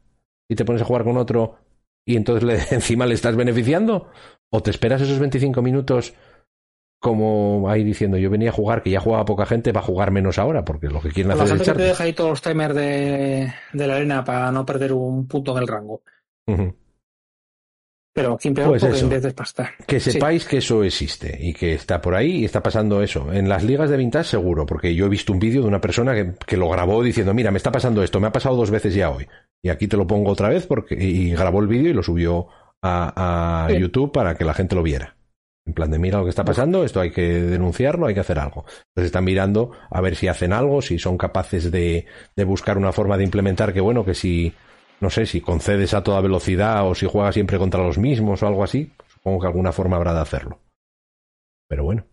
y 0.50 0.56
te 0.56 0.64
pones 0.64 0.82
a 0.82 0.86
jugar 0.86 1.04
con 1.04 1.18
otro 1.18 1.58
y 2.06 2.16
entonces 2.16 2.44
le, 2.44 2.54
encima 2.76 3.06
le 3.06 3.14
estás 3.14 3.36
beneficiando? 3.36 4.10
¿O 4.56 4.62
te 4.62 4.70
esperas 4.70 5.02
esos 5.02 5.18
25 5.18 5.64
minutos 5.64 6.14
como 7.00 7.70
ahí 7.70 7.84
diciendo, 7.84 8.18
yo 8.18 8.30
venía 8.30 8.52
a 8.52 8.54
jugar, 8.54 8.84
que 8.84 8.92
ya 8.92 9.00
jugaba 9.02 9.26
poca 9.26 9.48
gente, 9.48 9.72
va 9.72 9.82
a 9.82 9.84
jugar 9.84 10.12
menos 10.12 10.38
ahora, 10.38 10.64
porque 10.64 10.88
lo 10.88 11.02
que 11.02 11.10
quieren 11.10 11.32
hacer 11.32 11.56
es 11.56 11.62
echar. 11.62 11.76
te 11.76 11.84
deja 11.84 12.04
ahí 12.04 12.14
todos 12.14 12.30
los 12.30 12.42
timers 12.42 12.76
de, 12.76 13.52
de, 13.74 13.88
la 13.88 13.96
arena 13.96 14.24
para 14.24 14.52
no 14.52 14.64
perder 14.64 14.94
un 14.94 15.28
punto 15.28 15.52
en 15.54 15.64
el 15.64 15.68
rango. 15.68 16.04
Pero 18.14 18.34
aquí 18.36 18.52
peor 18.52 18.80
pues 18.80 19.02
en 19.02 19.10
vez 19.10 19.24
de. 19.24 19.34
Que 19.88 20.00
sepáis 20.00 20.46
que 20.46 20.58
eso 20.58 20.84
existe 20.84 21.36
y 21.42 21.52
que 21.52 21.74
está 21.74 22.00
por 22.00 22.14
ahí 22.14 22.38
y 22.38 22.46
está 22.46 22.62
pasando 22.62 23.02
eso. 23.02 23.34
En 23.34 23.50
las 23.50 23.64
ligas 23.64 23.90
de 23.90 23.98
vintage 23.98 24.30
seguro, 24.30 24.68
porque 24.68 24.94
yo 24.94 25.08
he 25.08 25.10
visto 25.10 25.34
un 25.34 25.40
vídeo 25.40 25.64
de 25.64 25.68
una 25.68 25.82
persona 25.82 26.14
que, 26.46 26.58
lo 26.58 26.70
grabó 26.70 27.02
diciendo, 27.02 27.34
mira, 27.34 27.50
me 27.50 27.58
está 27.58 27.72
pasando 27.72 28.04
esto, 28.04 28.20
me 28.20 28.28
ha 28.28 28.32
pasado 28.32 28.56
dos 28.56 28.70
veces 28.70 28.94
ya 28.94 29.10
hoy. 29.10 29.28
Y 29.64 29.70
aquí 29.70 29.88
te 29.88 29.98
lo 29.98 30.06
pongo 30.06 30.30
otra 30.32 30.50
vez 30.50 30.68
porque 30.68 30.94
y 30.94 31.32
grabó 31.32 31.60
el 31.60 31.68
vídeo 31.68 31.90
y 31.90 31.94
lo 31.94 32.04
subió 32.04 32.48
a, 32.84 33.68
YouTube 33.72 34.12
para 34.12 34.36
que 34.36 34.46
la 34.46 34.54
gente 34.54 34.76
lo 34.76 34.84
viera. 34.84 35.16
En 35.66 35.74
plan 35.74 35.90
de 35.90 35.98
mira 35.98 36.18
lo 36.18 36.26
que 36.26 36.30
está 36.30 36.44
pasando, 36.44 36.84
esto 36.84 37.00
hay 37.00 37.12
que 37.12 37.42
denunciarlo, 37.42 38.08
hay 38.08 38.14
que 38.14 38.20
hacer 38.20 38.38
algo. 38.38 38.66
Entonces 38.68 39.06
están 39.06 39.24
mirando 39.24 39.72
a 39.90 40.02
ver 40.02 40.16
si 40.16 40.28
hacen 40.28 40.52
algo, 40.52 40.82
si 40.82 41.00
son 41.00 41.18
capaces 41.18 41.72
de, 41.72 42.06
de 42.36 42.44
buscar 42.44 42.78
una 42.78 42.92
forma 42.92 43.18
de 43.18 43.24
implementar 43.24 43.74
que 43.74 43.80
bueno, 43.80 44.04
que 44.04 44.14
si 44.14 44.54
no 45.00 45.10
sé 45.10 45.26
si 45.26 45.42
concedes 45.42 45.94
a 45.94 46.04
toda 46.04 46.22
velocidad 46.22 46.88
o 46.88 46.96
si 46.96 47.08
juegas 47.08 47.34
siempre 47.34 47.58
contra 47.58 47.84
los 47.84 47.98
mismos 47.98 48.44
o 48.44 48.48
algo 48.48 48.64
así. 48.64 48.92
Supongo 49.08 49.42
que 49.42 49.48
alguna 49.48 49.72
forma 49.72 49.96
habrá 49.96 50.14
de 50.14 50.22
hacerlo. 50.22 50.60
Pero 51.68 51.84
bueno. 51.84 52.06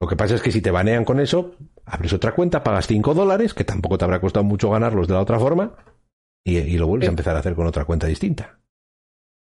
Lo 0.00 0.08
que 0.08 0.16
pasa 0.16 0.34
es 0.34 0.40
que 0.40 0.50
si 0.50 0.62
te 0.62 0.70
banean 0.70 1.04
con 1.04 1.20
eso, 1.20 1.56
abres 1.84 2.14
otra 2.14 2.32
cuenta, 2.32 2.62
pagas 2.62 2.86
5 2.86 3.12
dólares, 3.12 3.52
que 3.52 3.64
tampoco 3.64 3.98
te 3.98 4.04
habrá 4.06 4.18
costado 4.18 4.44
mucho 4.44 4.70
ganarlos 4.70 5.08
de 5.08 5.14
la 5.14 5.20
otra 5.20 5.38
forma, 5.38 5.76
y, 6.42 6.78
lo 6.78 6.86
vuelves 6.86 7.08
a 7.08 7.10
empezar 7.10 7.36
a 7.36 7.40
hacer 7.40 7.54
con 7.54 7.66
otra 7.66 7.84
cuenta 7.84 8.06
distinta. 8.06 8.59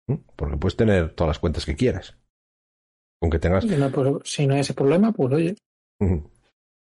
¿Mm? 0.07 0.15
Porque 0.37 0.57
puedes 0.57 0.77
tener 0.77 1.15
todas 1.15 1.31
las 1.31 1.39
cuentas 1.39 1.65
que 1.65 1.77
quieras. 1.77 2.17
Aunque 3.23 3.39
tengas. 3.39 3.65
Pues, 3.65 4.19
si 4.25 4.47
no 4.47 4.55
hay 4.55 4.61
ese 4.61 4.75
problema, 4.75 5.13
pues 5.13 5.33
oye. 5.33 5.57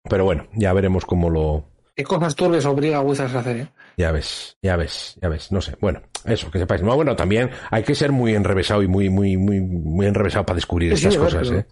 Pero 0.05 0.25
bueno, 0.25 0.47
ya 0.55 0.73
veremos 0.73 1.05
cómo 1.05 1.29
lo, 1.29 1.69
¿Qué 1.99 2.05
cosas 2.05 2.37
turbias 2.37 2.65
obliga 2.65 2.99
a 2.99 3.01
Wizards 3.01 3.35
a 3.35 3.41
hacer? 3.41 3.57
Eh? 3.57 3.69
Ya 3.97 4.13
ves, 4.13 4.57
ya 4.63 4.77
ves, 4.77 5.19
ya 5.21 5.29
ves. 5.29 5.51
No 5.51 5.61
sé. 5.61 5.75
Bueno, 5.81 6.01
eso, 6.25 6.49
que 6.49 6.61
sepáis. 6.61 6.81
No, 6.81 6.95
bueno, 6.95 7.17
también 7.17 7.51
hay 7.73 7.83
que 7.83 7.97
ser 7.97 8.13
muy 8.13 8.37
enrevesado 8.37 8.85
y 8.85 8.87
muy, 8.87 9.11
muy, 9.11 9.37
muy, 9.37 9.61
muy 9.61 10.07
enrevesado 10.07 10.47
para 10.47 10.55
descubrir 10.55 10.93
estas 10.93 11.17
cosas, 11.17 11.51
¿eh? 11.51 11.67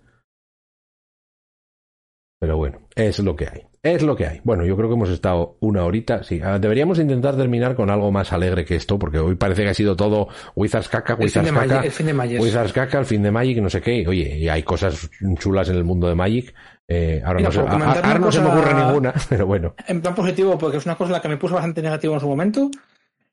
Pero 2.39 2.57
bueno, 2.57 2.81
es 2.95 3.19
lo 3.19 3.35
que 3.35 3.47
hay. 3.47 3.63
Es 3.83 4.03
lo 4.03 4.17
que 4.17 4.27
hay. 4.27 4.41
Bueno, 4.43 4.65
yo 4.65 4.77
creo 4.77 4.89
que 4.89 4.95
hemos 4.95 5.11
estado 5.11 5.57
una 5.61 5.85
horita. 5.85 6.23
Sí, 6.25 6.41
ah, 6.45 6.59
deberíamos 6.59 6.99
intentar 6.99 7.37
terminar 7.37 7.77
con 7.77 7.89
algo 7.89 8.11
más 8.11 8.33
alegre 8.33 8.65
que 8.65 8.75
esto, 8.75 8.99
porque 8.99 9.19
hoy 9.19 9.37
parece 9.37 9.63
que 9.63 9.71
ha 9.71 9.75
sido 9.75 9.95
todo 9.95 10.29
Wizards 10.57 10.89
caca, 10.89 11.15
Wizards 11.15 11.53
caca, 11.53 11.85
el 11.85 11.93
fin 11.93 12.07
de 12.07 12.13
Magic. 12.13 12.41
Wizards 12.41 12.73
caca, 12.73 12.99
el 12.99 13.07
fin 13.07 13.23
de 13.23 13.31
Magic, 13.31 13.59
no 13.59 13.71
sé 13.71 13.81
qué. 13.81 14.05
Oye, 14.07 14.39
y 14.39 14.49
hay 14.49 14.65
cosas 14.65 15.09
chulas 15.39 15.69
en 15.69 15.77
el 15.77 15.85
mundo 15.85 16.09
de 16.09 16.17
Magic. 16.17 16.53
Eh, 16.89 17.23
ahora 17.25 17.41
no, 17.41 17.53
se, 17.53 18.41
me 18.41 18.49
ocurre 18.49 18.75
ninguna, 18.75 19.15
pero 19.29 19.47
bueno. 19.47 19.75
En 19.87 20.03
plan 20.03 20.15
positivo, 20.15 20.59
porque 20.59 20.79
es 20.79 20.85
una 20.85 20.97
cosa 20.97 21.13
la 21.13 21.23
que 21.23 21.29
me 21.29 21.37
puso 21.37 21.55
bastante 21.55 21.81
negativo 21.81 22.15
en 22.15 22.21
su 22.21 22.29
momento. 22.29 22.71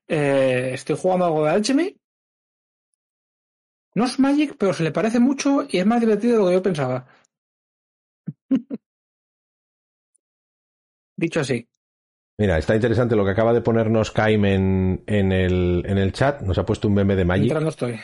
Eh, 0.06 0.70
estoy 0.72 0.96
jugando 0.96 1.26
algo 1.26 1.44
de 1.44 1.50
Alchemy. 1.50 1.96
No 3.96 4.04
es 4.04 4.18
Magic, 4.18 4.54
pero 4.56 4.72
se 4.72 4.82
le 4.84 4.92
parece 4.92 5.18
mucho 5.18 5.66
y 5.68 5.78
es 5.78 5.86
más 5.86 6.00
divertido 6.00 6.34
de 6.34 6.38
lo 6.40 6.46
que 6.48 6.54
yo 6.54 6.62
pensaba. 6.62 7.06
Dicho 11.16 11.40
así. 11.40 11.68
Mira, 12.38 12.58
está 12.58 12.74
interesante 12.74 13.14
lo 13.14 13.24
que 13.24 13.30
acaba 13.30 13.52
de 13.52 13.60
ponernos 13.60 14.10
Kaim 14.10 14.44
en, 14.44 15.04
en, 15.06 15.32
el, 15.32 15.84
en 15.86 15.98
el 15.98 16.12
chat. 16.12 16.42
Nos 16.42 16.58
ha 16.58 16.66
puesto 16.66 16.88
un 16.88 16.94
meme 16.94 17.14
de 17.14 17.24
Magic. 17.24 17.52
no 17.52 17.68
estoy. 17.68 18.00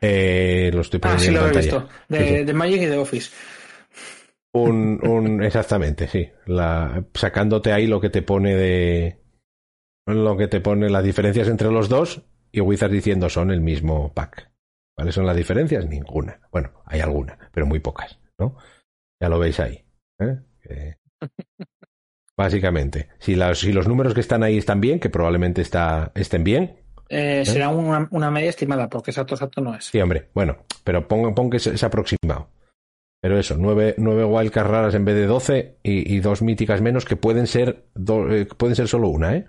Eh, 0.00 0.70
lo 0.72 0.80
estoy 0.80 1.00
poniendo 1.00 1.22
ah, 1.22 1.26
sí, 1.26 1.32
lo 1.32 1.46
he 1.46 1.62
visto. 1.62 1.88
De, 2.08 2.44
de 2.44 2.52
Magic 2.54 2.82
y 2.82 2.86
de 2.86 2.96
Office. 2.96 3.30
Un, 4.52 5.06
un, 5.06 5.42
exactamente, 5.44 6.08
sí. 6.08 6.28
La, 6.46 7.04
sacándote 7.12 7.72
ahí 7.72 7.86
lo 7.86 8.00
que 8.00 8.10
te 8.10 8.22
pone 8.22 8.56
de. 8.56 9.20
Lo 10.06 10.36
que 10.36 10.48
te 10.48 10.60
pone 10.60 10.88
las 10.88 11.04
diferencias 11.04 11.48
entre 11.48 11.70
los 11.70 11.88
dos 11.88 12.22
y 12.52 12.60
Wizards 12.60 12.92
diciendo 12.92 13.28
son 13.28 13.50
el 13.50 13.60
mismo 13.60 14.14
pack. 14.14 14.50
¿Cuáles 14.94 15.14
son 15.14 15.26
las 15.26 15.36
diferencias? 15.36 15.86
Ninguna. 15.86 16.40
Bueno, 16.50 16.70
hay 16.86 17.00
alguna, 17.00 17.36
pero 17.52 17.66
muy 17.66 17.80
pocas, 17.80 18.18
¿no? 18.38 18.56
Ya 19.20 19.28
lo 19.28 19.38
veis 19.38 19.60
ahí. 19.60 19.84
¿eh? 20.20 20.96
básicamente, 22.36 23.08
si, 23.18 23.36
si 23.54 23.72
los 23.72 23.88
números 23.88 24.14
que 24.14 24.20
están 24.20 24.42
ahí 24.42 24.58
están 24.58 24.80
bien, 24.80 25.00
que 25.00 25.10
probablemente 25.10 25.62
está, 25.62 26.12
estén 26.14 26.44
bien, 26.44 26.76
eh, 27.08 27.40
¿Eh? 27.40 27.44
Será 27.46 27.68
una, 27.68 28.08
una, 28.10 28.30
media 28.30 28.50
estimada, 28.50 28.88
porque 28.88 29.10
exacto, 29.10 29.34
exacto 29.34 29.60
no 29.60 29.74
es. 29.74 29.86
Sí, 29.86 30.00
hombre, 30.00 30.28
bueno, 30.34 30.58
pero 30.82 31.06
pon, 31.06 31.34
pon 31.34 31.50
que 31.50 31.58
es, 31.58 31.82
aproximado. 31.84 32.50
Pero 33.20 33.38
eso, 33.38 33.56
nueve, 33.58 33.94
nueve 33.98 34.24
wildcards 34.24 34.70
raras 34.70 34.94
en 34.94 35.04
vez 35.04 35.14
de 35.14 35.26
doce 35.26 35.78
y, 35.82 36.18
dos 36.20 36.42
míticas 36.42 36.80
menos 36.80 37.04
que 37.04 37.16
pueden 37.16 37.46
ser, 37.46 37.86
eh, 38.30 38.46
pueden 38.56 38.76
ser 38.76 38.88
solo 38.88 39.08
una, 39.08 39.36
¿eh? 39.36 39.46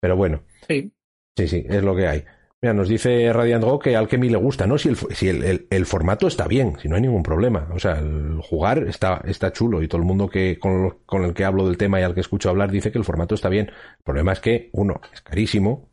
Pero 0.00 0.16
bueno. 0.16 0.42
Sí. 0.66 0.92
Sí, 1.36 1.48
sí, 1.48 1.66
es 1.68 1.82
lo 1.82 1.96
que 1.96 2.06
hay. 2.06 2.24
Mira, 2.64 2.72
nos 2.72 2.88
dice 2.88 3.30
Radiant 3.30 3.62
Go 3.62 3.78
que 3.78 3.94
al 3.94 4.08
que 4.08 4.16
mí 4.16 4.30
le 4.30 4.38
gusta, 4.38 4.66
¿no? 4.66 4.78
Si, 4.78 4.88
el, 4.88 4.96
si 4.96 5.28
el, 5.28 5.66
el, 5.68 5.84
formato 5.84 6.26
está 6.26 6.48
bien, 6.48 6.78
si 6.80 6.88
no 6.88 6.96
hay 6.96 7.02
ningún 7.02 7.22
problema. 7.22 7.68
O 7.74 7.78
sea, 7.78 7.98
el 7.98 8.40
jugar 8.40 8.84
está, 8.88 9.20
está 9.26 9.52
chulo 9.52 9.82
y 9.82 9.86
todo 9.86 10.00
el 10.00 10.06
mundo 10.06 10.30
que 10.30 10.58
con, 10.58 11.00
con 11.04 11.24
el 11.24 11.34
que 11.34 11.44
hablo 11.44 11.66
del 11.66 11.76
tema 11.76 12.00
y 12.00 12.04
al 12.04 12.14
que 12.14 12.22
escucho 12.22 12.48
hablar 12.48 12.70
dice 12.70 12.90
que 12.90 12.96
el 12.96 13.04
formato 13.04 13.34
está 13.34 13.50
bien. 13.50 13.66
El 13.66 14.02
problema 14.02 14.32
es 14.32 14.40
que, 14.40 14.70
uno, 14.72 14.98
es 15.12 15.20
carísimo, 15.20 15.90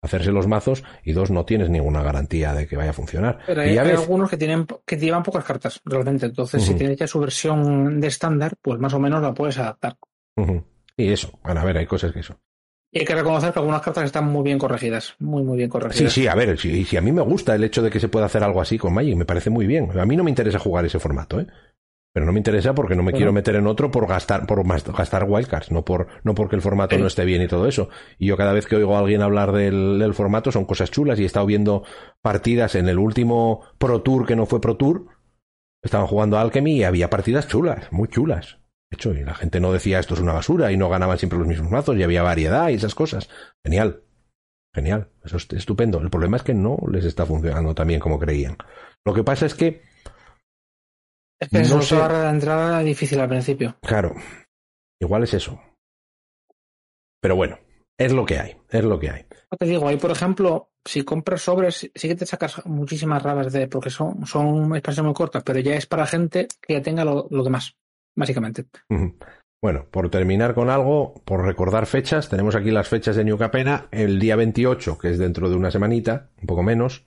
hacerse 0.00 0.32
los 0.32 0.46
mazos 0.46 0.84
y 1.04 1.12
dos, 1.12 1.30
no 1.30 1.44
tienes 1.44 1.68
ninguna 1.68 2.02
garantía 2.02 2.54
de 2.54 2.66
que 2.66 2.78
vaya 2.78 2.92
a 2.92 2.94
funcionar. 2.94 3.40
Pero 3.46 3.60
hay, 3.60 3.76
algunos 3.76 4.30
que 4.30 4.38
tienen 4.38 4.66
que 4.86 4.96
llevan 4.96 5.22
pocas 5.22 5.44
cartas 5.44 5.82
realmente, 5.84 6.24
entonces 6.24 6.62
si 6.62 6.76
tienes 6.76 6.96
ya 6.96 7.06
su 7.06 7.20
versión 7.20 8.00
de 8.00 8.06
estándar, 8.06 8.54
pues 8.62 8.80
más 8.80 8.94
o 8.94 8.98
menos 8.98 9.20
la 9.20 9.34
puedes 9.34 9.58
adaptar. 9.58 9.98
Y 10.96 11.12
eso, 11.12 11.38
bueno, 11.44 11.60
a 11.60 11.64
ver, 11.64 11.76
hay 11.76 11.84
cosas 11.84 12.10
que 12.10 12.20
eso. 12.20 12.40
Y 12.90 13.00
hay 13.00 13.04
que 13.04 13.14
reconocer 13.14 13.52
que 13.52 13.58
algunas 13.58 13.82
cartas 13.82 14.04
están 14.04 14.26
muy 14.26 14.42
bien 14.44 14.58
corregidas, 14.58 15.14
muy, 15.18 15.42
muy 15.42 15.58
bien 15.58 15.68
corregidas. 15.68 16.12
Sí, 16.12 16.22
sí, 16.22 16.26
a 16.26 16.34
ver, 16.34 16.58
si, 16.58 16.84
si 16.84 16.96
a 16.96 17.02
mí 17.02 17.12
me 17.12 17.20
gusta 17.20 17.54
el 17.54 17.64
hecho 17.64 17.82
de 17.82 17.90
que 17.90 18.00
se 18.00 18.08
pueda 18.08 18.26
hacer 18.26 18.42
algo 18.42 18.60
así 18.60 18.78
con 18.78 18.94
Magic, 18.94 19.16
me 19.16 19.26
parece 19.26 19.50
muy 19.50 19.66
bien. 19.66 19.98
A 19.98 20.06
mí 20.06 20.16
no 20.16 20.24
me 20.24 20.30
interesa 20.30 20.58
jugar 20.58 20.86
ese 20.86 20.98
formato, 20.98 21.38
¿eh? 21.38 21.46
pero 22.18 22.26
no 22.26 22.32
me 22.32 22.40
interesa 22.40 22.74
porque 22.74 22.96
no 22.96 23.04
me 23.04 23.12
quiero 23.12 23.32
meter 23.32 23.54
en 23.54 23.68
otro 23.68 23.92
por 23.92 24.08
gastar 24.08 24.44
por 24.44 24.66
gastar 24.66 25.24
wildcards, 25.28 25.70
no 25.70 25.84
por 25.84 26.08
no 26.24 26.34
porque 26.34 26.56
el 26.56 26.62
formato 26.62 26.98
no 26.98 27.06
esté 27.06 27.24
bien 27.24 27.42
y 27.42 27.46
todo 27.46 27.68
eso. 27.68 27.90
Y 28.18 28.26
yo 28.26 28.36
cada 28.36 28.52
vez 28.52 28.66
que 28.66 28.74
oigo 28.74 28.96
a 28.96 28.98
alguien 28.98 29.22
hablar 29.22 29.52
del, 29.52 30.12
formato 30.14 30.50
son 30.50 30.64
cosas 30.64 30.90
chulas 30.90 31.20
y 31.20 31.22
he 31.22 31.26
estado 31.26 31.46
viendo 31.46 31.84
partidas 32.20 32.74
en 32.74 32.88
el 32.88 32.98
último 32.98 33.62
Pro 33.78 34.02
Tour 34.02 34.26
que 34.26 34.34
no 34.34 34.46
fue 34.46 34.60
Pro 34.60 34.76
Tour, 34.76 35.06
estaban 35.80 36.08
jugando 36.08 36.38
Alchemy 36.38 36.78
y 36.78 36.82
había 36.82 37.08
partidas 37.08 37.46
chulas, 37.46 37.92
muy 37.92 38.08
chulas. 38.08 38.58
De 38.90 38.94
hecho, 38.94 39.12
y 39.12 39.22
la 39.22 39.34
gente 39.34 39.60
no 39.60 39.72
decía 39.72 39.98
esto 39.98 40.14
es 40.14 40.20
una 40.20 40.32
basura 40.32 40.72
y 40.72 40.76
no 40.76 40.88
ganaban 40.88 41.18
siempre 41.18 41.38
los 41.38 41.48
mismos 41.48 41.70
mazos 41.70 41.96
y 41.96 42.02
había 42.02 42.22
variedad 42.22 42.68
y 42.70 42.74
esas 42.74 42.94
cosas. 42.94 43.28
Genial. 43.64 44.02
Genial. 44.74 45.10
Eso 45.24 45.36
es 45.36 45.46
estupendo. 45.52 46.00
El 46.00 46.10
problema 46.10 46.38
es 46.38 46.42
que 46.42 46.54
no 46.54 46.78
les 46.90 47.04
está 47.04 47.26
funcionando 47.26 47.74
tan 47.74 47.88
bien 47.88 48.00
como 48.00 48.18
creían. 48.18 48.56
Lo 49.04 49.12
que 49.12 49.24
pasa 49.24 49.46
es 49.46 49.54
que 49.54 49.82
es 51.40 51.48
que 51.48 51.62
no 51.62 51.98
barra 51.98 52.24
de 52.24 52.30
entrada 52.30 52.80
difícil 52.80 53.20
al 53.20 53.28
principio. 53.28 53.76
Claro. 53.82 54.14
Igual 55.00 55.22
es 55.22 55.34
eso. 55.34 55.60
Pero 57.20 57.36
bueno, 57.36 57.58
es 57.98 58.12
lo 58.12 58.24
que 58.24 58.38
hay, 58.38 58.56
es 58.70 58.84
lo 58.84 58.98
que 58.98 59.10
hay. 59.10 59.26
Te 59.58 59.66
digo, 59.66 59.88
ahí 59.88 59.96
por 59.96 60.10
ejemplo, 60.10 60.70
si 60.84 61.02
compras 61.02 61.42
sobres, 61.42 61.90
sí 61.94 62.08
que 62.08 62.14
te 62.14 62.26
sacas 62.26 62.64
muchísimas 62.66 63.22
rabas 63.22 63.52
de, 63.52 63.68
porque 63.68 63.90
son, 63.90 64.26
son 64.26 64.74
expansiones 64.74 65.08
muy 65.08 65.14
cortas, 65.14 65.42
pero 65.44 65.60
ya 65.60 65.74
es 65.74 65.86
para 65.86 66.06
gente 66.06 66.48
que 66.60 66.74
ya 66.74 66.82
tenga 66.82 67.04
lo, 67.04 67.28
lo 67.30 67.42
demás, 67.42 67.76
básicamente. 68.18 68.66
Bueno, 69.62 69.86
por 69.90 70.10
terminar 70.10 70.54
con 70.54 70.70
algo, 70.70 71.14
por 71.24 71.44
recordar 71.44 71.86
fechas, 71.86 72.28
tenemos 72.28 72.54
aquí 72.54 72.70
las 72.70 72.88
fechas 72.88 73.16
de 73.16 73.24
New 73.24 73.38
Capena, 73.38 73.88
el 73.90 74.20
día 74.20 74.36
28, 74.36 74.98
que 74.98 75.10
es 75.10 75.18
dentro 75.18 75.48
de 75.50 75.56
una 75.56 75.70
semanita, 75.70 76.30
un 76.40 76.46
poco 76.46 76.62
menos, 76.62 77.04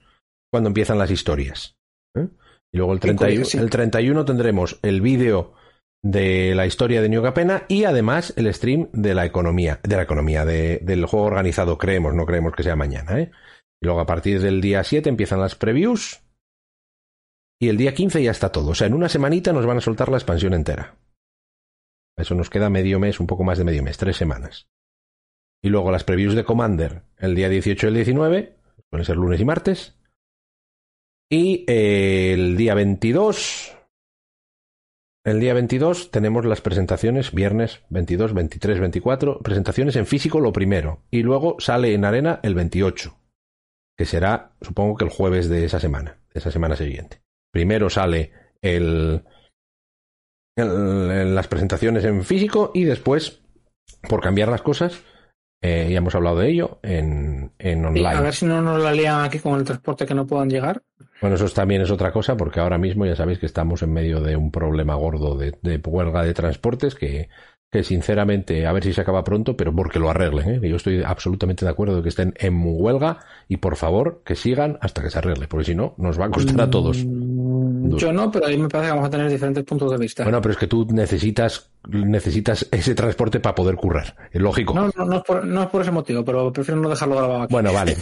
cuando 0.51 0.67
empiezan 0.67 0.97
las 0.97 1.11
historias. 1.11 1.77
¿eh? 2.15 2.27
Y 2.73 2.77
luego 2.77 2.93
el 2.93 2.99
31, 2.99 3.45
el 3.53 3.69
31 3.69 4.25
tendremos 4.25 4.79
el 4.81 5.01
vídeo 5.01 5.53
de 6.03 6.55
la 6.55 6.65
historia 6.65 7.01
de 7.01 7.09
New 7.09 7.21
Capena 7.21 7.63
y 7.67 7.83
además 7.85 8.33
el 8.35 8.53
stream 8.53 8.89
de 8.91 9.13
la 9.13 9.25
economía, 9.25 9.79
de 9.83 9.95
la 9.95 10.01
economía, 10.01 10.45
del 10.45 11.05
juego 11.05 11.27
organizado, 11.27 11.77
creemos, 11.77 12.13
no 12.13 12.25
creemos 12.25 12.53
que 12.53 12.63
sea 12.63 12.75
mañana, 12.75 13.19
¿eh? 13.19 13.31
Y 13.81 13.85
luego 13.85 14.01
a 14.01 14.05
partir 14.05 14.41
del 14.41 14.61
día 14.61 14.83
7 14.83 15.09
empiezan 15.09 15.39
las 15.39 15.55
previews 15.55 16.21
y 17.61 17.69
el 17.69 17.77
día 17.77 17.93
15 17.93 18.23
ya 18.23 18.31
está 18.31 18.51
todo. 18.51 18.71
O 18.71 18.75
sea, 18.75 18.87
en 18.87 18.95
una 18.95 19.07
semanita 19.07 19.53
nos 19.53 19.67
van 19.67 19.77
a 19.77 19.81
soltar 19.81 20.09
la 20.09 20.17
expansión 20.17 20.55
entera. 20.55 20.97
Eso 22.17 22.33
nos 22.33 22.49
queda 22.49 22.71
medio 22.71 22.99
mes, 22.99 23.19
un 23.19 23.27
poco 23.27 23.43
más 23.43 23.59
de 23.59 23.63
medio 23.63 23.83
mes, 23.83 23.97
tres 23.97 24.17
semanas. 24.17 24.67
Y 25.63 25.69
luego 25.69 25.91
las 25.91 26.03
previews 26.03 26.33
de 26.33 26.43
Commander 26.43 27.03
el 27.19 27.35
día 27.35 27.49
18 27.49 27.85
y 27.85 27.89
el 27.89 27.93
19, 27.93 28.57
pueden 28.89 29.05
ser 29.05 29.15
lunes 29.15 29.39
y 29.39 29.45
martes. 29.45 29.95
Y 31.29 31.63
eh, 31.67 32.33
el 32.33 32.57
día 32.57 32.73
22, 32.73 33.77
el 35.23 35.39
día 35.39 35.53
22 35.53 36.09
tenemos 36.09 36.45
las 36.45 36.61
presentaciones, 36.61 37.31
viernes 37.31 37.83
22, 37.89 38.33
23, 38.33 38.79
24, 38.79 39.39
presentaciones 39.39 39.95
en 39.97 40.07
físico 40.07 40.39
lo 40.39 40.51
primero. 40.51 41.03
Y 41.11 41.21
luego 41.21 41.57
sale 41.59 41.93
en 41.93 42.05
arena 42.05 42.39
el 42.41 42.55
28, 42.55 43.15
que 43.95 44.05
será, 44.07 44.53
supongo 44.61 44.97
que 44.97 45.05
el 45.05 45.11
jueves 45.11 45.47
de 45.47 45.63
esa 45.63 45.79
semana, 45.79 46.17
de 46.33 46.39
esa 46.39 46.49
semana 46.49 46.75
siguiente. 46.75 47.21
Primero 47.51 47.89
sale 47.89 48.31
el, 48.61 49.23
el, 50.55 51.35
las 51.35 51.47
presentaciones 51.47 52.03
en 52.05 52.23
físico 52.23 52.71
y 52.73 52.83
después, 52.83 53.41
por 54.07 54.21
cambiar 54.21 54.49
las 54.49 54.61
cosas, 54.61 55.01
Eh, 55.63 55.89
ya 55.91 55.99
hemos 55.99 56.15
hablado 56.15 56.39
de 56.39 56.49
ello 56.49 56.79
en, 56.81 57.51
en 57.59 57.85
online. 57.85 58.07
a 58.07 58.21
ver 58.21 58.33
si 58.33 58.47
no 58.47 58.63
nos 58.63 58.81
la 58.81 58.91
lían 58.91 59.21
aquí 59.23 59.37
con 59.37 59.59
el 59.59 59.63
transporte 59.63 60.07
que 60.07 60.15
no 60.15 60.25
puedan 60.25 60.49
llegar. 60.49 60.81
Bueno, 61.21 61.35
eso 61.35 61.47
también 61.49 61.83
es 61.83 61.91
otra 61.91 62.11
cosa, 62.11 62.35
porque 62.35 62.59
ahora 62.59 62.79
mismo 62.79 63.05
ya 63.05 63.15
sabéis 63.15 63.37
que 63.37 63.45
estamos 63.45 63.83
en 63.83 63.93
medio 63.93 64.21
de 64.21 64.35
un 64.35 64.49
problema 64.49 64.95
gordo 64.95 65.37
de, 65.37 65.53
de 65.61 65.79
huelga 65.85 66.23
de 66.23 66.33
transportes 66.33 66.95
que 66.95 67.29
que 67.73 67.83
sinceramente, 67.83 68.67
a 68.67 68.73
ver 68.73 68.83
si 68.83 68.91
se 68.91 68.99
acaba 68.99 69.23
pronto, 69.23 69.55
pero 69.55 69.73
porque 69.73 69.97
lo 69.97 70.09
arreglen. 70.09 70.55
¿eh? 70.55 70.69
Yo 70.69 70.75
estoy 70.75 71.03
absolutamente 71.03 71.63
de 71.63 71.71
acuerdo 71.71 71.95
de 71.95 72.03
que 72.03 72.09
estén 72.09 72.33
en 72.37 72.59
huelga 72.61 73.19
y 73.47 73.57
por 73.57 73.77
favor 73.77 74.23
que 74.25 74.35
sigan 74.35 74.77
hasta 74.81 75.01
que 75.01 75.09
se 75.09 75.19
arregle, 75.19 75.47
porque 75.47 75.63
si 75.67 75.75
no, 75.75 75.93
nos 75.97 76.19
va 76.19 76.25
a 76.25 76.31
costar 76.31 76.59
a 76.59 76.69
todos. 76.69 76.97
Yo 77.83 78.13
no, 78.13 78.31
pero 78.31 78.45
ahí 78.45 78.57
me 78.57 78.69
parece 78.69 78.89
que 78.89 78.93
vamos 78.93 79.07
a 79.07 79.11
tener 79.11 79.29
diferentes 79.29 79.63
puntos 79.63 79.91
de 79.91 79.97
vista. 79.97 80.23
Bueno, 80.23 80.41
pero 80.41 80.53
es 80.53 80.57
que 80.57 80.67
tú 80.67 80.85
necesitas 80.91 81.70
necesitas 81.87 82.67
ese 82.71 82.93
transporte 82.95 83.39
para 83.39 83.55
poder 83.55 83.75
currar. 83.75 84.15
Es 84.31 84.41
lógico. 84.41 84.73
No, 84.73 84.89
no, 84.95 85.05
no, 85.05 85.17
es 85.17 85.23
por, 85.23 85.45
no 85.45 85.63
es 85.63 85.69
por 85.69 85.81
ese 85.81 85.91
motivo, 85.91 86.23
pero 86.23 86.53
prefiero 86.53 86.79
no 86.79 86.89
dejarlo 86.89 87.15
grabado 87.15 87.41
aquí. 87.43 87.51
Bueno, 87.51 87.73
vale. 87.73 87.97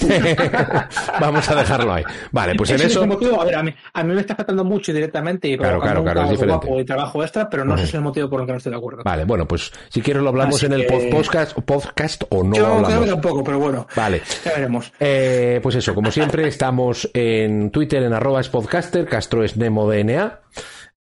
Vamos 1.20 1.50
a 1.50 1.56
dejarlo 1.56 1.94
ahí. 1.94 2.04
Vale, 2.32 2.56
pues 2.56 2.72
en 2.72 2.82
eso. 2.82 3.06
Motivo, 3.08 3.42
a 3.42 3.46
ver, 3.46 3.56
a 3.56 3.64
mí, 3.64 3.74
a 3.94 4.04
mí 4.04 4.14
me 4.14 4.22
está 4.22 4.34
afectando 4.34 4.64
mucho 4.64 4.94
directamente 4.94 5.48
y 5.48 5.58
claro, 5.58 5.80
claro, 5.80 6.04
claro, 6.04 6.24
es 6.24 6.32
diferente. 6.32 6.68
Y 6.78 6.84
trabajo 6.84 7.24
extra, 7.24 7.50
pero 7.50 7.66
no 7.66 7.78
sé 7.78 7.84
si 7.84 7.90
es 7.90 7.96
el 7.96 8.02
motivo 8.02 8.30
por 8.30 8.42
el 8.42 8.46
que 8.46 8.52
no 8.52 8.58
estoy 8.58 8.72
de 8.72 8.78
acuerdo. 8.78 9.04
Vale, 9.04 9.24
bueno, 9.24 9.48
pues 9.48 9.72
si 9.90 10.02
quieres 10.02 10.22
lo 10.24 10.30
hablamos 10.30 10.62
en 10.64 10.74
el 10.74 10.86
podcast, 10.86 11.58
podcast 11.62 12.24
o 12.30 12.44
no 12.44 12.56
Yo 12.56 12.62
lo 12.62 12.74
hablamos. 12.76 13.04
Creo 13.04 13.14
tampoco, 13.14 13.44
pero 13.44 13.60
bueno. 13.60 13.88
Vale. 13.96 14.22
Ya 14.44 14.52
veremos. 14.52 14.92
Eh, 15.00 15.60
pues 15.64 15.76
eso, 15.76 15.96
como 15.96 16.12
siempre, 16.12 16.48
estamos 16.48 17.10
en 17.14 17.72
Twitter 17.72 18.04
en 18.04 18.14
arroba 18.14 18.42
podcaster, 18.52 19.06
Castro 19.06 19.44
es 19.44 19.58
Nemo 19.58 19.90
DNA. 19.90 20.40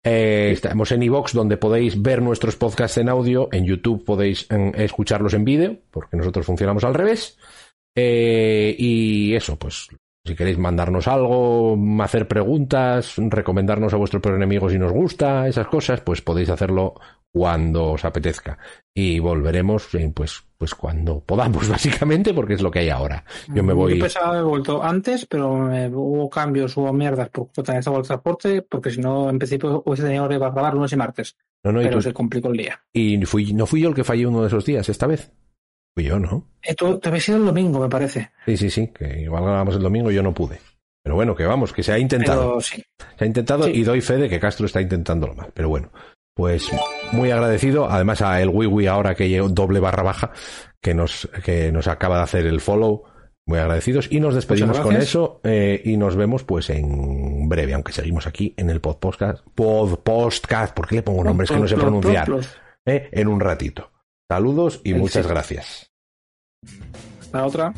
Eh, 0.04 0.50
estamos 0.52 0.92
en 0.92 1.02
iVox 1.02 1.32
donde 1.32 1.56
podéis 1.56 2.00
ver 2.00 2.22
nuestros 2.22 2.56
podcasts 2.56 2.98
en 2.98 3.08
audio. 3.08 3.48
En 3.52 3.64
YouTube 3.64 4.04
podéis 4.04 4.46
en, 4.50 4.74
escucharlos 4.74 5.34
en 5.34 5.44
vídeo, 5.44 5.78
porque 5.90 6.16
nosotros 6.16 6.46
funcionamos 6.46 6.84
al 6.84 6.94
revés. 6.94 7.38
Eh, 7.96 8.74
y 8.78 9.34
eso, 9.34 9.58
pues 9.58 9.88
si 10.24 10.34
queréis 10.36 10.58
mandarnos 10.58 11.08
algo, 11.08 11.76
hacer 12.02 12.28
preguntas, 12.28 13.14
recomendarnos 13.16 13.94
a 13.94 13.96
vuestro 13.96 14.20
peor 14.20 14.36
enemigo 14.36 14.68
si 14.68 14.78
nos 14.78 14.92
gusta, 14.92 15.48
esas 15.48 15.68
cosas, 15.68 16.02
pues 16.02 16.20
podéis 16.20 16.50
hacerlo 16.50 16.94
cuando 17.32 17.92
os 17.92 18.04
apetezca. 18.04 18.58
Y 18.94 19.18
volveremos, 19.20 19.88
pues, 20.14 20.44
pues 20.58 20.74
cuando 20.74 21.20
podamos, 21.20 21.68
básicamente, 21.68 22.34
porque 22.34 22.54
es 22.54 22.62
lo 22.62 22.70
que 22.70 22.80
hay 22.80 22.90
ahora. 22.90 23.24
Yo 23.54 23.62
me 23.62 23.72
voy. 23.72 23.94
Yo 23.96 24.02
pensaba 24.02 24.30
haber 24.30 24.44
vuelto 24.44 24.82
antes, 24.82 25.24
pero 25.26 25.48
hubo 25.48 26.28
cambios, 26.28 26.76
hubo 26.76 26.92
mierdas 26.92 27.28
por 27.30 27.48
tener 27.50 27.82
el 27.86 28.02
transporte, 28.02 28.62
porque 28.62 28.90
si 28.90 29.00
no, 29.00 29.30
en 29.30 29.38
principio 29.38 29.82
hubiese 29.86 30.02
tenido 30.02 30.28
que 30.28 30.36
grabar 30.36 30.74
lunes 30.74 30.92
y 30.92 30.96
martes. 30.96 31.36
No, 31.64 31.72
no, 31.72 31.80
pero 31.80 32.00
se 32.00 32.12
complicó 32.12 32.48
el 32.48 32.56
día. 32.56 32.82
Y 32.92 33.24
fui, 33.24 33.52
no 33.52 33.66
fui 33.66 33.80
yo 33.80 33.88
el 33.88 33.94
que 33.94 34.04
fallé 34.04 34.26
uno 34.26 34.42
de 34.42 34.48
esos 34.48 34.64
días 34.64 34.88
esta 34.88 35.06
vez. 35.06 35.30
Fui 35.94 36.04
yo, 36.04 36.18
¿no? 36.18 36.46
Eh, 36.62 36.74
tú, 36.74 36.98
te 36.98 37.08
habías 37.08 37.28
ido 37.28 37.38
el 37.38 37.46
domingo, 37.46 37.80
me 37.80 37.88
parece. 37.88 38.30
Sí, 38.46 38.56
sí, 38.56 38.70
sí, 38.70 38.88
que 38.88 39.22
igual 39.22 39.44
grabamos 39.44 39.76
el 39.76 39.82
domingo 39.82 40.10
y 40.10 40.14
yo 40.14 40.22
no 40.22 40.34
pude. 40.34 40.60
Pero 41.02 41.14
bueno, 41.14 41.34
que 41.34 41.46
vamos, 41.46 41.72
que 41.72 41.82
se 41.82 41.92
ha 41.92 41.98
intentado. 41.98 42.60
sí. 42.60 42.84
Se 43.16 43.24
ha 43.24 43.26
intentado 43.26 43.68
y 43.68 43.82
doy 43.82 44.00
fe 44.00 44.16
de 44.16 44.28
que 44.28 44.38
Castro 44.38 44.66
está 44.66 44.80
intentándolo 44.80 45.34
mal. 45.34 45.50
Pero 45.54 45.68
bueno, 45.68 45.90
pues 46.38 46.70
muy 47.10 47.32
agradecido. 47.32 47.90
Además 47.90 48.22
a 48.22 48.40
el 48.40 48.48
Wiwi 48.48 48.86
ahora 48.86 49.16
que 49.16 49.36
doble 49.50 49.80
barra 49.80 50.04
baja 50.04 50.30
que 50.80 50.94
nos, 50.94 51.28
que 51.44 51.72
nos 51.72 51.88
acaba 51.88 52.18
de 52.18 52.22
hacer 52.22 52.46
el 52.46 52.60
follow. 52.60 53.02
Muy 53.44 53.58
agradecidos. 53.58 54.06
Y 54.08 54.20
nos 54.20 54.36
despedimos 54.36 54.78
con 54.78 54.94
eso 54.94 55.40
eh, 55.42 55.82
y 55.84 55.96
nos 55.96 56.14
vemos 56.14 56.44
pues 56.44 56.70
en 56.70 57.48
breve, 57.48 57.74
aunque 57.74 57.92
seguimos 57.92 58.28
aquí 58.28 58.54
en 58.56 58.70
el 58.70 58.80
pod 58.80 58.98
podcast. 58.98 59.44
Pod 59.52 59.98
podcast, 59.98 60.76
¿por 60.76 60.86
qué 60.86 60.96
le 60.96 61.02
pongo 61.02 61.24
nombres 61.24 61.50
que 61.50 61.58
no 61.58 61.66
sé 61.66 61.74
pronunciar? 61.74 62.30
Eh, 62.86 63.08
en 63.10 63.26
un 63.26 63.40
ratito. 63.40 63.90
Saludos 64.30 64.80
y 64.84 64.94
muchas 64.94 65.26
gracias. 65.26 65.90
La 67.32 67.46
otra. 67.46 67.74